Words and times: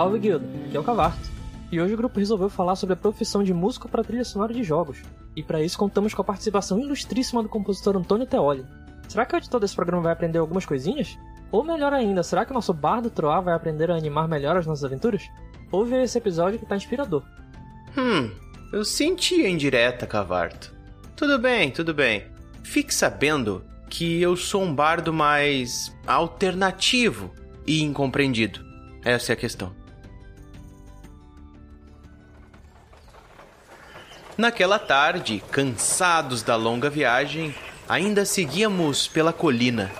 Salve, 0.00 0.18
Guilda. 0.18 0.46
Aqui 0.64 0.74
é 0.74 0.80
o 0.80 0.82
Cavarto. 0.82 1.28
E 1.70 1.78
hoje 1.78 1.92
o 1.92 1.96
grupo 1.98 2.18
resolveu 2.18 2.48
falar 2.48 2.74
sobre 2.74 2.94
a 2.94 2.96
profissão 2.96 3.44
de 3.44 3.52
músico 3.52 3.86
para 3.86 4.02
trilha 4.02 4.24
sonora 4.24 4.54
de 4.54 4.64
jogos. 4.64 5.02
E 5.36 5.42
para 5.42 5.62
isso 5.62 5.76
contamos 5.76 6.14
com 6.14 6.22
a 6.22 6.24
participação 6.24 6.80
ilustríssima 6.80 7.42
do 7.42 7.50
compositor 7.50 7.94
Antônio 7.98 8.24
Teoli. 8.24 8.64
Será 9.06 9.26
que 9.26 9.34
o 9.34 9.36
editor 9.36 9.60
desse 9.60 9.76
programa 9.76 10.04
vai 10.04 10.14
aprender 10.14 10.38
algumas 10.38 10.64
coisinhas? 10.64 11.18
Ou 11.52 11.62
melhor 11.62 11.92
ainda, 11.92 12.22
será 12.22 12.46
que 12.46 12.50
o 12.50 12.54
nosso 12.54 12.72
bardo 12.72 13.10
Troá 13.10 13.42
vai 13.42 13.52
aprender 13.52 13.90
a 13.90 13.94
animar 13.94 14.26
melhor 14.26 14.56
as 14.56 14.64
nossas 14.64 14.84
aventuras? 14.84 15.22
Ouve 15.70 16.02
esse 16.02 16.16
episódio 16.16 16.58
que 16.58 16.64
tá 16.64 16.76
inspirador. 16.76 17.22
Hum, 17.94 18.30
eu 18.72 18.86
senti 18.86 19.44
a 19.44 19.50
indireta, 19.50 20.06
Cavarto. 20.06 20.74
Tudo 21.14 21.38
bem, 21.38 21.70
tudo 21.70 21.92
bem. 21.92 22.24
Fique 22.62 22.94
sabendo 22.94 23.62
que 23.90 24.22
eu 24.22 24.34
sou 24.34 24.62
um 24.62 24.74
bardo 24.74 25.12
mais 25.12 25.94
alternativo 26.06 27.30
e 27.66 27.82
incompreendido. 27.82 28.64
Essa 29.04 29.32
é 29.32 29.34
a 29.34 29.36
questão. 29.36 29.78
Naquela 34.40 34.78
tarde, 34.78 35.42
cansados 35.50 36.42
da 36.42 36.56
longa 36.56 36.88
viagem, 36.88 37.54
ainda 37.86 38.24
seguíamos 38.24 39.06
pela 39.06 39.34
colina. 39.34 39.92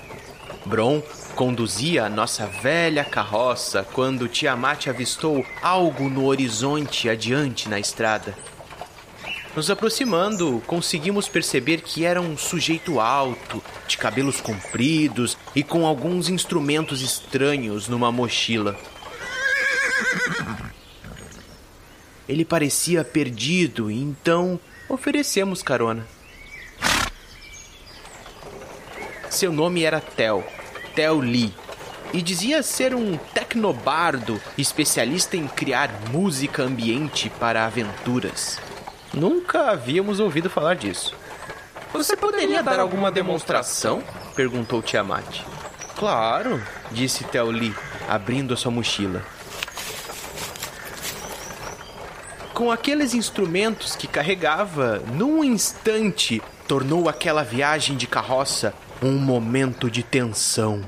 Bron 0.64 1.02
conduzia 1.34 2.06
a 2.06 2.08
nossa 2.08 2.46
velha 2.46 3.04
carroça 3.04 3.86
quando 3.92 4.26
Tiamat 4.28 4.86
avistou 4.86 5.44
algo 5.60 6.08
no 6.08 6.24
horizonte 6.24 7.06
adiante 7.06 7.68
na 7.68 7.78
estrada. 7.78 8.34
Nos 9.54 9.70
aproximando, 9.70 10.62
conseguimos 10.66 11.28
perceber 11.28 11.82
que 11.82 12.06
era 12.06 12.18
um 12.18 12.34
sujeito 12.38 12.98
alto, 12.98 13.62
de 13.86 13.98
cabelos 13.98 14.40
compridos 14.40 15.36
e 15.54 15.62
com 15.62 15.84
alguns 15.84 16.30
instrumentos 16.30 17.02
estranhos 17.02 17.88
numa 17.88 18.10
mochila. 18.10 18.74
Ele 22.30 22.44
parecia 22.44 23.02
perdido, 23.02 23.90
então 23.90 24.60
oferecemos 24.88 25.64
carona. 25.64 26.06
Seu 29.28 29.50
nome 29.50 29.82
era 29.82 30.00
Tel, 30.00 30.46
Tel 30.94 31.18
Lee, 31.18 31.52
e 32.12 32.22
dizia 32.22 32.62
ser 32.62 32.94
um 32.94 33.16
tecnobardo 33.16 34.40
especialista 34.56 35.36
em 35.36 35.48
criar 35.48 35.90
música 36.12 36.62
ambiente 36.62 37.28
para 37.30 37.66
aventuras. 37.66 38.60
Nunca 39.12 39.72
havíamos 39.72 40.20
ouvido 40.20 40.48
falar 40.48 40.76
disso. 40.76 41.16
Você 41.92 42.16
poderia 42.16 42.62
dar 42.62 42.78
alguma 42.78 43.10
demonstração? 43.10 44.04
perguntou 44.36 44.80
Tiamat. 44.80 45.40
Claro, 45.96 46.62
disse 46.92 47.24
Tel 47.24 47.50
Lee, 47.50 47.74
abrindo 48.08 48.54
a 48.54 48.56
sua 48.56 48.70
mochila. 48.70 49.20
Com 52.60 52.70
aqueles 52.70 53.14
instrumentos 53.14 53.96
que 53.96 54.06
carregava, 54.06 55.02
num 55.16 55.42
instante, 55.42 56.42
tornou 56.68 57.08
aquela 57.08 57.42
viagem 57.42 57.96
de 57.96 58.06
carroça 58.06 58.74
um 59.02 59.12
momento 59.12 59.90
de 59.90 60.02
tensão. 60.02 60.82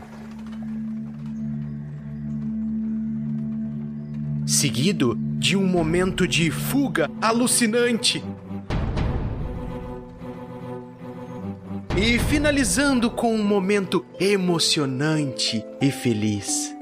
Seguido 4.47 5.17
de 5.39 5.57
um 5.57 5.67
momento 5.67 6.29
de 6.29 6.51
fuga 6.51 7.11
alucinante. 7.23 8.23
E 11.97 12.19
finalizando 12.19 13.11
com 13.11 13.35
um 13.35 13.43
momento 13.43 14.05
emocionante 14.21 15.65
e 15.81 15.91
feliz. 15.91 16.82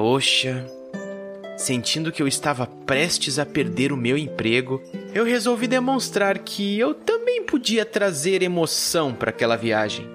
Poxa, 0.00 0.64
sentindo 1.56 2.12
que 2.12 2.22
eu 2.22 2.28
estava 2.28 2.68
prestes 2.86 3.36
a 3.36 3.44
perder 3.44 3.90
o 3.92 3.96
meu 3.96 4.16
emprego, 4.16 4.80
eu 5.12 5.24
resolvi 5.24 5.66
demonstrar 5.66 6.38
que 6.38 6.78
eu 6.78 6.94
também 6.94 7.42
podia 7.42 7.84
trazer 7.84 8.40
emoção 8.40 9.12
para 9.12 9.30
aquela 9.30 9.56
viagem. 9.56 10.08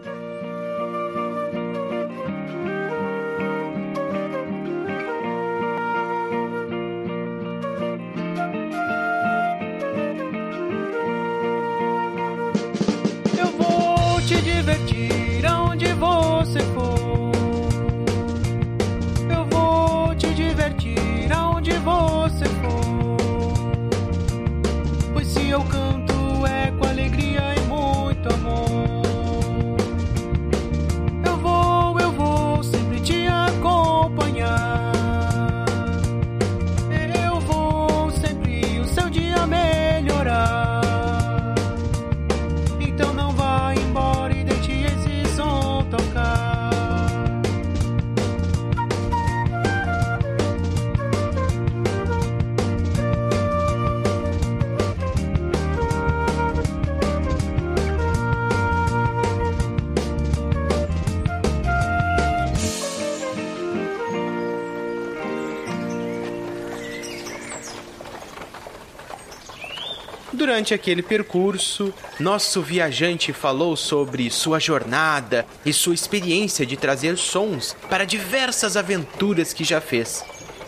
Durante 70.63 70.75
aquele 70.75 71.03
percurso, 71.03 71.93
nosso 72.21 72.61
viajante 72.61 73.33
falou 73.33 73.75
sobre 73.75 74.29
sua 74.29 74.61
jornada 74.61 75.45
e 75.65 75.73
sua 75.73 75.93
experiência 75.93 76.65
de 76.65 76.77
trazer 76.77 77.17
sons 77.17 77.75
para 77.89 78.05
diversas 78.05 78.77
aventuras 78.77 79.51
que 79.51 79.65
já 79.65 79.81
fez. 79.81 80.23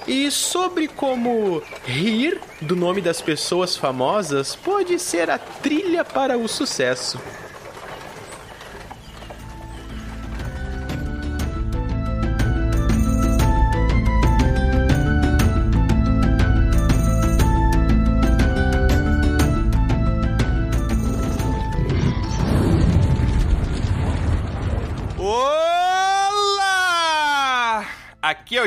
E 0.05 0.29
sobre 0.29 0.89
como 0.89 1.63
rir 1.85 2.41
do 2.59 2.75
nome 2.75 2.99
das 2.99 3.21
pessoas 3.21 3.77
famosas 3.77 4.53
pode 4.53 4.99
ser 4.99 5.29
a 5.29 5.37
trilha 5.37 6.03
para 6.03 6.37
o 6.37 6.45
sucesso. 6.45 7.17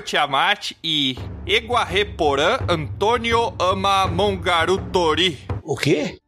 Tiamat 0.08 0.72
e 0.82 1.18
Eguarreporã 1.46 2.60
Antônio 2.66 3.52
ama 3.60 4.06
Mongarutori. 4.06 5.38
O 5.62 5.76
quê? 5.76 6.18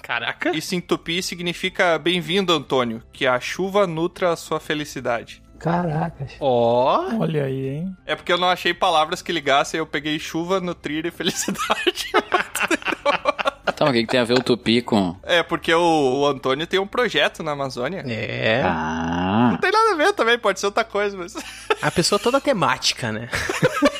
Caraca. 0.00 0.56
Isso 0.56 0.76
em 0.76 0.80
tupi 0.80 1.20
significa 1.20 1.98
bem-vindo, 1.98 2.52
Antônio. 2.52 3.02
Que 3.12 3.26
a 3.26 3.40
chuva 3.40 3.88
nutra 3.88 4.32
a 4.32 4.36
sua 4.36 4.60
felicidade. 4.60 5.42
Caracas. 5.58 6.36
Ó, 6.38 7.08
Olha 7.18 7.46
aí, 7.46 7.70
hein? 7.70 7.96
É 8.06 8.14
porque 8.14 8.32
eu 8.32 8.38
não 8.38 8.48
achei 8.48 8.72
palavras 8.72 9.20
que 9.20 9.32
ligassem, 9.32 9.78
eu 9.78 9.86
peguei 9.86 10.16
chuva, 10.20 10.60
nutrir 10.60 11.04
e 11.04 11.10
felicidade. 11.10 12.12
Então, 13.66 13.88
o 13.88 13.92
que, 13.92 14.02
que 14.02 14.06
tem 14.06 14.20
a 14.20 14.24
ver 14.24 14.34
o 14.34 14.42
tupi 14.42 14.80
com. 14.80 15.16
é, 15.24 15.42
porque 15.42 15.74
o, 15.74 16.20
o 16.20 16.26
Antônio 16.26 16.64
tem 16.64 16.78
um 16.78 16.86
projeto 16.86 17.42
na 17.42 17.52
Amazônia. 17.52 18.04
é. 18.06 18.62
Ah. 18.64 19.48
Não 19.50 19.58
tem 19.58 19.72
nada 19.72 19.92
a 19.92 19.96
ver 19.96 20.12
também, 20.12 20.38
pode 20.38 20.60
ser 20.60 20.66
outra 20.66 20.84
coisa, 20.84 21.16
mas. 21.16 21.34
A 21.84 21.90
pessoa 21.90 22.18
toda 22.18 22.40
temática, 22.40 23.12
né? 23.12 23.28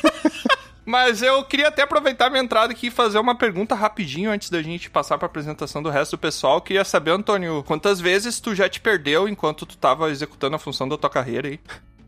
Mas 0.83 1.21
eu 1.21 1.43
queria 1.43 1.67
até 1.67 1.83
aproveitar 1.83 2.31
minha 2.31 2.43
entrada 2.43 2.71
aqui 2.73 2.87
e 2.87 2.91
fazer 2.91 3.19
uma 3.19 3.35
pergunta 3.35 3.75
rapidinho 3.75 4.31
antes 4.31 4.49
da 4.49 4.59
gente 4.61 4.89
passar 4.89 5.19
pra 5.19 5.27
apresentação 5.27 5.83
do 5.83 5.89
resto 5.91 6.11
do 6.11 6.19
pessoal. 6.19 6.59
Queria 6.61 6.83
saber, 6.83 7.11
Antônio, 7.11 7.63
quantas 7.63 7.99
vezes 8.01 8.39
tu 8.39 8.55
já 8.55 8.67
te 8.67 8.79
perdeu 8.79 9.27
enquanto 9.27 9.67
tu 9.67 9.77
tava 9.77 10.09
executando 10.09 10.55
a 10.55 10.59
função 10.59 10.89
da 10.89 10.97
tua 10.97 11.09
carreira 11.09 11.47
aí? 11.47 11.59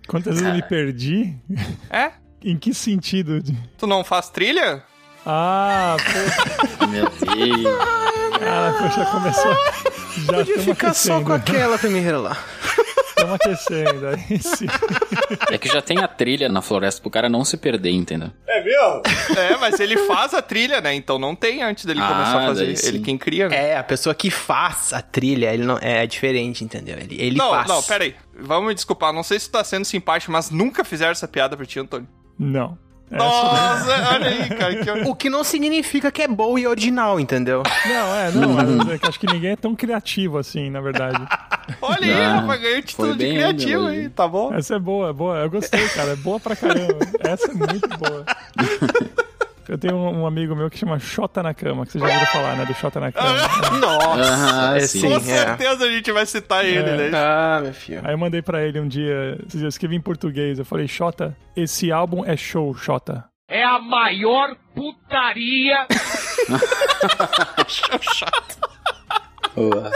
Quantas 0.07 0.35
vezes 0.35 0.47
eu 0.47 0.55
me 0.55 0.63
perdi? 0.63 1.35
É? 1.91 2.11
Em 2.43 2.57
que 2.57 2.73
sentido? 2.73 3.43
Tu 3.77 3.85
não 3.85 4.03
faz 4.03 4.29
trilha? 4.29 4.83
Ah, 5.25 5.97
pô, 6.79 6.85
Meu 6.87 7.05
Deus. 7.05 7.77
cara, 8.39 8.89
já 8.89 9.05
começou. 9.05 9.57
Já 10.17 10.33
Podia 10.33 10.59
ficar 10.59 10.93
só 10.95 11.21
com 11.21 11.31
aquela 11.31 11.77
primeira 11.77 12.17
lá. 12.17 12.35
Estamos 13.17 13.33
aquecendo. 13.35 14.07
Aí 14.07 14.39
sim. 14.39 14.67
É 15.51 15.57
que 15.57 15.67
já 15.67 15.81
tem 15.81 15.99
a 15.99 16.07
trilha 16.07 16.47
na 16.47 16.61
floresta 16.61 17.01
pro 17.01 17.09
cara 17.09 17.27
não 17.27 17.43
se 17.43 17.57
perder, 17.57 17.91
entendeu? 17.91 18.31
É, 18.47 19.57
mas 19.57 19.79
ele 19.79 19.97
faz 20.05 20.33
a 20.33 20.41
trilha, 20.41 20.79
né? 20.81 20.93
Então 20.93 21.17
não 21.17 21.35
tem 21.35 21.63
antes 21.63 21.85
dele 21.85 21.99
Ah, 22.01 22.07
começar 22.07 22.39
a 22.39 22.45
fazer. 22.47 22.87
Ele 22.87 22.99
quem 22.99 23.17
cria, 23.17 23.49
né? 23.49 23.71
É, 23.71 23.77
a 23.77 23.83
pessoa 23.83 24.13
que 24.13 24.29
faz 24.29 24.93
a 24.93 25.01
trilha, 25.01 25.53
ele 25.53 25.63
não 25.65 25.77
é 25.81 26.05
diferente, 26.05 26.63
entendeu? 26.63 26.97
Ele, 26.97 27.15
ele 27.19 27.37
não, 27.37 27.49
faz. 27.51 27.67
não, 27.67 27.81
pera 27.83 28.03
aí. 28.03 28.15
Vamos 28.39 28.67
me 28.67 28.73
desculpar, 28.75 29.11
não 29.11 29.23
sei 29.23 29.39
se 29.39 29.49
tu 29.49 29.53
tá 29.53 29.63
sendo 29.63 29.85
simpático, 29.85 30.31
mas 30.31 30.49
nunca 30.51 30.83
fizeram 30.83 31.11
essa 31.11 31.27
piada 31.27 31.57
pra 31.57 31.65
ti, 31.65 31.79
Antônio. 31.79 32.07
Não. 32.37 32.77
Essa- 33.09 33.23
Nossa, 33.25 34.09
olha 34.15 34.27
aí, 34.27 34.49
cara. 34.49 34.75
Que... 34.83 34.91
O 35.09 35.15
que 35.15 35.29
não 35.29 35.43
significa 35.43 36.11
que 36.11 36.21
é 36.21 36.27
bom 36.27 36.57
e 36.59 36.67
original, 36.67 37.19
entendeu? 37.19 37.63
Não, 37.85 38.15
é, 38.15 38.31
não, 38.31 38.49
mas 38.53 38.89
é 38.89 38.97
que 38.97 39.07
acho 39.07 39.19
que 39.19 39.27
ninguém 39.31 39.51
é 39.51 39.55
tão 39.55 39.73
criativo 39.75 40.37
assim, 40.37 40.69
na 40.69 40.81
verdade. 40.81 41.17
Olha 41.81 42.05
aí, 42.05 42.11
Ah, 42.13 42.39
rapaz, 42.41 42.61
ganhou 42.61 42.79
o 42.79 42.81
título 42.81 43.15
de 43.15 43.29
criativo 43.29 43.87
aí, 43.87 43.97
aí, 43.99 44.09
tá 44.09 44.27
bom? 44.27 44.53
Essa 44.53 44.75
é 44.75 44.79
boa, 44.79 45.09
é 45.09 45.13
boa. 45.13 45.37
Eu 45.37 45.49
gostei, 45.49 45.87
cara. 45.89 46.11
É 46.11 46.15
boa 46.17 46.39
pra 46.39 46.55
caramba. 46.55 46.97
Essa 47.21 47.51
é 47.51 47.53
muito 47.53 47.87
boa. 47.97 48.25
Eu 49.67 49.77
tenho 49.77 49.95
um, 49.95 50.21
um 50.21 50.27
amigo 50.27 50.55
meu 50.55 50.69
que 50.69 50.77
chama 50.77 50.97
Xota 50.99 51.43
na 51.43 51.53
Cama, 51.53 51.85
que 51.85 51.91
você 51.91 51.99
já 51.99 52.05
ouviu 52.05 52.25
falar, 52.27 52.55
né? 52.55 52.65
Do 52.65 52.73
Xota 52.73 52.99
na 52.99 53.11
Cama. 53.11 53.37
Nossa, 53.79 54.77
é 54.77 54.79
sim. 54.81 55.01
Com 55.01 55.15
é. 55.15 55.19
certeza 55.19 55.85
a 55.85 55.91
gente 55.91 56.11
vai 56.11 56.25
citar 56.25 56.65
ele, 56.65 56.89
É. 56.89 57.09
né? 57.09 57.11
Ah, 57.13 57.59
meu 57.61 57.73
filho. 57.73 58.01
Aí 58.03 58.13
eu 58.13 58.17
mandei 58.17 58.41
pra 58.41 58.63
ele 58.65 58.79
um 58.79 58.87
dia, 58.87 59.37
eu 59.53 59.67
escrevi 59.67 59.95
em 59.95 60.01
português, 60.01 60.57
eu 60.57 60.65
falei, 60.65 60.87
Xota, 60.87 61.35
esse 61.55 61.91
álbum 61.91 62.23
é 62.25 62.37
show, 62.37 62.73
Xota. 62.75 63.25
É 63.49 63.63
a 63.63 63.79
maior 63.79 64.55
putaria 64.75 65.87
Boa. 69.55 69.91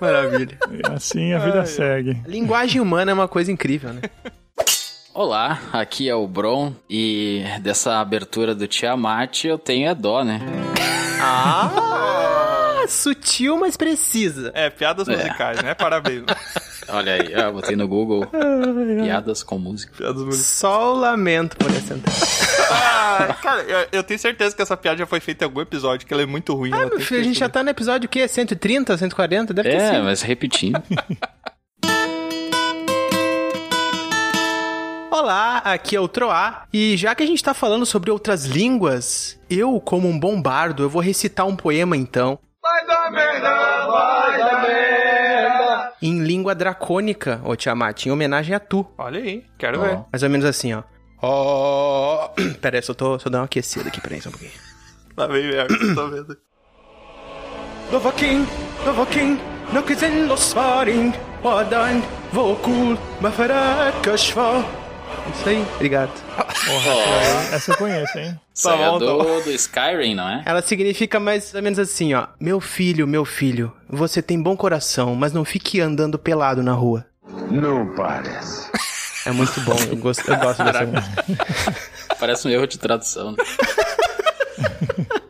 Maravilha. 0.00 0.58
E 0.72 0.92
assim 0.92 1.32
a 1.34 1.38
vida 1.38 1.64
segue. 1.66 2.20
Linguagem 2.26 2.80
humana 2.80 3.10
é 3.10 3.14
uma 3.14 3.28
coisa 3.28 3.52
incrível, 3.52 3.92
né? 3.92 4.02
Olá, 5.14 5.60
aqui 5.72 6.08
é 6.08 6.14
o 6.14 6.26
Bron 6.26 6.72
e 6.90 7.44
dessa 7.60 8.00
abertura 8.00 8.52
do 8.54 8.66
Tiamat 8.66 9.44
eu 9.44 9.56
tenho 9.56 9.88
é 9.88 9.94
dó, 9.94 10.24
né? 10.24 10.40
Ah, 11.20 12.84
sutil, 12.88 13.56
mas 13.56 13.76
precisa. 13.76 14.50
É, 14.54 14.68
piadas 14.68 15.06
musicais, 15.06 15.62
né? 15.62 15.72
Parabéns. 15.74 16.24
Olha 16.88 17.14
aí, 17.14 17.32
eu 17.32 17.52
botei 17.52 17.76
no 17.76 17.86
Google 17.86 18.26
piadas 19.04 19.44
com 19.44 19.56
música. 19.56 19.92
piadas 19.96 20.16
musicais. 20.20 20.46
Só 20.46 20.92
o 20.94 20.98
lamento 20.98 21.56
por 21.58 21.70
essa 21.70 21.94
entrada. 21.94 22.18
Ah, 22.70 23.34
cara, 23.40 23.62
eu, 23.62 23.86
eu 23.92 24.02
tenho 24.02 24.18
certeza 24.18 24.54
que 24.56 24.62
essa 24.62 24.76
piada 24.76 24.98
já 24.98 25.06
foi 25.06 25.20
feita 25.20 25.44
em 25.44 25.46
algum 25.46 25.60
episódio, 25.60 26.06
que 26.08 26.12
ela 26.12 26.22
é 26.24 26.26
muito 26.26 26.52
ruim. 26.54 26.72
Ah, 26.74 26.78
meu 26.80 26.90
tem 26.90 27.00
filho, 27.00 27.20
a 27.20 27.24
gente 27.24 27.38
já 27.38 27.48
tá 27.48 27.62
no 27.62 27.70
episódio 27.70 28.06
o 28.06 28.10
quê? 28.10 28.26
130, 28.26 28.98
140? 28.98 29.54
Deve 29.54 29.70
ter 29.70 29.76
É, 29.76 29.92
sido. 29.94 30.02
mas 30.04 30.22
repetindo. 30.22 30.82
Olá, 35.14 35.58
aqui 35.58 35.94
é 35.94 36.00
o 36.00 36.08
Troá, 36.08 36.66
e 36.72 36.96
já 36.96 37.14
que 37.14 37.22
a 37.22 37.26
gente 37.26 37.40
tá 37.40 37.54
falando 37.54 37.86
sobre 37.86 38.10
outras 38.10 38.46
línguas, 38.46 39.38
eu, 39.48 39.80
como 39.80 40.08
um 40.08 40.18
bom 40.18 40.42
bardo, 40.42 40.82
eu 40.82 40.90
vou 40.90 41.00
recitar 41.00 41.46
um 41.46 41.54
poema 41.54 41.96
então. 41.96 42.36
Vai 42.60 42.84
dar 42.84 43.12
merda, 43.12 43.86
vai 43.86 44.38
dar 44.38 44.62
merda! 44.66 45.92
Em 46.02 46.18
língua 46.18 46.52
dracônica, 46.52 47.40
ô 47.44 47.54
Tiamat, 47.54 48.06
em 48.06 48.10
homenagem 48.10 48.56
a 48.56 48.58
tu. 48.58 48.84
Olha 48.98 49.20
aí, 49.20 49.44
quero 49.56 49.82
ver. 49.82 50.00
Mais 50.12 50.24
ou 50.24 50.28
menos 50.28 50.44
assim, 50.44 50.74
ó. 50.74 50.82
Ó. 51.22 52.30
Pera 52.60 52.78
aí, 52.78 52.82
só 52.82 52.92
tô 52.92 53.16
só 53.16 53.30
dando 53.30 53.42
uma 53.42 53.44
aquecida 53.44 53.90
aqui, 53.90 54.00
peraí, 54.00 54.20
só 54.20 54.30
um 54.30 54.32
pouquinho. 54.32 54.50
Tá 55.14 55.28
bem 55.28 55.46
merda, 55.46 55.94
tô 55.94 56.08
vendo. 56.08 56.36
Novaking, 57.92 58.44
Novaking, 58.84 59.38
Nokizen 59.72 60.26
los 60.26 60.52
Faring, 60.52 61.14
Wadan, 61.40 62.02
Vokul, 62.32 62.98
Mafarat. 63.20 63.94
Isso 65.32 65.48
aí, 65.48 65.66
obrigado. 65.74 66.12
Essa 67.52 67.72
eu 67.72 67.76
conheço, 67.76 68.18
hein? 68.18 68.38
É 68.66 68.76
bom, 68.76 68.98
tá 69.00 69.04
do, 69.04 69.40
do 69.42 69.50
Skyrim, 69.50 70.14
não 70.14 70.28
é? 70.28 70.42
Ela 70.46 70.62
significa 70.62 71.18
mais 71.18 71.52
ou 71.52 71.60
menos 71.60 71.76
assim, 71.76 72.14
ó. 72.14 72.28
Meu 72.38 72.60
filho, 72.60 73.04
meu 73.04 73.24
filho, 73.24 73.72
você 73.88 74.22
tem 74.22 74.40
bom 74.40 74.56
coração, 74.56 75.16
mas 75.16 75.32
não 75.32 75.44
fique 75.44 75.80
andando 75.80 76.16
pelado 76.20 76.62
na 76.62 76.72
rua. 76.72 77.04
Não 77.50 77.92
parece. 77.96 78.70
É 79.26 79.32
muito 79.32 79.60
bom, 79.62 79.76
eu 79.90 79.96
gosto, 79.96 80.30
eu 80.30 80.36
gosto 80.38 80.62
dessa 80.62 80.86
música. 80.86 81.24
Parece 82.20 82.46
um 82.46 82.50
erro 82.50 82.66
de 82.66 82.78
tradução. 82.78 83.32
né? 83.32 83.38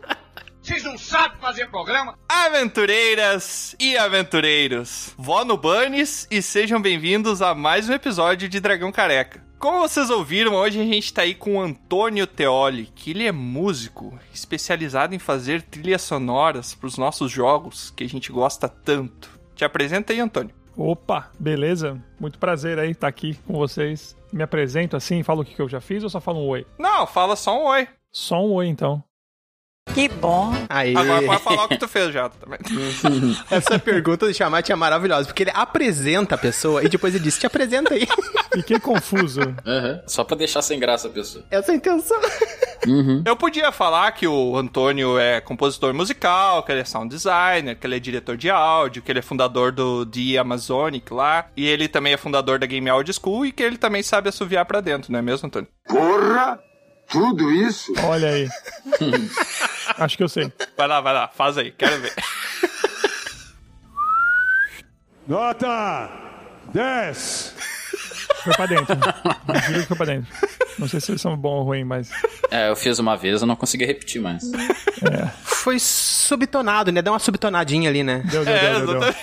Vocês 0.60 0.82
não 0.82 0.98
sabem 0.98 1.38
fazer 1.40 1.70
programa? 1.70 2.18
Aventureiras 2.28 3.76
e 3.78 3.96
aventureiros, 3.96 5.10
vó 5.16 5.44
no 5.44 5.56
Bunnies 5.56 6.26
e 6.30 6.42
sejam 6.42 6.80
bem-vindos 6.80 7.40
a 7.40 7.54
mais 7.54 7.88
um 7.88 7.92
episódio 7.92 8.48
de 8.48 8.60
Dragão 8.60 8.90
Careca. 8.90 9.43
Como 9.64 9.78
vocês 9.78 10.10
ouviram, 10.10 10.52
hoje 10.56 10.78
a 10.78 10.84
gente 10.84 11.10
tá 11.10 11.22
aí 11.22 11.34
com 11.34 11.56
o 11.56 11.60
Antônio 11.62 12.26
Teoli, 12.26 12.84
que 12.94 13.12
ele 13.12 13.26
é 13.26 13.32
músico 13.32 14.12
especializado 14.30 15.14
em 15.14 15.18
fazer 15.18 15.62
trilhas 15.62 16.02
sonoras 16.02 16.74
pros 16.74 16.98
nossos 16.98 17.32
jogos 17.32 17.90
que 17.90 18.04
a 18.04 18.06
gente 18.06 18.30
gosta 18.30 18.68
tanto. 18.68 19.30
Te 19.54 19.64
apresenta 19.64 20.12
aí, 20.12 20.20
Antônio. 20.20 20.54
Opa, 20.76 21.30
beleza? 21.40 21.98
Muito 22.20 22.38
prazer 22.38 22.78
aí 22.78 22.90
estar 22.90 23.08
aqui 23.08 23.38
com 23.46 23.54
vocês. 23.54 24.14
Me 24.30 24.42
apresento 24.42 24.98
assim, 24.98 25.22
falo 25.22 25.40
o 25.40 25.44
que 25.46 25.54
que 25.54 25.62
eu 25.62 25.68
já 25.70 25.80
fiz 25.80 26.02
ou 26.02 26.10
só 26.10 26.20
falo 26.20 26.40
um 26.40 26.48
oi? 26.48 26.66
Não, 26.78 27.06
fala 27.06 27.34
só 27.34 27.58
um 27.58 27.64
oi. 27.64 27.88
Só 28.12 28.44
um 28.44 28.52
oi, 28.52 28.66
então. 28.66 29.02
Aí, 30.68 30.96
Agora 30.96 31.22
pode 31.22 31.42
falar 31.42 31.64
o 31.64 31.68
que 31.68 31.78
tu 31.78 31.86
fez 31.86 32.12
já 32.12 32.28
também. 32.28 32.58
essa 33.50 33.78
pergunta 33.78 34.26
do 34.26 34.34
Chamate 34.34 34.72
é 34.72 34.74
maravilhosa, 34.74 35.26
porque 35.26 35.44
ele 35.44 35.52
apresenta 35.54 36.34
a 36.34 36.38
pessoa 36.38 36.82
e 36.82 36.88
depois 36.88 37.14
ele 37.14 37.22
diz, 37.24 37.38
te 37.38 37.46
apresenta 37.46 37.94
aí. 37.94 38.06
Fiquei 38.52 38.80
confuso. 38.80 39.40
Aham. 39.64 40.02
Só 40.06 40.24
pra 40.24 40.36
deixar 40.36 40.62
sem 40.62 40.78
graça 40.78 41.08
a 41.08 41.10
pessoa. 41.10 41.44
Essa 41.50 41.72
é 41.72 41.74
a 41.74 41.76
intenção. 41.76 42.20
Eu 43.24 43.36
podia 43.36 43.72
falar 43.72 44.10
que 44.12 44.26
o 44.26 44.56
Antônio 44.56 45.18
é 45.18 45.40
compositor 45.40 45.94
musical, 45.94 46.62
que 46.62 46.72
ele 46.72 46.80
é 46.80 46.84
sound 46.84 47.08
designer, 47.08 47.76
que 47.76 47.86
ele 47.86 47.96
é 47.96 48.00
diretor 48.00 48.36
de 48.36 48.50
áudio, 48.50 49.02
que 49.02 49.10
ele 49.10 49.20
é 49.20 49.22
fundador 49.22 49.72
do 49.72 50.04
The 50.04 50.38
Amazonic 50.38 51.12
lá, 51.12 51.46
e 51.56 51.66
ele 51.66 51.88
também 51.88 52.12
é 52.12 52.16
fundador 52.16 52.58
da 52.58 52.66
Game 52.66 52.88
Audio 52.90 53.14
School 53.14 53.46
e 53.46 53.52
que 53.52 53.62
ele 53.62 53.78
também 53.78 54.02
sabe 54.02 54.28
assoviar 54.28 54.66
pra 54.66 54.80
dentro, 54.80 55.10
não 55.12 55.18
é 55.18 55.22
mesmo, 55.22 55.46
Antônio? 55.46 55.68
Porra! 55.86 56.58
Tudo 57.08 57.50
isso? 57.50 57.92
Olha 58.02 58.28
aí. 58.28 58.48
Acho 59.98 60.16
que 60.16 60.22
eu 60.22 60.28
sei. 60.28 60.52
Vai 60.76 60.88
lá, 60.88 61.00
vai 61.00 61.14
lá, 61.14 61.28
faz 61.28 61.56
aí, 61.58 61.70
quero 61.70 62.00
ver. 62.00 62.12
Nota 65.26 66.10
10! 66.72 67.54
Foi 68.42 68.52
pra 68.54 68.66
dentro. 68.66 68.94
Juro 69.66 69.80
que 69.80 69.86
foi 69.86 69.96
pra 69.96 70.06
dentro. 70.06 70.30
Não 70.78 70.88
sei 70.88 71.00
se 71.00 71.12
eles 71.12 71.20
são 71.22 71.36
bom 71.36 71.58
ou 71.58 71.62
ruim, 71.64 71.84
mas. 71.84 72.10
É, 72.50 72.68
eu 72.68 72.76
fiz 72.76 72.98
uma 72.98 73.16
vez, 73.16 73.40
eu 73.40 73.46
não 73.46 73.56
consegui 73.56 73.86
repetir 73.86 74.20
mais. 74.20 74.44
Foi 75.44 75.78
subtonado, 75.78 76.92
né? 76.92 77.00
Dá 77.00 77.10
uma 77.12 77.18
subtonadinha 77.18 77.88
ali, 77.88 78.02
né? 78.02 78.22
Deu, 78.30 78.44
deu, 78.44 78.54
É, 78.54 78.74
deu, 78.74 78.86
deu, 78.86 79.00
deu. 79.00 79.14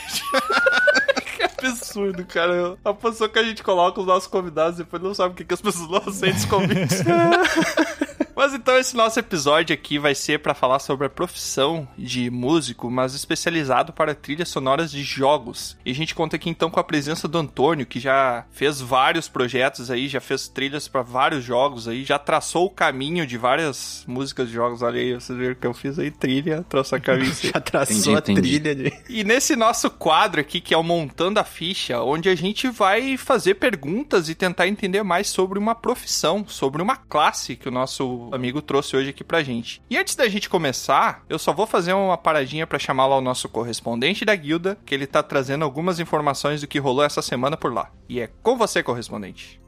Absurdo, 1.68 2.26
cara. 2.26 2.78
A 2.84 2.94
pessoa 2.94 3.30
que 3.30 3.40
a 3.40 3.44
gente 3.44 3.64
coloca 3.64 4.00
os 4.00 4.08
nossos 4.08 4.28
convidados 4.28 4.78
depois 4.78 5.02
não 5.02 5.14
sabe 5.14 5.34
o 5.34 5.36
que, 5.36 5.46
que 5.46 5.54
as 5.54 5.62
pessoas 5.62 5.90
não 5.90 5.98
aceitam 5.98 6.40
os 6.40 6.46
convites. 6.46 7.02
Mas 8.36 8.54
então 8.54 8.78
esse 8.78 8.96
nosso 8.96 9.20
episódio 9.20 9.74
aqui 9.74 9.98
vai 9.98 10.16
ser 10.16 10.40
pra 10.40 10.54
falar 10.54 10.80
sobre 10.80 11.08
a 11.08 11.10
profissão 11.10 11.88
de 11.98 12.30
músico, 12.30 12.90
mas 12.90 13.14
especializado 13.14 13.94
para 13.94 14.16
trilhas 14.16 14.50
sonoras 14.50 14.92
de 14.92 15.04
jogos. 15.04 15.78
E 15.86 15.92
a 15.92 15.96
gente 15.96 16.16
conta 16.16 16.36
aqui 16.36 16.50
então 16.50 16.70
com 16.70 16.80
a 16.80 16.84
presença 16.84 17.28
do 17.28 17.38
Antônio, 17.38 17.86
que 17.86 18.00
já 18.00 18.46
fez 18.52 18.82
vários 18.82 19.28
projetos 19.28 19.92
aí, 19.92 20.08
já 20.08 20.20
fez 20.22 20.48
trilhas 20.48 20.88
pra 20.88 21.02
vários 21.02 21.44
jogos 21.44 21.88
aí, 21.88 22.04
já 22.04 22.18
traçou 22.18 22.66
o 22.66 22.70
caminho 22.70 23.26
de 23.26 23.38
várias 23.38 24.04
músicas 24.08 24.48
de 24.48 24.54
jogos. 24.54 24.82
Olha 24.82 25.00
aí, 25.00 25.14
vocês 25.14 25.38
viram 25.38 25.56
que 25.56 25.68
eu 25.68 25.74
fiz 25.74 26.00
aí 26.00 26.12
trilha, 26.12 26.66
trouxe 26.68 26.96
a 26.96 27.00
caminho. 27.00 27.32
Já 27.42 27.60
traçou 27.60 27.96
Entendi, 27.96 28.16
a 28.16 28.20
entendi. 28.20 28.42
trilha 28.60 28.76
de... 28.76 28.94
E 29.10 29.24
nesse 29.24 29.56
nosso 29.56 29.90
quadro 29.90 30.42
aqui, 30.42 30.62
que 30.62 30.74
é 30.74 30.78
o 30.78 30.84
Montando 30.84 31.40
a 31.40 31.44
Ficha, 31.44 32.02
onde 32.02 32.30
a 32.30 32.36
gente 32.36 32.70
vai 32.70 33.18
fazer 33.18 33.56
perguntas 33.56 34.30
e 34.30 34.36
tentar 34.36 34.68
entender 34.68 35.04
mais 35.04 35.28
sobre 35.28 35.58
uma 35.58 35.74
profissão, 35.74 36.46
sobre 36.48 36.82
uma 36.82 36.96
classe 36.96 37.56
que 37.56 37.68
o 37.68 37.72
nosso 37.72 38.21
amigo 38.32 38.62
trouxe 38.62 38.96
hoje 38.96 39.10
aqui 39.10 39.24
pra 39.24 39.44
gente. 39.44 39.82
E 39.90 39.98
antes 39.98 40.16
da 40.16 40.28
gente 40.28 40.50
começar, 40.50 41.24
eu 41.30 41.40
só 41.40 41.54
vou 41.54 41.66
fazer 41.66 41.94
uma 41.94 42.18
paradinha 42.18 42.68
pra 42.68 42.80
chamar 42.80 43.08
lá 43.08 43.18
o 43.18 43.22
nosso 43.22 43.50
correspondente 43.50 44.26
da 44.26 44.36
guilda, 44.36 44.78
que 44.86 44.94
ele 44.94 45.08
tá 45.08 45.24
trazendo 45.24 45.64
algumas 45.64 46.00
informações 46.00 46.62
do 46.62 46.68
que 46.68 46.80
rolou 46.80 47.04
essa 47.04 47.22
semana 47.22 47.58
por 47.58 47.74
lá. 47.74 47.92
E 48.08 48.20
é 48.20 48.30
com 48.42 48.58
você, 48.58 48.84
correspondente. 48.84 49.62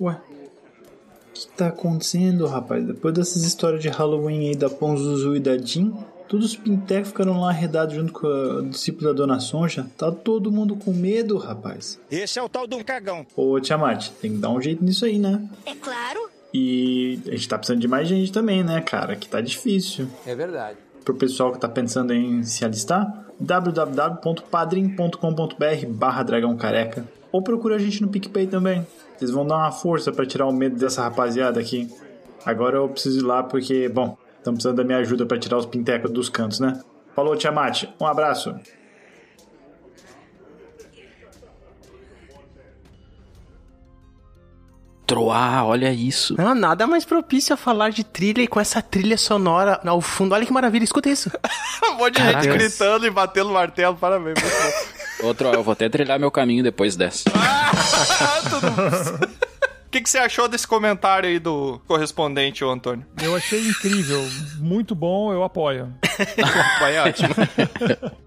Ué, 0.00 0.14
o 0.14 1.32
que 1.32 1.46
tá 1.56 1.68
acontecendo, 1.68 2.46
rapaz? 2.46 2.84
Depois 2.84 3.14
dessas 3.14 3.44
histórias 3.44 3.80
de 3.80 3.88
Halloween 3.88 4.48
aí 4.48 4.56
da 4.56 4.68
Ponzuzu 4.68 5.36
e 5.36 5.40
da 5.40 5.56
Jean, 5.56 5.92
todos 6.32 6.46
os 6.46 6.56
pintecos 6.56 7.10
ficaram 7.10 7.38
lá 7.38 7.50
arredados 7.50 7.94
junto 7.94 8.10
com 8.10 8.26
a 8.26 8.62
discípula 8.62 9.12
da 9.12 9.18
Dona 9.18 9.38
Sonja. 9.38 9.86
Tá 9.98 10.10
todo 10.10 10.50
mundo 10.50 10.74
com 10.76 10.90
medo, 10.90 11.36
rapaz. 11.36 12.00
Esse 12.10 12.38
é 12.38 12.42
o 12.42 12.48
tal 12.48 12.66
de 12.66 12.74
um 12.74 12.82
cagão. 12.82 13.26
Ô, 13.36 13.60
Tiamat, 13.60 14.08
tem 14.12 14.32
que 14.32 14.38
dar 14.38 14.48
um 14.48 14.58
jeito 14.58 14.82
nisso 14.82 15.04
aí, 15.04 15.18
né? 15.18 15.46
É 15.66 15.74
claro. 15.74 16.30
E 16.54 17.20
a 17.26 17.32
gente 17.32 17.46
tá 17.46 17.58
precisando 17.58 17.82
de 17.82 17.88
mais 17.88 18.08
gente 18.08 18.32
também, 18.32 18.64
né, 18.64 18.80
cara? 18.80 19.14
Que 19.14 19.28
tá 19.28 19.42
difícil. 19.42 20.08
É 20.26 20.34
verdade. 20.34 20.78
pro 21.04 21.14
pessoal 21.14 21.52
que 21.52 21.60
tá 21.60 21.68
pensando 21.68 22.14
em 22.14 22.42
se 22.44 22.64
alistar, 22.64 23.26
www.padrim.com.br 23.38 25.86
barra 25.90 26.22
dragão 26.22 26.56
careca. 26.56 27.06
Ou 27.30 27.42
procura 27.42 27.76
a 27.76 27.78
gente 27.78 28.00
no 28.00 28.08
PicPay 28.08 28.46
também. 28.46 28.86
Vocês 29.18 29.30
vão 29.30 29.46
dar 29.46 29.58
uma 29.58 29.72
força 29.72 30.10
pra 30.10 30.24
tirar 30.24 30.46
o 30.46 30.52
medo 30.52 30.76
dessa 30.76 31.02
rapaziada 31.02 31.60
aqui. 31.60 31.90
Agora 32.42 32.78
eu 32.78 32.88
preciso 32.88 33.20
ir 33.20 33.22
lá 33.22 33.42
porque, 33.42 33.86
bom, 33.90 34.16
estão 34.42 34.54
precisando 34.54 34.76
da 34.76 34.84
minha 34.84 34.98
ajuda 34.98 35.24
pra 35.24 35.38
tirar 35.38 35.56
os 35.56 35.66
pintecos 35.66 36.10
dos 36.10 36.28
cantos, 36.28 36.58
né? 36.58 36.80
Falou, 37.14 37.36
Tiamat. 37.36 37.84
Um 38.00 38.06
abraço. 38.06 38.54
Troar, 45.06 45.66
olha 45.66 45.92
isso. 45.92 46.34
Não, 46.38 46.54
nada 46.54 46.86
mais 46.86 47.04
propício 47.04 47.52
a 47.52 47.56
falar 47.56 47.90
de 47.90 48.02
trilha 48.02 48.40
e 48.42 48.48
com 48.48 48.58
essa 48.58 48.80
trilha 48.80 49.18
sonora 49.18 49.78
ao 49.84 50.00
fundo. 50.00 50.34
Olha 50.34 50.46
que 50.46 50.52
maravilha, 50.52 50.84
escuta 50.84 51.10
isso. 51.10 51.30
um 51.84 51.96
monte 51.96 52.14
de 52.14 52.20
Caraca. 52.20 52.42
gente 52.42 52.52
gritando 52.56 53.06
e 53.06 53.10
batendo 53.10 53.50
o 53.50 53.52
martelo, 53.52 53.96
parabéns. 53.96 54.38
bom. 54.40 55.26
Outro, 55.26 55.48
eu 55.48 55.62
vou 55.62 55.72
até 55.72 55.88
trilhar 55.88 56.18
meu 56.18 56.30
caminho 56.30 56.64
depois 56.64 56.96
dessa. 56.96 57.24
O 59.48 59.51
que, 59.92 60.00
que 60.00 60.08
você 60.08 60.18
achou 60.18 60.48
desse 60.48 60.66
comentário 60.66 61.28
aí 61.28 61.38
do 61.38 61.78
correspondente, 61.86 62.64
ô 62.64 62.70
Antônio? 62.70 63.06
Eu 63.22 63.36
achei 63.36 63.60
incrível, 63.60 64.26
muito 64.58 64.94
bom, 64.94 65.30
eu 65.32 65.44
apoio. 65.44 65.92
Vai 66.80 66.98
ótimo. 66.98 67.28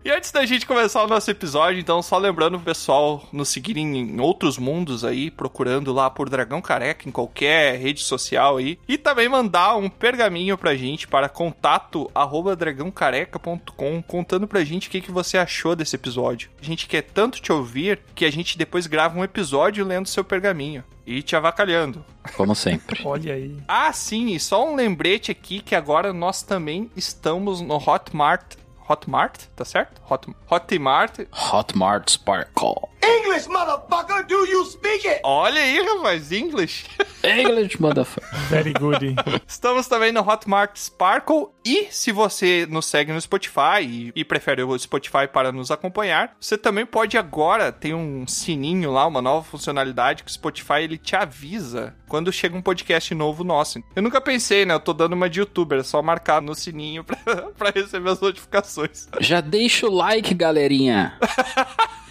e 0.05 0.11
antes 0.11 0.31
da 0.31 0.45
gente 0.45 0.67
começar 0.67 1.03
o 1.03 1.07
nosso 1.07 1.31
episódio, 1.31 1.79
então, 1.79 2.03
só 2.03 2.19
lembrando 2.19 2.57
o 2.57 2.59
pessoal 2.59 3.27
nos 3.33 3.49
seguir 3.49 3.77
em 3.77 4.19
outros 4.19 4.59
mundos 4.59 5.03
aí, 5.03 5.31
procurando 5.31 5.91
lá 5.91 6.07
por 6.07 6.29
Dragão 6.29 6.61
Careca 6.61 7.09
em 7.09 7.11
qualquer 7.11 7.79
rede 7.79 8.03
social 8.03 8.57
aí. 8.57 8.77
E 8.87 8.95
também 8.95 9.27
mandar 9.27 9.75
um 9.75 9.89
pergaminho 9.89 10.55
pra 10.59 10.75
gente 10.75 11.07
para 11.07 11.27
contato 11.27 12.09
arroba 12.13 12.55
dragãocareca.com 12.55 14.03
contando 14.03 14.47
pra 14.47 14.63
gente 14.63 14.87
o 14.87 14.91
que, 14.91 15.01
que 15.01 15.11
você 15.11 15.35
achou 15.35 15.75
desse 15.75 15.95
episódio. 15.95 16.51
A 16.61 16.65
gente 16.65 16.85
quer 16.85 17.01
tanto 17.01 17.41
te 17.41 17.51
ouvir 17.51 17.99
que 18.13 18.23
a 18.23 18.31
gente 18.31 18.55
depois 18.55 18.85
grava 18.85 19.17
um 19.17 19.23
episódio 19.23 19.83
lendo 19.83 20.07
seu 20.07 20.23
pergaminho. 20.23 20.83
E 21.05 21.21
te 21.21 21.35
avacalhando. 21.35 22.03
Como 22.35 22.55
sempre. 22.55 23.01
Olha 23.05 23.33
aí. 23.33 23.57
Ah, 23.67 23.91
sim, 23.93 24.33
e 24.33 24.39
só 24.39 24.67
um 24.67 24.75
lembrete 24.75 25.31
aqui 25.31 25.61
que 25.61 25.75
agora 25.75 26.11
nós 26.11 26.41
também 26.41 26.89
estamos 26.95 27.61
no 27.61 27.75
Hotmart. 27.75 28.55
Hotmart, 28.87 29.45
tá 29.55 29.65
certo? 29.65 30.01
Hot, 30.09 30.27
Hotmart. 30.49 31.19
Hotmart 31.31 32.09
Sparkle. 32.09 32.89
English, 33.05 33.47
motherfucker, 33.47 34.25
do 34.25 34.45
you 34.45 34.65
speak 34.65 35.07
it? 35.07 35.21
Olha 35.23 35.61
aí, 35.61 35.79
rapaz, 35.79 36.31
English. 36.31 36.85
English, 37.23 37.79
motherfucker. 37.79 38.27
Very 38.49 38.73
good. 38.73 39.15
Estamos 39.47 39.87
também 39.87 40.11
no 40.11 40.21
Hotmart 40.21 40.75
Sparkle. 40.75 41.49
E 41.63 41.87
se 41.91 42.11
você 42.11 42.67
nos 42.69 42.85
segue 42.85 43.11
no 43.11 43.21
Spotify 43.21 43.81
e, 43.81 44.11
e 44.15 44.25
prefere 44.25 44.63
o 44.63 44.77
Spotify 44.77 45.27
para 45.31 45.51
nos 45.51 45.69
acompanhar, 45.71 46.35
você 46.39 46.57
também 46.57 46.85
pode 46.85 47.17
agora, 47.17 47.71
tem 47.71 47.93
um 47.93 48.25
sininho 48.27 48.91
lá, 48.91 49.05
uma 49.05 49.21
nova 49.21 49.43
funcionalidade 49.43 50.23
que 50.23 50.29
o 50.29 50.33
Spotify 50.33 50.81
ele 50.81 50.97
te 50.97 51.15
avisa 51.15 51.95
quando 52.07 52.31
chega 52.31 52.57
um 52.57 52.61
podcast 52.61 53.13
novo 53.13 53.43
nosso. 53.43 53.83
Eu 53.95 54.01
nunca 54.01 54.21
pensei, 54.21 54.65
né? 54.65 54.73
Eu 54.73 54.79
tô 54.79 54.93
dando 54.93 55.13
uma 55.13 55.29
de 55.29 55.39
youtuber, 55.39 55.79
é 55.79 55.83
só 55.83 56.01
marcar 56.01 56.41
no 56.41 56.55
sininho 56.55 57.03
pra, 57.05 57.17
pra 57.57 57.69
receber 57.69 58.09
as 58.09 58.19
notificações. 58.19 59.07
Já 59.19 59.41
deixa 59.41 59.87
o 59.87 59.93
like, 59.93 60.33
galerinha. 60.33 61.17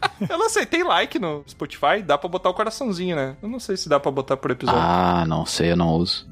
Eu 0.28 0.38
não 0.38 0.48
sei, 0.48 0.66
tem 0.66 0.82
like 0.82 1.18
no 1.18 1.44
Spotify? 1.48 2.02
Dá 2.04 2.16
pra 2.16 2.28
botar 2.28 2.50
o 2.50 2.54
coraçãozinho, 2.54 3.16
né? 3.16 3.36
Eu 3.42 3.48
não 3.48 3.60
sei 3.60 3.76
se 3.76 3.88
dá 3.88 3.98
pra 3.98 4.10
botar 4.10 4.36
por 4.36 4.50
episódio. 4.50 4.80
Ah, 4.80 5.24
não 5.26 5.44
sei, 5.44 5.72
eu 5.72 5.76
não 5.76 5.88
uso. 5.90 6.26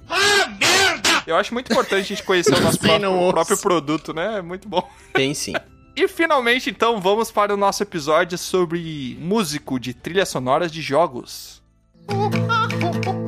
Eu 1.27 1.37
acho 1.37 1.55
muito 1.55 1.73
importante 1.73 2.01
a 2.01 2.07
gente 2.07 2.23
conhecer 2.23 2.55
o 2.55 2.61
nosso 2.61 2.79
próprio, 2.79 3.31
próprio 3.31 3.59
produto, 3.59 4.13
né? 4.13 4.39
É 4.39 4.43
muito 4.43 4.69
bom. 4.69 4.89
Tem 5.13 5.35
sim. 5.35 5.55
E 5.97 6.09
finalmente, 6.09 6.69
então, 6.69 7.01
vamos 7.01 7.31
para 7.31 7.55
o 7.55 7.57
nosso 7.57 7.81
episódio 7.81 8.37
sobre 8.37 9.17
músico 9.21 9.79
de 9.79 9.95
trilhas 9.95 10.29
sonoras 10.29 10.73
de 10.73 10.83
jogos. 10.83 11.63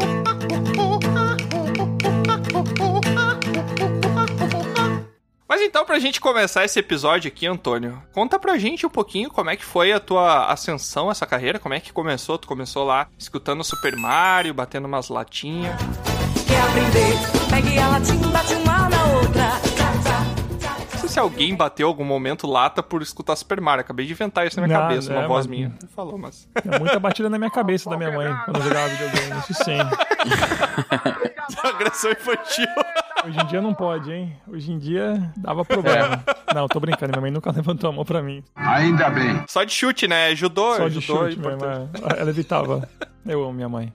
então, 5.67 5.85
pra 5.85 5.99
gente 5.99 6.21
começar 6.21 6.65
esse 6.65 6.79
episódio 6.79 7.29
aqui, 7.29 7.47
Antônio, 7.47 8.03
conta 8.13 8.39
pra 8.39 8.57
gente 8.59 8.87
um 8.87 8.91
pouquinho 8.91 9.29
como 9.31 9.51
é 9.51 9.57
que 9.57 9.65
foi 9.65 9.93
a 9.93 10.01
tua 10.01 10.47
ascensão, 10.47 11.11
essa 11.11 11.27
carreira, 11.27 11.59
como 11.59 11.75
é 11.75 11.81
que 11.81 11.93
começou? 11.93 12.39
Tu 12.39 12.47
começou 12.49 12.85
lá 12.85 13.09
escutando 13.19 13.63
Super 13.65 13.97
Mario, 13.97 14.55
batendo 14.55 14.87
umas 14.87 15.09
latinhas. 15.09 15.75
Quer 16.47 16.61
aprender? 16.63 17.17
Pegue 17.51 17.79
a 17.79 17.89
latinha, 17.89 18.29
bate 18.29 18.55
uma 18.55 18.89
na 18.89 19.05
outra. 19.07 19.47
Não 20.93 21.01
sei 21.01 21.09
se 21.11 21.19
alguém 21.19 21.55
bateu 21.55 21.87
algum 21.89 22.05
momento 22.05 22.47
lata 22.47 22.83
por 22.83 23.03
escutar 23.03 23.37
Super 23.37 23.61
Mario. 23.61 23.83
Acabei 23.83 24.07
de 24.07 24.13
inventar 24.13 24.47
isso 24.47 24.61
na 24.61 24.67
minha 24.67 24.79
Não, 24.79 24.89
cabeça, 24.89 25.13
uma 25.13 25.23
é, 25.23 25.27
voz 25.29 25.47
mas- 25.47 25.57
minha. 25.57 25.75
Você 25.81 25.87
falou, 25.89 26.19
mas. 26.19 26.49
É 26.55 26.79
muita 26.79 26.99
batida 26.99 27.29
na 27.29 27.39
minha 27.39 27.51
cabeça 27.51 27.89
da 27.91 27.97
minha 27.97 28.11
mãe 28.13 28.35
quando 28.45 28.57
eu 28.57 28.63
jogava 28.63 28.89
videogame, 28.89 29.41
isso 29.41 29.55
sim. 29.65 29.79
Agressão 31.69 32.11
infantil. 32.13 32.67
Hoje 33.27 33.41
em 33.41 33.47
dia 33.47 33.61
não 33.61 33.75
pode, 33.75 34.13
hein? 34.13 34.37
Hoje 34.47 34.71
em 34.73 34.79
dia 34.79 35.33
dava 35.37 35.65
problema. 35.65 36.23
Não, 36.55 36.69
tô 36.69 36.79
brincando, 36.79 37.11
minha 37.11 37.21
mãe 37.21 37.31
nunca 37.33 37.51
levantou 37.55 37.91
a 37.91 37.93
mão 37.93 38.05
pra 38.05 38.23
mim. 38.23 38.43
Ainda 38.55 39.11
bem. 39.11 39.43
Só 39.49 39.65
de 39.65 39.73
chute, 39.73 40.07
né? 40.07 40.33
Judô, 40.37 40.77
Só 40.77 40.87
de 40.89 41.01
judô 41.01 41.27
é 41.27 41.31
chute 41.33 41.45
mesmo, 41.45 41.65
é. 41.67 42.21
ela 42.21 42.31
evitava. 42.31 42.89
Eu 43.27 43.43
amo 43.43 43.53
minha 43.53 43.69
mãe. 43.69 43.93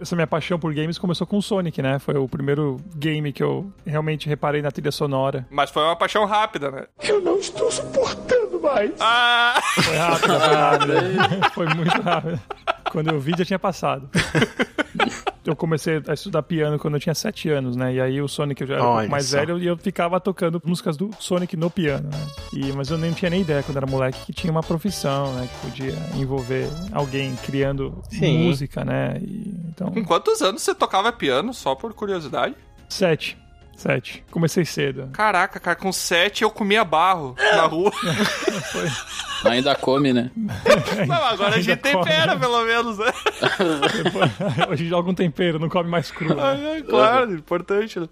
Essa 0.00 0.14
minha 0.16 0.26
paixão 0.26 0.58
por 0.58 0.72
games 0.72 0.96
começou 0.96 1.26
com 1.26 1.36
o 1.36 1.42
Sonic, 1.42 1.82
né? 1.82 1.98
Foi 1.98 2.14
o 2.16 2.26
primeiro 2.26 2.80
game 2.96 3.30
que 3.30 3.42
eu 3.42 3.70
realmente 3.84 4.26
reparei 4.26 4.62
na 4.62 4.70
trilha 4.70 4.92
sonora. 4.92 5.46
Mas 5.50 5.70
foi 5.70 5.82
uma 5.82 5.96
paixão 5.96 6.24
rápida, 6.24 6.70
né? 6.70 6.86
Eu 7.02 7.20
não 7.20 7.38
estou 7.38 7.70
suportando 7.70 8.58
mais. 8.58 8.92
Ah! 9.00 9.60
Foi 9.74 9.96
rápido, 9.96 10.40
foi 10.40 10.54
rápido. 10.54 10.92
Foi 11.52 11.66
muito 11.74 12.00
rápido. 12.00 12.40
Quando 12.90 13.10
eu 13.10 13.20
vi, 13.20 13.34
já 13.36 13.44
tinha 13.44 13.58
passado. 13.58 14.08
Eu 15.48 15.56
comecei 15.56 16.02
a 16.06 16.12
estudar 16.12 16.42
piano 16.42 16.78
quando 16.78 16.94
eu 16.94 17.00
tinha 17.00 17.14
7 17.14 17.48
anos, 17.48 17.74
né? 17.74 17.94
E 17.94 18.00
aí 18.00 18.20
o 18.20 18.28
Sonic 18.28 18.60
eu 18.60 18.66
já 18.66 18.74
era 18.74 18.82
um 18.84 18.86
Olha 18.88 18.96
pouco 18.98 19.10
mais 19.12 19.26
só. 19.26 19.36
velho 19.38 19.58
e 19.58 19.66
eu 19.66 19.78
ficava 19.78 20.20
tocando 20.20 20.60
músicas 20.62 20.94
do 20.96 21.10
Sonic 21.18 21.56
no 21.56 21.70
piano, 21.70 22.08
né? 22.10 22.26
E, 22.52 22.70
mas 22.72 22.90
eu 22.90 22.98
nem 22.98 23.12
tinha 23.12 23.30
nem 23.30 23.40
ideia 23.40 23.62
quando 23.62 23.78
era 23.78 23.86
moleque 23.86 24.18
que 24.26 24.32
tinha 24.34 24.50
uma 24.50 24.62
profissão, 24.62 25.32
né? 25.32 25.48
Que 25.50 25.66
podia 25.70 25.94
envolver 26.16 26.68
alguém 26.92 27.34
criando 27.36 28.02
Sim. 28.10 28.44
música, 28.46 28.84
né? 28.84 29.16
E, 29.22 29.54
então, 29.70 29.90
Com 29.90 30.04
quantos 30.04 30.42
anos 30.42 30.60
você 30.60 30.74
tocava 30.74 31.10
piano, 31.12 31.54
só 31.54 31.74
por 31.74 31.94
curiosidade? 31.94 32.54
sete. 32.88 33.38
Sete. 33.74 34.24
Comecei 34.30 34.64
cedo. 34.64 35.08
Caraca, 35.12 35.60
cara, 35.60 35.76
com 35.76 35.92
sete 35.92 36.42
eu 36.42 36.50
comia 36.50 36.84
barro 36.84 37.36
na 37.38 37.62
rua. 37.62 37.92
Ainda 39.44 39.74
come, 39.74 40.12
né? 40.12 40.30
Não, 41.06 41.24
agora 41.24 41.56
a 41.56 41.60
gente 41.60 41.80
come, 41.80 42.04
tempera, 42.04 42.36
pelo 42.36 42.64
menos, 42.64 42.98
né? 42.98 43.12
Hoje 44.68 44.86
joga 44.88 45.10
um 45.10 45.14
tempero, 45.14 45.58
não 45.58 45.68
come 45.68 45.88
mais 45.88 46.10
cru. 46.10 46.34
né? 46.34 46.78
É, 46.78 46.82
claro, 46.82 47.34
importante, 47.34 48.00
né? 48.00 48.08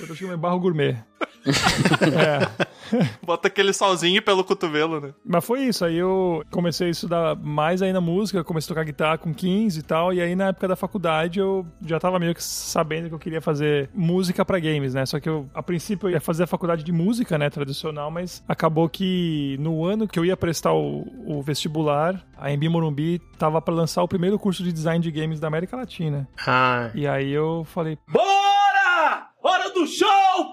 Eu 0.00 0.06
tô 0.06 0.14
chamando 0.14 0.38
barro 0.38 0.58
gourmet. 0.58 0.96
é. 1.46 2.66
Bota 3.22 3.48
aquele 3.48 3.72
salzinho 3.72 4.22
pelo 4.22 4.44
cotovelo, 4.44 5.00
né? 5.00 5.14
Mas 5.24 5.44
foi 5.44 5.62
isso, 5.62 5.84
aí 5.84 5.96
eu 5.96 6.42
comecei 6.50 6.88
a 6.88 6.90
estudar 6.90 7.36
mais 7.36 7.82
aí 7.82 7.92
na 7.92 8.00
música, 8.00 8.44
comecei 8.44 8.66
a 8.68 8.74
tocar 8.74 8.84
guitarra 8.84 9.18
com 9.18 9.32
15 9.34 9.78
e 9.78 9.82
tal, 9.82 10.12
e 10.12 10.20
aí 10.20 10.34
na 10.34 10.48
época 10.48 10.68
da 10.68 10.76
faculdade 10.76 11.38
eu 11.40 11.66
já 11.84 11.98
tava 11.98 12.18
meio 12.18 12.34
que 12.34 12.42
sabendo 12.42 13.08
que 13.08 13.14
eu 13.14 13.18
queria 13.18 13.40
fazer 13.40 13.88
música 13.94 14.44
pra 14.44 14.58
games, 14.58 14.94
né? 14.94 15.04
Só 15.06 15.18
que 15.20 15.28
eu, 15.28 15.48
a 15.54 15.62
princípio, 15.62 16.08
eu 16.08 16.12
ia 16.12 16.20
fazer 16.20 16.44
a 16.44 16.46
faculdade 16.46 16.82
de 16.84 16.92
música, 16.92 17.38
né, 17.38 17.50
tradicional, 17.50 18.10
mas 18.10 18.42
acabou 18.48 18.88
que 18.88 19.56
no 19.60 19.84
ano 19.84 20.06
que 20.08 20.18
eu 20.18 20.24
ia 20.24 20.36
prestar 20.36 20.72
o, 20.72 21.04
o 21.26 21.42
vestibular, 21.42 22.24
a 22.36 22.50
Embi 22.52 22.68
Morumbi 22.68 23.20
tava 23.38 23.60
pra 23.60 23.74
lançar 23.74 24.02
o 24.02 24.08
primeiro 24.08 24.38
curso 24.38 24.62
de 24.62 24.72
design 24.72 25.02
de 25.02 25.10
games 25.10 25.40
da 25.40 25.46
América 25.48 25.76
Latina. 25.76 26.28
Ah, 26.46 26.90
E 26.94 27.06
aí 27.06 27.30
eu 27.30 27.64
falei, 27.64 27.98
Bora! 28.08 29.28
Hora 29.42 29.70
do 29.74 29.86
show! 29.86 30.52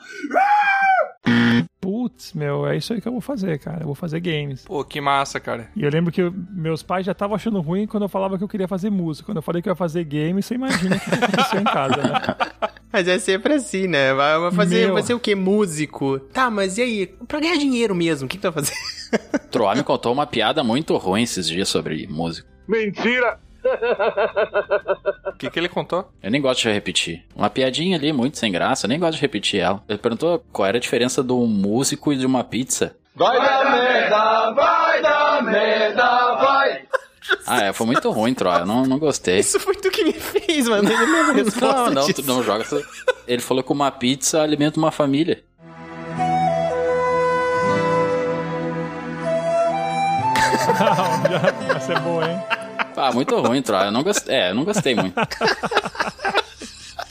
Putz, 1.91 2.31
meu, 2.33 2.65
é 2.65 2.77
isso 2.77 2.93
aí 2.93 3.01
que 3.01 3.07
eu 3.07 3.12
vou 3.12 3.19
fazer, 3.19 3.60
cara, 3.60 3.81
eu 3.81 3.86
vou 3.86 3.95
fazer 3.95 4.19
games. 4.21 4.63
Pô, 4.63 4.81
que 4.83 5.01
massa, 5.01 5.39
cara. 5.41 5.69
E 5.75 5.83
eu 5.83 5.89
lembro 5.89 6.10
que 6.12 6.21
eu- 6.21 6.33
meus 6.51 6.81
pais 6.81 7.05
já 7.05 7.12
estavam 7.12 7.36
achando 7.36 7.60
ruim 7.60 7.86
quando 7.86 8.03
eu 8.03 8.10
falava 8.10 8.38
que 8.38 8.43
eu 8.43 8.48
queria 8.48 8.67
fazer 8.67 8.89
música. 8.89 9.25
Quando 9.25 9.38
eu 9.38 9.41
falei 9.41 9.62
que 9.62 9.67
eu 9.67 9.71
ia 9.71 9.75
fazer 9.75 10.03
game, 10.05 10.41
você 10.41 10.55
imagina 10.55 10.95
o 10.95 11.00
que 11.00 11.13
aconteceu 11.15 11.60
em 11.60 11.63
casa, 11.65 11.98
né? 11.98 12.12
mas 12.91 13.07
é 13.10 13.19
sempre 13.19 13.55
assim, 13.55 13.88
né? 13.88 14.13
Vai 14.13 14.51
fazer, 14.51 14.86
Meu. 14.86 14.93
vai 14.93 15.03
ser 15.03 15.13
o 15.13 15.19
quê? 15.19 15.36
Músico. 15.36 16.19
Tá, 16.19 16.50
mas 16.50 16.77
e 16.77 16.81
aí? 16.81 17.07
Pra 17.27 17.39
ganhar 17.41 17.57
dinheiro 17.57 17.93
mesmo, 17.93 18.25
o 18.25 18.29
que, 18.29 18.38
que 18.38 18.41
tu 18.41 18.50
vai 18.51 18.63
fazer? 18.63 18.74
Troá 19.51 19.75
me 19.75 19.83
contou 19.83 20.13
uma 20.13 20.25
piada 20.25 20.63
muito 20.63 20.95
ruim 20.95 21.24
esses 21.24 21.45
dias 21.48 21.67
sobre 21.67 22.07
música. 22.07 22.48
Mentira! 22.67 23.38
O 25.27 25.34
que, 25.38 25.50
que 25.50 25.60
ele 25.60 25.70
contou? 25.70 26.10
Eu 26.22 26.32
nem 26.32 26.41
gosto 26.41 26.62
de 26.62 26.72
repetir. 26.72 27.25
Uma 27.36 27.50
piadinha 27.50 27.98
ali, 27.98 28.12
muito 28.13 28.38
sem 28.38 28.51
graça, 28.51 28.86
eu 28.86 28.89
nem 28.89 29.00
gosto 29.00 29.15
de 29.15 29.22
repetir 29.22 29.60
ela. 29.60 29.84
Ele 29.88 29.98
perguntou 29.98 30.44
qual 30.51 30.68
era 30.68 30.77
a 30.77 30.82
diferença 30.82 31.22
do 31.24 31.38
músico 31.46 32.12
e 32.13 32.18
de 32.18 32.25
uma 32.25 32.44
pizza. 32.44 32.96
Vai 33.15 33.38
dar 33.38 33.72
merda, 33.72 34.53
vai 34.53 35.01
dar 35.01 35.44
merda, 35.44 36.36
vai! 36.36 36.82
Ah, 37.46 37.63
é, 37.65 37.74
foi 37.74 37.86
muito 37.86 38.10
ruim, 38.10 38.34
Troá, 38.34 38.60
eu 38.60 38.65
não, 38.65 38.84
não 38.84 38.98
gostei. 38.98 39.39
Isso 39.39 39.60
foi 39.60 39.75
tu 39.75 39.89
que 39.91 40.03
me 40.03 40.13
fez, 40.13 40.68
mano. 40.68 40.89
Não, 40.89 41.34
resposta 41.34 41.89
não, 41.91 42.06
disso. 42.06 42.22
tu 42.22 42.27
não 42.27 42.44
joga 42.44 42.63
essa... 42.63 42.82
Ele 43.27 43.41
falou 43.41 43.63
que 43.63 43.72
uma 43.72 43.91
pizza 43.91 44.41
alimenta 44.41 44.80
uma 44.80 44.91
família. 44.91 45.44
Vai 51.68 51.80
ser 51.80 52.00
boa, 52.00 52.30
hein? 52.30 52.61
Ah, 52.95 53.12
muito 53.12 53.39
ruim, 53.39 53.62
Troy. 53.62 53.86
Eu 53.86 53.91
não 53.91 54.03
gostei. 54.03 54.36
É, 54.36 54.50
eu 54.51 54.55
não 54.55 54.63
gostei 54.63 54.95
muito. 54.95 55.15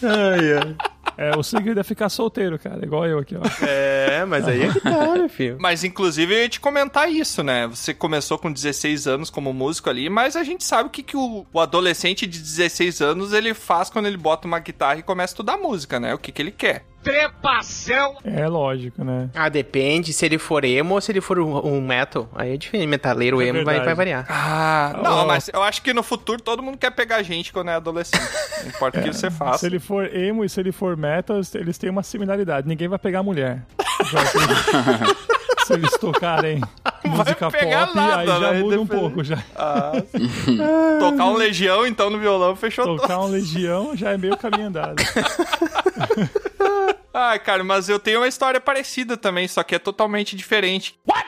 Ai, 0.02 0.54
ai. 0.62 0.76
É, 1.16 1.36
o 1.36 1.42
segredo 1.42 1.78
é 1.78 1.84
ficar 1.84 2.08
solteiro, 2.08 2.58
cara. 2.58 2.82
Igual 2.82 3.06
eu 3.06 3.18
aqui, 3.18 3.36
ó. 3.36 3.42
É, 3.66 4.24
mas 4.24 4.48
aí 4.48 4.62
é 4.62 4.72
que 4.72 4.80
tá, 4.80 5.18
né, 5.18 5.28
filho? 5.28 5.58
Mas, 5.60 5.84
inclusive, 5.84 6.32
eu 6.32 6.38
ia 6.38 6.48
te 6.48 6.58
comentar 6.58 7.12
isso, 7.12 7.42
né? 7.42 7.66
Você 7.66 7.92
começou 7.92 8.38
com 8.38 8.50
16 8.50 9.06
anos 9.06 9.28
como 9.28 9.52
músico 9.52 9.90
ali, 9.90 10.08
mas 10.08 10.34
a 10.34 10.42
gente 10.42 10.64
sabe 10.64 10.88
o 10.88 10.90
que, 10.90 11.02
que 11.02 11.18
o, 11.18 11.44
o 11.52 11.60
adolescente 11.60 12.26
de 12.26 12.38
16 12.38 13.02
anos 13.02 13.34
ele 13.34 13.52
faz 13.52 13.90
quando 13.90 14.06
ele 14.06 14.16
bota 14.16 14.46
uma 14.46 14.58
guitarra 14.58 15.00
e 15.00 15.02
começa 15.02 15.32
a 15.32 15.34
estudar 15.34 15.58
música, 15.58 16.00
né? 16.00 16.14
O 16.14 16.18
que, 16.18 16.32
que 16.32 16.40
ele 16.40 16.52
quer. 16.52 16.84
Trepação! 17.02 18.16
É 18.24 18.46
lógico, 18.46 19.02
né? 19.04 19.30
Ah, 19.34 19.48
depende 19.48 20.12
se 20.12 20.24
ele 20.26 20.38
for 20.38 20.64
emo 20.64 20.94
ou 20.94 21.00
se 21.00 21.10
ele 21.12 21.20
for 21.20 21.38
um, 21.38 21.56
um 21.66 21.80
metal. 21.80 22.28
Aí 22.34 22.52
é 22.54 22.56
diferente. 22.56 22.86
Metaleiro 22.86 23.40
É 23.40 23.46
emo 23.46 23.64
vai, 23.64 23.80
vai 23.82 23.94
variar. 23.94 24.26
Ah, 24.28 25.00
não, 25.02 25.22
Oh. 25.22 25.26
mas 25.26 25.48
eu 25.52 25.62
acho 25.62 25.82
que 25.82 25.92
no 25.94 26.02
futuro 26.02 26.40
todo 26.42 26.62
mundo 26.62 26.76
quer 26.78 26.90
pegar 26.90 27.22
gente 27.22 27.52
quando 27.52 27.70
é 27.70 27.74
adolescente. 27.74 28.22
Não 28.62 28.68
importa 28.68 29.00
o 29.00 29.02
que 29.02 29.12
você 29.12 29.30
Se 29.30 29.36
faça. 29.36 29.66
ele 29.66 29.78
for 29.78 30.14
emo 30.14 30.44
e 30.44 30.48
se 30.48 30.60
ele 30.60 30.72
for 30.72 30.96
metal, 30.96 31.40
eles 31.54 31.78
têm 31.78 31.88
uma 31.90 32.02
similaridade. 32.02 32.68
Ninguém 32.68 32.88
vai 32.88 32.98
pegar 32.98 33.22
mulher. 33.22 33.62
Se 35.66 35.74
eles 35.74 35.92
tocarem 35.98 36.60
música 37.04 37.48
pegar 37.48 37.86
pop, 37.88 37.96
nada, 37.96 38.18
aí 38.20 38.26
já 38.26 38.52
né? 38.52 38.58
muda 38.60 38.80
um 38.80 38.84
Depende. 38.84 39.00
pouco. 39.00 39.22
Já. 39.22 39.38
Ah, 39.54 39.92
sim. 40.10 40.58
Tocar 40.98 41.26
um 41.26 41.34
legião, 41.36 41.86
então, 41.86 42.10
no 42.10 42.18
violão, 42.18 42.56
fechou 42.56 42.84
tudo. 42.86 43.02
Tocar 43.02 43.20
um 43.20 43.26
legião 43.28 43.94
já 43.96 44.10
é 44.10 44.18
meio 44.18 44.36
caminho 44.36 44.66
andado. 44.66 44.96
Ai, 47.12 47.38
cara, 47.38 47.64
mas 47.64 47.88
eu 47.88 47.98
tenho 47.98 48.20
uma 48.20 48.28
história 48.28 48.60
parecida 48.60 49.16
também, 49.16 49.48
só 49.48 49.62
que 49.62 49.74
é 49.74 49.78
totalmente 49.78 50.36
diferente. 50.36 50.98
What? 51.08 51.26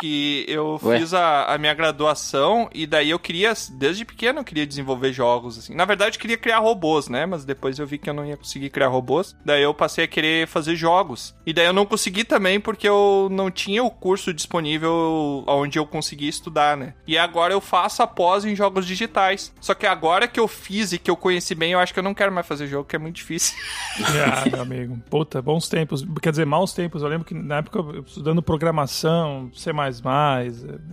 Que 0.00 0.44
eu 0.48 0.78
Ué? 0.84 0.98
fiz 0.98 1.14
a, 1.14 1.44
a 1.54 1.58
minha 1.58 1.74
graduação 1.74 2.68
e 2.74 2.86
daí 2.86 3.10
eu 3.10 3.18
queria, 3.18 3.52
desde 3.72 4.04
pequeno, 4.04 4.40
eu 4.40 4.44
queria 4.44 4.66
desenvolver 4.66 5.12
jogos, 5.12 5.58
assim. 5.58 5.74
Na 5.74 5.84
verdade, 5.84 6.16
eu 6.16 6.20
queria 6.20 6.36
criar 6.36 6.58
robôs, 6.58 7.08
né? 7.08 7.26
Mas 7.26 7.44
depois 7.44 7.78
eu 7.78 7.86
vi 7.86 7.98
que 7.98 8.08
eu 8.08 8.14
não 8.14 8.24
ia 8.24 8.36
conseguir 8.36 8.70
criar 8.70 8.88
robôs. 8.88 9.36
Daí 9.44 9.62
eu 9.62 9.74
passei 9.74 10.04
a 10.04 10.08
querer 10.08 10.46
fazer 10.46 10.76
jogos. 10.76 11.34
E 11.46 11.52
daí 11.52 11.66
eu 11.66 11.72
não 11.72 11.86
consegui 11.86 12.24
também 12.24 12.60
porque 12.60 12.88
eu 12.88 13.28
não 13.30 13.50
tinha 13.50 13.82
o 13.82 13.90
curso 13.90 14.32
disponível 14.32 15.44
onde 15.46 15.78
eu 15.78 15.86
conseguia 15.86 16.28
estudar, 16.28 16.76
né? 16.76 16.94
E 17.06 17.16
agora 17.16 17.52
eu 17.52 17.60
faço 17.60 18.02
a 18.02 18.06
pós 18.06 18.44
em 18.44 18.54
jogos 18.54 18.86
digitais. 18.86 19.52
Só 19.60 19.74
que 19.74 19.86
agora 19.86 20.28
que 20.28 20.38
eu 20.40 20.48
fiz 20.48 20.92
e 20.92 20.98
que 20.98 21.10
eu 21.10 21.16
conheci 21.16 21.54
bem, 21.54 21.72
eu 21.72 21.78
acho 21.78 21.92
que 21.92 21.98
eu 21.98 22.04
não 22.04 22.14
quero 22.14 22.32
mais 22.32 22.46
fazer 22.46 22.66
jogo, 22.66 22.88
que 22.88 22.96
é 22.96 22.98
muito 22.98 23.16
difícil. 23.16 23.56
Ah, 24.00 24.44
meu 24.50 24.62
amigo. 24.62 24.98
Puta, 25.10 25.40
bons 25.42 25.68
tempos. 25.68 26.04
Quer 26.22 26.30
dizer, 26.30 26.46
maus 26.46 26.72
tempos. 26.72 27.02
Eu 27.02 27.08
lembro 27.08 27.24
que 27.24 27.34
na 27.34 27.58
época 27.58 27.78
eu 27.78 28.02
estudando 28.02 28.42
programação, 28.42 29.50
C++, 29.54 29.72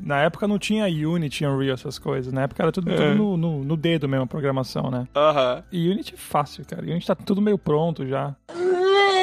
na 0.01 0.21
época 0.21 0.47
não 0.47 0.57
tinha 0.57 0.85
Unity, 0.85 1.45
Unreal, 1.45 1.73
essas 1.73 1.99
coisas. 1.99 2.31
Na 2.31 2.43
época 2.43 2.63
era 2.63 2.71
tudo, 2.71 2.89
tudo 2.89 3.15
no, 3.15 3.37
no, 3.37 3.63
no 3.63 3.77
dedo 3.77 4.07
mesmo, 4.07 4.23
a 4.23 4.27
programação, 4.27 4.89
né? 4.89 5.07
Aham. 5.15 5.63
E 5.71 5.89
Unity 5.89 6.13
é 6.13 6.17
fácil, 6.17 6.65
cara. 6.65 6.83
Unity 6.83 7.07
tá 7.07 7.15
tudo 7.15 7.41
meio 7.41 7.57
pronto 7.57 8.05
já. 8.07 8.35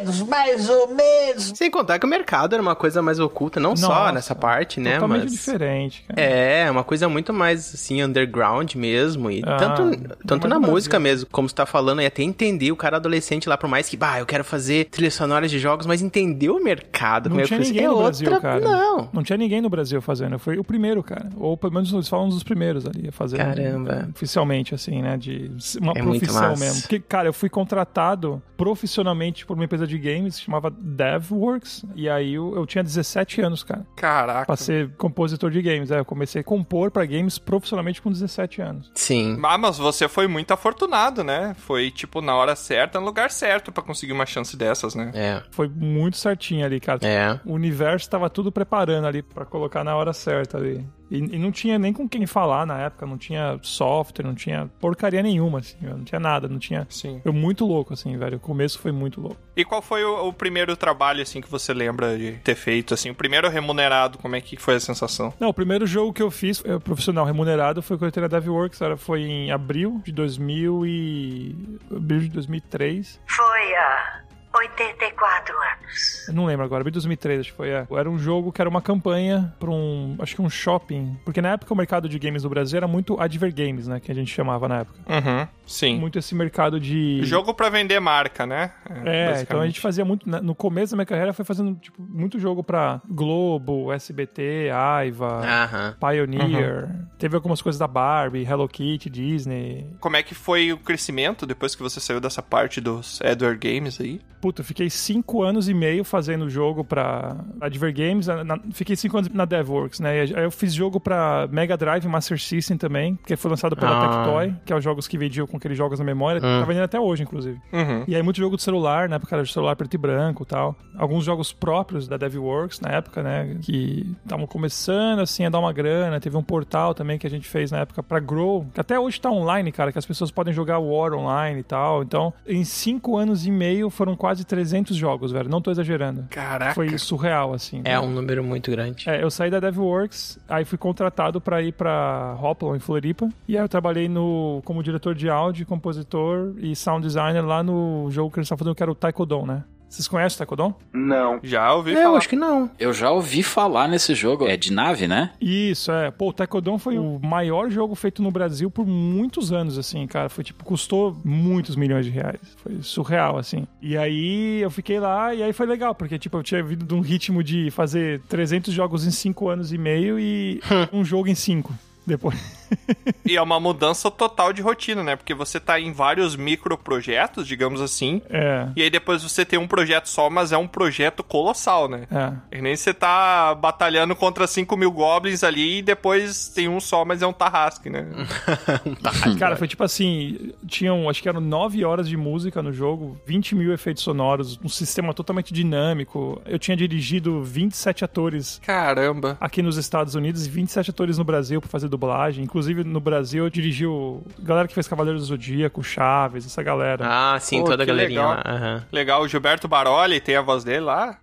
Mais 0.00 0.20
ou 0.20 0.26
menos, 0.26 0.28
mais 0.28 0.68
ou 0.68 0.88
menos. 0.94 1.52
Sem 1.54 1.70
contar 1.70 1.98
que 1.98 2.06
o 2.06 2.08
mercado 2.08 2.54
era 2.54 2.62
uma 2.62 2.74
coisa 2.74 3.02
mais 3.02 3.18
oculta, 3.18 3.58
não 3.60 3.76
só 3.76 3.88
Nossa, 3.88 4.12
nessa 4.12 4.34
parte, 4.34 4.80
né? 4.80 4.94
Totalmente 4.94 5.22
Mas. 5.24 5.32
diferente, 5.32 6.04
cara. 6.08 6.20
É, 6.20 6.70
uma 6.70 6.84
coisa 6.84 7.08
muito 7.08 7.32
mais, 7.32 7.74
assim, 7.74 8.02
underground 8.02 8.74
mesmo. 8.74 9.30
E 9.30 9.42
Ah, 9.44 9.56
tanto 9.56 9.82
tanto 10.26 10.48
mais 10.48 10.60
na 10.62 10.68
música 10.68 10.98
mesmo, 10.98 11.28
como 11.30 11.48
você 11.48 11.54
tá 11.54 11.66
falando, 11.66 12.00
e 12.02 12.06
até 12.06 12.22
entender 12.22 12.72
o 12.72 12.76
cara 12.76 12.96
adolescente 12.96 13.48
lá, 13.48 13.56
por 13.56 13.68
mais 13.68 13.88
que, 13.88 13.96
bah, 13.96 14.18
eu 14.20 14.26
quero 14.26 14.44
fazer 14.44 14.86
trilhas 14.86 15.14
sonoras 15.14 15.50
de 15.50 15.58
jogos, 15.58 15.86
mas 15.86 16.02
entender 16.02 16.50
o 16.50 16.62
mercado. 16.62 17.28
Não 17.28 17.36
como 17.36 17.40
é 17.42 17.44
tinha 17.44 17.58
ninguém 17.60 17.84
é 17.84 17.88
no 17.88 17.94
outra... 17.94 18.02
Brasil, 18.10 18.40
cara. 18.40 18.60
Não. 18.60 19.08
Não 19.12 19.22
tinha 19.22 19.36
ninguém 19.36 19.60
no 19.60 19.68
Brasil 19.70 20.00
fazendo. 20.00 20.34
Eu 20.34 20.38
fui 20.38 20.58
o 20.58 20.64
primeiro, 20.64 21.02
cara. 21.02 21.28
Ou 21.36 21.56
pelo 21.56 21.72
menos 21.74 21.92
eles 21.92 22.08
falam 22.08 22.26
um 22.26 22.28
dos 22.28 22.42
primeiros 22.42 22.86
ali 22.86 23.08
a 23.08 23.12
fazer. 23.12 23.36
Caramba. 23.38 24.08
Oficialmente, 24.14 24.74
assim, 24.74 25.02
né? 25.02 25.16
De 25.16 25.50
uma 25.80 25.92
É 25.96 26.02
muito 26.02 26.20
profissão 26.20 26.50
massa. 26.50 26.64
mesmo. 26.64 26.80
Porque, 26.82 27.00
cara, 27.00 27.28
eu 27.28 27.32
fui 27.32 27.48
contratado 27.48 28.42
profissionalmente 28.56 29.44
por 29.44 29.54
uma 29.54 29.64
empresa 29.64 29.81
de 29.86 29.98
games 29.98 30.40
chamava 30.40 30.70
DevWorks. 30.70 31.84
E 31.94 32.08
aí 32.08 32.34
eu, 32.34 32.54
eu 32.54 32.66
tinha 32.66 32.82
17 32.82 33.40
anos, 33.40 33.62
cara. 33.62 33.86
Caraca. 33.96 34.46
Pra 34.46 34.56
ser 34.56 34.90
compositor 34.96 35.50
de 35.50 35.60
games. 35.62 35.90
É, 35.90 35.98
eu 35.98 36.04
comecei 36.04 36.40
a 36.40 36.44
compor 36.44 36.90
pra 36.90 37.04
games 37.04 37.38
profissionalmente 37.38 38.00
com 38.00 38.10
17 38.10 38.62
anos. 38.62 38.90
Sim. 38.94 39.38
Ah, 39.42 39.58
mas 39.58 39.78
você 39.78 40.08
foi 40.08 40.26
muito 40.26 40.52
afortunado, 40.52 41.22
né? 41.22 41.54
Foi, 41.58 41.90
tipo, 41.90 42.20
na 42.20 42.34
hora 42.34 42.56
certa, 42.56 42.98
no 42.98 43.06
lugar 43.06 43.30
certo 43.30 43.70
pra 43.70 43.82
conseguir 43.82 44.12
uma 44.12 44.26
chance 44.26 44.56
dessas, 44.56 44.94
né? 44.94 45.10
É. 45.14 45.42
Foi 45.50 45.68
muito 45.68 46.16
certinho 46.16 46.64
ali, 46.64 46.80
cara. 46.80 47.00
É. 47.02 47.38
O 47.44 47.52
universo 47.52 48.08
tava 48.08 48.30
tudo 48.30 48.50
preparando 48.50 49.06
ali 49.06 49.22
pra 49.22 49.44
colocar 49.44 49.84
na 49.84 49.94
hora 49.94 50.12
certa 50.12 50.56
ali. 50.56 50.84
E, 51.12 51.18
e 51.18 51.38
não 51.38 51.52
tinha 51.52 51.78
nem 51.78 51.92
com 51.92 52.08
quem 52.08 52.26
falar 52.26 52.66
na 52.66 52.80
época, 52.80 53.04
não 53.04 53.18
tinha 53.18 53.58
software, 53.60 54.24
não 54.24 54.34
tinha 54.34 54.70
porcaria 54.80 55.22
nenhuma, 55.22 55.58
assim, 55.58 55.76
não 55.82 56.02
tinha 56.02 56.18
nada, 56.18 56.48
não 56.48 56.58
tinha. 56.58 56.86
Sim. 56.88 57.20
Foi 57.22 57.32
muito 57.32 57.66
louco, 57.66 57.92
assim, 57.92 58.16
velho. 58.16 58.38
O 58.38 58.40
começo 58.40 58.78
foi 58.78 58.92
muito 58.92 59.20
louco. 59.20 59.36
E 59.54 59.62
qual 59.62 59.82
foi 59.82 60.02
o, 60.02 60.28
o 60.28 60.32
primeiro 60.32 60.74
trabalho, 60.74 61.20
assim, 61.20 61.42
que 61.42 61.50
você 61.50 61.74
lembra 61.74 62.16
de 62.16 62.32
ter 62.38 62.54
feito, 62.54 62.94
assim? 62.94 63.10
O 63.10 63.14
primeiro 63.14 63.50
remunerado, 63.50 64.16
como 64.16 64.34
é 64.34 64.40
que 64.40 64.56
foi 64.56 64.76
a 64.76 64.80
sensação? 64.80 65.34
Não, 65.38 65.50
o 65.50 65.54
primeiro 65.54 65.86
jogo 65.86 66.14
que 66.14 66.22
eu 66.22 66.30
fiz, 66.30 66.64
é, 66.64 66.78
profissional 66.78 67.26
remunerado, 67.26 67.82
foi 67.82 67.98
quando 67.98 68.04
eu 68.04 68.08
entrei 68.08 68.22
na 68.22 68.28
DevWorks, 68.28 68.80
era, 68.80 68.96
foi 68.96 69.20
em 69.20 69.50
abril 69.50 70.00
de 70.02 70.12
2000 70.12 70.86
e... 70.86 71.78
abril 71.94 72.20
de 72.20 72.28
2003. 72.30 73.20
Foi 73.26 73.74
há 73.74 74.22
84 74.54 75.54
anos. 75.54 76.28
Eu 76.28 76.34
não 76.34 76.44
lembro 76.46 76.64
agora, 76.64 76.80
abril 76.82 76.90
de 76.90 76.94
2003 76.96 77.40
acho 77.40 77.50
que 77.50 77.56
foi. 77.56 77.70
É. 77.70 77.86
Era 77.90 78.08
um 78.10 78.18
jogo 78.18 78.52
que 78.52 78.60
era 78.60 78.68
uma 78.68 78.80
campanha 78.82 79.54
pra 79.58 79.70
um, 79.70 80.16
acho 80.20 80.34
que 80.34 80.42
um 80.42 80.48
shopping. 80.50 81.18
Porque 81.24 81.40
na 81.42 81.50
época 81.52 81.72
o 81.72 81.76
mercado 81.76 82.08
de 82.08 82.18
games 82.18 82.44
no 82.44 82.50
Brasil 82.50 82.76
era 82.76 82.86
muito 82.88 83.20
Adver 83.20 83.54
Games, 83.54 83.86
né, 83.88 84.00
que 84.00 84.10
a 84.10 84.14
gente 84.14 84.32
chamava 84.32 84.68
na 84.68 84.80
época. 84.80 84.98
Uhum, 85.08 85.46
sim. 85.66 85.98
Muito 85.98 86.18
esse 86.18 86.34
mercado 86.34 86.78
de... 86.80 87.20
Jogo 87.24 87.52
pra 87.54 87.68
vender 87.68 88.00
marca, 88.00 88.46
né? 88.46 88.72
É, 89.04 89.40
então 89.42 89.60
a 89.60 89.66
gente 89.66 89.80
fazia 89.80 90.04
muito. 90.04 90.28
na- 90.28 90.40
No 90.40 90.54
começo 90.54 90.92
da 90.92 90.96
minha 90.96 91.06
carreira 91.06 91.32
foi 91.32 91.44
fazendo 91.44 91.74
tipo, 91.76 92.00
muito 92.02 92.38
jogo 92.38 92.62
pra 92.62 93.00
Globo, 93.08 93.92
SBT, 93.92 94.70
Aiva, 94.72 95.40
Aham. 95.44 95.96
Pioneer. 96.00 96.88
Teve 97.18 97.36
algumas 97.36 97.60
coisas 97.62 97.78
da 97.78 97.86
Barbie, 97.86 98.42
Hello 98.44 98.68
Kitty, 98.68 99.08
Disney. 99.10 99.86
Como 100.00 100.16
é 100.16 100.22
que 100.22 100.34
foi 100.34 100.72
o 100.72 100.78
crescimento 100.78 101.46
depois 101.46 101.74
que 101.74 101.82
você 101.82 102.00
saiu 102.00 102.20
dessa 102.20 102.42
parte 102.42 102.80
dos 102.80 103.20
Edward 103.20 103.58
Games 103.58 104.00
aí? 104.00 104.20
Puta, 104.42 104.60
eu 104.60 104.64
fiquei 104.64 104.90
cinco 104.90 105.42
anos 105.42 105.68
e 105.68 105.72
meio 105.74 106.02
fazendo 106.04 106.50
jogo 106.50 106.84
pra 106.84 107.36
Adver 107.60 107.94
Games. 107.94 108.26
na- 108.26 108.42
na- 108.44 108.58
fiquei 108.72 108.96
cinco 108.96 109.16
anos 109.16 109.30
na 109.32 109.44
DevWorks, 109.44 110.00
né? 110.00 110.26
E 110.26 110.34
aí 110.34 110.44
eu 110.44 110.50
fiz 110.50 110.74
jogo 110.74 110.98
pra 111.00 111.48
Mega 111.50 111.76
Drive 111.76 112.04
Master 112.06 112.38
System 112.40 112.76
também, 112.76 113.16
que 113.24 113.36
foi 113.36 113.50
lançado 113.50 113.76
pela 113.76 113.96
Ah. 114.04 114.24
Tectoy, 114.24 114.54
que 114.66 114.72
é 114.72 114.76
os 114.76 114.82
jogos 114.82 115.06
que 115.06 115.16
vendiam 115.16 115.46
com 115.46 115.56
aqueles 115.56 115.78
jogos 115.78 115.98
na 116.00 116.04
memória. 116.04 116.38
Hum. 116.38 116.60
Tá 116.60 116.64
vendendo 116.66 116.82
até 116.84 116.98
hoje, 116.98 117.22
inclusive. 117.22 117.60
Uhum. 117.72 118.04
E 118.08 118.16
aí 118.16 118.22
muito 118.22 118.38
jogo 118.38 118.56
de 118.56 118.62
celular, 118.62 119.08
na 119.08 119.16
época 119.16 119.34
era 119.36 119.44
de 119.44 119.52
celular 119.52 119.76
preto 119.76 119.94
e 119.94 119.98
branco 119.98 120.42
e 120.42 120.46
tal. 120.46 120.74
Alguns 120.98 121.24
jogos 121.24 121.52
próprios 121.52 122.08
da 122.08 122.16
DevWorks 122.16 122.80
na 122.80 122.90
época, 122.90 123.22
né? 123.22 123.56
Que 123.62 124.14
estavam 124.24 124.46
começando 124.46 125.20
assim 125.20 125.44
a 125.44 125.50
dar 125.50 125.58
uma 125.60 125.72
grana. 125.72 126.18
Teve 126.20 126.36
um 126.36 126.42
portal 126.42 126.94
também 126.94 127.16
que 127.18 127.26
a 127.26 127.30
gente 127.30 127.46
fez 127.48 127.70
na 127.70 127.78
época 127.78 128.02
pra 128.02 128.18
Grow, 128.18 128.66
que 128.74 128.80
até 128.80 128.98
hoje 128.98 129.20
tá 129.20 129.30
online, 129.30 129.70
cara, 129.70 129.92
que 129.92 129.98
as 129.98 130.06
pessoas 130.06 130.30
podem 130.30 130.52
jogar 130.52 130.78
War 130.78 131.12
online 131.14 131.60
e 131.60 131.62
tal. 131.62 132.02
Então, 132.02 132.32
em 132.46 132.64
cinco 132.64 133.16
anos 133.16 133.46
e 133.46 133.50
meio 133.50 133.88
foram 133.90 134.16
quase 134.16 134.31
300 134.44 134.96
jogos, 134.96 135.32
velho. 135.32 135.48
Não 135.48 135.60
tô 135.60 135.70
exagerando. 135.70 136.24
Caraca. 136.30 136.74
Foi 136.74 136.96
surreal, 136.98 137.52
assim. 137.52 137.80
É 137.84 137.96
velho. 137.96 138.02
um 138.02 138.10
número 138.10 138.42
muito 138.42 138.70
grande. 138.70 139.08
É, 139.08 139.22
eu 139.22 139.30
saí 139.30 139.50
da 139.50 139.60
DevWorks, 139.60 140.38
aí 140.48 140.64
fui 140.64 140.78
contratado 140.78 141.40
pra 141.40 141.62
ir 141.62 141.72
pra 141.72 142.36
Hoplon, 142.40 142.76
em 142.76 142.80
Floripa. 142.80 143.28
E 143.46 143.56
aí 143.56 143.62
eu 143.62 143.68
trabalhei 143.68 144.08
no, 144.08 144.60
como 144.64 144.82
diretor 144.82 145.14
de 145.14 145.28
áudio, 145.28 145.66
compositor 145.66 146.54
e 146.58 146.74
sound 146.74 147.06
designer 147.06 147.44
lá 147.44 147.62
no 147.62 148.08
jogo 148.10 148.30
que 148.30 148.38
eles 148.38 148.46
estavam 148.46 148.64
fazendo, 148.64 148.74
que 148.74 148.82
era 148.82 148.92
o 148.92 148.94
Taekwondo, 148.94 149.46
né? 149.46 149.64
Vocês 149.92 150.08
conhecem 150.08 150.36
o 150.36 150.38
Taekwondo? 150.38 150.74
Não. 150.90 151.38
Já 151.42 151.74
ouvi 151.74 151.90
É, 151.90 151.98
eu 151.98 152.02
falar. 152.04 152.16
acho 152.18 152.28
que 152.30 152.34
não. 152.36 152.70
Eu 152.78 152.94
já 152.94 153.10
ouvi 153.10 153.42
falar 153.42 153.86
nesse 153.88 154.14
jogo. 154.14 154.46
É 154.46 154.56
de 154.56 154.72
nave, 154.72 155.06
né? 155.06 155.32
Isso, 155.38 155.92
é. 155.92 156.10
Pô, 156.10 156.30
o 156.30 156.32
Taekwondo 156.32 156.78
foi 156.78 156.96
o 156.98 157.18
maior 157.22 157.68
jogo 157.68 157.94
feito 157.94 158.22
no 158.22 158.30
Brasil 158.30 158.70
por 158.70 158.86
muitos 158.86 159.52
anos, 159.52 159.76
assim, 159.76 160.06
cara. 160.06 160.30
Foi 160.30 160.42
tipo, 160.42 160.64
custou 160.64 161.14
muitos 161.22 161.76
milhões 161.76 162.06
de 162.06 162.10
reais. 162.10 162.40
Foi 162.56 162.78
surreal, 162.80 163.36
assim. 163.36 163.66
E 163.82 163.94
aí 163.98 164.62
eu 164.62 164.70
fiquei 164.70 164.98
lá 164.98 165.34
e 165.34 165.42
aí 165.42 165.52
foi 165.52 165.66
legal, 165.66 165.94
porque, 165.94 166.18
tipo, 166.18 166.38
eu 166.38 166.42
tinha 166.42 166.62
vindo 166.62 166.86
de 166.86 166.94
um 166.94 167.00
ritmo 167.00 167.44
de 167.44 167.70
fazer 167.70 168.22
300 168.30 168.72
jogos 168.72 169.06
em 169.06 169.10
5 169.10 169.46
anos 169.50 169.74
e 169.74 169.78
meio 169.78 170.18
e 170.18 170.58
um 170.90 171.04
jogo 171.04 171.28
em 171.28 171.34
5 171.34 171.70
depois. 172.06 172.61
e 173.24 173.36
é 173.36 173.42
uma 173.42 173.58
mudança 173.60 174.10
total 174.10 174.52
de 174.52 174.62
rotina, 174.62 175.02
né? 175.02 175.16
Porque 175.16 175.34
você 175.34 175.58
tá 175.60 175.80
em 175.80 175.92
vários 175.92 176.36
microprojetos, 176.36 177.46
digamos 177.46 177.80
assim. 177.80 178.22
É. 178.30 178.68
E 178.76 178.82
aí 178.82 178.90
depois 178.90 179.22
você 179.22 179.44
tem 179.44 179.58
um 179.58 179.66
projeto 179.66 180.08
só, 180.08 180.28
mas 180.28 180.52
é 180.52 180.56
um 180.56 180.66
projeto 180.66 181.22
colossal, 181.22 181.88
né? 181.88 182.06
É. 182.10 182.58
E 182.58 182.62
nem 182.62 182.76
você 182.76 182.92
tá 182.92 183.54
batalhando 183.54 184.14
contra 184.14 184.46
5 184.46 184.76
mil 184.76 184.90
goblins 184.90 185.44
ali 185.44 185.78
e 185.78 185.82
depois 185.82 186.48
tem 186.48 186.68
um 186.68 186.80
só, 186.80 187.04
mas 187.04 187.22
é 187.22 187.26
um 187.26 187.32
tarrasque, 187.32 187.88
né? 187.88 188.06
um 188.84 188.94
tarrasque. 188.94 189.38
Cara, 189.38 189.56
foi 189.56 189.68
tipo 189.68 189.84
assim: 189.84 190.52
tinham, 190.66 191.08
acho 191.08 191.22
que 191.22 191.28
eram 191.28 191.40
9 191.40 191.84
horas 191.84 192.08
de 192.08 192.16
música 192.16 192.62
no 192.62 192.72
jogo, 192.72 193.16
20 193.26 193.54
mil 193.54 193.72
efeitos 193.72 194.02
sonoros, 194.02 194.58
um 194.62 194.68
sistema 194.68 195.14
totalmente 195.14 195.52
dinâmico. 195.52 196.40
Eu 196.44 196.58
tinha 196.58 196.76
dirigido 196.76 197.42
27 197.42 198.04
atores 198.04 198.60
Caramba. 198.64 199.36
aqui 199.40 199.62
nos 199.62 199.76
Estados 199.76 200.14
Unidos 200.14 200.46
e 200.46 200.50
27 200.50 200.90
atores 200.90 201.18
no 201.18 201.24
Brasil 201.24 201.60
pra 201.60 201.70
fazer 201.70 201.88
dublagem. 201.88 202.44
Inclusive, 202.44 202.61
no 202.84 203.00
Brasil, 203.00 203.44
eu 203.44 203.50
dirigi 203.50 203.86
o. 203.86 204.22
Galera 204.38 204.66
que 204.68 204.74
fez 204.74 204.86
Cavaleiros 204.88 205.22
do 205.22 205.26
Zodíaco, 205.28 205.82
Chaves, 205.82 206.46
essa 206.46 206.62
galera. 206.62 207.04
Ah, 207.08 207.38
sim, 207.40 207.60
Pô, 207.60 207.70
toda 207.70 207.82
a 207.82 207.86
galerinha 207.86 208.20
legal. 208.20 208.34
lá. 208.34 208.42
aham. 208.46 208.84
Legal, 208.92 209.22
o 209.22 209.28
Gilberto 209.28 209.68
Baroli 209.68 210.20
tem 210.20 210.36
a 210.36 210.42
voz 210.42 210.64
dele 210.64 210.80
lá. 210.80 211.18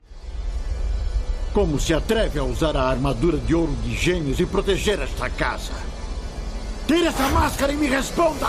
Como 1.54 1.80
se 1.80 1.94
atreve 1.94 2.38
a 2.40 2.44
usar 2.44 2.78
a 2.78 2.84
armadura 2.90 3.38
de 3.38 3.56
ouro 3.56 3.74
de 3.84 3.96
gênios 3.96 4.40
e 4.40 4.46
proteger 4.46 5.00
esta 5.00 5.30
casa? 5.30 5.74
Tire 6.88 7.06
essa 7.08 7.28
máscara 7.30 7.72
e 7.72 7.76
me 7.76 7.88
responda! 7.88 8.48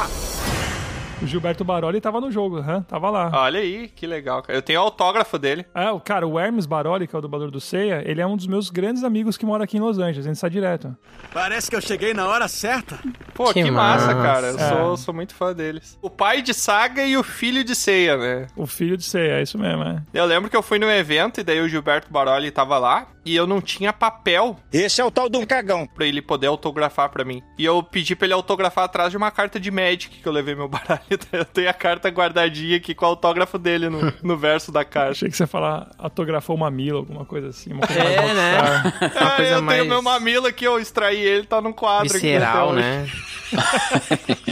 O 1.23 1.27
Gilberto 1.27 1.63
Baroli 1.65 2.01
tava 2.01 2.19
no 2.21 2.31
jogo, 2.33 2.57
aham, 2.59 2.83
tava 2.83 3.11
lá. 3.11 3.31
Olha 3.35 3.61
aí, 3.61 3.89
que 3.89 4.07
legal, 4.07 4.43
cara. 4.43 4.57
Eu 4.59 4.63
tenho 4.63 4.81
autógrafo 4.81 5.39
dele. 5.39 5.67
É, 5.75 5.91
o 5.91 6.01
cara, 6.01 6.27
o 6.27 6.39
Hermes 6.41 6.65
Baroli, 6.65 7.07
que 7.07 7.15
é 7.15 7.19
o 7.19 7.23
dublador 7.23 7.51
do 7.51 7.61
Ceia, 7.61 8.03
ele 8.07 8.23
é 8.23 8.27
um 8.27 8.37
dos 8.37 8.47
meus 8.47 8.71
grandes 8.71 9.05
amigos 9.05 9.37
que 9.37 9.45
mora 9.45 9.65
aqui 9.65 9.77
em 9.77 9.81
Los 9.81 9.99
Angeles, 9.99 10.25
a 10.25 10.29
gente 10.31 10.39
sai 10.39 10.49
direto. 10.49 10.97
Parece 11.33 11.69
que 11.69 11.77
eu 11.77 11.81
cheguei 11.83 12.15
na 12.15 12.27
hora 12.27 12.49
certa. 12.49 12.99
Pô, 13.35 13.53
que, 13.53 13.63
Que 13.63 13.71
massa, 13.71 14.15
massa. 14.15 14.23
cara. 14.23 14.47
Eu 14.49 14.59
É. 14.59 14.69
sou, 14.71 14.97
sou 14.97 15.15
muito 15.15 15.35
fã 15.35 15.53
deles. 15.53 15.99
O 16.01 16.09
pai 16.09 16.41
de 16.41 16.55
Saga 16.55 17.05
e 17.05 17.17
o 17.19 17.23
filho 17.23 17.63
de 17.63 17.75
Ceia, 17.75 18.17
né? 18.17 18.47
O 18.57 18.67
filho 18.67 18.97
de 18.97 19.05
Ceia, 19.05 19.35
é 19.41 19.43
isso 19.43 19.59
mesmo, 19.59 19.83
é. 19.85 20.03
Eu 20.15 20.25
lembro 20.25 20.49
que 20.49 20.57
eu 20.57 20.63
fui 20.63 20.79
num 20.79 20.91
evento 20.91 21.39
e 21.41 21.45
daí 21.45 21.61
o 21.61 21.69
Gilberto 21.69 22.11
Baroli 22.11 22.51
tava 22.51 22.79
lá 22.79 23.09
e 23.27 23.37
eu 23.37 23.47
não 23.47 23.61
tinha 23.61 23.93
papel 23.93 24.57
Esse 24.73 25.01
é 25.03 25.05
o 25.05 25.11
tal 25.11 25.29
do 25.29 25.47
cagão. 25.47 25.87
pra 25.87 26.07
ele 26.07 26.23
poder 26.23 26.47
autografar 26.47 27.11
pra 27.11 27.25
mim. 27.27 27.43
E 27.59 27.65
eu 27.65 27.83
pedi 27.83 28.17
pra 28.17 28.25
ele 28.27 28.33
autografar 28.33 28.85
atrás 28.85 29.11
de 29.11 29.19
uma 29.19 29.31
carta 29.31 29.61
de 29.61 29.71
Magic 29.71 30.09
que 30.23 30.27
eu 30.27 30.33
levei 30.33 30.55
meu 30.55 30.67
baralho. 30.69 31.01
Eu 31.33 31.45
tenho 31.45 31.69
a 31.69 31.73
carta 31.73 32.09
guardadinha 32.09 32.77
aqui 32.77 32.95
com 32.95 33.05
o 33.05 33.09
autógrafo 33.09 33.59
dele 33.59 33.89
no, 33.89 34.13
no 34.23 34.37
verso 34.37 34.71
da 34.71 34.85
carta. 34.85 35.11
Achei 35.13 35.29
que 35.29 35.37
você 35.37 35.43
ia 35.43 35.47
falar, 35.49 35.91
autografou 35.99 36.55
uma 36.57 36.71
mila, 36.71 36.99
alguma 36.99 37.25
coisa 37.25 37.49
assim. 37.49 37.73
Uma 37.73 37.87
coisa 37.87 38.03
mais 38.05 38.17
É, 38.31 38.35
né? 38.35 38.59
Uma 38.61 39.27
Ah, 39.33 39.37
coisa 39.37 39.51
eu 39.55 39.63
mais 39.63 39.79
tenho 39.81 39.91
meu 39.91 40.03
mamilo 40.03 40.47
aqui, 40.47 40.65
eu 40.65 40.79
extraí 40.79 41.19
ele, 41.21 41.47
tá 41.47 41.61
num 41.61 41.73
quadro 41.73 42.13
visceral, 42.13 42.71
aqui. 42.71 42.79
até 42.79 42.89
né? 42.89 43.03
hoje. 43.03 43.31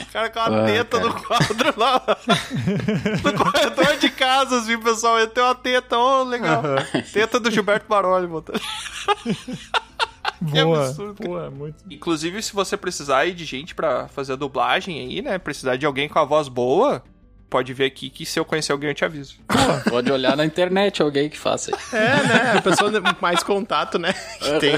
O 0.02 0.12
cara 0.12 0.30
com 0.30 0.38
a 0.40 0.46
Ah, 0.58 0.64
teta 0.66 0.98
cara. 0.98 1.08
no 1.08 1.22
quadro 1.22 1.74
lá. 1.76 2.02
no 3.24 3.32
corredor 3.44 3.96
de 3.98 4.10
casa, 4.10 4.58
assim, 4.58 4.78
pessoal. 4.78 5.18
Ele 5.18 5.28
tem 5.28 5.42
uma 5.44 5.54
teta, 5.54 5.96
ô, 5.96 6.24
legal. 6.24 6.62
Teta 7.12 7.38
do 7.38 7.50
Gilberto 7.50 7.86
Baroli, 7.88 8.26
botando. 8.26 8.60
Que 10.38 10.62
Boa. 10.62 10.86
absurdo. 10.86 11.22
Boa, 11.24 11.50
muito. 11.50 11.84
Inclusive, 11.90 12.42
se 12.42 12.52
você 12.52 12.76
precisar 12.76 13.18
aí 13.18 13.32
de 13.32 13.44
gente 13.44 13.74
pra 13.74 14.08
fazer 14.08 14.34
a 14.34 14.36
dublagem 14.36 15.00
aí, 15.00 15.22
né? 15.22 15.38
Precisar 15.38 15.76
de 15.76 15.84
alguém 15.84 16.08
com 16.08 16.18
a 16.18 16.24
voz 16.24 16.48
boa, 16.48 17.02
pode 17.50 17.72
ver 17.74 17.86
aqui 17.86 18.08
que 18.10 18.24
se 18.24 18.38
eu 18.38 18.44
conhecer 18.44 18.72
alguém 18.72 18.90
eu 18.90 18.94
te 18.94 19.04
aviso. 19.04 19.36
Pode 19.88 20.10
olhar 20.12 20.36
na 20.36 20.44
internet 20.44 21.02
alguém 21.02 21.28
que 21.28 21.38
faça. 21.38 21.72
É, 21.92 22.22
né? 22.26 22.52
A 22.58 22.62
pessoa 22.62 22.90
mais 23.20 23.42
contato, 23.42 23.98
né? 23.98 24.12
Que 24.12 24.58
tem. 24.58 24.74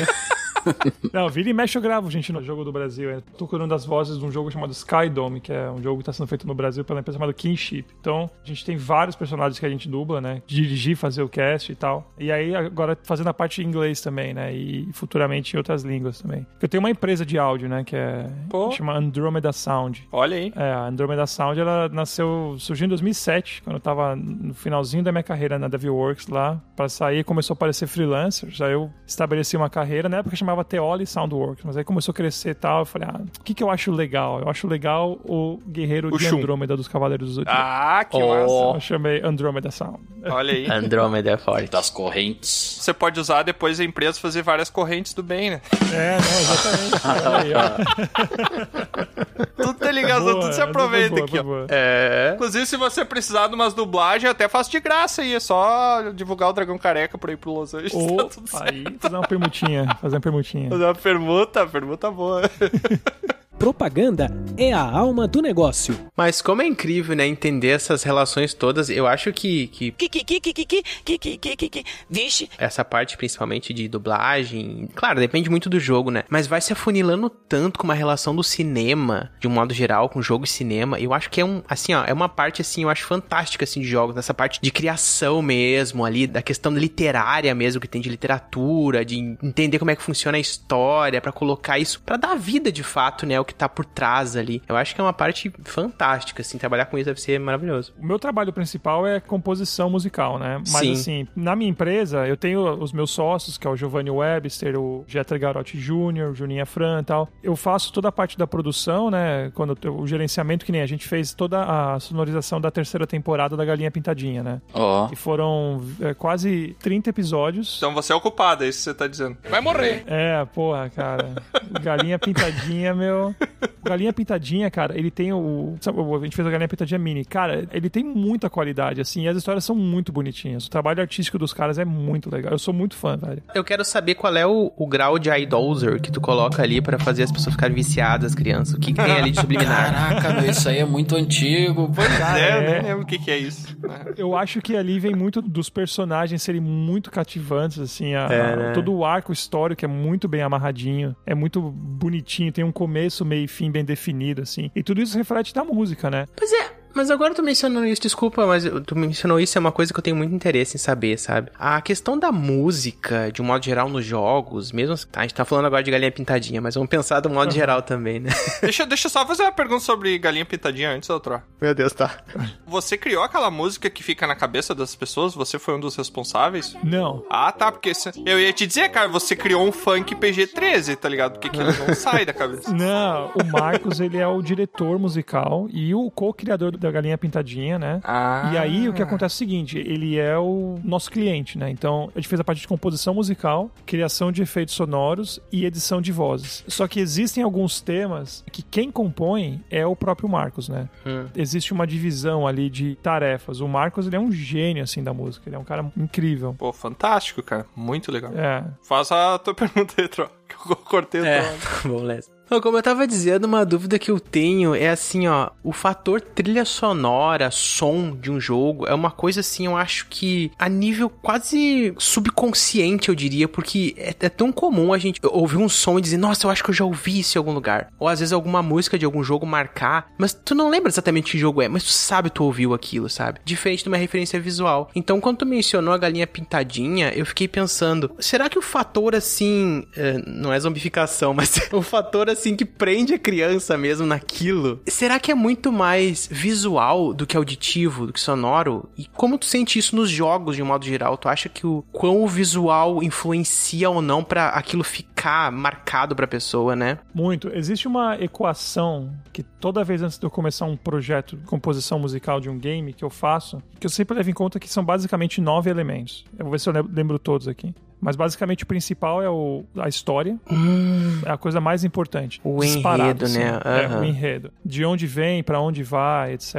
Não, 1.12 1.28
vira 1.28 1.50
e 1.50 1.52
mexe 1.52 1.76
eu 1.76 1.82
gravo, 1.82 2.10
gente, 2.10 2.32
no 2.32 2.42
jogo 2.42 2.64
do 2.64 2.72
Brasil. 2.72 3.10
Eu 3.10 3.22
tô 3.22 3.46
curando 3.46 3.70
das 3.70 3.84
vozes 3.84 4.18
de 4.18 4.24
um 4.24 4.30
jogo 4.30 4.50
chamado 4.50 4.72
Skydome, 4.72 5.40
que 5.40 5.52
é 5.52 5.70
um 5.70 5.82
jogo 5.82 5.98
que 5.98 6.04
tá 6.04 6.12
sendo 6.12 6.26
feito 6.26 6.46
no 6.46 6.54
Brasil 6.54 6.84
pela 6.84 7.00
empresa 7.00 7.18
chamada 7.18 7.32
Kinship. 7.32 7.86
Então, 8.00 8.30
a 8.42 8.46
gente 8.46 8.64
tem 8.64 8.76
vários 8.76 9.16
personagens 9.16 9.58
que 9.58 9.66
a 9.66 9.68
gente 9.68 9.88
dubla, 9.88 10.20
né? 10.20 10.42
Dirigir, 10.46 10.96
fazer 10.96 11.22
o 11.22 11.28
cast 11.28 11.72
e 11.72 11.74
tal. 11.74 12.12
E 12.18 12.30
aí, 12.30 12.54
agora 12.54 12.96
fazendo 13.02 13.28
a 13.28 13.34
parte 13.34 13.62
em 13.62 13.66
inglês 13.66 14.00
também, 14.00 14.34
né? 14.34 14.54
E 14.54 14.88
futuramente 14.92 15.54
em 15.54 15.58
outras 15.58 15.82
línguas 15.82 16.20
também. 16.20 16.46
Eu 16.60 16.68
tenho 16.68 16.80
uma 16.80 16.90
empresa 16.90 17.24
de 17.24 17.38
áudio, 17.38 17.68
né? 17.68 17.84
Que 17.84 17.96
é. 17.96 18.30
Pô. 18.48 18.70
chama 18.70 18.96
Andromeda 18.96 19.52
Sound. 19.52 20.06
Olha 20.12 20.36
aí. 20.36 20.52
É, 20.56 20.72
a 20.72 20.86
Andromeda 20.86 21.26
Sound, 21.26 21.58
ela 21.60 21.88
nasceu, 21.88 22.56
surgiu 22.58 22.86
em 22.86 22.88
2007, 22.88 23.62
quando 23.62 23.76
eu 23.76 23.80
tava 23.80 24.16
no 24.16 24.54
finalzinho 24.54 25.02
da 25.02 25.12
minha 25.12 25.22
carreira 25.22 25.58
na 25.58 25.68
DevWorks 25.68 26.28
lá. 26.28 26.60
Pra 26.76 26.88
sair, 26.88 27.24
começou 27.24 27.54
a 27.54 27.56
aparecer 27.56 27.86
freelancer, 27.86 28.50
já 28.50 28.68
eu 28.68 28.90
estabeleci 29.06 29.56
uma 29.56 29.70
carreira, 29.70 30.08
na 30.08 30.18
época 30.18 30.36
chamava 30.36 30.49
Teoli 30.64 31.06
Soundworks, 31.06 31.64
mas 31.64 31.76
aí 31.76 31.84
começou 31.84 32.12
a 32.12 32.14
crescer 32.14 32.50
e 32.50 32.54
tal, 32.54 32.80
eu 32.80 32.84
falei, 32.86 33.08
ah, 33.10 33.20
o 33.20 33.42
que 33.44 33.54
que 33.54 33.62
eu 33.62 33.70
acho 33.70 33.90
legal? 33.92 34.40
Eu 34.40 34.48
acho 34.48 34.66
legal 34.66 35.12
o 35.24 35.58
guerreiro 35.66 36.08
O 36.14 36.18
de 36.18 36.24
Shun. 36.28 36.38
Andrômeda 36.38 36.76
dos 36.76 36.88
Cavaleiros 36.88 37.28
do 37.28 37.34
Zodíaco. 37.34 37.58
Ah, 37.60 38.04
que 38.04 38.16
Oh. 38.16 38.28
massa. 38.28 38.76
Eu 38.76 38.80
chamei 38.80 39.20
Andromeda 39.22 39.70
Sound. 39.70 40.00
Olha 40.26 40.52
aí. 40.52 40.66
Andrômeda 40.70 41.30
é 41.32 41.36
forte. 41.36 41.70
Das 41.70 41.88
correntes. 41.90 42.78
Você 42.80 42.92
pode 42.92 43.18
usar 43.20 43.42
depois 43.42 43.78
a 43.80 43.84
empresa 43.84 44.18
fazer 44.20 44.42
várias 44.42 44.68
correntes 44.70 45.14
do 45.14 45.22
bem, 45.22 45.50
né? 45.50 45.60
É, 45.92 46.16
não, 46.18 46.40
exatamente. 46.40 47.06
Olha 47.06 47.36
aí, 47.40 47.52
ó. 47.54 49.50
Tudo 49.56 49.74
tem 49.74 49.92
ligação, 49.92 50.24
Boa, 50.24 50.40
tudo 50.40 50.52
se 50.52 50.60
aproveita 50.62 51.10
boa, 51.10 51.22
aqui, 51.22 51.30
foi 51.30 51.40
ó. 51.40 51.42
boa. 51.42 51.66
É. 51.68 52.32
Inclusive, 52.34 52.66
se 52.66 52.76
você 52.76 53.04
precisar 53.04 53.46
de 53.48 53.54
umas 53.54 53.74
dublagens, 53.74 54.24
eu 54.24 54.30
até 54.30 54.48
faço 54.48 54.70
de 54.70 54.80
graça 54.80 55.22
aí. 55.22 55.34
É 55.34 55.40
só 55.40 56.10
divulgar 56.14 56.48
o 56.48 56.52
Dragão 56.52 56.78
Careca 56.78 57.16
por 57.18 57.30
aí 57.30 57.36
pro 57.36 57.52
Los 57.52 57.74
Angeles. 57.74 57.92
Ou, 57.94 58.16
Tá 58.16 58.24
tudo 58.34 58.48
certo. 58.48 58.72
aí, 58.72 58.84
fazer 58.98 59.16
uma 59.16 59.26
permutinha, 59.26 59.96
fazer 60.00 60.14
uma 60.16 60.20
permutinha. 60.20 60.39
Fazer 60.68 60.84
uma 60.84 60.94
permuta, 60.94 61.66
permuta 61.66 62.10
boa. 62.10 62.42
Propaganda 63.60 64.34
é 64.56 64.72
a 64.72 64.80
alma 64.80 65.28
do 65.28 65.42
negócio. 65.42 65.94
Mas 66.16 66.40
como 66.40 66.62
é 66.62 66.66
incrível, 66.66 67.14
né, 67.14 67.26
entender 67.26 67.68
essas 67.68 68.02
relações 68.02 68.54
todas, 68.54 68.88
eu 68.88 69.06
acho 69.06 69.34
que, 69.34 69.66
que 69.66 69.90
Que, 69.90 70.08
que, 70.08 70.24
que, 70.24 70.40
que, 70.40 70.52
que, 70.54 70.64
que, 71.04 71.18
que, 71.18 71.56
que, 71.56 71.68
que, 71.68 71.84
vixe. 72.08 72.48
essa 72.56 72.82
parte 72.82 73.18
principalmente 73.18 73.74
de 73.74 73.86
dublagem, 73.86 74.88
claro, 74.94 75.20
depende 75.20 75.50
muito 75.50 75.68
do 75.68 75.78
jogo, 75.78 76.10
né? 76.10 76.24
Mas 76.30 76.46
vai 76.46 76.58
se 76.62 76.72
afunilando 76.72 77.28
tanto 77.28 77.78
com 77.78 77.84
uma 77.84 77.92
relação 77.92 78.34
do 78.34 78.42
cinema, 78.42 79.30
de 79.38 79.46
um 79.46 79.50
modo 79.50 79.74
geral, 79.74 80.08
com 80.08 80.22
jogo 80.22 80.46
e 80.46 80.48
cinema. 80.48 80.98
Eu 80.98 81.12
acho 81.12 81.28
que 81.28 81.42
é 81.42 81.44
um, 81.44 81.62
assim, 81.68 81.92
ó, 81.92 82.02
é 82.06 82.14
uma 82.14 82.30
parte 82.30 82.62
assim, 82.62 82.84
eu 82.84 82.88
acho 82.88 83.04
fantástica 83.04 83.64
assim 83.64 83.82
de 83.82 83.86
jogos, 83.86 84.16
nessa 84.16 84.32
parte 84.32 84.58
de 84.62 84.70
criação 84.70 85.42
mesmo 85.42 86.02
ali, 86.02 86.26
da 86.26 86.40
questão 86.40 86.72
literária 86.72 87.54
mesmo 87.54 87.78
que 87.78 87.88
tem 87.88 88.00
de 88.00 88.08
literatura, 88.08 89.04
de 89.04 89.18
entender 89.18 89.78
como 89.78 89.90
é 89.90 89.96
que 89.96 90.02
funciona 90.02 90.38
a 90.38 90.40
história, 90.40 91.20
pra 91.20 91.30
colocar 91.30 91.78
isso, 91.78 92.00
pra 92.00 92.16
dar 92.16 92.34
vida 92.36 92.72
de 92.72 92.82
fato, 92.82 93.26
né, 93.26 93.38
o 93.38 93.49
que 93.50 93.54
tá 93.54 93.68
por 93.68 93.84
trás 93.84 94.36
ali. 94.36 94.62
Eu 94.68 94.76
acho 94.76 94.94
que 94.94 95.00
é 95.00 95.04
uma 95.04 95.12
parte 95.12 95.52
fantástica 95.64 96.40
assim, 96.42 96.58
trabalhar 96.58 96.86
com 96.86 96.96
isso 96.96 97.06
deve 97.06 97.20
ser 97.20 97.38
maravilhoso. 97.40 97.92
O 98.00 98.06
meu 98.06 98.18
trabalho 98.18 98.52
principal 98.52 99.06
é 99.06 99.18
composição 99.20 99.90
musical, 99.90 100.38
né? 100.38 100.58
Mas 100.58 100.80
Sim. 100.80 100.92
assim, 100.92 101.28
na 101.34 101.56
minha 101.56 101.70
empresa, 101.70 102.26
eu 102.26 102.36
tenho 102.36 102.60
os 102.82 102.92
meus 102.92 103.10
sócios, 103.10 103.58
que 103.58 103.66
é 103.66 103.70
o 103.70 103.76
Giovanni 103.76 104.10
Webster, 104.10 104.78
o 104.78 105.04
Jeter 105.06 105.38
Garotti 105.38 105.76
Jr., 105.78 106.30
o 106.30 106.34
Juninho 106.34 106.64
Fran 106.66 107.00
e 107.00 107.04
tal. 107.04 107.28
Eu 107.42 107.56
faço 107.56 107.92
toda 107.92 108.08
a 108.08 108.12
parte 108.12 108.38
da 108.38 108.46
produção, 108.46 109.10
né? 109.10 109.50
Quando 109.54 109.76
eu- 109.82 109.96
o 109.98 110.06
gerenciamento, 110.06 110.64
que 110.64 110.72
nem 110.72 110.82
a 110.82 110.86
gente 110.86 111.06
fez 111.08 111.34
toda 111.34 111.62
a 111.62 111.98
sonorização 112.00 112.60
da 112.60 112.70
terceira 112.70 113.06
temporada 113.06 113.56
da 113.56 113.64
Galinha 113.64 113.90
Pintadinha, 113.90 114.42
né? 114.42 114.60
Ó. 114.72 115.08
E 115.12 115.16
foram 115.16 115.80
é, 116.00 116.14
quase 116.14 116.76
30 116.80 117.10
episódios. 117.10 117.76
Então 117.78 117.92
você 117.94 118.12
é 118.12 118.16
o 118.16 118.20
culpado, 118.20 118.64
é 118.64 118.68
isso 118.68 118.78
que 118.78 118.84
você 118.84 118.94
tá 118.94 119.06
dizendo. 119.06 119.36
Vai 119.48 119.60
morrer. 119.60 120.04
É, 120.06 120.44
porra, 120.46 120.88
cara. 120.90 121.34
Galinha 121.82 122.18
Pintadinha, 122.18 122.94
meu. 122.94 123.34
Galinha 123.82 124.12
Pintadinha, 124.12 124.70
cara, 124.70 124.96
ele 124.96 125.10
tem 125.10 125.32
o. 125.32 125.74
sabe, 125.80 125.98
A 126.00 126.18
gente 126.24 126.36
fez 126.36 126.46
a 126.46 126.50
Galinha 126.50 126.68
Pintadinha 126.68 126.98
Mini. 126.98 127.24
Cara, 127.24 127.66
ele 127.72 127.88
tem 127.88 128.04
muita 128.04 128.48
qualidade, 128.50 129.00
assim, 129.00 129.22
e 129.24 129.28
as 129.28 129.36
histórias 129.36 129.64
são 129.64 129.74
muito 129.74 130.12
bonitinhas. 130.12 130.66
O 130.66 130.70
trabalho 130.70 131.00
artístico 131.00 131.38
dos 131.38 131.52
caras 131.52 131.78
é 131.78 131.84
muito 131.84 132.30
legal. 132.30 132.52
Eu 132.52 132.58
sou 132.58 132.74
muito 132.74 132.94
fã, 132.94 133.16
velho. 133.16 133.42
Eu 133.54 133.64
quero 133.64 133.84
saber 133.84 134.14
qual 134.14 134.36
é 134.36 134.46
o, 134.46 134.70
o 134.76 134.86
grau 134.86 135.18
de 135.18 135.30
idoser 135.30 136.00
que 136.00 136.12
tu 136.12 136.20
coloca 136.20 136.62
ali 136.62 136.80
pra 136.80 136.98
fazer 136.98 137.22
as 137.22 137.32
pessoas 137.32 137.54
ficarem 137.54 137.74
viciadas, 137.74 138.26
as 138.32 138.34
crianças. 138.34 138.74
O 138.74 138.78
que, 138.78 138.92
que 138.92 139.02
tem 139.02 139.12
ali 139.12 139.30
de 139.30 139.40
subliminar? 139.40 139.92
Caraca, 140.20 140.40
meu, 140.40 140.50
isso 140.50 140.68
aí 140.68 140.78
é 140.78 140.84
muito 140.84 141.16
antigo. 141.16 141.90
Pois 141.94 142.18
Cara, 142.18 142.38
é, 142.38 142.50
eu 142.56 142.60
é. 142.60 142.72
nem 142.74 142.82
lembro 142.90 143.02
o 143.04 143.06
que, 143.06 143.18
que 143.18 143.30
é 143.30 143.38
isso. 143.38 143.76
Eu 144.16 144.36
acho 144.36 144.60
que 144.60 144.76
ali 144.76 144.98
vem 145.00 145.14
muito 145.16 145.40
dos 145.40 145.70
personagens 145.70 146.42
serem 146.42 146.60
muito 146.60 147.10
cativantes, 147.10 147.78
assim. 147.78 148.14
a- 148.14 148.28
É, 148.30 148.56
né? 148.56 148.72
Todo 148.72 148.92
o 148.92 149.04
arco 149.04 149.32
histórico 149.32 149.84
é 149.84 149.88
muito 149.88 150.28
bem 150.28 150.42
amarradinho, 150.42 151.16
é 151.26 151.34
muito 151.34 151.60
bonitinho, 151.62 152.52
tem 152.52 152.62
um 152.64 152.70
começo, 152.72 153.24
meio 153.30 153.44
e 153.44 153.48
fim 153.48 153.70
bem 153.70 153.84
definido, 153.84 154.42
assim. 154.42 154.70
E 154.74 154.82
tudo 154.82 155.00
isso 155.00 155.16
reflete 155.16 155.54
na 155.54 155.64
música, 155.64 156.10
né? 156.10 156.26
Pois 156.36 156.52
é, 156.52 156.79
Mas 156.94 157.10
agora 157.10 157.34
tu 157.34 157.42
mencionou 157.42 157.84
isso, 157.84 158.02
desculpa, 158.02 158.46
mas 158.46 158.64
tu 158.86 158.96
mencionou 158.96 159.40
isso, 159.40 159.56
é 159.56 159.60
uma 159.60 159.72
coisa 159.72 159.92
que 159.92 159.98
eu 159.98 160.02
tenho 160.02 160.16
muito 160.16 160.34
interesse 160.34 160.76
em 160.76 160.78
saber, 160.78 161.18
sabe? 161.18 161.50
A 161.58 161.80
questão 161.80 162.18
da 162.18 162.32
música, 162.32 163.30
de 163.32 163.40
um 163.40 163.44
modo 163.44 163.64
geral, 163.64 163.88
nos 163.88 164.04
jogos, 164.04 164.72
mesmo. 164.72 164.94
A 165.14 165.22
gente 165.22 165.34
tá 165.34 165.44
falando 165.44 165.66
agora 165.66 165.82
de 165.82 165.90
galinha 165.90 166.10
pintadinha, 166.10 166.60
mas 166.60 166.74
vamos 166.74 166.88
pensar 166.88 167.20
do 167.20 167.30
modo 167.30 167.46
uhum. 167.46 167.54
geral 167.54 167.82
também, 167.82 168.20
né? 168.20 168.30
Deixa, 168.60 168.86
deixa 168.86 169.06
eu 169.06 169.10
só 169.10 169.26
fazer 169.26 169.42
uma 169.42 169.52
pergunta 169.52 169.80
sobre 169.80 170.18
galinha 170.18 170.44
pintadinha 170.44 170.90
antes, 170.90 171.08
outro. 171.10 171.40
Meu 171.60 171.74
Deus, 171.74 171.92
tá. 171.92 172.18
Você 172.66 172.96
criou 172.96 173.22
aquela 173.22 173.50
música 173.50 173.88
que 173.88 174.02
fica 174.02 174.26
na 174.26 174.34
cabeça 174.34 174.74
das 174.74 174.94
pessoas? 174.94 175.34
Você 175.34 175.58
foi 175.58 175.74
um 175.74 175.80
dos 175.80 175.96
responsáveis? 175.96 176.76
Não. 176.82 177.24
Ah, 177.30 177.52
tá, 177.52 177.70
porque 177.70 177.92
eu 178.26 178.38
ia 178.38 178.52
te 178.52 178.66
dizer, 178.66 178.88
cara, 178.90 179.08
você 179.08 179.34
criou 179.36 179.66
um 179.66 179.72
funk 179.72 180.14
PG-13, 180.14 180.96
tá 180.96 181.08
ligado? 181.08 181.32
Porque 181.32 181.48
que 181.48 181.58
ele 181.58 181.72
não 181.72 181.94
sai 181.94 182.24
da 182.24 182.32
cabeça. 182.32 182.72
Não, 182.72 183.30
o 183.34 183.44
Marcos, 183.44 184.00
ele 184.00 184.18
é 184.18 184.26
o 184.26 184.42
diretor 184.42 184.98
musical 184.98 185.68
e 185.70 185.94
o 185.94 186.10
co-criador 186.10 186.76
da 186.80 186.90
Galinha 186.90 187.18
Pintadinha, 187.18 187.78
né? 187.78 188.00
Ah. 188.02 188.50
E 188.52 188.58
aí 188.58 188.88
o 188.88 188.92
que 188.92 189.02
acontece 189.02 189.34
é 189.34 189.36
o 189.36 189.38
seguinte, 189.38 189.78
ele 189.78 190.18
é 190.18 190.36
o 190.38 190.78
nosso 190.82 191.10
cliente, 191.10 191.58
né? 191.58 191.70
Então, 191.70 192.10
a 192.14 192.18
gente 192.18 192.28
fez 192.28 192.40
a 192.40 192.44
parte 192.44 192.60
de 192.60 192.68
composição 192.68 193.14
musical, 193.14 193.70
criação 193.84 194.32
de 194.32 194.42
efeitos 194.42 194.74
sonoros 194.74 195.40
e 195.52 195.64
edição 195.66 196.00
de 196.00 196.10
vozes. 196.10 196.64
Só 196.66 196.88
que 196.88 196.98
existem 197.00 197.42
alguns 197.42 197.80
temas 197.80 198.42
que 198.50 198.62
quem 198.62 198.90
compõe 198.90 199.62
é 199.70 199.86
o 199.86 199.94
próprio 199.94 200.28
Marcos, 200.28 200.68
né? 200.68 200.88
Hum. 201.06 201.26
Existe 201.36 201.72
uma 201.72 201.86
divisão 201.86 202.46
ali 202.46 202.70
de 202.70 202.96
tarefas. 202.96 203.60
O 203.60 203.68
Marcos, 203.68 204.06
ele 204.06 204.16
é 204.16 204.20
um 204.20 204.32
gênio, 204.32 204.82
assim, 204.82 205.02
da 205.02 205.12
música. 205.12 205.48
Ele 205.48 205.56
é 205.56 205.58
um 205.58 205.64
cara 205.64 205.90
incrível. 205.96 206.54
Pô, 206.58 206.72
fantástico, 206.72 207.42
cara. 207.42 207.66
Muito 207.76 208.10
legal. 208.10 208.32
É. 208.34 208.64
Faça 208.82 209.34
a 209.34 209.38
tua 209.38 209.52
pergunta 209.54 209.94
aí, 209.98 210.08
Tro. 210.08 210.30
Que 210.48 210.72
eu 210.72 210.76
cortei 210.76 211.20
o 211.20 211.24
é. 211.24 211.54
Bom, 211.84 212.02
Les. 212.02 212.30
Como 212.58 212.76
eu 212.76 212.82
tava 212.82 213.06
dizendo, 213.06 213.44
uma 213.44 213.64
dúvida 213.64 213.98
que 213.98 214.10
eu 214.10 214.18
tenho 214.18 214.74
é 214.74 214.88
assim, 214.88 215.28
ó, 215.28 215.50
o 215.62 215.72
fator 215.72 216.20
trilha 216.20 216.64
sonora, 216.64 217.50
som 217.50 218.16
de 218.16 218.30
um 218.30 218.40
jogo 218.40 218.86
é 218.86 218.94
uma 218.94 219.10
coisa 219.10 219.40
assim, 219.40 219.66
eu 219.66 219.76
acho 219.76 220.06
que 220.08 220.50
a 220.58 220.68
nível 220.68 221.08
quase 221.08 221.94
subconsciente, 221.96 223.08
eu 223.08 223.14
diria, 223.14 223.46
porque 223.46 223.94
é, 223.96 224.14
é 224.18 224.28
tão 224.28 224.50
comum 224.50 224.92
a 224.92 224.98
gente 224.98 225.20
ouvir 225.22 225.58
um 225.58 225.68
som 225.68 225.98
e 225.98 226.02
dizer, 226.02 226.16
nossa, 226.16 226.46
eu 226.46 226.50
acho 226.50 226.64
que 226.64 226.70
eu 226.70 226.74
já 226.74 226.84
ouvi 226.84 227.20
isso 227.20 227.38
em 227.38 227.40
algum 227.40 227.52
lugar. 227.52 227.92
Ou 227.98 228.08
às 228.08 228.18
vezes 228.18 228.32
alguma 228.32 228.62
música 228.62 228.98
de 228.98 229.04
algum 229.04 229.22
jogo 229.22 229.46
marcar, 229.46 230.10
mas 230.18 230.32
tu 230.32 230.54
não 230.54 230.68
lembra 230.68 230.90
exatamente 230.90 231.30
que 231.30 231.38
jogo 231.38 231.62
é, 231.62 231.68
mas 231.68 231.84
tu 231.84 231.92
sabe 231.92 232.30
tu 232.30 232.42
ouviu 232.42 232.74
aquilo, 232.74 233.08
sabe? 233.08 233.40
Diferente 233.44 233.84
de 233.84 233.88
uma 233.88 233.96
referência 233.96 234.40
visual. 234.40 234.90
Então, 234.94 235.20
quando 235.20 235.38
tu 235.38 235.46
mencionou 235.46 235.94
a 235.94 235.98
galinha 235.98 236.26
pintadinha, 236.26 237.12
eu 237.14 237.24
fiquei 237.24 237.46
pensando, 237.46 238.10
será 238.18 238.48
que 238.48 238.58
o 238.58 238.62
fator 238.62 239.14
assim, 239.14 239.84
é, 239.96 240.20
não 240.26 240.52
é 240.52 240.58
zombificação, 240.58 241.32
mas 241.34 241.60
o 241.72 241.80
fator 241.80 242.28
assim 242.28 242.39
assim 242.40 242.56
que 242.56 242.64
prende 242.64 243.12
a 243.12 243.18
criança 243.18 243.76
mesmo 243.76 244.06
naquilo. 244.06 244.80
Será 244.86 245.20
que 245.20 245.30
é 245.30 245.34
muito 245.34 245.70
mais 245.70 246.26
visual 246.30 247.12
do 247.12 247.26
que 247.26 247.36
auditivo, 247.36 248.06
do 248.06 248.12
que 248.12 248.20
sonoro? 248.20 248.88
E 248.96 249.04
como 249.04 249.38
tu 249.38 249.44
sente 249.44 249.78
isso 249.78 249.94
nos 249.94 250.10
jogos 250.10 250.56
de 250.56 250.62
um 250.62 250.66
modo 250.66 250.84
geral? 250.84 251.18
Tu 251.18 251.28
acha 251.28 251.48
que 251.48 251.66
o 251.66 251.84
quão 251.92 252.22
o 252.22 252.26
visual 252.26 253.02
influencia 253.02 253.90
ou 253.90 254.00
não 254.00 254.24
para 254.24 254.48
aquilo 254.48 254.82
ficar 254.82 255.52
marcado 255.52 256.16
pra 256.16 256.26
pessoa, 256.26 256.74
né? 256.74 256.98
Muito. 257.14 257.48
Existe 257.48 257.86
uma 257.86 258.16
equação 258.16 259.12
que 259.32 259.42
toda 259.42 259.84
vez 259.84 260.02
antes 260.02 260.18
de 260.18 260.24
eu 260.24 260.30
começar 260.30 260.64
um 260.64 260.76
projeto 260.76 261.36
de 261.36 261.44
composição 261.44 261.98
musical 261.98 262.40
de 262.40 262.48
um 262.48 262.58
game 262.58 262.92
que 262.94 263.04
eu 263.04 263.10
faço, 263.10 263.62
que 263.78 263.86
eu 263.86 263.90
sempre 263.90 264.16
levo 264.16 264.30
em 264.30 264.34
conta 264.34 264.58
que 264.58 264.68
são 264.68 264.84
basicamente 264.84 265.40
nove 265.40 265.68
elementos. 265.68 266.24
Eu 266.38 266.44
vou 266.46 266.52
ver 266.52 266.60
se 266.60 266.68
eu 266.68 266.72
lembro 266.72 267.18
todos 267.18 267.46
aqui. 267.46 267.74
Mas 268.00 268.16
basicamente 268.16 268.64
o 268.64 268.66
principal 268.66 269.22
é 269.22 269.28
o, 269.28 269.64
a 269.78 269.88
história. 269.88 270.36
Hum. 270.50 271.20
É 271.24 271.30
a 271.30 271.36
coisa 271.36 271.60
mais 271.60 271.84
importante. 271.84 272.40
O 272.42 272.64
enredo, 272.64 273.26
assim. 273.26 273.38
né? 273.38 273.52
Uhum. 273.52 273.96
É, 273.96 274.00
o 274.00 274.04
enredo. 274.04 274.52
De 274.64 274.84
onde 274.84 275.06
vem, 275.06 275.42
para 275.42 275.60
onde 275.60 275.82
vai, 275.82 276.32
etc. 276.32 276.54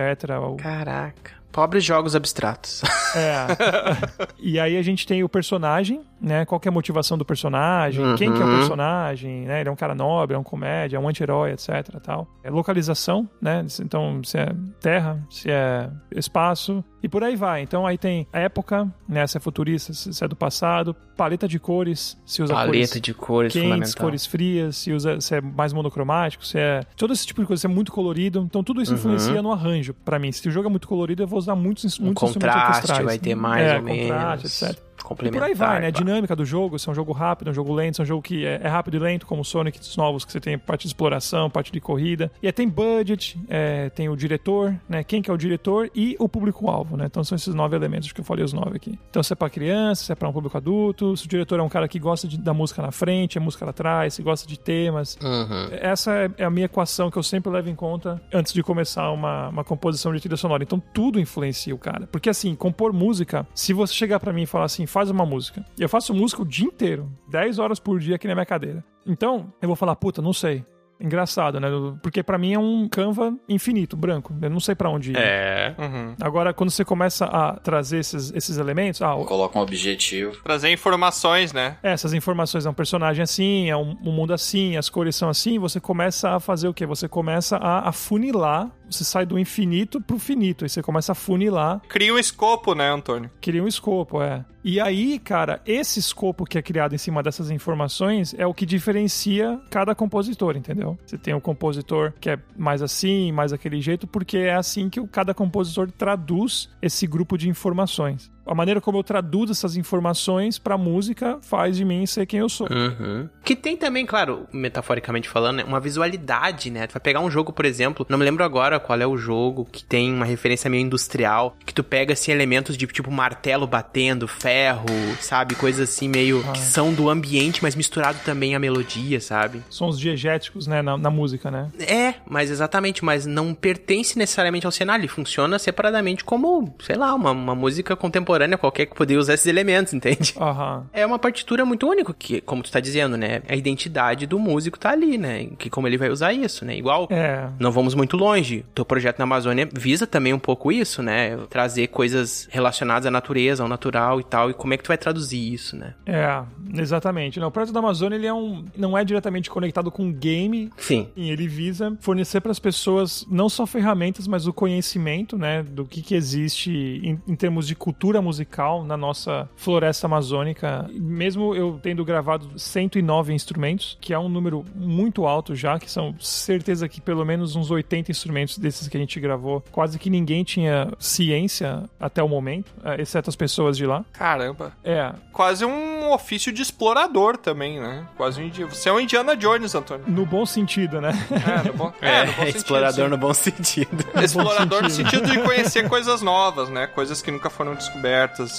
Caraca. 0.58 1.41
Pobres 1.52 1.84
jogos 1.84 2.16
abstratos. 2.16 2.82
É. 3.16 3.48
e 4.40 4.60
aí 4.60 4.78
a 4.78 4.82
gente 4.82 5.06
tem 5.06 5.24
o 5.24 5.30
personagem, 5.30 6.02
né? 6.20 6.46
Qual 6.46 6.62
é 6.64 6.70
a 6.70 6.72
motivação 6.72 7.18
do 7.18 7.26
personagem, 7.26 8.04
uhum. 8.04 8.16
quem 8.16 8.32
que 8.32 8.42
é 8.42 8.46
o 8.46 8.58
personagem, 8.58 9.46
né? 9.46 9.60
Ele 9.60 9.70
é 9.70 9.72
um 9.72 9.76
cara 9.76 9.94
nobre, 9.94 10.36
é 10.36 10.40
um 10.40 10.44
comédia, 10.44 10.98
é 10.98 11.00
um 11.00 11.08
anti-herói, 11.08 11.52
etc. 11.52 12.00
Tal. 12.02 12.28
É 12.44 12.50
localização, 12.50 13.30
né? 13.42 13.66
Então, 13.82 14.24
se 14.24 14.38
é 14.38 14.54
terra, 14.80 15.20
se 15.30 15.50
é 15.50 15.90
espaço, 16.16 16.84
e 17.04 17.10
por 17.10 17.24
aí 17.24 17.36
vai. 17.36 17.62
Então 17.62 17.86
aí 17.86 17.98
tem 17.98 18.28
época, 18.32 18.88
né? 19.08 19.26
Se 19.26 19.38
é 19.38 19.40
futurista, 19.40 19.94
se 19.94 20.24
é 20.24 20.28
do 20.28 20.36
passado, 20.36 20.96
paleta 21.18 21.48
de 21.48 21.60
cores, 21.60 22.18
se 22.26 22.42
usa 22.44 22.54
paleta 22.54 22.72
cores 22.72 23.02
de 23.02 23.14
cores 23.14 23.54
quentes, 23.54 23.96
cores 23.96 24.26
frias, 24.26 24.78
se 24.78 24.92
usa 24.92 25.20
se 25.20 25.36
é 25.36 25.42
mais 25.42 25.74
monocromático, 25.74 26.46
se 26.46 26.60
é 26.60 26.82
todo 26.96 27.12
esse 27.14 27.26
tipo 27.26 27.42
de 27.42 27.48
coisa, 27.48 27.62
se 27.62 27.68
é 27.68 27.70
muito 27.70 27.92
colorido. 27.92 28.44
Então 28.48 28.64
tudo 28.64 28.82
isso 28.82 28.92
Uhum. 28.92 28.98
influencia 28.98 29.42
no 29.42 29.52
arranjo. 29.52 29.94
Pra 30.06 30.20
mim, 30.20 30.32
se 30.32 30.48
o 30.48 30.52
jogo 30.52 30.68
é 30.68 30.70
muito 30.70 30.88
colorido, 30.88 31.24
eu 31.24 31.28
vou 31.28 31.41
usar 31.42 31.56
muitos, 31.56 32.00
Um 32.00 32.06
muitos 32.06 32.24
instrumentos 32.24 32.62
contraste 32.62 33.04
vai 33.04 33.20
ter 33.20 33.36
mais 33.36 33.66
é, 33.66 33.78
ou 33.78 33.84
menos. 33.84 34.02
contraste, 34.02 34.76
etc. 35.02 35.12
E 35.26 35.30
por 35.32 35.40
Complementar. 35.40 35.44
aí 35.50 35.54
vai, 35.54 35.82
né? 35.82 35.88
A 35.88 35.92
dinâmica 35.92 36.36
do 36.36 36.46
jogo, 36.46 36.78
se 36.80 36.88
é 36.88 36.92
um 36.92 36.96
jogo 36.96 37.12
rápido, 37.12 37.48
é 37.50 37.52
um 37.52 37.54
jogo 37.54 37.74
lento, 37.74 37.96
se 37.96 38.02
é 38.02 38.04
um 38.04 38.08
jogo 38.08 38.22
que 38.22 38.46
é, 38.46 38.60
é 38.64 38.68
rápido 38.68 38.96
e 38.98 39.00
lento, 39.00 39.26
como 39.26 39.42
o 39.42 39.46
Sonic 39.46 39.80
dos 39.80 39.96
novos, 39.98 40.24
que 40.26 40.32
você 40.32 40.40
tem 40.40 40.58
parte 40.58 40.82
de 40.84 40.88
exploração, 40.88 41.50
parte 41.50 41.72
de 41.72 41.80
corrida. 41.82 42.32
E 42.42 42.48
aí 42.48 42.54
tem 42.54 42.68
budget, 42.68 43.40
é, 43.50 43.90
tem 43.90 44.10
o 44.10 44.16
diretor, 44.16 44.76
né? 44.88 45.04
Quem 45.04 45.22
que 45.22 45.30
é 45.30 45.34
o 45.34 45.38
diretor 45.38 45.90
e 45.96 46.16
o 46.20 46.28
público-alvo, 46.30 46.96
né? 46.98 47.06
Então 47.06 47.24
são 47.24 47.36
esses 47.36 47.54
nove 47.54 47.76
elementos 47.76 48.12
que 48.12 48.22
eu 48.22 48.26
falei 48.26 48.44
os 48.44 48.54
nove 48.54 48.76
aqui. 48.78 48.98
Então 49.10 49.22
se 49.24 49.34
é 49.34 49.36
pra 49.36 49.50
criança, 49.50 50.04
se 50.06 50.12
é 50.12 50.16
pra 50.16 50.28
um 50.30 50.34
público 50.34 50.58
adulto, 50.58 51.16
se 51.18 51.26
o 51.26 51.30
diretor 51.30 51.60
é 51.60 51.64
um 51.64 51.70
cara 51.70 51.88
que 51.88 52.00
gosta 52.00 52.28
de, 52.28 52.38
da 52.38 52.54
música 52.54 52.82
na 52.82 52.92
frente, 52.92 53.38
a 53.38 53.42
música 53.42 53.66
lá 53.66 53.72
atrás, 53.72 54.14
se 54.14 54.22
gosta 54.24 54.48
de 54.48 54.60
temas. 54.60 55.18
Uhum. 55.24 55.68
Essa 55.72 56.12
é- 56.14 56.32
é 56.40 56.44
a 56.46 56.50
minha 56.50 56.66
equação 56.66 57.10
que 57.12 57.18
eu 57.18 57.24
sempre 57.24 57.52
levo 57.52 57.70
em 57.70 57.76
conta 57.76 58.22
antes 58.34 58.54
de 58.54 58.64
começar 58.64 59.10
uma, 59.12 59.50
uma 59.50 59.64
composição 59.64 60.14
de 60.14 60.20
trilha 60.20 60.38
sonora. 60.38 60.64
Então 60.64 60.82
tudo 60.94 61.20
influencia 61.20 61.74
o 61.74 61.78
cara. 61.78 62.08
Porque 62.12 62.30
assim, 62.30 62.56
compor 62.56 62.94
música, 62.94 63.46
se 63.54 63.74
você 63.74 63.94
chegar 63.94 64.20
pra 64.20 64.32
mim 64.34 64.44
e 64.44 64.46
falar 64.46 64.66
assim, 64.66 64.86
faz 64.92 65.10
uma 65.10 65.26
música. 65.26 65.66
Eu 65.80 65.90
faço 65.90 66.14
música 66.14 66.42
o 66.42 66.46
dia 66.46 66.66
inteiro, 66.68 67.10
10 67.30 67.60
horas 67.60 67.80
por 67.80 68.00
dia 68.00 68.16
aqui 68.16 68.28
na 68.28 68.36
minha 68.36 68.46
cadeira. 68.46 68.84
Então, 69.06 69.52
eu 69.62 69.68
vou 69.68 69.76
falar, 69.76 69.96
puta, 69.96 70.22
não 70.22 70.34
sei. 70.34 70.64
Engraçado, 71.04 71.60
né? 71.60 71.68
Porque 72.04 72.22
pra 72.22 72.38
mim 72.38 72.54
é 72.54 72.60
um 72.60 72.88
Canva 72.88 73.36
infinito, 73.50 73.98
branco. 73.98 74.36
Eu 74.40 74.52
não 74.52 74.60
sei 74.60 74.76
pra 74.76 74.88
onde 74.88 75.14
ir. 75.14 75.18
É. 75.18 75.74
Uhum. 75.80 76.16
Agora, 76.22 76.54
quando 76.54 76.70
você 76.70 76.86
começa 76.86 77.26
a 77.26 77.54
trazer 77.54 77.98
esses, 77.98 78.32
esses 78.36 78.58
elementos, 78.60 79.02
ah, 79.02 79.16
Coloca 79.26 79.58
um 79.58 79.64
objetivo. 79.64 80.38
Trazer 80.44 80.72
informações, 80.72 81.52
né? 81.54 81.78
essas 81.82 82.14
informações 82.14 82.68
é 82.68 82.70
um 82.70 82.74
personagem 82.74 83.24
assim, 83.24 83.68
é 83.68 83.76
um, 83.76 83.98
um 84.04 84.12
mundo 84.12 84.32
assim, 84.32 84.78
as 84.78 84.90
cores 84.90 85.16
são 85.16 85.28
assim, 85.28 85.58
você 85.58 85.80
começa 85.80 86.36
a 86.36 86.40
fazer 86.40 86.68
o 86.68 86.74
quê? 86.74 86.86
Você 86.86 87.08
começa 87.08 87.58
a 87.58 87.90
afunilar, 87.90 88.70
você 88.88 89.04
sai 89.04 89.26
do 89.26 89.40
infinito 89.40 90.00
pro 90.00 90.20
finito, 90.20 90.66
aí 90.66 90.70
você 90.70 90.84
começa 90.84 91.14
a 91.14 91.16
funilar, 91.16 91.82
Cria 91.88 92.14
um 92.14 92.20
escopo, 92.20 92.76
né, 92.76 92.92
Antônio? 92.92 93.32
cria 93.42 93.64
um 93.64 93.68
escopo, 93.68 94.22
é. 94.22 94.46
E 94.64 94.80
aí, 94.80 95.18
cara, 95.18 95.60
esse 95.66 96.00
escopo 96.00 96.46
que 96.46 96.58
é 96.58 96.62
criado 96.62 96.94
em 96.94 96.98
cima 96.98 97.24
dessas 97.24 97.50
informações 97.50 98.36
é 98.38 98.46
o 98.46 98.54
que 98.54 98.66
diferencia 98.66 99.60
cada 99.72 99.96
compositor, 99.96 100.56
entendeu? 100.56 100.98
Você 101.06 101.18
tem 101.18 101.34
o 101.34 101.42
compositor 101.42 102.14
que 102.20 102.30
é 102.30 102.40
mais 102.56 102.82
assim, 102.82 103.32
mais 103.32 103.52
daquele 103.52 103.82
jeito, 103.82 104.06
porque 104.06 104.38
é 104.38 104.54
assim 104.54 104.88
que 104.88 105.06
cada 105.08 105.34
compositor 105.34 105.92
traduz 105.92 106.70
esse 106.82 107.08
grupo 107.08 107.38
de 107.38 107.50
informações. 107.50 108.31
A 108.52 108.54
maneira 108.54 108.82
como 108.82 108.98
eu 108.98 109.04
traduzo 109.04 109.54
essas 109.54 109.78
informações 109.78 110.60
pra 110.60 110.78
música 110.78 111.40
faz 111.42 111.78
de 111.78 111.86
mim 111.86 112.06
ser 112.06 112.26
quem 112.26 112.42
eu 112.42 112.50
sou. 112.50 112.68
Uhum. 112.70 113.30
Que 113.46 113.56
tem 113.56 113.78
também, 113.78 114.06
claro, 114.06 114.46
metaforicamente 114.52 115.30
falando, 115.30 115.60
né, 115.60 115.64
uma 115.64 115.80
visualidade, 115.80 116.70
né? 116.70 116.86
Tu 116.86 116.92
vai 116.92 117.00
pegar 117.00 117.22
um 117.22 117.32
jogo, 117.32 117.54
por 117.54 117.64
exemplo, 117.64 118.06
não 118.10 118.18
me 118.18 118.26
lembro 118.26 118.44
agora 118.44 118.78
qual 118.78 119.00
é 119.00 119.08
o 119.08 119.16
jogo, 119.16 119.66
que 119.72 119.86
tem 119.86 120.14
uma 120.14 120.26
referência 120.26 120.70
meio 120.70 120.82
industrial, 120.82 121.56
que 121.66 121.74
tu 121.74 121.82
pega, 121.82 122.12
assim, 122.12 122.30
elementos 122.34 122.76
de, 122.76 122.86
tipo, 122.88 123.10
martelo 123.10 123.66
batendo, 123.66 124.28
ferro, 124.28 124.86
sabe? 125.22 125.56
Coisas 125.56 125.90
assim, 125.90 126.10
meio 126.10 126.44
que 126.52 126.60
são 126.60 126.94
do 126.94 127.10
ambiente, 127.10 127.64
mas 127.64 127.74
misturado 127.74 128.20
também 128.26 128.54
à 128.54 128.60
melodia, 128.60 129.22
sabe? 129.22 129.64
Sons 129.70 129.98
diegéticos, 129.98 130.68
né, 130.68 130.82
na, 130.82 130.98
na 130.98 131.10
música, 131.10 131.50
né? 131.50 131.70
É, 131.80 132.16
mas 132.30 132.52
exatamente, 132.52 133.06
mas 133.06 133.26
não 133.26 133.54
pertence 133.54 134.18
necessariamente 134.18 134.66
ao 134.66 134.74
cenário, 134.74 135.04
ele 135.04 135.08
funciona 135.08 135.58
separadamente 135.58 136.26
como, 136.26 136.76
sei 136.82 136.98
lá, 136.98 137.16
uma, 137.16 137.32
uma 137.32 137.56
música 137.56 137.96
contemporânea 137.96 138.41
qualquer 138.58 138.86
que 138.86 138.96
poderia 138.96 139.20
usar 139.20 139.34
esses 139.34 139.46
elementos, 139.48 139.94
entende? 139.96 140.34
Aham. 140.40 140.86
É 140.94 141.06
uma 141.06 141.20
partitura 141.20 141.66
muito 141.66 141.88
única, 141.90 142.14
que, 142.14 142.42
como 142.42 142.64
tu 142.64 142.72
tá 142.72 142.80
dizendo, 142.80 143.18
né? 143.18 143.42
A 143.48 143.56
identidade 143.56 144.26
do 144.26 144.40
músico 144.40 144.78
tá 144.80 144.92
ali, 144.92 145.18
né? 145.18 145.48
Que 145.58 145.70
como 145.70 145.88
ele 145.88 145.98
vai 145.98 146.10
usar 146.10 146.34
isso, 146.34 146.66
né? 146.66 146.76
Igual, 146.78 147.08
É. 147.10 147.50
não 147.60 147.72
vamos 147.72 147.94
muito 147.96 148.18
longe. 148.18 148.66
Teu 148.76 148.86
projeto 148.86 149.18
na 149.20 149.24
Amazônia 149.24 149.68
visa 149.74 150.06
também 150.08 150.34
um 150.34 150.40
pouco 150.40 150.72
isso, 150.72 151.02
né? 151.04 151.38
Trazer 151.50 151.88
coisas 151.88 152.48
relacionadas 152.52 153.06
à 153.06 153.12
natureza, 153.12 153.64
ao 153.64 153.70
natural 153.70 154.20
e 154.20 154.24
tal. 154.24 154.50
E 154.50 154.54
como 154.54 154.74
é 154.74 154.78
que 154.78 154.84
tu 154.84 154.88
vai 154.88 154.98
traduzir 154.98 155.54
isso, 155.54 155.76
né? 155.76 155.94
É, 156.06 156.42
exatamente. 156.80 157.40
Não, 157.40 157.48
o 157.48 157.52
Projeto 157.52 157.74
da 157.74 157.80
Amazônia 157.80 158.16
ele 158.16 158.28
é 158.28 158.34
um, 158.34 158.66
não 158.78 158.98
é 158.98 159.04
diretamente 159.04 159.50
conectado 159.50 159.92
com 159.92 160.12
game. 160.12 160.72
Sim. 160.78 161.08
E 161.16 161.30
ele 161.30 161.48
visa 161.48 161.98
fornecer 162.00 162.42
para 162.42 162.52
as 162.52 162.60
pessoas 162.60 163.26
não 163.30 163.50
só 163.50 163.66
ferramentas, 163.66 164.28
mas 164.28 164.48
o 164.48 164.54
conhecimento, 164.54 165.38
né, 165.38 165.64
do 165.64 165.86
que, 165.86 166.02
que 166.02 166.16
existe 166.16 166.72
em, 166.72 167.20
em 167.28 167.36
termos 167.36 167.68
de 167.68 167.76
cultura 167.76 168.21
estrutura 168.22 168.32
musical 168.32 168.84
na 168.84 168.96
nossa 168.96 169.50
floresta 169.56 170.08
amazônica, 170.08 170.88
mesmo 170.94 171.56
eu 171.56 171.80
tendo 171.82 172.06
gravado 172.06 172.58
109 172.58 173.34
instrumentos, 173.34 173.98
que 174.00 174.14
é 174.14 174.20
um 174.20 174.30
número 174.30 174.64
muito 174.76 175.26
alto 175.26 175.56
já, 175.56 175.80
que 175.80 175.90
são 175.90 176.16
certeza 176.20 176.88
que 176.88 177.02
pelo 177.02 177.26
menos 177.26 177.56
uns 177.56 177.72
80 177.72 178.12
instrumentos 178.12 178.58
desses 178.58 178.88
que 178.88 178.96
a 178.96 179.00
gente 179.00 179.20
gravou, 179.20 179.64
quase 179.72 179.98
que 179.98 180.10
ninguém 180.10 180.44
tinha 180.44 180.92
ciência 181.00 181.84
até 182.00 182.22
o 182.22 182.30
momento, 182.30 182.72
é, 182.84 183.02
exceto 183.02 183.30
as 183.30 183.36
pessoas 183.36 183.76
de 183.76 183.86
lá. 183.86 184.06
Caramba. 184.14 184.74
É. 184.84 185.14
Quase 185.34 185.66
um 185.66 186.12
ofício 186.12 186.52
de 186.52 186.62
explorador 186.62 187.38
também, 187.38 187.80
né? 187.80 188.06
Quase 188.16 188.40
um 188.42 188.46
indi... 188.46 188.64
Você 188.66 188.90
é 188.90 188.94
um 188.94 189.00
Indiana 189.00 189.36
Jones, 189.36 189.74
Antônio. 189.74 190.06
No 190.08 190.26
bom 190.26 190.46
sentido, 190.46 191.02
né? 191.02 191.12
É, 191.32 191.68
no 191.68 191.74
bom, 191.74 191.94
É, 192.02 192.10
é, 192.10 192.26
no 192.26 192.34
bom 192.34 192.42
sentido, 192.42 192.58
explorador 192.58 193.06
sim. 193.06 193.10
no 193.10 193.18
bom 193.18 193.34
sentido. 193.34 194.22
Explorador 194.22 194.84
no 194.84 194.90
sentido 194.90 195.30
de 195.30 195.40
conhecer 195.42 195.88
coisas 195.88 196.22
novas, 196.22 196.70
né? 196.70 196.88
Coisas 196.88 197.22
que 197.22 197.32
nunca 197.32 197.50
foram 197.50 197.74
descobertas, 197.76 198.11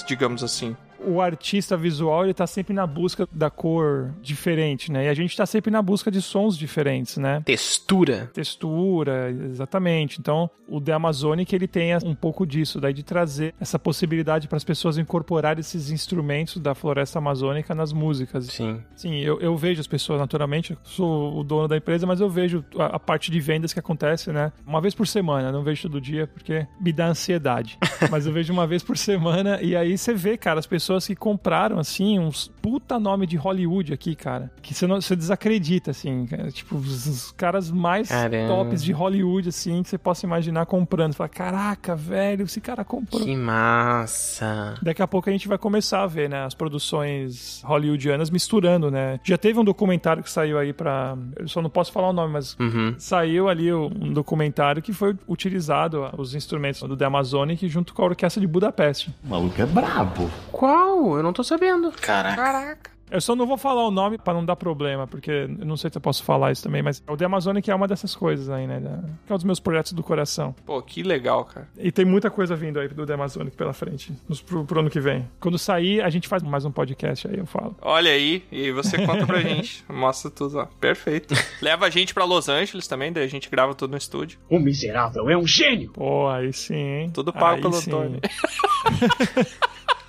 digamos 0.03 0.43
assim. 0.43 0.75
O 1.05 1.21
artista 1.21 1.75
visual 1.77 2.23
ele 2.23 2.33
tá 2.33 2.47
sempre 2.47 2.73
na 2.73 2.85
busca 2.85 3.27
da 3.31 3.49
cor 3.49 4.13
diferente, 4.21 4.91
né? 4.91 5.05
E 5.05 5.09
a 5.09 5.13
gente 5.13 5.35
tá 5.35 5.45
sempre 5.45 5.71
na 5.71 5.81
busca 5.81 6.11
de 6.11 6.21
sons 6.21 6.57
diferentes, 6.57 7.17
né? 7.17 7.41
Textura. 7.45 8.29
Textura, 8.33 9.29
exatamente. 9.29 10.19
Então, 10.19 10.49
o 10.67 10.79
The 10.79 10.93
Amazonic 10.93 11.53
ele 11.55 11.67
tem 11.67 11.95
um 12.03 12.15
pouco 12.15 12.45
disso, 12.45 12.79
daí 12.79 12.93
de 12.93 13.03
trazer 13.03 13.53
essa 13.59 13.77
possibilidade 13.77 14.47
para 14.47 14.57
as 14.57 14.63
pessoas 14.63 14.97
incorporarem 14.97 15.59
esses 15.59 15.89
instrumentos 15.89 16.57
da 16.57 16.73
floresta 16.73 17.19
amazônica 17.19 17.73
nas 17.75 17.91
músicas. 17.91 18.45
Sim. 18.47 18.81
Sim, 18.95 19.19
eu, 19.19 19.39
eu 19.39 19.55
vejo 19.55 19.81
as 19.81 19.87
pessoas 19.87 20.19
naturalmente, 20.19 20.77
sou 20.83 21.37
o 21.37 21.43
dono 21.43 21.67
da 21.67 21.77
empresa, 21.77 22.05
mas 22.05 22.19
eu 22.19 22.29
vejo 22.29 22.63
a, 22.77 22.95
a 22.95 22.99
parte 22.99 23.31
de 23.31 23.39
vendas 23.39 23.73
que 23.73 23.79
acontece, 23.79 24.31
né? 24.31 24.51
Uma 24.65 24.81
vez 24.81 24.93
por 24.95 25.07
semana, 25.07 25.51
não 25.51 25.63
vejo 25.63 25.83
todo 25.83 25.99
dia 25.99 26.27
porque 26.27 26.65
me 26.79 26.93
dá 26.93 27.07
ansiedade. 27.07 27.77
mas 28.09 28.25
eu 28.25 28.33
vejo 28.33 28.53
uma 28.53 28.67
vez 28.67 28.83
por 28.83 28.97
semana 28.97 29.61
e 29.61 29.75
aí 29.75 29.97
você 29.97 30.13
vê, 30.13 30.37
cara, 30.37 30.59
as 30.59 30.67
pessoas 30.67 30.92
que 31.07 31.15
compraram, 31.15 31.79
assim, 31.79 32.19
uns 32.19 32.51
puta 32.61 32.99
nome 32.99 33.25
de 33.27 33.35
Hollywood 33.37 33.93
aqui, 33.93 34.15
cara. 34.15 34.51
Que 34.61 34.73
você, 34.73 34.85
não, 34.87 35.01
você 35.01 35.15
desacredita, 35.15 35.91
assim. 35.91 36.25
cara. 36.25 36.51
Tipo, 36.51 36.75
os, 36.77 37.05
os 37.07 37.31
caras 37.31 37.69
mais 37.71 38.09
Caramba. 38.09 38.47
tops 38.47 38.83
de 38.83 38.91
Hollywood, 38.91 39.49
assim, 39.49 39.81
que 39.83 39.89
você 39.89 39.97
possa 39.97 40.25
imaginar 40.25 40.65
comprando. 40.65 41.13
Fala, 41.13 41.29
caraca, 41.29 41.95
velho, 41.95 42.43
esse 42.45 42.61
cara 42.61 42.83
comprou. 42.85 43.23
Que 43.23 43.35
massa. 43.35 44.75
Daqui 44.81 45.01
a 45.01 45.07
pouco 45.07 45.29
a 45.29 45.31
gente 45.31 45.47
vai 45.47 45.57
começar 45.57 46.03
a 46.03 46.07
ver, 46.07 46.29
né, 46.29 46.43
as 46.45 46.53
produções 46.53 47.61
hollywoodianas 47.65 48.29
misturando, 48.29 48.89
né? 48.91 49.19
Já 49.23 49.37
teve 49.37 49.59
um 49.59 49.63
documentário 49.63 50.23
que 50.23 50.29
saiu 50.29 50.57
aí 50.57 50.73
pra. 50.73 51.17
Eu 51.37 51.47
só 51.47 51.61
não 51.61 51.69
posso 51.69 51.91
falar 51.91 52.09
o 52.09 52.13
nome, 52.13 52.33
mas 52.33 52.55
Uhum. 52.59 52.95
saiu 52.97 53.49
ali 53.49 53.73
um 53.73 54.11
documentário 54.13 54.81
que 54.81 54.93
foi 54.93 55.15
utilizado 55.27 56.09
os 56.17 56.35
instrumentos 56.35 56.81
do 56.81 56.95
The 56.95 57.05
Amazonic 57.05 57.67
junto 57.67 57.93
com 57.93 58.01
a 58.01 58.05
orquestra 58.05 58.39
de 58.41 58.47
Budapeste. 58.47 59.13
O 59.23 59.29
maluco 59.29 59.61
é 59.61 59.65
brabo. 59.65 60.29
Qual? 60.51 60.82
Eu 60.83 61.23
não 61.23 61.33
tô 61.33 61.43
sabendo. 61.43 61.91
Caraca. 61.91 62.35
Caraca. 62.35 62.93
Eu 63.11 63.21
só 63.21 63.35
não 63.35 63.45
vou 63.45 63.57
falar 63.57 63.85
o 63.87 63.91
nome 63.91 64.17
pra 64.17 64.33
não 64.33 64.43
dar 64.43 64.55
problema, 64.55 65.05
porque 65.05 65.29
eu 65.29 65.65
não 65.67 65.77
sei 65.77 65.91
se 65.91 65.97
eu 65.97 66.01
posso 66.01 66.23
falar 66.23 66.51
isso 66.51 66.63
também, 66.63 66.81
mas 66.81 67.03
o 67.07 67.15
The 67.15 67.25
Amazonic 67.25 67.69
é 67.69 67.75
uma 67.75 67.87
dessas 67.87 68.15
coisas 68.15 68.49
aí, 68.49 68.65
né? 68.65 68.79
da- 68.79 69.03
Que 69.27 69.31
é 69.31 69.33
um 69.33 69.37
dos 69.37 69.43
meus 69.43 69.59
projetos 69.59 69.93
do 69.93 70.01
coração. 70.01 70.55
Pô, 70.65 70.81
que 70.81 71.03
legal, 71.03 71.45
cara. 71.45 71.67
E 71.77 71.91
tem 71.91 72.05
muita 72.05 72.31
coisa 72.31 72.55
vindo 72.55 72.79
aí 72.79 72.87
do 72.87 73.05
The 73.05 73.13
Amazonic 73.13 73.55
pela 73.55 73.71
frente, 73.71 74.11
nos, 74.27 74.41
pro, 74.41 74.65
pro 74.65 74.79
ano 74.79 74.89
que 74.89 74.99
vem. 74.99 75.29
Quando 75.39 75.59
sair, 75.59 76.01
a 76.01 76.09
gente 76.09 76.27
faz 76.27 76.41
mais 76.41 76.65
um 76.65 76.71
podcast 76.71 77.27
aí, 77.27 77.37
eu 77.37 77.45
falo. 77.45 77.75
Olha 77.83 78.09
aí, 78.09 78.43
e 78.51 78.71
você 78.71 78.97
conta 79.05 79.27
pra 79.27 79.41
gente. 79.41 79.85
Mostra 79.87 80.31
tudo 80.31 80.57
lá. 80.57 80.65
Perfeito. 80.79 81.35
Leva 81.61 81.85
a 81.85 81.89
gente 81.91 82.15
pra 82.15 82.23
Los 82.25 82.49
Angeles 82.49 82.87
também, 82.87 83.11
daí 83.13 83.25
a 83.25 83.29
gente 83.29 83.47
grava 83.47 83.75
tudo 83.75 83.91
no 83.91 83.97
estúdio. 83.97 84.39
O 84.49 84.57
miserável 84.57 85.29
é 85.29 85.37
um 85.37 85.45
gênio! 85.45 85.91
Pô, 85.91 86.27
aí 86.29 86.51
sim, 86.51 86.73
hein? 86.73 87.11
Tudo 87.13 87.31
pago 87.31 87.57
Aí 87.57 87.61
pelo 87.61 87.73
sim. 87.73 87.91
Antônio. 87.91 88.19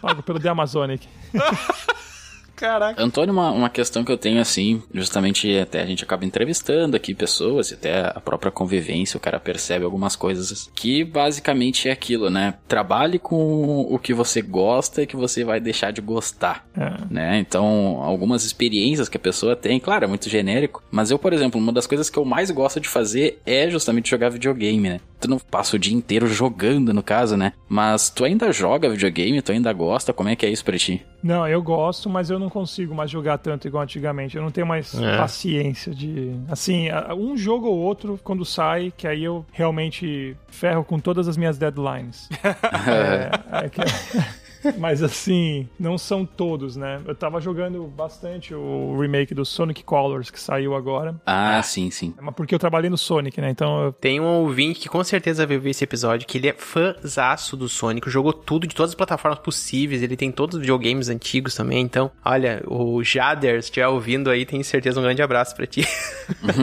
Pago 0.05 0.23
pelo 0.23 0.39
The 0.39 0.49
Amazonic. 0.49 1.09
Caraca. 2.57 3.03
Antônio, 3.03 3.33
uma, 3.33 3.51
uma 3.51 3.69
questão 3.69 4.05
que 4.05 4.13
eu 4.13 4.17
tenho 4.19 4.41
assim, 4.41 4.83
justamente 4.93 5.57
até 5.59 5.83
a 5.83 5.87
gente 5.87 6.05
acaba 6.05 6.25
entrevistando 6.25 6.97
aqui 6.97 7.15
pessoas, 7.15 7.71
e 7.71 7.75
até 7.75 8.07
a 8.15 8.21
própria 8.21 8.51
convivência, 8.53 9.17
o 9.17 9.21
cara 9.21 9.41
percebe 9.41 9.85
algumas 9.85 10.15
coisas 10.17 10.71
que 10.75 11.05
basicamente 11.05 11.89
é 11.89 11.93
aquilo, 11.93 12.31
né? 12.31 12.55
Trabalhe 12.69 13.19
com 13.19 13.81
o 13.91 13.99
que 13.99 14.15
você 14.15 14.41
gosta 14.41 15.03
e 15.03 15.07
que 15.07 15.17
você 15.17 15.45
vai 15.45 15.61
deixar 15.61 15.91
de 15.93 16.01
gostar, 16.01 16.65
É. 16.77 16.93
né? 17.11 17.39
Então, 17.39 18.01
algumas 18.03 18.45
experiências 18.45 19.09
que 19.09 19.17
a 19.17 19.21
pessoa 19.21 19.57
tem, 19.57 19.81
claro, 19.81 20.05
é 20.05 20.09
muito 20.09 20.29
genérico, 20.29 20.83
mas 20.91 21.11
eu, 21.11 21.19
por 21.19 21.33
exemplo, 21.33 21.61
uma 21.61 21.73
das 21.73 21.87
coisas 21.87 22.09
que 22.09 22.19
eu 22.19 22.25
mais 22.25 22.51
gosto 22.51 22.81
de 22.81 22.89
fazer 22.89 23.39
é 23.45 23.69
justamente 23.69 24.11
jogar 24.11 24.29
videogame, 24.31 24.89
né? 24.89 25.01
Tu 25.21 25.29
não 25.29 25.39
passa 25.39 25.77
o 25.77 25.79
dia 25.79 25.95
inteiro 25.95 26.27
jogando, 26.27 26.93
no 26.93 27.03
caso, 27.03 27.37
né? 27.37 27.53
Mas 27.69 28.11
tu 28.11 28.25
ainda 28.25 28.53
joga 28.53 28.89
videogame, 28.91 29.41
tu 29.43 29.53
ainda 29.53 29.73
gosta, 29.73 30.13
como 30.13 30.29
é 30.29 30.37
que 30.37 30.45
é 30.45 30.51
isso 30.51 30.65
pra 30.65 30.77
ti? 30.79 31.03
Não, 31.25 31.49
eu 31.49 31.63
gosto, 31.63 32.11
mas 32.11 32.29
eu 32.29 32.39
não 32.39 32.51
consigo 32.51 32.95
mais 32.95 33.11
jogar 33.11 33.39
tanto 33.39 33.67
igual 33.67 33.83
antigamente. 33.83 34.37
Eu 34.37 34.43
não 34.43 34.51
tenho 34.51 34.67
mais 34.67 34.95
É. 34.95 35.17
paciência 35.17 35.95
de. 35.95 36.37
Assim, 36.51 36.89
um 37.17 37.35
jogo 37.35 37.67
ou 37.67 37.79
outro, 37.79 38.21
quando 38.23 38.45
sai, 38.45 38.93
que 38.95 39.09
aí 39.09 39.25
eu 39.25 39.43
realmente 39.51 40.37
ferro 40.49 40.85
com 40.85 40.99
todas 41.01 41.27
as 41.27 41.39
minhas 41.39 41.57
deadlines. 41.57 42.29
é, 42.87 43.65
é 43.65 43.69
que- 43.71 43.81
Mas 44.79 45.03
assim, 45.03 45.69
não 45.79 45.97
são 45.99 46.25
todos, 46.25 46.77
né? 46.77 47.01
Eu 47.07 47.15
tava 47.15 47.41
jogando 47.41 47.85
bastante 47.87 48.55
o 48.55 48.99
remake 48.99 49.35
do 49.35 49.45
Sonic 49.45 49.83
Colors 49.85 50.31
que 50.31 50.41
saiu 50.41 50.75
agora. 50.75 51.15
Ah, 51.27 51.63
sim, 51.63 51.91
sim. 51.91 52.15
Mas 52.21 52.35
porque 52.35 52.55
eu 52.55 52.59
trabalhei 52.59 52.91
no 52.91 52.99
Sonic, 52.99 53.41
né? 53.41 53.51
Então 53.51 53.85
eu 53.85 53.93
Tem 53.93 54.21
um 54.21 54.27
ouvinte 54.27 54.81
que 54.81 54.89
com 54.89 55.03
certeza 55.05 55.47
vai 55.47 55.59
ver 55.59 55.71
esse 55.71 55.85
episódio, 55.85 56.27
que 56.27 56.39
ele 56.39 56.49
é 56.49 56.53
fãzaço 56.53 57.57
do 57.57 57.69
Sonic, 57.69 58.09
jogou 58.11 58.33
tudo 58.33 58.67
de 58.67 58.75
todas 58.75 58.91
as 58.91 58.95
plataformas 58.95 59.39
possíveis, 59.41 60.03
ele 60.03 60.17
tem 60.17 60.31
todos 60.33 60.55
os 60.57 60.61
videogames 60.61 61.09
antigos 61.09 61.55
também, 61.55 61.81
então, 61.83 62.11
olha, 62.25 62.63
o 62.67 63.03
Jader, 63.03 63.63
se 63.63 63.69
estiver 63.69 63.89
ouvindo 63.89 64.31
aí, 64.31 64.45
tenho 64.47 64.65
certeza 64.65 64.99
um 64.99 65.03
grande 65.03 65.23
abraço 65.23 65.55
pra 65.55 65.67
ti. 65.67 65.85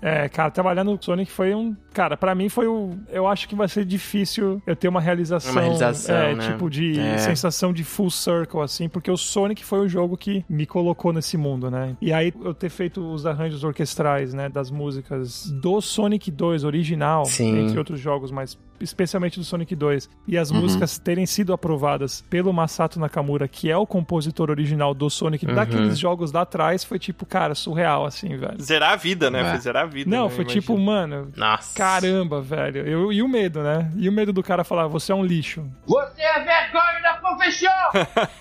É, 0.00 0.28
cara, 0.28 0.50
trabalhar 0.50 0.84
no 0.84 0.96
Sonic 1.00 1.30
foi 1.30 1.54
um. 1.54 1.74
Cara, 1.92 2.16
pra 2.16 2.34
mim 2.34 2.48
foi 2.48 2.66
o. 2.66 2.96
Eu 3.10 3.26
acho 3.26 3.48
que 3.48 3.54
vai 3.54 3.68
ser 3.68 3.84
difícil 3.84 4.62
eu 4.66 4.76
ter 4.76 4.88
uma 4.88 5.00
realização. 5.00 5.52
Uma 5.52 5.60
realização, 5.62 6.16
é, 6.16 6.34
né? 6.34 6.46
Tipo, 6.52 6.70
de 6.70 6.98
É. 6.98 7.18
sensação 7.18 7.47
de 7.72 7.84
full 7.84 8.10
circle, 8.10 8.60
assim, 8.60 8.88
porque 8.88 9.10
o 9.10 9.16
Sonic 9.16 9.64
foi 9.64 9.80
o 9.80 9.88
jogo 9.88 10.16
que 10.16 10.44
me 10.48 10.66
colocou 10.66 11.12
nesse 11.12 11.36
mundo, 11.36 11.70
né? 11.70 11.96
E 12.00 12.12
aí 12.12 12.32
eu 12.44 12.54
ter 12.54 12.68
feito 12.70 13.00
os 13.00 13.26
arranjos 13.26 13.64
orquestrais, 13.64 14.32
né, 14.34 14.48
das 14.48 14.70
músicas 14.70 15.50
do 15.50 15.80
Sonic 15.80 16.30
2 16.30 16.64
original, 16.64 17.24
Sim. 17.24 17.58
entre 17.64 17.78
outros 17.78 18.00
jogos, 18.00 18.30
mas 18.30 18.58
especialmente 18.80 19.40
do 19.40 19.44
Sonic 19.44 19.74
2, 19.74 20.08
e 20.28 20.38
as 20.38 20.52
Uhum. 20.52 20.60
músicas 20.60 20.98
terem 20.98 21.26
sido 21.26 21.52
aprovadas 21.52 22.24
pelo 22.30 22.52
Masato 22.52 23.00
Nakamura, 23.00 23.48
que 23.48 23.68
é 23.68 23.76
o 23.76 23.84
compositor 23.84 24.50
original 24.50 24.94
do 24.94 25.10
Sonic, 25.10 25.44
Uhum. 25.44 25.54
daqueles 25.54 25.98
jogos 25.98 26.30
lá 26.30 26.42
atrás, 26.42 26.84
foi 26.84 26.96
tipo, 26.96 27.26
cara, 27.26 27.56
surreal, 27.56 28.06
assim, 28.06 28.36
velho. 28.36 28.62
Zerar 28.62 28.92
a 28.92 28.96
vida, 28.96 29.30
né? 29.30 29.40
É. 29.40 29.50
Foi 29.50 29.58
zerar 29.58 29.82
a 29.82 29.86
vida. 29.86 30.08
Não, 30.08 30.24
né? 30.24 30.30
foi 30.30 30.44
Imagina. 30.44 30.60
tipo, 30.60 30.78
mano. 30.78 31.32
Nossa. 31.36 31.76
Caramba, 31.76 32.40
velho. 32.40 32.86
Eu, 32.86 33.12
e 33.12 33.20
o 33.20 33.28
medo, 33.28 33.62
né? 33.64 33.90
E 33.96 34.08
o 34.08 34.12
medo 34.12 34.32
do 34.32 34.44
cara 34.44 34.62
falar, 34.62 34.86
você 34.86 35.10
é 35.10 35.14
um 35.14 35.24
lixo. 35.24 35.64
Você 35.84 36.22
é 36.22 36.34
vergonha 36.38 37.02
da 37.02 37.14
profissão! 37.38 37.70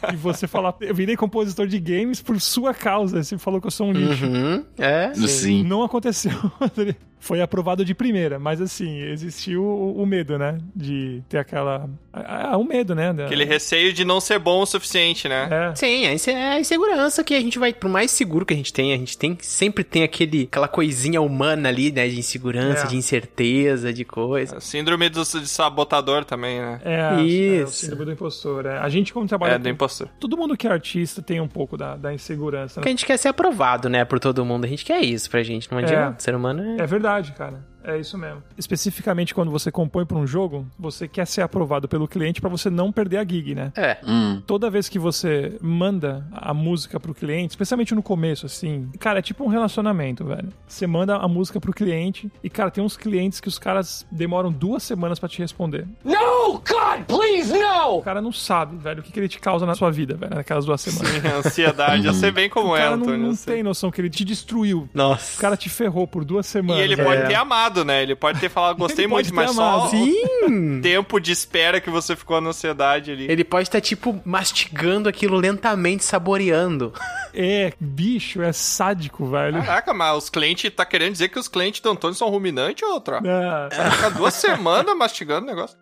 E 0.13 0.15
você 0.15 0.47
falar, 0.47 0.75
eu 0.81 0.93
virei 0.95 1.15
compositor 1.15 1.67
de 1.67 1.79
games 1.79 2.21
por 2.21 2.39
sua 2.39 2.73
causa. 2.73 3.23
Você 3.23 3.38
falou 3.38 3.60
que 3.60 3.67
eu 3.67 3.71
sou 3.71 3.88
um 3.88 3.91
lixo. 3.91 4.25
Uhum, 4.25 4.65
é. 4.77 5.13
Sim. 5.13 5.63
Não 5.63 5.83
aconteceu. 5.83 6.31
Foi 7.19 7.41
aprovado 7.41 7.84
de 7.84 7.93
primeira, 7.95 8.38
mas 8.39 8.62
assim, 8.62 9.01
existiu 9.01 9.63
o, 9.63 10.01
o 10.01 10.06
medo, 10.06 10.38
né? 10.38 10.60
De 10.75 11.21
ter 11.27 11.39
aquela. 11.39 11.89
Ah, 12.13 12.58
o 12.58 12.63
medo, 12.63 12.93
né? 12.95 13.12
Da- 13.13 13.25
Aquele 13.25 13.43
receio 13.43 13.91
de 13.91 14.06
não 14.06 14.19
ser 14.19 14.39
bom 14.39 14.62
o 14.62 14.65
suficiente, 14.65 15.27
né? 15.27 15.47
É. 15.71 15.75
Sim, 15.75 16.06
é 16.06 16.53
a 16.53 16.60
insegurança 16.60 17.23
que 17.23 17.34
a 17.36 17.39
gente 17.39 17.58
vai, 17.60 17.73
por 17.73 17.89
mais 17.89 18.12
seguro 18.12 18.45
que 18.45 18.53
a 18.53 18.58
gente 18.58 18.71
tem, 18.71 18.93
a 18.93 18.97
gente 18.97 19.17
tem 19.17 19.38
sempre 19.41 19.84
tem 19.84 20.03
aquele, 20.03 20.43
aquela 20.43 20.67
coisinha 20.67 21.21
humana 21.21 21.69
ali, 21.69 21.91
né, 21.91 22.08
de 22.08 22.17
insegurança, 22.19 22.86
É. 22.86 22.88
de 22.88 22.95
incerteza, 22.95 23.91
de 23.91 24.06
coisa. 24.06 24.60
Síndrome 24.60 25.10
do, 25.10 25.23
de 25.23 25.47
sabotador 25.47 26.23
também, 26.23 26.60
né? 26.60 26.80
É, 26.86 26.93
é, 26.99 27.13
o 27.15 27.19
Isso. 27.21 27.73
síndrome 27.86 28.06
do 28.06 28.12
impostor. 28.12 28.65
É. 28.67 28.77
A 28.77 28.89
gente, 28.89 29.12
como 29.13 29.27
trabalha. 29.27 29.53
É, 29.53 29.60
do 29.60 29.69
impostor. 29.69 30.08
Todo 30.19 30.38
mundo 30.38 30.56
que 30.56 30.67
é 30.67 30.71
artista 30.71 31.21
tem 31.21 31.41
um 31.41 31.47
pouco 31.47 31.75
da, 31.77 31.95
da 31.95 32.13
insegurança. 32.13 32.75
Porque 32.75 32.89
a 32.89 32.91
Né? 32.91 32.97
gente 32.97 33.06
quer 33.06 33.17
ser 33.17 33.27
aprovado, 33.27 33.89
né, 33.89 34.06
por 34.06 34.19
todo 34.19 34.43
mundo. 34.45 34.65
A 34.65 34.67
gente 34.67 34.86
quer 34.86 35.01
isso 35.01 35.30
pra 35.30 35.43
gente, 35.43 35.69
não 35.71 35.77
adianta. 35.80 36.19
O 36.19 36.23
ser 36.23 36.36
humano 36.36 36.63
é... 36.80 36.84
É 36.84 36.86
verdade, 36.88 37.07
cara. 37.34 37.60
É 37.88 37.97
isso 37.97 38.17
mesmo. 38.17 38.43
Especificamente 38.58 39.34
quando 39.34 39.50
você 39.50 39.71
compõe 39.71 40.06
para 40.06 40.17
um 40.17 40.28
jogo, 40.28 40.67
você 40.78 41.08
quer 41.08 41.26
ser 41.26 41.41
aprovado 41.41 41.88
pelo 41.88 42.08
cliente 42.08 42.41
para 42.41 42.50
você 42.50 42.69
não 42.69 42.91
perder 42.91 43.17
a 43.17 43.23
gig, 43.23 43.56
né? 43.56 43.71
É. 43.76 43.97
Hum. 44.06 44.41
Toda 44.45 44.69
vez 44.69 44.89
que 44.89 45.00
você 45.00 45.58
manda 45.62 46.28
a 46.34 46.54
música 46.54 47.00
pro 47.00 47.13
cliente, 47.13 47.52
especialmente 47.52 47.95
no 47.95 48.04
começo, 48.04 48.45
assim, 48.45 48.89
cara, 49.00 49.19
é 49.19 49.21
tipo 49.21 49.43
um 49.43 49.47
relacionamento, 49.47 50.26
velho. 50.26 50.50
Você 50.67 50.86
manda 50.86 51.15
a 51.15 51.28
música 51.28 51.60
pro 51.62 51.71
cliente 51.73 52.30
e, 52.43 52.50
cara, 52.50 52.69
tem 52.69 52.84
uns 52.84 52.97
clientes 52.97 53.39
que 53.39 53.47
os 53.47 53.58
caras 53.58 54.06
demoram 54.12 54.52
duas 54.52 54.84
semanas 54.84 55.17
para 55.17 55.30
te 55.30 55.39
responder. 55.39 55.88
No, 56.04 56.54
God, 56.54 57.06
please, 57.08 57.54
no! 57.58 57.97
O 58.00 58.02
cara 58.02 58.21
não 58.21 58.34
sabe, 58.34 58.76
velho, 58.78 59.00
o 59.00 59.04
que, 59.04 59.12
que 59.13 59.19
ele 59.19 59.30
te 59.30 59.39
causa 59.39 59.65
na 59.65 59.76
sua 59.76 59.89
vida, 59.91 60.15
velho, 60.17 60.36
naquelas 60.36 60.65
duas 60.65 60.82
semanas. 60.82 61.08
Sim, 61.21 61.28
ansiedade. 61.28 62.06
Eu 62.06 62.13
sei 62.13 62.32
bem 62.32 62.50
como 62.50 62.71
o 62.71 62.76
é, 62.76 62.80
cara 62.82 62.97
não, 62.97 63.04
Antônio. 63.04 63.28
não 63.28 63.34
sei. 63.36 63.56
tem 63.56 63.63
noção 63.63 63.89
que 63.91 64.02
ele 64.02 64.10
te 64.10 64.26
destruiu. 64.26 64.89
Nossa. 64.93 65.38
O 65.38 65.41
cara 65.41 65.56
te 65.56 65.69
ferrou 65.69 66.06
por 66.06 66.26
duas 66.26 66.45
E 66.47 66.50
semanas. 66.50 66.84
ele 66.84 66.95
velho. 66.95 67.08
pode 67.08 67.28
ter 67.28 67.36
amado 67.36 67.77
amado, 67.78 67.86
né? 67.86 68.02
Ele 68.02 68.16
pode 68.16 68.40
ter 68.40 68.50
falado, 68.50 68.78
gostei 68.80 69.06
Ele 69.06 69.13
muito, 69.13 69.34
mas 69.34 69.52
só. 69.52 69.88
Sim. 69.90 70.13
o 70.44 70.82
tempo 70.82 71.19
de 71.19 71.32
espera 71.32 71.82
que 71.82 71.90
você 71.90 72.15
ficou 72.15 72.40
na 72.42 72.50
ansiedade 72.50 73.12
ali. 73.12 73.30
Ele 73.30 73.44
pode 73.44 73.67
estar, 73.67 73.82
tipo, 73.82 74.19
mastigando 74.25 75.10
aquilo 75.10 75.38
lentamente, 75.38 76.04
saboreando. 76.04 76.94
É, 77.40 77.71
bicho, 77.80 78.42
é 78.42 78.52
sádico, 78.52 79.28
velho. 79.28 79.62
Caraca, 79.62 79.94
mas 79.94 80.23
os 80.23 80.30
clientes, 80.30 80.71
tá 80.73 80.84
querendo 80.84 81.12
dizer 81.12 81.30
que 81.30 81.38
os 81.38 81.48
clientes 81.48 81.82
do 81.82 81.92
Antônio 81.92 82.15
são 82.15 82.30
ruminantes 82.30 82.82
ou 82.82 82.96
outra? 82.96 83.17
É. 83.17 83.75
Vai 83.75 83.92
ficar 83.92 84.10
duas 84.10 84.34
semanas 84.34 84.98
mastigando 84.98 85.46
o 85.46 85.48
negócio. 85.48 85.78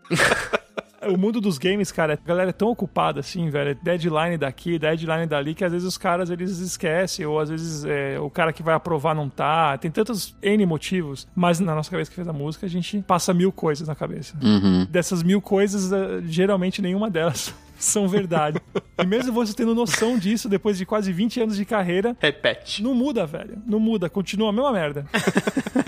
O 1.08 1.18
mundo 1.18 1.39
dos 1.39 1.58
games, 1.58 1.91
cara, 1.91 2.14
a 2.14 2.28
galera 2.28 2.49
é 2.49 2.53
tão 2.53 2.70
ocupada 2.70 3.20
assim, 3.20 3.49
velho. 3.49 3.78
Deadline 3.82 4.38
daqui, 4.38 4.80
deadline 4.80 5.26
dali, 5.28 5.53
que 5.53 5.64
às 5.64 5.72
vezes 5.72 5.88
os 5.88 5.97
caras 5.97 6.30
eles 6.30 6.58
esquecem, 6.60 7.26
ou 7.26 7.39
às 7.39 7.49
vezes 7.49 7.86
é, 7.86 8.20
o 8.20 8.30
cara 8.30 8.51
que 8.51 8.64
vai 8.64 8.74
aprovar 8.76 9.14
não 9.16 9.30
tá. 9.30 9.78
Tem 9.78 9.91
tantos 9.91 10.36
N 10.41 10.66
motivos, 10.66 11.28
mas 11.36 11.60
na 11.60 11.76
nossa 11.76 11.89
cabeça 11.91 12.10
que 12.10 12.16
fez 12.16 12.28
a 12.28 12.34
música, 12.34 12.66
a 12.66 12.70
gente 12.70 13.01
passa 13.01 13.34
mil 13.34 13.51
coisas 13.51 13.88
na 13.88 13.95
cabeça. 13.95 14.36
Uhum. 14.41 14.86
Dessas 14.89 15.22
mil 15.24 15.41
coisas, 15.41 15.91
eh, 15.91 16.22
geralmente 16.26 16.82
nenhuma 16.82 17.10
delas 17.10 17.53
são 17.78 18.08
verdade. 18.08 18.60
e 18.97 19.06
mesmo 19.06 19.32
você 19.34 19.53
tendo 19.53 19.76
noção 19.76 20.18
disso, 20.18 20.47
depois 20.49 20.78
de 20.78 20.86
quase 20.86 21.12
20 21.12 21.41
anos 21.41 21.56
de 21.56 21.66
carreira, 21.66 22.16
Repete. 22.20 22.82
não 22.82 22.93
muda, 22.95 23.26
velho. 23.26 23.62
Não 23.66 23.80
muda, 23.80 24.10
continua 24.10 24.49
a 24.49 24.53
mesma 24.53 24.72
merda. 24.72 25.06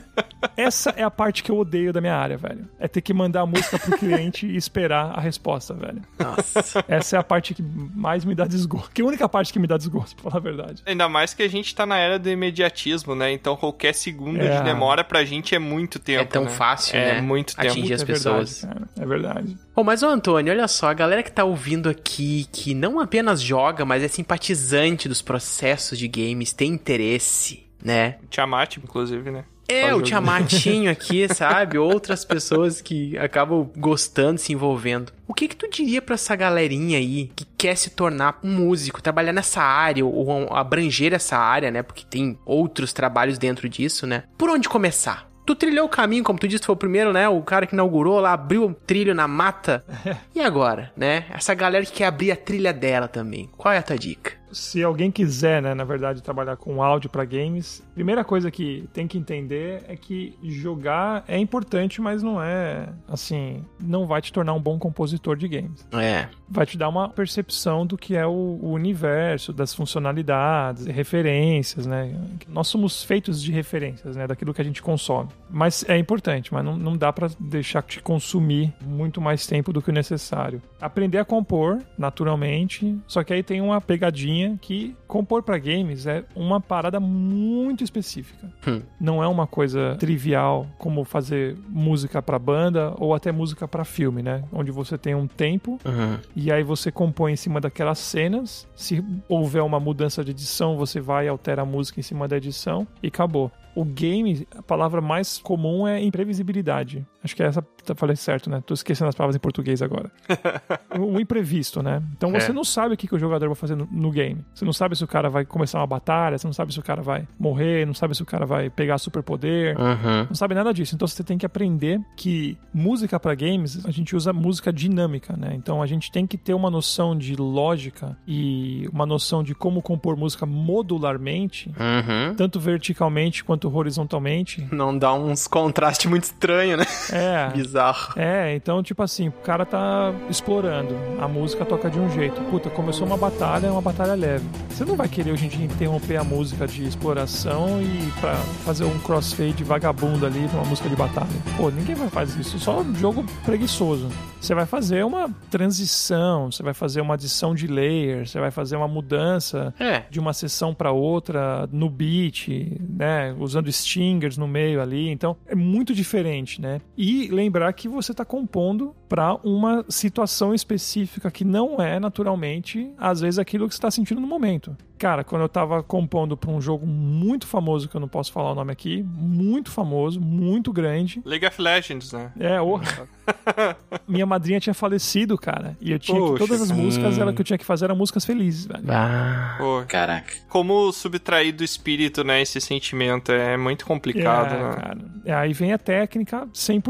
Essa 0.55 0.91
é 0.91 1.03
a 1.03 1.11
parte 1.11 1.43
que 1.43 1.51
eu 1.51 1.57
odeio 1.57 1.91
da 1.91 2.01
minha 2.01 2.15
área, 2.15 2.37
velho. 2.37 2.67
É 2.79 2.87
ter 2.87 3.01
que 3.01 3.13
mandar 3.13 3.41
a 3.41 3.45
música 3.45 3.77
pro 3.79 3.97
cliente 3.97 4.45
e 4.45 4.55
esperar 4.55 5.11
a 5.17 5.19
resposta, 5.21 5.73
velho. 5.73 6.01
Nossa. 6.19 6.83
Essa 6.87 7.15
é 7.15 7.19
a 7.19 7.23
parte 7.23 7.53
que 7.53 7.63
mais 7.63 8.23
me 8.25 8.35
dá 8.35 8.45
desgosto. 8.45 8.91
Que 8.91 9.01
é 9.01 9.05
a 9.05 9.07
única 9.07 9.27
parte 9.27 9.51
que 9.51 9.59
me 9.59 9.67
dá 9.67 9.77
desgosto, 9.77 10.15
pra 10.15 10.31
falar 10.31 10.41
a 10.41 10.43
verdade. 10.43 10.83
Ainda 10.85 11.07
mais 11.09 11.33
que 11.33 11.43
a 11.43 11.47
gente 11.47 11.73
tá 11.73 11.85
na 11.85 11.97
era 11.97 12.19
do 12.19 12.29
imediatismo, 12.29 13.15
né? 13.15 13.31
Então 13.31 13.55
qualquer 13.55 13.93
segundo 13.93 14.41
É. 14.41 14.57
de 14.57 14.63
demora 14.63 15.03
pra 15.03 15.23
gente 15.25 15.55
é 15.55 15.59
muito 15.59 15.99
tempo. 15.99 16.21
É 16.21 16.25
tão 16.25 16.43
né? 16.45 16.49
fácil, 16.49 16.97
é 16.97 17.15
né? 17.15 17.21
muito 17.21 17.55
tempo. 17.55 17.69
Atingir 17.71 17.93
as 17.93 18.01
é 18.01 18.05
pessoas. 18.05 18.61
Verdade. 18.61 18.85
É 18.99 19.05
verdade. 19.05 19.57
Bom, 19.75 19.83
mas 19.83 20.03
ô 20.03 20.07
Antônio, 20.07 20.51
olha 20.53 20.67
só, 20.67 20.89
a 20.89 20.93
galera 20.93 21.23
que 21.23 21.31
tá 21.31 21.43
ouvindo 21.43 21.89
aqui, 21.89 22.47
que 22.51 22.73
não 22.73 22.99
apenas 22.99 23.41
joga, 23.41 23.85
mas 23.85 24.03
é 24.03 24.07
simpatizante 24.07 25.07
dos 25.07 25.21
processos 25.21 25.97
de 25.97 26.07
games, 26.07 26.53
tem 26.53 26.71
interesse, 26.71 27.65
né? 27.83 28.15
Tiamat, 28.29 28.77
inclusive, 28.77 29.29
né? 29.31 29.43
É, 29.67 29.93
o. 29.93 30.01
Tiamatinho 30.01 30.89
aqui, 30.89 31.27
sabe? 31.33 31.77
Outras 31.77 32.23
pessoas 32.23 32.81
que 32.81 33.17
acabam 33.17 33.69
gostando, 33.77 34.39
se 34.39 34.53
envolvendo. 34.53 35.11
O 35.27 35.33
que 35.33 35.47
que 35.47 35.55
tu 35.55 35.69
diria 35.69 36.01
pra 36.01 36.15
essa 36.15 36.35
galerinha 36.35 36.97
aí 36.97 37.29
que 37.35 37.45
quer 37.57 37.75
se 37.75 37.89
tornar 37.89 38.39
um 38.43 38.51
músico, 38.51 39.01
trabalhar 39.01 39.33
nessa 39.33 39.61
área 39.61 40.05
ou 40.05 40.53
abranger 40.53 41.13
essa 41.13 41.37
área, 41.37 41.69
né? 41.69 41.83
Porque 41.83 42.05
tem 42.09 42.37
outros 42.45 42.93
trabalhos 42.93 43.37
dentro 43.37 43.67
disso, 43.67 44.07
né? 44.07 44.23
Por 44.37 44.49
onde 44.49 44.69
começar? 44.69 45.27
Tu 45.45 45.55
trilhou 45.55 45.85
o 45.85 45.89
caminho, 45.89 46.25
como 46.25 46.37
tu 46.37 46.45
disse, 46.45 46.61
tu 46.61 46.65
foi 46.65 46.75
o 46.75 46.77
primeiro, 46.77 47.13
né? 47.13 47.29
O 47.29 47.41
cara 47.41 47.65
que 47.65 47.73
inaugurou 47.73 48.19
lá, 48.19 48.33
abriu 48.33 48.65
o 48.65 48.73
trilho 48.73 49.15
na 49.15 49.27
mata. 49.29 49.83
E 50.35 50.41
agora, 50.41 50.91
né? 50.95 51.25
Essa 51.29 51.53
galera 51.53 51.85
que 51.85 51.93
quer 51.93 52.05
abrir 52.05 52.31
a 52.31 52.35
trilha 52.35 52.73
dela 52.73 53.07
também. 53.07 53.49
Qual 53.57 53.73
é 53.73 53.77
a 53.77 53.81
tua 53.81 53.97
dica? 53.97 54.33
Se 54.57 54.83
alguém 54.83 55.11
quiser, 55.11 55.61
né, 55.61 55.73
na 55.73 55.83
verdade, 55.83 56.21
trabalhar 56.21 56.57
com 56.57 56.81
áudio 56.81 57.09
pra 57.09 57.23
games, 57.23 57.83
primeira 57.93 58.23
coisa 58.23 58.49
que 58.49 58.89
tem 58.91 59.07
que 59.07 59.17
entender 59.17 59.83
é 59.87 59.95
que 59.95 60.37
jogar 60.43 61.23
é 61.27 61.37
importante, 61.37 62.01
mas 62.01 62.23
não 62.23 62.41
é 62.41 62.89
assim, 63.07 63.63
não 63.79 64.07
vai 64.07 64.21
te 64.21 64.33
tornar 64.33 64.53
um 64.53 64.61
bom 64.61 64.79
compositor 64.79 65.37
de 65.37 65.47
games. 65.47 65.87
É. 65.93 66.27
Vai 66.49 66.65
te 66.65 66.77
dar 66.77 66.89
uma 66.89 67.09
percepção 67.09 67.85
do 67.85 67.97
que 67.97 68.15
é 68.15 68.25
o, 68.25 68.59
o 68.61 68.71
universo, 68.71 69.51
das 69.51 69.73
funcionalidades, 69.73 70.85
referências, 70.85 71.85
né? 71.85 72.15
Nós 72.47 72.67
somos 72.67 73.03
feitos 73.03 73.41
de 73.41 73.51
referências, 73.51 74.15
né, 74.15 74.27
daquilo 74.27 74.53
que 74.53 74.61
a 74.61 74.65
gente 74.65 74.81
consome. 74.81 75.29
Mas 75.49 75.83
é 75.87 75.97
importante, 75.97 76.53
mas 76.53 76.63
não, 76.63 76.77
não 76.77 76.97
dá 76.97 77.11
pra 77.11 77.29
deixar 77.39 77.81
te 77.81 78.01
consumir 78.01 78.73
muito 78.85 79.19
mais 79.19 79.45
tempo 79.45 79.73
do 79.73 79.81
que 79.81 79.89
o 79.89 79.93
necessário. 79.93 80.61
Aprender 80.79 81.17
a 81.17 81.25
compor, 81.25 81.79
naturalmente, 81.97 82.97
só 83.07 83.23
que 83.23 83.33
aí 83.33 83.43
tem 83.43 83.61
uma 83.61 83.81
pegadinha 83.81 84.57
que 84.61 84.95
compor 85.07 85.43
pra 85.43 85.57
games 85.57 86.05
é 86.05 86.23
uma 86.35 86.59
parada 86.59 86.99
muito 86.99 87.83
específica. 87.83 88.51
Hum. 88.67 88.81
Não 88.99 89.23
é 89.23 89.27
uma 89.27 89.47
coisa 89.47 89.95
trivial 89.99 90.67
como 90.77 91.03
fazer 91.03 91.57
música 91.67 92.21
pra 92.21 92.39
banda 92.39 92.93
ou 92.97 93.13
até 93.13 93.31
música 93.31 93.67
pra 93.67 93.83
filme, 93.83 94.21
né? 94.21 94.43
Onde 94.51 94.71
você 94.71 94.97
tem 94.97 95.15
um 95.15 95.27
tempo 95.27 95.79
Uhum. 95.85 96.17
E 96.39 96.51
aí 96.51 96.61
você 96.61 96.91
compõe 96.91 97.33
em 97.33 97.35
cima 97.35 97.59
daquelas 97.59 97.97
cenas. 97.97 98.67
Se 98.75 99.03
houver 99.27 99.63
uma 99.63 99.79
mudança 99.79 100.23
de 100.23 100.29
edição, 100.29 100.77
você 100.77 101.01
vai 101.01 101.25
e 101.25 101.27
altera 101.27 101.63
a 101.63 101.65
música 101.65 101.99
em 101.99 102.03
cima 102.03 102.27
da 102.27 102.37
edição 102.37 102.87
e 103.01 103.07
acabou. 103.07 103.51
O 103.75 103.83
game, 103.83 104.47
a 104.55 104.61
palavra 104.61 105.01
mais 105.01 105.39
comum 105.39 105.87
é 105.87 105.99
imprevisibilidade. 105.99 107.03
Acho 107.27 107.35
que 107.35 107.43
essa, 107.43 107.61
falei 107.95 108.15
certo, 108.15 108.49
né? 108.49 108.63
Tô 108.65 108.73
esquecendo 108.73 109.09
as 109.09 109.15
palavras 109.15 109.35
em 109.35 109.39
português 109.39 109.81
agora. 109.81 110.09
o 110.97 111.19
imprevisto, 111.19 111.83
né? 111.83 112.01
Então 112.15 112.31
você 112.31 112.51
É. 112.51 112.53
não 112.53 112.63
sabe 112.63 112.93
o 112.93 112.97
que, 112.97 113.07
que 113.07 113.15
o 113.15 113.19
jogador 113.19 113.47
vai 113.47 113.55
fazer 113.55 113.75
no, 113.75 113.87
no 113.91 114.11
game. 114.11 114.43
Você 114.53 114.63
não 114.65 114.73
sabe 114.73 114.95
se 114.95 115.03
o 115.03 115.07
cara 115.07 115.29
vai 115.29 115.45
começar 115.45 115.79
uma 115.79 115.87
batalha, 115.87 116.37
você 116.37 116.47
não 116.47 116.53
sabe 116.53 116.73
se 116.73 116.79
o 116.79 116.83
cara 116.83 117.01
vai 117.01 117.27
morrer, 117.39 117.85
não 117.85 117.93
sabe 117.93 118.15
se 118.15 118.21
o 118.23 118.25
cara 118.25 118.45
vai 118.45 118.69
pegar 118.69 118.97
superpoder. 118.97 119.77
Uhum. 119.77 120.25
Não 120.29 120.35
sabe 120.35 120.55
nada 120.55 120.73
disso. 120.73 120.95
Então 120.95 121.07
você 121.07 121.23
tem 121.23 121.37
que 121.37 121.45
aprender 121.45 121.99
que 122.15 122.57
música 122.73 123.19
para 123.19 123.35
games, 123.35 123.85
a 123.85 123.91
gente 123.91 124.15
usa 124.15 124.31
música 124.31 124.71
dinâmica, 124.71 125.35
né? 125.37 125.53
Então 125.55 125.81
a 125.81 125.85
gente 125.85 126.11
tem 126.11 126.25
que 126.25 126.37
ter 126.37 126.53
uma 126.53 126.69
noção 126.71 127.17
de 127.17 127.35
lógica 127.35 128.17
e 128.25 128.87
uma 128.93 129.05
noção 129.05 129.43
de 129.43 129.53
como 129.53 129.81
compor 129.81 130.15
música 130.15 130.45
modularmente, 130.45 131.69
Uhum. 131.69 132.35
tanto 132.35 132.59
verticalmente 132.59 133.43
quanto 133.43 133.73
horizontalmente. 133.75 134.67
Não 134.71 134.97
dá 134.97 135.13
uns 135.13 135.47
contrastes 135.47 136.09
muito 136.09 136.23
estranhos, 136.23 136.79
né? 136.79 136.85
É. 137.11 137.16
Bizarro. 137.53 138.13
É, 138.19 138.55
então, 138.55 138.81
tipo 138.83 139.01
assim, 139.03 139.27
o 139.29 139.31
cara 139.31 139.65
tá 139.65 140.13
explorando. 140.29 140.95
A 141.19 141.27
música 141.27 141.65
toca 141.65 141.89
de 141.89 141.99
um 141.99 142.09
jeito. 142.09 142.39
Puta, 142.49 142.69
começou 142.69 143.05
uma 143.07 143.17
batalha, 143.17 143.67
é 143.67 143.71
uma 143.71 143.81
batalha 143.81 144.13
leve. 144.13 144.45
Você 144.69 144.85
não 144.85 144.95
vai 144.95 145.07
querer 145.07 145.31
hoje 145.31 145.45
em 145.45 145.49
dia 145.49 145.65
interromper 145.65 146.17
a 146.17 146.23
música 146.23 146.67
de 146.67 146.83
exploração 146.85 147.81
e 147.81 148.11
pra 148.19 148.35
fazer 148.65 148.85
um 148.85 148.97
crossfade 148.99 149.63
vagabundo 149.63 150.25
ali 150.25 150.47
pra 150.47 150.59
uma 150.59 150.69
música 150.69 150.87
de 150.89 150.95
batalha. 150.95 151.27
Pô, 151.55 151.69
ninguém 151.69 151.95
vai 151.95 152.09
fazer 152.09 152.39
isso. 152.41 152.59
Só 152.59 152.79
um 152.81 152.95
jogo 152.95 153.25
preguiçoso. 153.45 154.09
Você 154.39 154.53
vai 154.53 154.65
fazer 154.67 155.03
uma 155.03 155.29
transição, 155.49 156.51
você 156.51 156.63
vai 156.63 156.73
fazer 156.73 157.01
uma 157.01 157.15
adição 157.15 157.53
de 157.53 157.67
layers, 157.67 158.31
você 158.31 158.39
vai 158.39 158.51
fazer 158.51 158.75
uma 158.75 158.87
mudança 158.87 159.73
É. 159.79 160.03
de 160.09 160.19
uma 160.19 160.31
sessão 160.33 160.73
pra 160.73 160.91
outra 160.91 161.67
no 161.71 161.89
beat, 161.89 162.47
né? 162.89 163.35
Usando 163.39 163.71
stingers 163.71 164.37
no 164.37 164.47
meio 164.47 164.81
ali. 164.81 165.09
Então, 165.09 165.35
é 165.47 165.55
muito 165.55 165.93
diferente, 165.93 166.61
né? 166.61 166.79
E 166.97 167.27
lembrar 167.27 167.71
que 167.73 167.87
você 167.87 168.13
tá 168.13 168.25
compondo 168.25 168.95
pra 169.07 169.35
uma 169.43 169.85
situação 169.87 170.53
específica 170.53 171.29
que 171.29 171.45
não 171.45 171.77
é 171.79 171.99
naturalmente, 171.99 172.91
às 172.97 173.21
vezes, 173.21 173.37
aquilo 173.37 173.67
que 173.67 173.75
você 173.75 173.81
tá 173.81 173.91
sentindo 173.91 174.19
no 174.19 174.27
momento. 174.27 174.75
Cara, 174.97 175.23
quando 175.23 175.43
eu 175.43 175.49
tava 175.49 175.83
compondo 175.83 176.35
pra 176.35 176.49
um 176.49 176.59
jogo 176.59 176.87
muito 176.87 177.45
famoso, 177.45 177.87
que 177.87 177.95
eu 177.95 178.01
não 178.01 178.07
posso 178.07 178.31
falar 178.31 178.51
o 178.51 178.55
nome 178.55 178.71
aqui, 178.71 179.03
muito 179.07 179.69
famoso, 179.69 180.19
muito 180.19 180.73
grande. 180.73 181.21
League 181.23 181.45
of 181.45 181.61
Legends, 181.61 182.11
né? 182.11 182.31
É, 182.39 182.59
orra. 182.59 183.07
Minha 184.07 184.25
madrinha 184.25 184.59
tinha 184.59 184.73
falecido, 184.73 185.37
cara. 185.37 185.77
E 185.79 185.91
eu 185.91 185.99
tinha 185.99 186.19
que, 186.19 186.27
Poxa. 186.27 186.39
todas 186.47 186.61
as 186.63 186.71
músicas 186.71 187.15
Hum. 187.17 187.21
ela 187.21 187.31
que 187.33 187.39
eu 187.41 187.45
tinha 187.45 187.59
que 187.59 187.65
fazer 187.65 187.85
eram 187.85 187.95
músicas 187.95 188.25
felizes, 188.25 188.65
velho. 188.65 188.83
Ah. 188.89 189.55
Pô, 189.59 189.83
Caraca. 189.87 190.33
como 190.49 190.91
subtrair 190.91 191.53
do 191.55 191.63
espírito, 191.63 192.23
né, 192.23 192.41
esse 192.41 192.59
sentimento 192.59 193.31
é 193.31 193.55
muito 193.55 193.85
complicado, 193.85 194.55
é, 194.55 194.63
né? 194.63 194.75
cara. 194.75 194.97
É, 195.25 195.33
aí 195.33 195.53
vem 195.53 195.73
a 195.73 195.77
técnica 195.77 196.47
100%, 196.53 196.86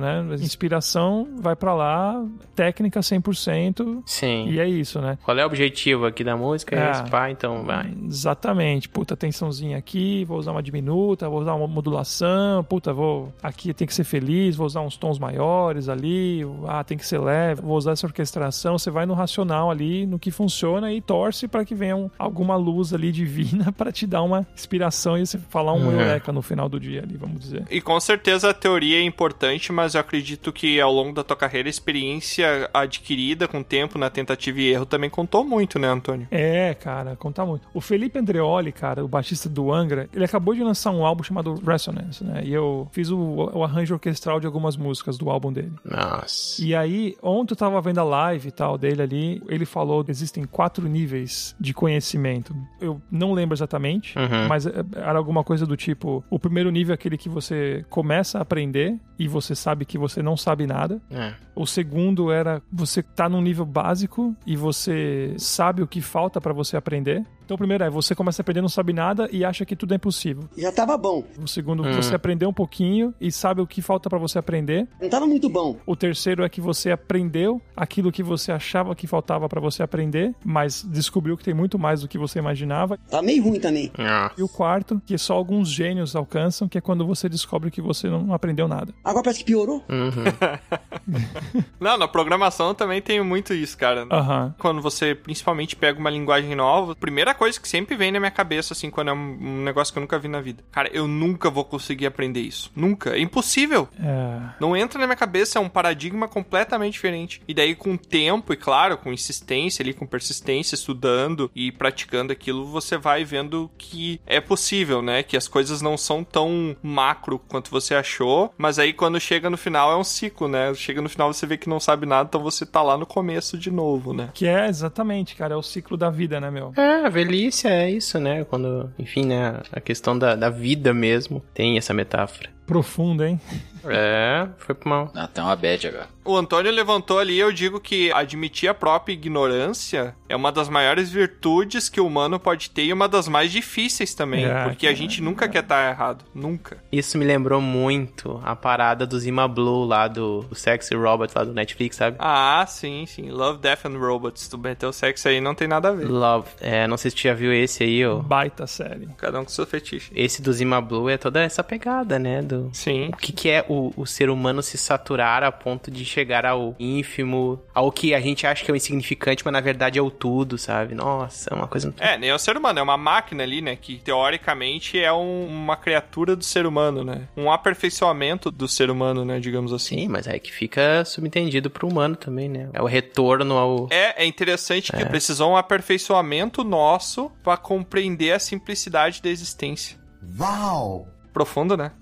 né? 0.00 0.24
Inspiração 0.40 1.28
vai 1.40 1.56
pra 1.56 1.74
lá, 1.74 2.22
técnica 2.54 3.00
100%. 3.00 4.02
Sim. 4.06 4.48
E 4.50 4.60
é 4.60 4.68
isso, 4.68 5.00
né? 5.00 5.18
Qual 5.24 5.36
é 5.38 5.42
o 5.42 5.46
objetivo 5.46 6.06
aqui 6.06 6.22
da 6.22 6.36
música? 6.36 6.76
É, 6.76 6.88
É. 6.88 6.90
esse, 6.92 7.04
pá, 7.10 7.30
então 7.30 7.64
vai. 7.64 7.92
Exatamente. 8.06 8.88
Puta, 8.88 9.16
tensãozinha 9.16 9.76
aqui, 9.78 10.24
vou 10.24 10.38
usar 10.38 10.52
uma 10.52 10.62
diminuta, 10.62 11.28
vou 11.28 11.40
usar 11.40 11.54
uma 11.54 11.66
modulação, 11.66 12.62
puta, 12.64 12.92
vou. 12.92 13.32
Aqui 13.42 13.72
tem 13.74 13.86
que 13.86 13.94
ser 13.94 14.04
feliz, 14.04 14.56
vou 14.56 14.66
usar 14.66 14.80
uns 14.80 14.96
tons 14.96 15.18
maiores 15.18 15.88
ali, 15.88 16.42
ah, 16.66 16.84
tem 16.84 16.96
que 16.98 17.06
ser 17.06 17.18
leve, 17.18 17.62
vou 17.62 17.76
usar 17.76 17.92
essa 17.92 18.06
orquestração. 18.06 18.78
Você 18.78 18.90
vai 18.90 19.06
no 19.06 19.14
racional 19.14 19.70
ali, 19.70 20.06
no 20.06 20.18
que 20.18 20.30
funciona 20.30 20.92
e 20.92 21.00
torce 21.00 21.48
para 21.48 21.64
que 21.64 21.74
venha 21.74 21.96
um- 21.96 22.10
alguma 22.18 22.56
luz 22.56 22.92
ali 22.92 23.10
divina 23.12 23.72
para 23.76 23.90
te 23.92 24.06
dar 24.06 24.22
uma 24.22 24.46
inspiração 24.54 25.16
e 25.16 25.26
você 25.26 25.38
falar 25.38 25.72
um 25.72 25.80
Uhum. 25.86 25.92
eureka 25.92 26.32
no 26.32 26.42
final 26.42 26.68
do 26.68 26.78
dia 26.78 27.02
ali, 27.02 27.16
vamos 27.16 27.40
dizer. 27.40 27.64
E 27.70 27.80
com 27.80 27.98
certeza 27.98 28.50
a 28.50 28.54
teoria 28.54 28.98
é 28.98 29.02
importante, 29.02 29.39
mas 29.72 29.94
eu 29.94 30.00
acredito 30.00 30.52
que 30.52 30.80
ao 30.80 30.92
longo 30.92 31.12
da 31.14 31.22
tua 31.24 31.36
carreira, 31.36 31.68
a 31.68 31.70
experiência 31.70 32.68
adquirida 32.72 33.46
com 33.48 33.60
o 33.60 33.64
tempo 33.64 33.98
na 33.98 34.10
tentativa 34.10 34.60
e 34.60 34.68
erro 34.70 34.86
também 34.86 35.08
contou 35.10 35.44
muito, 35.44 35.78
né, 35.78 35.88
Antônio? 35.88 36.26
É, 36.30 36.74
cara, 36.74 37.16
conta 37.16 37.44
muito. 37.44 37.66
O 37.74 37.80
Felipe 37.80 38.18
Andreoli, 38.18 38.72
cara, 38.72 39.04
o 39.04 39.08
baixista 39.08 39.48
do 39.48 39.72
Angra, 39.72 40.08
ele 40.12 40.24
acabou 40.24 40.54
de 40.54 40.62
lançar 40.62 40.90
um 40.90 41.04
álbum 41.04 41.22
chamado 41.22 41.54
Resonance, 41.64 42.22
né? 42.24 42.42
E 42.44 42.52
eu 42.52 42.88
fiz 42.92 43.10
o, 43.10 43.18
o 43.18 43.64
arranjo 43.64 43.94
orquestral 43.94 44.40
de 44.40 44.46
algumas 44.46 44.76
músicas 44.76 45.16
do 45.18 45.30
álbum 45.30 45.52
dele. 45.52 45.72
Nossa. 45.84 46.62
E 46.62 46.74
aí, 46.74 47.16
ontem 47.22 47.52
eu 47.52 47.56
tava 47.56 47.80
vendo 47.80 47.98
a 47.98 48.04
live 48.04 48.48
e 48.48 48.52
tal 48.52 48.76
dele 48.78 49.02
ali, 49.02 49.42
ele 49.48 49.64
falou 49.64 50.04
que 50.04 50.10
existem 50.10 50.44
quatro 50.44 50.88
níveis 50.88 51.54
de 51.60 51.72
conhecimento. 51.74 52.54
Eu 52.80 53.00
não 53.10 53.32
lembro 53.32 53.54
exatamente, 53.54 54.18
Uhum. 54.18 54.48
mas 54.48 54.66
é- 54.66 54.72
era 54.96 55.18
alguma 55.18 55.44
coisa 55.44 55.66
do 55.66 55.76
tipo: 55.76 56.24
o 56.30 56.38
primeiro 56.38 56.70
nível 56.70 56.92
é 56.92 56.94
aquele 56.94 57.16
que 57.16 57.28
você 57.28 57.84
começa 57.88 58.38
a 58.38 58.42
aprender 58.42 58.96
e 59.18 59.28
você 59.30 59.54
sabe 59.54 59.84
que 59.84 59.96
você 59.96 60.22
não 60.22 60.36
sabe 60.36 60.66
nada. 60.66 61.00
É. 61.10 61.32
O 61.54 61.66
segundo 61.66 62.30
era 62.32 62.62
você 62.72 63.02
tá 63.02 63.28
num 63.28 63.40
nível 63.40 63.64
básico 63.64 64.34
e 64.46 64.56
você 64.56 65.34
sabe 65.38 65.82
o 65.82 65.86
que 65.86 66.00
falta 66.00 66.40
pra 66.40 66.52
você 66.52 66.76
aprender. 66.76 67.24
Então 67.44 67.56
o 67.56 67.58
primeiro 67.58 67.82
é 67.82 67.90
você 67.90 68.14
começa 68.14 68.40
a 68.40 68.42
aprender, 68.44 68.60
não 68.60 68.68
sabe 68.68 68.92
nada 68.92 69.28
e 69.32 69.44
acha 69.44 69.64
que 69.66 69.74
tudo 69.74 69.92
é 69.92 69.96
impossível. 69.96 70.44
Já 70.56 70.70
tava 70.70 70.96
bom. 70.96 71.24
O 71.42 71.48
segundo, 71.48 71.82
Hum. 71.82 71.92
você 71.94 72.14
aprendeu 72.14 72.48
um 72.48 72.52
pouquinho 72.52 73.12
e 73.20 73.32
sabe 73.32 73.60
o 73.60 73.66
que 73.66 73.82
falta 73.82 74.08
pra 74.08 74.18
você 74.20 74.38
aprender. 74.38 74.86
Não 75.02 75.08
tava 75.10 75.26
muito 75.26 75.50
bom. 75.50 75.76
O 75.84 75.96
terceiro 75.96 76.44
é 76.44 76.48
que 76.48 76.60
você 76.60 76.92
aprendeu 76.92 77.60
aquilo 77.76 78.12
que 78.12 78.22
você 78.22 78.52
achava 78.52 78.94
que 78.94 79.06
faltava 79.08 79.48
pra 79.48 79.60
você 79.60 79.82
aprender, 79.82 80.32
mas 80.44 80.82
descobriu 80.88 81.36
que 81.36 81.42
tem 81.42 81.52
muito 81.52 81.76
mais 81.76 82.02
do 82.02 82.08
que 82.08 82.16
você 82.16 82.38
imaginava. 82.38 82.96
Tá 83.10 83.20
meio 83.20 83.42
ruim 83.42 83.58
também. 83.58 83.90
E 84.38 84.42
o 84.42 84.48
quarto, 84.48 85.02
que 85.04 85.18
só 85.18 85.34
alguns 85.34 85.68
gênios 85.68 86.14
alcançam, 86.14 86.68
que 86.68 86.78
é 86.78 86.80
quando 86.80 87.04
você 87.04 87.28
descobre 87.28 87.70
que 87.70 87.80
você 87.82 88.08
não 88.08 88.32
aprendeu 88.32 88.68
nada. 88.68 88.94
Agora 89.04 89.19
parece 89.22 89.40
que 89.40 89.46
piorou. 89.46 89.84
Não, 91.78 91.96
na 91.96 92.08
programação 92.08 92.74
também 92.74 93.00
tem 93.00 93.22
muito 93.22 93.54
isso, 93.54 93.76
cara. 93.76 94.06
Aham. 94.10 94.54
Quando 94.58 94.80
você 94.80 95.14
principalmente 95.14 95.76
pega 95.76 95.98
uma 95.98 96.10
linguagem 96.10 96.54
nova, 96.54 96.92
a 96.92 96.96
primeira 96.96 97.34
coisa 97.34 97.60
que 97.60 97.68
sempre 97.68 97.96
vem 97.96 98.12
na 98.12 98.20
minha 98.20 98.30
cabeça, 98.30 98.72
assim, 98.72 98.90
quando 98.90 99.08
é 99.08 99.12
um 99.12 99.30
um 99.40 99.62
negócio 99.62 99.92
que 99.92 99.98
eu 99.98 100.00
nunca 100.00 100.18
vi 100.18 100.28
na 100.28 100.40
vida. 100.40 100.62
Cara, 100.70 100.88
eu 100.92 101.06
nunca 101.06 101.50
vou 101.50 101.64
conseguir 101.64 102.06
aprender 102.06 102.40
isso. 102.40 102.70
Nunca. 102.74 103.16
É 103.16 103.20
impossível. 103.20 103.88
É. 103.98 104.54
Não 104.60 104.76
entra 104.76 104.98
na 104.98 105.06
minha 105.06 105.16
cabeça, 105.16 105.58
é 105.58 105.62
um 105.62 105.68
paradigma 105.68 106.28
completamente 106.28 106.94
diferente. 106.94 107.42
E 107.46 107.54
daí, 107.54 107.74
com 107.74 107.94
o 107.94 107.98
tempo, 107.98 108.52
e 108.52 108.56
claro, 108.56 108.96
com 108.96 109.12
insistência 109.12 109.82
ali, 109.82 109.92
com 109.92 110.06
persistência, 110.06 110.74
estudando 110.74 111.50
e 111.54 111.70
praticando 111.72 112.32
aquilo, 112.32 112.66
você 112.66 112.96
vai 112.96 113.24
vendo 113.24 113.70
que 113.76 114.20
é 114.26 114.40
possível, 114.40 115.02
né? 115.02 115.22
Que 115.22 115.36
as 115.36 115.48
coisas 115.48 115.82
não 115.82 115.96
são 115.96 116.24
tão 116.24 116.76
macro 116.82 117.38
quanto 117.38 117.70
você 117.70 117.94
achou. 117.94 118.52
Mas 118.56 118.78
aí, 118.78 118.92
quando 118.92 119.09
chega 119.18 119.50
no 119.50 119.56
final, 119.56 119.90
é 119.90 119.96
um 119.96 120.04
ciclo, 120.04 120.46
né? 120.46 120.72
Chega 120.74 121.00
no 121.00 121.08
final, 121.08 121.32
você 121.32 121.46
vê 121.46 121.56
que 121.56 121.68
não 121.68 121.80
sabe 121.80 122.06
nada, 122.06 122.28
então 122.28 122.42
você 122.42 122.64
tá 122.64 122.82
lá 122.82 122.96
no 122.96 123.06
começo 123.06 123.58
de 123.58 123.70
novo, 123.70 124.12
né? 124.12 124.28
Que 124.34 124.46
é 124.46 124.68
exatamente, 124.68 125.34
cara, 125.34 125.54
é 125.54 125.56
o 125.56 125.62
ciclo 125.62 125.96
da 125.96 126.10
vida, 126.10 126.40
né, 126.40 126.50
meu? 126.50 126.72
É, 126.76 127.06
a 127.06 127.08
velhice 127.08 127.66
é 127.66 127.90
isso, 127.90 128.18
né? 128.20 128.44
Quando, 128.44 128.92
enfim, 128.98 129.24
né? 129.26 129.60
A 129.72 129.80
questão 129.80 130.18
da, 130.18 130.36
da 130.36 130.50
vida 130.50 130.92
mesmo 130.92 131.42
tem 131.54 131.78
essa 131.78 131.94
metáfora. 131.94 132.50
Profundo, 132.66 133.24
hein? 133.24 133.40
É, 133.84 134.48
foi 134.58 134.74
pro 134.74 134.88
mal. 134.88 135.10
Ah, 135.14 135.26
tem 135.26 135.42
uma 135.42 135.56
bad 135.56 135.88
agora. 135.88 136.08
O 136.24 136.36
Antônio 136.36 136.70
levantou 136.70 137.18
ali, 137.18 137.38
eu 137.38 137.50
digo 137.50 137.80
que 137.80 138.12
admitir 138.12 138.68
a 138.68 138.74
própria 138.74 139.12
ignorância 139.14 140.14
é 140.28 140.36
uma 140.36 140.52
das 140.52 140.68
maiores 140.68 141.10
virtudes 141.10 141.88
que 141.88 142.00
o 142.00 142.06
humano 142.06 142.38
pode 142.38 142.70
ter 142.70 142.84
e 142.84 142.92
uma 142.92 143.08
das 143.08 143.26
mais 143.26 143.50
difíceis 143.50 144.14
também, 144.14 144.44
É, 144.44 144.64
porque 144.64 144.86
a 144.86 144.94
gente 144.94 145.22
nunca 145.22 145.48
quer 145.48 145.62
estar 145.62 145.90
errado, 145.90 146.24
nunca. 146.34 146.76
Isso 146.92 147.16
me 147.18 147.24
lembrou 147.24 147.60
muito 147.60 148.40
a 148.44 148.54
parada 148.54 149.06
do 149.06 149.18
Zima 149.18 149.48
Blue 149.48 149.84
lá 149.84 150.06
do, 150.08 150.42
do 150.42 150.54
Sexy 150.54 150.94
Robot 150.94 151.32
lá 151.34 151.42
do 151.44 151.52
Netflix, 151.54 151.96
sabe? 151.96 152.16
Ah, 152.20 152.64
sim, 152.68 153.06
sim. 153.06 153.30
Love, 153.30 153.58
Death 153.58 153.86
and 153.86 153.98
Robots. 153.98 154.46
Tu 154.46 154.58
meteu 154.58 154.92
sexo 154.92 155.28
aí, 155.28 155.40
não 155.40 155.54
tem 155.54 155.66
nada 155.66 155.88
a 155.88 155.92
ver. 155.92 156.06
Love. 156.06 156.48
É, 156.60 156.86
não 156.86 156.96
sei 156.96 157.10
se 157.10 157.16
tu 157.16 157.22
já 157.22 157.34
viu 157.34 157.52
esse 157.52 157.82
aí, 157.82 158.04
ó. 158.06 158.16
Baita 158.18 158.66
série. 158.66 159.08
Cada 159.16 159.40
um 159.40 159.44
com 159.44 159.50
seu 159.50 159.66
fetiche. 159.66 160.12
Esse 160.14 160.42
do 160.42 160.52
Zima 160.52 160.80
Blue 160.80 161.08
é 161.08 161.16
toda 161.16 161.40
essa 161.42 161.64
pegada, 161.64 162.18
né? 162.18 162.42
Do... 162.42 162.70
Sim. 162.72 163.08
O 163.08 163.16
que, 163.16 163.32
que 163.32 163.48
é 163.48 163.64
o, 163.72 163.92
o 163.96 164.06
ser 164.06 164.30
humano 164.30 164.62
se 164.62 164.76
saturar 164.76 165.42
a 165.42 165.52
ponto 165.52 165.90
de 165.90 166.04
chegar 166.04 166.44
ao 166.44 166.74
ínfimo, 166.78 167.62
ao 167.74 167.90
que 167.92 168.14
a 168.14 168.20
gente 168.20 168.46
acha 168.46 168.64
que 168.64 168.70
é 168.70 168.74
o 168.74 168.76
insignificante, 168.76 169.44
mas 169.44 169.52
na 169.52 169.60
verdade 169.60 169.98
é 169.98 170.02
o 170.02 170.10
tudo, 170.10 170.58
sabe? 170.58 170.94
Nossa, 170.94 171.50
é 171.52 171.54
uma 171.54 171.68
coisa 171.68 171.88
muito... 171.88 172.02
É, 172.02 172.18
nem 172.18 172.30
é 172.30 172.34
o 172.34 172.38
ser 172.38 172.56
humano, 172.56 172.78
é 172.78 172.82
uma 172.82 172.96
máquina 172.96 173.42
ali, 173.42 173.60
né? 173.62 173.76
Que 173.76 173.98
teoricamente 173.98 174.98
é 174.98 175.12
um- 175.12 175.46
uma 175.46 175.76
criatura 175.76 176.34
do 176.34 176.44
ser 176.44 176.66
humano, 176.66 177.04
né? 177.04 177.28
Um 177.36 177.50
aperfeiçoamento 177.50 178.50
do 178.50 178.66
ser 178.68 178.90
humano, 178.90 179.24
né? 179.24 179.38
Digamos 179.40 179.72
assim. 179.72 179.98
Sim, 180.00 180.08
mas 180.08 180.26
é 180.26 180.38
que 180.38 180.52
fica 180.52 181.04
subentendido 181.04 181.68
pro 181.70 181.88
humano 181.88 182.14
também, 182.16 182.48
né? 182.48 182.68
É 182.72 182.80
o 182.82 182.86
retorno 182.86 183.56
ao... 183.56 183.88
É, 183.90 184.22
é 184.22 184.26
interessante 184.26 184.92
que 184.92 185.02
É. 185.02 185.04
precisou 185.04 185.52
um 185.52 185.56
aperfeiçoamento 185.56 186.62
nosso 186.64 187.30
pra 187.42 187.56
compreender 187.56 188.32
a 188.32 188.38
simplicidade 188.38 189.20
da 189.22 189.28
existência. 189.28 189.98
Uau! 190.38 191.08
Profundo, 191.32 191.76
né? 191.76 191.92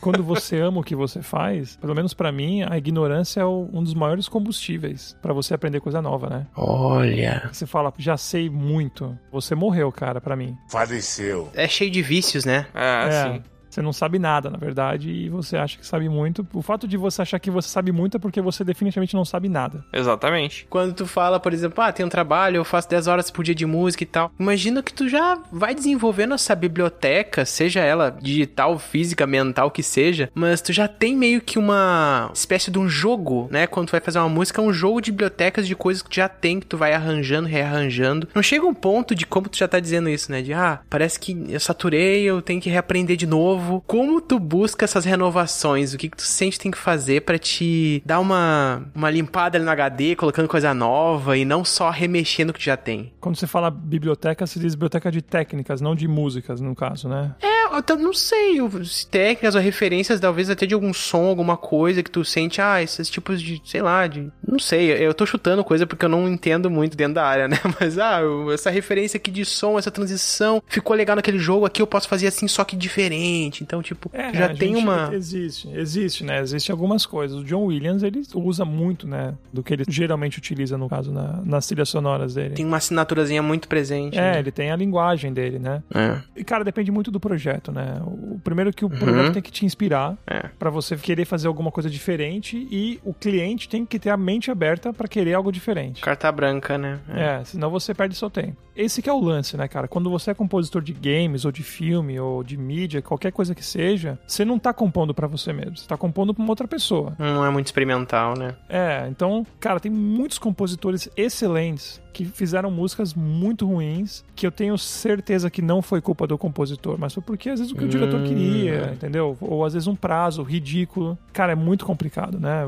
Quando 0.00 0.22
você 0.22 0.60
ama 0.60 0.80
o 0.80 0.84
que 0.84 0.94
você 0.94 1.22
faz, 1.22 1.76
pelo 1.76 1.94
menos 1.94 2.12
pra 2.12 2.30
mim, 2.30 2.62
a 2.62 2.76
ignorância 2.76 3.40
é 3.40 3.46
um 3.46 3.82
dos 3.82 3.94
maiores 3.94 4.28
combustíveis 4.28 5.16
pra 5.22 5.32
você 5.32 5.54
aprender 5.54 5.80
coisa 5.80 6.02
nova, 6.02 6.28
né? 6.28 6.46
Olha... 6.54 7.48
Você 7.50 7.66
fala, 7.66 7.92
já 7.96 8.16
sei 8.16 8.50
muito. 8.50 9.18
Você 9.32 9.54
morreu, 9.54 9.90
cara, 9.90 10.20
pra 10.20 10.36
mim. 10.36 10.56
Faleceu. 10.68 11.50
É 11.54 11.66
cheio 11.66 11.90
de 11.90 12.02
vícios, 12.02 12.44
né? 12.44 12.66
É, 12.74 13.38
É. 13.40 13.53
Você 13.74 13.82
não 13.82 13.92
sabe 13.92 14.20
nada, 14.20 14.48
na 14.48 14.56
verdade, 14.56 15.10
e 15.10 15.28
você 15.28 15.56
acha 15.56 15.76
que 15.76 15.84
sabe 15.84 16.08
muito. 16.08 16.46
O 16.52 16.62
fato 16.62 16.86
de 16.86 16.96
você 16.96 17.22
achar 17.22 17.40
que 17.40 17.50
você 17.50 17.68
sabe 17.68 17.90
muito 17.90 18.16
é 18.16 18.20
porque 18.20 18.40
você 18.40 18.62
definitivamente 18.62 19.16
não 19.16 19.24
sabe 19.24 19.48
nada. 19.48 19.84
Exatamente. 19.92 20.64
Quando 20.70 20.94
tu 20.94 21.06
fala, 21.06 21.40
por 21.40 21.52
exemplo, 21.52 21.82
ah, 21.82 21.92
tem 21.92 22.06
um 22.06 22.08
trabalho, 22.08 22.58
eu 22.58 22.64
faço 22.64 22.88
10 22.88 23.08
horas 23.08 23.30
por 23.32 23.44
dia 23.44 23.54
de 23.54 23.66
música 23.66 24.04
e 24.04 24.06
tal. 24.06 24.30
Imagina 24.38 24.80
que 24.80 24.94
tu 24.94 25.08
já 25.08 25.42
vai 25.50 25.74
desenvolvendo 25.74 26.34
essa 26.34 26.54
biblioteca, 26.54 27.44
seja 27.44 27.80
ela 27.80 28.10
digital, 28.10 28.78
física, 28.78 29.26
mental, 29.26 29.72
que 29.72 29.82
seja, 29.82 30.30
mas 30.32 30.60
tu 30.60 30.72
já 30.72 30.86
tem 30.86 31.16
meio 31.16 31.40
que 31.40 31.58
uma 31.58 32.30
espécie 32.32 32.70
de 32.70 32.78
um 32.78 32.88
jogo, 32.88 33.48
né? 33.50 33.66
Quando 33.66 33.88
tu 33.88 33.92
vai 33.92 34.00
fazer 34.00 34.20
uma 34.20 34.28
música, 34.28 34.62
é 34.62 34.64
um 34.64 34.72
jogo 34.72 35.00
de 35.00 35.10
bibliotecas 35.10 35.66
de 35.66 35.74
coisas 35.74 36.00
que 36.00 36.10
tu 36.10 36.14
já 36.14 36.28
tem, 36.28 36.60
que 36.60 36.66
tu 36.66 36.76
vai 36.76 36.92
arranjando, 36.92 37.48
rearranjando. 37.48 38.28
Não 38.32 38.42
chega 38.42 38.64
um 38.64 38.74
ponto 38.74 39.16
de 39.16 39.26
como 39.26 39.48
tu 39.48 39.58
já 39.58 39.66
tá 39.66 39.80
dizendo 39.80 40.08
isso, 40.08 40.30
né? 40.30 40.42
De, 40.42 40.52
ah, 40.52 40.80
parece 40.88 41.18
que 41.18 41.44
eu 41.48 41.58
saturei, 41.58 42.22
eu 42.22 42.40
tenho 42.40 42.60
que 42.60 42.70
reaprender 42.70 43.16
de 43.16 43.26
novo. 43.26 43.63
Como 43.86 44.20
tu 44.20 44.38
busca 44.38 44.84
essas 44.84 45.04
renovações? 45.04 45.94
O 45.94 45.98
que, 45.98 46.08
que 46.08 46.16
tu 46.16 46.22
sente 46.22 46.56
que 46.56 46.62
tem 46.62 46.72
que 46.72 46.78
fazer 46.78 47.22
pra 47.22 47.38
te 47.38 48.02
dar 48.04 48.20
uma, 48.20 48.82
uma 48.94 49.10
limpada 49.10 49.58
ali 49.58 49.64
no 49.64 49.70
HD, 49.70 50.16
colocando 50.16 50.48
coisa 50.48 50.74
nova 50.74 51.36
e 51.36 51.44
não 51.44 51.64
só 51.64 51.90
remexendo 51.90 52.50
o 52.50 52.52
que 52.52 52.60
tu 52.60 52.64
já 52.64 52.76
tem? 52.76 53.12
Quando 53.20 53.36
você 53.36 53.46
fala 53.46 53.70
biblioteca, 53.70 54.46
se 54.46 54.58
diz 54.58 54.74
biblioteca 54.74 55.10
de 55.10 55.22
técnicas, 55.22 55.80
não 55.80 55.94
de 55.94 56.08
músicas, 56.08 56.60
no 56.60 56.74
caso, 56.74 57.08
né? 57.08 57.34
É, 57.42 57.54
eu 57.88 57.96
não 57.96 58.12
sei, 58.12 58.58
se 58.84 59.06
técnicas 59.06 59.54
ou 59.54 59.60
referências, 59.60 60.20
talvez 60.20 60.48
até 60.50 60.66
de 60.66 60.74
algum 60.74 60.92
som, 60.92 61.26
alguma 61.26 61.56
coisa 61.56 62.02
que 62.02 62.10
tu 62.10 62.24
sente, 62.24 62.60
ah, 62.60 62.82
esses 62.82 63.08
tipos 63.10 63.40
de, 63.40 63.60
sei 63.64 63.82
lá, 63.82 64.06
de. 64.06 64.30
Não 64.46 64.58
sei, 64.58 64.90
eu 64.92 65.12
tô 65.12 65.26
chutando 65.26 65.64
coisa 65.64 65.86
porque 65.86 66.04
eu 66.04 66.08
não 66.08 66.28
entendo 66.28 66.70
muito 66.70 66.96
dentro 66.96 67.14
da 67.14 67.26
área, 67.26 67.46
né? 67.48 67.58
Mas, 67.80 67.98
ah, 67.98 68.20
essa 68.52 68.70
referência 68.70 69.16
aqui 69.16 69.30
de 69.30 69.44
som, 69.44 69.78
essa 69.78 69.90
transição, 69.90 70.62
ficou 70.66 70.94
legal 70.94 71.16
naquele 71.16 71.38
jogo 71.38 71.66
aqui, 71.66 71.82
eu 71.82 71.86
posso 71.86 72.08
fazer 72.08 72.26
assim, 72.26 72.46
só 72.46 72.64
que 72.64 72.76
diferente. 72.76 73.53
Então, 73.62 73.82
tipo, 73.82 74.10
É, 74.12 74.32
já 74.34 74.54
tem 74.54 74.76
uma. 74.76 75.10
Existe, 75.14 75.68
existe, 75.72 76.24
né? 76.24 76.40
Existem 76.40 76.72
algumas 76.72 77.06
coisas. 77.06 77.38
O 77.38 77.44
John 77.44 77.64
Williams, 77.66 78.02
ele 78.02 78.22
usa 78.34 78.64
muito, 78.64 79.06
né? 79.06 79.34
Do 79.52 79.62
que 79.62 79.72
ele 79.72 79.84
geralmente 79.88 80.38
utiliza, 80.38 80.76
no 80.78 80.88
caso, 80.88 81.12
na- 81.12 81.40
nas 81.44 81.66
trilhas 81.66 81.88
sonoras 81.88 82.34
dele. 82.34 82.54
Tem 82.54 82.64
uma 82.64 82.78
assinaturazinha 82.78 83.42
muito 83.42 83.68
presente. 83.68 84.18
É, 84.18 84.32
né? 84.32 84.38
ele 84.38 84.50
tem 84.50 84.70
a 84.70 84.76
linguagem 84.76 85.32
dele, 85.32 85.58
né? 85.58 85.82
É. 85.94 86.18
E, 86.36 86.44
cara, 86.44 86.64
depende 86.64 86.90
muito 86.90 87.10
do 87.10 87.20
projeto, 87.20 87.70
né? 87.70 88.00
O 88.04 88.38
primeiro 88.42 88.72
que 88.72 88.84
o 88.84 88.90
projeto 88.90 89.32
tem 89.34 89.42
que 89.42 89.50
te 89.52 89.64
inspirar 89.64 90.16
É. 90.26 90.48
pra 90.58 90.70
você 90.70 90.96
querer 90.96 91.24
fazer 91.24 91.46
alguma 91.48 91.70
coisa 91.70 91.88
diferente 91.90 92.66
e 92.70 92.98
o 93.04 93.12
cliente 93.12 93.68
tem 93.68 93.84
que 93.84 93.98
ter 93.98 94.10
a 94.10 94.16
mente 94.16 94.50
aberta 94.50 94.92
pra 94.92 95.06
querer 95.08 95.34
algo 95.34 95.50
diferente. 95.52 96.00
Carta 96.00 96.30
branca, 96.32 96.76
né? 96.78 96.98
É, 97.08 97.44
senão 97.44 97.70
você 97.70 97.94
perde 97.94 98.14
seu 98.14 98.30
tempo. 98.30 98.56
Esse 98.76 99.00
que 99.00 99.08
é 99.08 99.12
o 99.12 99.20
lance, 99.20 99.56
né, 99.56 99.68
cara? 99.68 99.86
Quando 99.86 100.10
você 100.10 100.30
é 100.32 100.34
compositor 100.34 100.82
de 100.82 100.92
games, 100.92 101.44
ou 101.44 101.52
de 101.52 101.62
filme, 101.62 102.18
ou 102.18 102.42
de 102.42 102.56
mídia, 102.56 103.00
qualquer 103.00 103.30
coisa 103.30 103.43
que 103.52 103.64
seja, 103.64 104.16
você 104.24 104.44
não 104.44 104.60
tá 104.60 104.72
compondo 104.72 105.12
pra 105.12 105.26
você 105.26 105.52
mesmo, 105.52 105.76
você 105.76 105.88
tá 105.88 105.96
compondo 105.96 106.32
pra 106.32 106.40
uma 106.44 106.52
outra 106.52 106.68
pessoa. 106.68 107.14
Não 107.18 107.44
é 107.44 107.50
muito 107.50 107.66
experimental, 107.66 108.38
né? 108.38 108.54
É, 108.68 109.08
então, 109.10 109.44
cara, 109.58 109.80
tem 109.80 109.90
muitos 109.90 110.38
compositores 110.38 111.08
excelentes 111.16 112.00
que 112.12 112.24
fizeram 112.24 112.70
músicas 112.70 113.12
muito 113.12 113.66
ruins, 113.66 114.24
que 114.36 114.46
eu 114.46 114.52
tenho 114.52 114.78
certeza 114.78 115.50
que 115.50 115.60
não 115.60 115.82
foi 115.82 116.00
culpa 116.00 116.28
do 116.28 116.38
compositor, 116.38 116.96
mas 116.96 117.12
foi 117.12 117.20
porque 117.24 117.50
às 117.50 117.58
vezes 117.58 117.72
o 117.72 117.76
que 117.76 117.84
o 117.84 117.88
diretor 117.88 118.20
Hum. 118.20 118.22
queria, 118.22 118.92
entendeu? 118.92 119.36
Ou 119.40 119.64
às 119.64 119.72
vezes 119.72 119.88
um 119.88 119.96
prazo 119.96 120.44
ridículo. 120.44 121.18
Cara, 121.32 121.50
é 121.50 121.54
muito 121.56 121.84
complicado, 121.84 122.38
né? 122.38 122.62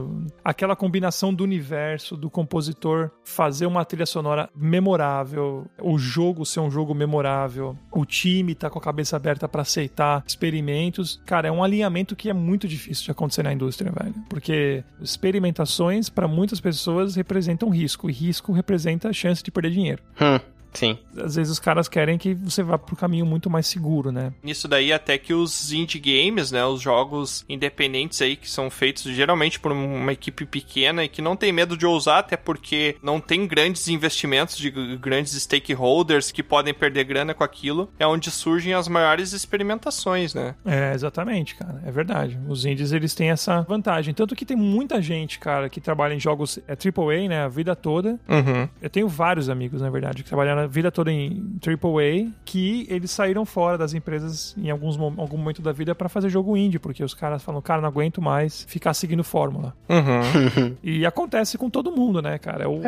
Aquela 0.45 0.75
combinação 0.75 1.33
do 1.33 1.45
universo, 1.45 2.17
do 2.17 2.29
compositor 2.29 3.09
fazer 3.23 3.67
uma 3.67 3.85
trilha 3.85 4.05
sonora 4.05 4.51
memorável, 4.57 5.67
o 5.81 5.97
jogo 5.97 6.45
ser 6.45 6.59
um 6.59 6.71
jogo 6.71 6.93
memorável, 6.93 7.77
o 7.93 8.05
time 8.05 8.53
tá 8.53 8.69
com 8.69 8.81
a 8.81 8.83
cabeça 8.83 9.15
aberta 9.15 9.47
pra 9.49 9.63
aceitar 9.63 10.25
experimentos. 10.57 11.21
Cara, 11.25 11.49
é 11.49 11.51
um 11.51 11.63
alinhamento 11.63 12.17
que 12.17 12.29
é 12.29 12.33
muito 12.33 12.67
difícil 12.67 13.05
de 13.05 13.11
acontecer 13.11 13.43
na 13.43 13.53
indústria, 13.53 13.93
velho. 13.93 14.15
Porque 14.29 14.83
experimentações, 15.01 16.09
pra 16.09 16.27
muitas 16.27 16.61
pessoas, 16.61 17.15
representam 17.15 17.69
risco, 17.69 18.09
e 18.09 18.13
risco 18.13 18.53
representa 18.53 19.09
a 19.09 19.13
chance 19.13 19.43
de 19.43 19.51
perder 19.51 19.71
dinheiro. 19.71 20.03
Hum. 20.21 20.41
Sim. 20.77 20.99
Às 21.17 21.37
vezes 21.37 21.53
os 21.53 21.59
caras 21.59 21.89
querem 21.89 22.19
que 22.19 22.35
você 22.35 22.63
vá 22.63 22.79
pro 22.79 22.97
caminho 22.97 23.27
muito 23.27 23.49
mais 23.49 23.67
seguro, 23.67 24.13
né? 24.13 24.33
Nisso 24.43 24.69
daí 24.69 24.93
até 24.93 25.19
que 25.19 25.35
os 25.35 25.73
indie 25.73 25.99
games, 25.99 26.51
né, 26.51 26.65
os 26.65 26.81
jogos 26.81 27.45
independentes 27.49 28.21
aí 28.23 28.37
que 28.37 28.51
são 28.51 28.71
feitos 28.71 29.03
geralmente 29.03 29.59
por 29.59 29.73
uma 29.73 30.13
equipe 30.13 30.45
pequena 30.45 31.05
e 31.05 31.09
que 31.09 31.23
não 31.23 31.37
tem 31.37 31.53
medo 31.53 31.77
de 31.77 31.87
ousar, 31.87 32.19
até 32.19 32.37
porque 32.37 32.97
não 33.03 33.21
tem 33.21 33.47
grandes 33.47 33.89
investimentos 33.89 34.57
de 34.57 34.71
grandes 34.97 35.33
stakeholders 35.33 36.31
que 36.31 36.43
podem 36.43 36.75
perder 36.75 37.05
grana 37.05 37.35
com 37.35 37.45
aquilo, 37.45 37.91
é 37.99 38.07
onde 38.07 38.31
surgem 38.31 38.75
as 38.75 38.89
maiores 38.89 39.33
experimentações, 39.33 40.35
né? 40.35 40.55
É, 40.65 40.93
exatamente, 40.95 41.55
cara. 41.55 41.83
É 41.85 41.91
verdade. 41.91 42.39
Os 42.49 42.65
indies, 42.65 42.93
eles 42.93 43.15
têm 43.15 43.31
essa 43.31 43.63
vantagem. 43.63 44.13
Tanto 44.15 44.35
que 44.35 44.45
tem 44.45 44.57
muita 44.57 45.01
gente, 45.01 45.39
cara, 45.39 45.69
que 45.69 45.81
trabalha 45.81 46.15
em 46.15 46.21
jogos 46.21 46.59
é, 46.67 46.73
AAA, 46.73 47.29
né, 47.29 47.43
a 47.43 47.49
vida 47.49 47.75
toda. 47.75 48.19
Uhum. 48.29 48.69
Eu 48.81 48.91
tenho 48.91 49.09
vários 49.09 49.49
amigos, 49.49 49.81
na 49.81 49.91
verdade, 49.91 50.23
que 50.23 50.29
trabalharam 50.29 50.66
a 50.67 50.69
vida 50.69 50.91
toda 50.91 51.11
em 51.11 51.59
AAA, 51.65 52.33
que 52.45 52.87
eles 52.91 53.11
saíram 53.11 53.45
fora 53.45 53.79
das 53.79 53.95
empresas 53.95 54.55
em 54.59 54.71
alguns, 54.71 54.99
algum 54.99 55.39
momento 55.39 55.63
da 55.63 55.73
vida 55.73 55.95
pra 55.95 56.09
fazer 56.09 56.29
jogo 56.29 56.57
indie, 56.57 56.79
porque 56.79 57.03
os 57.03 57.15
caras 57.15 57.43
falam, 57.43 57.63
cara, 57.63 57.81
não 57.81 57.89
aguento 57.89 58.21
mais 58.21 58.65
ficar 58.69 58.93
seguindo 58.93 59.25
fórmula. 59.25 59.75
Uhum. 59.89 60.77
E 60.83 61.05
acontece 61.05 61.57
com 61.59 61.69
todo 61.69 61.91
mundo, 61.91 62.21
né, 62.21 62.39
cara? 62.39 62.65
É 62.65 62.69
o 62.69 62.81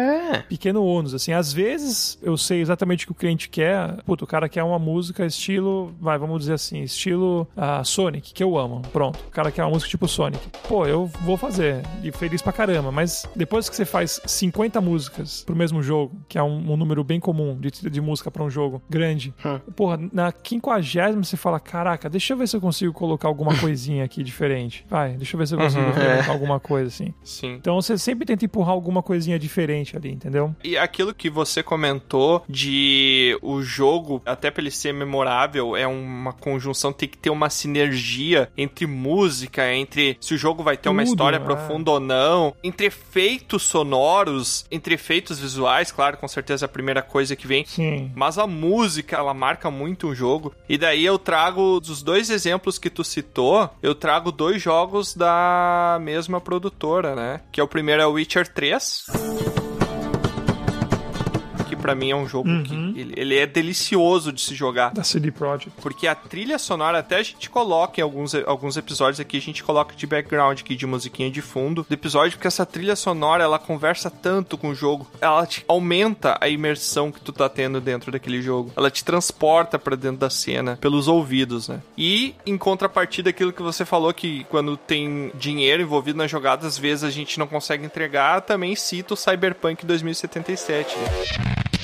pequeno 0.48 0.84
ônus, 0.84 1.14
assim. 1.14 1.32
Às 1.32 1.52
vezes 1.52 2.18
eu 2.22 2.36
sei 2.36 2.60
exatamente 2.60 3.04
o 3.04 3.06
que 3.08 3.12
o 3.12 3.14
cliente 3.14 3.48
quer. 3.48 4.02
Puta, 4.04 4.24
o 4.24 4.26
cara 4.26 4.48
quer 4.48 4.62
uma 4.62 4.78
música 4.78 5.24
estilo, 5.26 5.94
vai, 6.00 6.18
vamos 6.18 6.40
dizer 6.40 6.54
assim, 6.54 6.82
estilo 6.82 7.46
ah, 7.56 7.82
Sonic, 7.84 8.32
que 8.32 8.42
eu 8.42 8.58
amo. 8.58 8.82
Pronto. 8.92 9.18
O 9.26 9.30
cara 9.30 9.50
quer 9.50 9.64
uma 9.64 9.70
música 9.70 9.90
tipo 9.90 10.08
Sonic. 10.08 10.40
Pô, 10.68 10.86
eu 10.86 11.06
vou 11.22 11.36
fazer. 11.36 11.82
E 12.02 12.10
feliz 12.12 12.42
pra 12.42 12.52
caramba. 12.52 12.90
Mas 12.90 13.28
depois 13.34 13.68
que 13.68 13.76
você 13.76 13.84
faz 13.84 14.20
50 14.26 14.80
músicas 14.80 15.42
pro 15.44 15.56
mesmo 15.56 15.82
jogo, 15.82 16.20
que 16.28 16.38
é 16.38 16.42
um, 16.42 16.72
um 16.72 16.76
número 16.76 17.02
bem 17.04 17.20
comum 17.20 17.58
de, 17.58 17.67
de 17.70 18.00
música 18.00 18.30
pra 18.30 18.42
um 18.42 18.50
jogo 18.50 18.82
grande, 18.88 19.34
porra, 19.76 19.98
na 20.12 20.32
quinquagésima 20.32 21.22
você 21.22 21.36
fala, 21.36 21.58
caraca, 21.60 22.08
deixa 22.08 22.32
eu 22.32 22.36
ver 22.36 22.48
se 22.48 22.56
eu 22.56 22.60
consigo 22.60 22.92
colocar 22.92 23.28
alguma 23.28 23.54
coisinha 23.58 24.04
aqui 24.04 24.22
diferente. 24.22 24.84
Vai, 24.88 25.12
deixa 25.14 25.34
eu 25.34 25.38
ver 25.38 25.46
se 25.46 25.54
eu 25.54 25.58
consigo 25.58 25.82
Uhum. 25.82 25.92
colocar 25.92 26.26
É. 26.26 26.30
alguma 26.30 26.60
coisa 26.60 26.88
assim. 26.88 27.14
Sim. 27.22 27.54
Então 27.54 27.74
você 27.80 27.96
sempre 27.98 28.26
tenta 28.26 28.44
empurrar 28.44 28.70
alguma 28.72 29.02
coisinha 29.02 29.38
diferente 29.38 29.96
ali, 29.96 30.10
entendeu? 30.12 30.54
E 30.64 30.76
aquilo 30.76 31.14
que 31.14 31.28
você 31.30 31.62
comentou 31.62 32.42
de 32.48 33.38
o 33.42 33.62
jogo, 33.62 34.20
até 34.26 34.50
pra 34.50 34.60
ele 34.62 34.70
ser 34.70 34.92
memorável, 34.92 35.76
é 35.76 35.86
uma 35.86 36.32
conjunção, 36.32 36.92
tem 36.92 37.08
que 37.08 37.16
ter 37.18 37.30
uma 37.30 37.48
sinergia 37.50 38.50
entre 38.56 38.86
música, 38.86 39.72
entre 39.72 40.16
se 40.20 40.34
o 40.34 40.38
jogo 40.38 40.62
vai 40.62 40.76
ter 40.76 40.88
uma 40.88 41.02
Tudo, 41.02 41.10
história 41.12 41.36
é. 41.36 41.40
profunda 41.40 41.90
ou 41.92 42.00
não, 42.00 42.54
entre 42.62 42.86
efeitos 42.86 43.62
sonoros, 43.62 44.66
entre 44.70 44.94
efeitos 44.94 45.38
visuais, 45.38 45.90
claro, 45.92 46.16
com 46.16 46.28
certeza 46.28 46.66
a 46.66 46.68
primeira 46.68 47.02
coisa 47.02 47.34
que 47.36 47.46
vem. 47.46 47.57
Sim. 47.66 48.10
Mas 48.14 48.38
a 48.38 48.46
música, 48.46 49.16
ela 49.16 49.34
marca 49.34 49.70
muito 49.70 50.08
o 50.08 50.14
jogo. 50.14 50.54
E 50.68 50.76
daí 50.78 51.04
eu 51.04 51.18
trago 51.18 51.80
dos 51.80 52.02
dois 52.02 52.30
exemplos 52.30 52.78
que 52.78 52.90
tu 52.90 53.04
citou, 53.04 53.70
eu 53.82 53.94
trago 53.94 54.32
dois 54.32 54.60
jogos 54.60 55.14
da 55.14 55.98
mesma 56.00 56.40
produtora, 56.40 57.14
né? 57.14 57.40
Que 57.52 57.60
é 57.60 57.64
o 57.64 57.68
primeiro 57.68 58.02
é 58.02 58.06
o 58.06 58.12
Witcher 58.12 58.46
3. 58.48 59.67
Pra 61.88 61.94
mim 61.94 62.10
é 62.10 62.16
um 62.16 62.28
jogo 62.28 62.48
Uhum. 62.50 62.62
que 62.92 63.00
ele, 63.00 63.14
ele 63.16 63.36
é 63.38 63.46
delicioso 63.46 64.30
de 64.30 64.40
se 64.42 64.54
jogar. 64.54 64.92
Da 64.92 65.02
CD 65.02 65.30
Projekt. 65.30 65.70
Porque 65.80 66.06
a 66.06 66.14
trilha 66.14 66.58
sonora, 66.58 66.98
até 66.98 67.16
a 67.16 67.22
gente 67.22 67.48
coloca 67.48 67.98
em 68.00 68.02
alguns, 68.04 68.34
alguns 68.34 68.76
episódios 68.76 69.20
aqui, 69.20 69.38
a 69.38 69.40
gente 69.40 69.62
coloca 69.64 69.94
de 69.96 70.06
background 70.06 70.60
aqui, 70.60 70.76
de 70.76 70.86
musiquinha 70.86 71.30
de 71.30 71.40
fundo 71.40 71.86
do 71.88 71.94
episódio, 71.94 72.32
porque 72.36 72.46
essa 72.46 72.66
trilha 72.66 72.94
sonora, 72.94 73.42
ela 73.42 73.58
conversa 73.58 74.10
tanto 74.10 74.58
com 74.58 74.68
o 74.70 74.74
jogo, 74.74 75.06
ela 75.20 75.46
te 75.46 75.64
aumenta 75.66 76.36
a 76.40 76.48
imersão 76.48 77.10
que 77.10 77.20
tu 77.20 77.32
tá 77.32 77.48
tendo 77.48 77.80
dentro 77.80 78.12
daquele 78.12 78.42
jogo. 78.42 78.70
Ela 78.76 78.90
te 78.90 79.02
transporta 79.04 79.78
pra 79.78 79.96
dentro 79.96 80.18
da 80.18 80.28
cena, 80.30 80.76
pelos 80.80 81.08
ouvidos, 81.08 81.68
né? 81.68 81.80
E, 81.96 82.34
em 82.44 82.58
contrapartida, 82.58 83.30
aquilo 83.30 83.52
que 83.52 83.62
você 83.62 83.84
falou, 83.84 84.12
que 84.12 84.44
quando 84.50 84.76
tem 84.76 85.32
dinheiro 85.38 85.82
envolvido 85.82 86.18
na 86.18 86.26
jogada, 86.26 86.66
às 86.66 86.76
vezes 86.76 87.04
a 87.04 87.10
gente 87.10 87.38
não 87.38 87.46
consegue 87.46 87.84
entregar, 87.84 88.42
também 88.42 88.76
cito 88.76 89.14
o 89.14 89.16
Cyberpunk 89.16 89.86
2077, 89.86 90.94
né? 90.98 91.77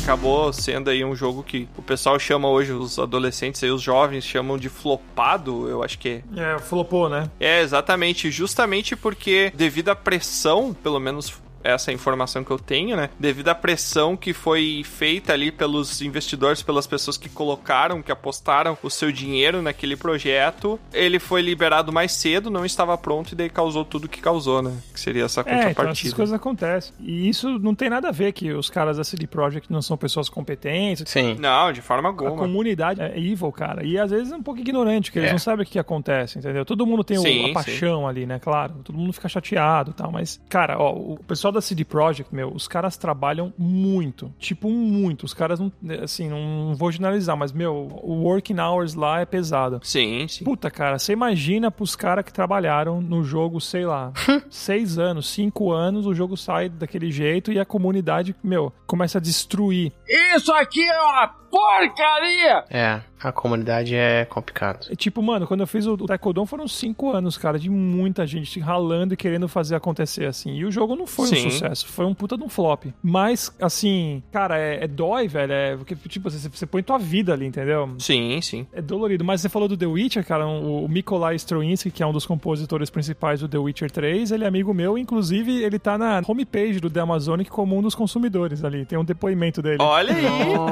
Acabou 0.00 0.52
sendo 0.52 0.90
aí 0.90 1.04
um 1.04 1.14
jogo 1.14 1.42
que 1.42 1.68
o 1.76 1.82
pessoal 1.82 2.18
chama 2.18 2.48
hoje, 2.48 2.72
os 2.72 2.98
adolescentes 2.98 3.62
aí, 3.62 3.70
os 3.70 3.82
jovens 3.82 4.24
chamam 4.24 4.58
de 4.58 4.68
flopado, 4.68 5.68
eu 5.68 5.82
acho 5.82 5.98
que 5.98 6.22
é. 6.36 6.54
É, 6.54 6.58
flopou, 6.58 7.08
né? 7.08 7.30
É, 7.38 7.60
exatamente, 7.60 8.30
justamente 8.30 8.96
porque 8.96 9.52
devido 9.54 9.90
à 9.90 9.96
pressão, 9.96 10.74
pelo 10.74 10.98
menos 10.98 11.32
essa 11.62 11.90
a 11.90 11.94
informação 11.94 12.42
que 12.44 12.50
eu 12.50 12.58
tenho, 12.58 12.96
né? 12.96 13.10
Devido 13.18 13.48
à 13.48 13.54
pressão 13.54 14.16
que 14.16 14.32
foi 14.32 14.82
feita 14.84 15.32
ali 15.32 15.50
pelos 15.52 16.00
investidores, 16.02 16.62
pelas 16.62 16.86
pessoas 16.86 17.16
que 17.16 17.28
colocaram, 17.28 18.02
que 18.02 18.10
apostaram 18.12 18.76
o 18.82 18.90
seu 18.90 19.10
dinheiro 19.12 19.60
naquele 19.62 19.96
projeto, 19.96 20.78
ele 20.92 21.18
foi 21.18 21.42
liberado 21.42 21.92
mais 21.92 22.12
cedo, 22.12 22.50
não 22.50 22.64
estava 22.64 22.96
pronto 22.96 23.32
e 23.32 23.34
daí 23.34 23.48
causou 23.50 23.84
tudo 23.84 24.08
que 24.08 24.20
causou, 24.20 24.62
né? 24.62 24.76
Que 24.92 25.00
seria 25.00 25.24
essa 25.24 25.40
É, 25.40 25.42
então 25.42 25.58
contrapartida. 25.68 26.08
essas 26.08 26.14
coisas 26.14 26.32
acontecem. 26.34 26.92
E 27.00 27.28
isso 27.28 27.58
não 27.58 27.74
tem 27.74 27.90
nada 27.90 28.08
a 28.08 28.12
ver 28.12 28.32
que 28.32 28.52
os 28.52 28.70
caras 28.70 28.96
da 28.96 29.04
CD 29.04 29.26
Projekt 29.26 29.70
não 29.72 29.82
são 29.82 29.96
pessoas 29.96 30.28
competentes. 30.28 31.04
Sim. 31.06 31.36
Não, 31.38 31.72
de 31.72 31.80
forma 31.80 32.08
A 32.08 32.12
alguma. 32.12 32.36
comunidade 32.36 33.00
é 33.00 33.18
evil, 33.18 33.52
cara. 33.52 33.84
E 33.84 33.98
às 33.98 34.10
vezes 34.10 34.32
é 34.32 34.36
um 34.36 34.42
pouco 34.42 34.60
ignorante, 34.60 35.10
porque 35.10 35.18
eles 35.20 35.30
É. 35.30 35.32
não 35.32 35.38
sabem 35.38 35.64
o 35.64 35.68
que 35.68 35.78
acontece, 35.78 36.38
entendeu? 36.38 36.64
Todo 36.64 36.86
mundo 36.86 37.04
tem 37.04 37.18
o- 37.18 37.22
Sim, 37.22 37.50
a 37.50 37.54
paixão 37.54 38.06
ali, 38.06 38.26
né? 38.26 38.38
Claro. 38.38 38.74
Todo 38.84 38.96
mundo 38.98 39.12
fica 39.12 39.28
chateado 39.28 39.90
e 39.90 39.94
tal. 39.94 40.10
Mas, 40.12 40.40
cara, 40.48 40.78
ó, 40.78 40.92
o 40.92 41.18
pessoal 41.26 41.49
da 41.50 41.60
CD 41.60 41.84
Projekt, 41.84 42.34
meu, 42.34 42.52
os 42.52 42.68
caras 42.68 42.96
trabalham 42.96 43.52
muito. 43.58 44.32
Tipo, 44.38 44.70
muito. 44.70 45.24
Os 45.24 45.34
caras 45.34 45.58
não. 45.58 45.72
Assim, 46.02 46.28
não 46.28 46.74
vou 46.74 46.90
generalizar, 46.90 47.36
mas, 47.36 47.52
meu, 47.52 47.88
o 48.02 48.22
working 48.24 48.58
hours 48.58 48.94
lá 48.94 49.20
é 49.20 49.24
pesado. 49.24 49.80
Sim, 49.82 50.26
sim. 50.28 50.44
Puta, 50.44 50.70
cara, 50.70 50.98
você 50.98 51.12
imagina 51.12 51.70
pros 51.70 51.96
caras 51.96 52.24
que 52.24 52.32
trabalharam 52.32 53.00
no 53.00 53.22
jogo, 53.22 53.60
sei 53.60 53.84
lá, 53.84 54.12
seis 54.50 54.98
anos, 54.98 55.28
cinco 55.28 55.72
anos, 55.72 56.06
o 56.06 56.14
jogo 56.14 56.36
sai 56.36 56.68
daquele 56.68 57.10
jeito 57.10 57.52
e 57.52 57.58
a 57.58 57.64
comunidade, 57.64 58.34
meu, 58.42 58.72
começa 58.86 59.18
a 59.18 59.20
destruir. 59.20 59.92
Isso 60.36 60.52
aqui 60.52 60.82
é 60.82 61.00
uma 61.00 61.28
porcaria! 61.50 62.64
É, 62.70 63.00
a 63.22 63.32
comunidade 63.32 63.94
é 63.94 64.24
complicado. 64.24 64.86
É 64.90 64.96
Tipo, 64.96 65.22
mano, 65.22 65.46
quando 65.46 65.60
eu 65.60 65.66
fiz 65.66 65.86
o 65.86 65.96
Taekwondo 65.96 66.46
foram 66.46 66.68
cinco 66.68 67.12
anos, 67.12 67.36
cara, 67.36 67.58
de 67.58 67.68
muita 67.68 68.26
gente 68.26 68.58
ralando 68.60 69.14
e 69.14 69.16
querendo 69.16 69.48
fazer 69.48 69.74
acontecer 69.74 70.26
assim. 70.26 70.54
E 70.54 70.64
o 70.64 70.70
jogo 70.70 70.94
não 70.94 71.06
foi 71.06 71.26
Sim. 71.28 71.46
um 71.46 71.50
sucesso, 71.50 71.86
foi 71.86 72.06
um 72.06 72.14
puta 72.14 72.36
de 72.36 72.44
um 72.44 72.48
flop. 72.48 72.86
Mas, 73.02 73.54
assim, 73.60 74.22
cara, 74.30 74.58
é, 74.58 74.84
é 74.84 74.86
dói, 74.86 75.28
velho. 75.28 75.52
É 75.52 75.76
porque, 75.76 75.94
tipo, 76.08 76.30
você, 76.30 76.48
você 76.48 76.66
põe 76.66 76.82
tua 76.82 76.98
vida 76.98 77.32
ali, 77.32 77.46
entendeu? 77.46 77.94
Sim, 77.98 78.40
sim. 78.40 78.66
É 78.72 78.80
dolorido. 78.80 79.24
Mas 79.24 79.40
você 79.40 79.48
falou 79.48 79.68
do 79.68 79.76
The 79.76 79.86
Witcher, 79.86 80.24
cara, 80.24 80.46
o, 80.46 80.84
o 80.84 80.88
Mikolai 80.88 81.34
Stroinski, 81.36 81.90
que 81.90 82.02
é 82.02 82.06
um 82.06 82.12
dos 82.12 82.26
compositores 82.26 82.88
principais 82.90 83.40
do 83.40 83.48
The 83.48 83.58
Witcher 83.58 83.90
3, 83.90 84.32
ele 84.32 84.44
é 84.44 84.46
amigo 84.46 84.72
meu, 84.72 84.96
inclusive 84.96 85.62
ele 85.62 85.78
tá 85.78 85.98
na 85.98 86.22
homepage 86.26 86.80
do 86.80 86.90
The 86.90 87.00
Amazonic 87.00 87.50
como 87.50 87.76
um 87.76 87.82
dos 87.82 87.94
consumidores 87.94 88.64
ali. 88.64 88.84
Tem 88.84 88.98
um 88.98 89.04
depoimento 89.04 89.60
dele. 89.62 89.78
Olha 89.80 90.14
aí, 90.14 90.24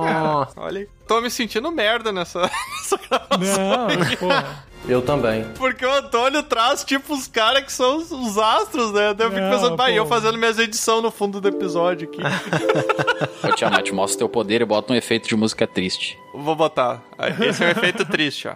cara. 0.05 0.68
Olha 0.69 0.81
aí. 0.81 0.89
Tô 1.07 1.21
me 1.23 1.31
sentindo 1.31 1.73
merda 1.73 2.13
nessa, 2.13 2.43
nessa 2.77 2.99
gravação. 3.09 3.89
Não, 3.89 4.17
porra. 4.17 4.69
Eu 4.87 5.03
também. 5.03 5.45
Porque 5.57 5.85
o 5.85 5.93
Antônio 5.93 6.43
traz, 6.43 6.85
tipo, 6.85 7.15
os 7.15 7.27
caras 7.27 7.65
que 7.65 7.73
são 7.73 7.97
os, 7.97 8.11
os 8.11 8.39
astros, 8.39 8.93
né? 8.93 9.13
Daí 9.15 9.27
eu 9.27 9.31
fico 9.31 9.43
Não, 9.43 9.51
pensando, 9.51 9.77
bah, 9.77 9.91
eu 9.91 10.07
fazendo 10.07 10.39
minhas 10.39 10.59
edições 10.59 11.03
no 11.03 11.11
fundo 11.11 11.41
do 11.41 11.49
episódio 11.49 12.09
aqui. 12.09 12.21
Ô, 13.47 13.53
Tiamat, 13.55 13.91
mostra 13.91 14.19
teu 14.19 14.29
poder 14.29 14.61
e 14.61 14.65
bota 14.65 14.93
um 14.93 14.97
efeito 14.97 15.27
de 15.27 15.35
música 15.35 15.67
triste. 15.67 16.19
Vou 16.35 16.55
botar. 16.55 17.03
Esse 17.41 17.65
é 17.65 17.69
um 17.69 17.71
efeito 17.71 18.05
triste, 18.05 18.47
ó. 18.49 18.55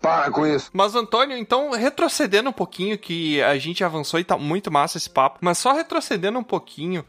Para 0.00 0.30
com 0.30 0.46
isso. 0.46 0.70
Mas, 0.72 0.94
Antônio, 0.94 1.36
então, 1.36 1.70
retrocedendo 1.72 2.50
um 2.50 2.52
pouquinho, 2.52 2.98
que 2.98 3.42
a 3.42 3.58
gente 3.58 3.82
avançou 3.82 4.20
e 4.20 4.24
tá 4.24 4.36
muito 4.36 4.70
massa 4.70 4.98
esse 4.98 5.10
papo, 5.10 5.38
mas 5.40 5.58
só 5.58 5.72
retrocedendo 5.72 6.38
um 6.38 6.44
pouquinho. 6.44 7.04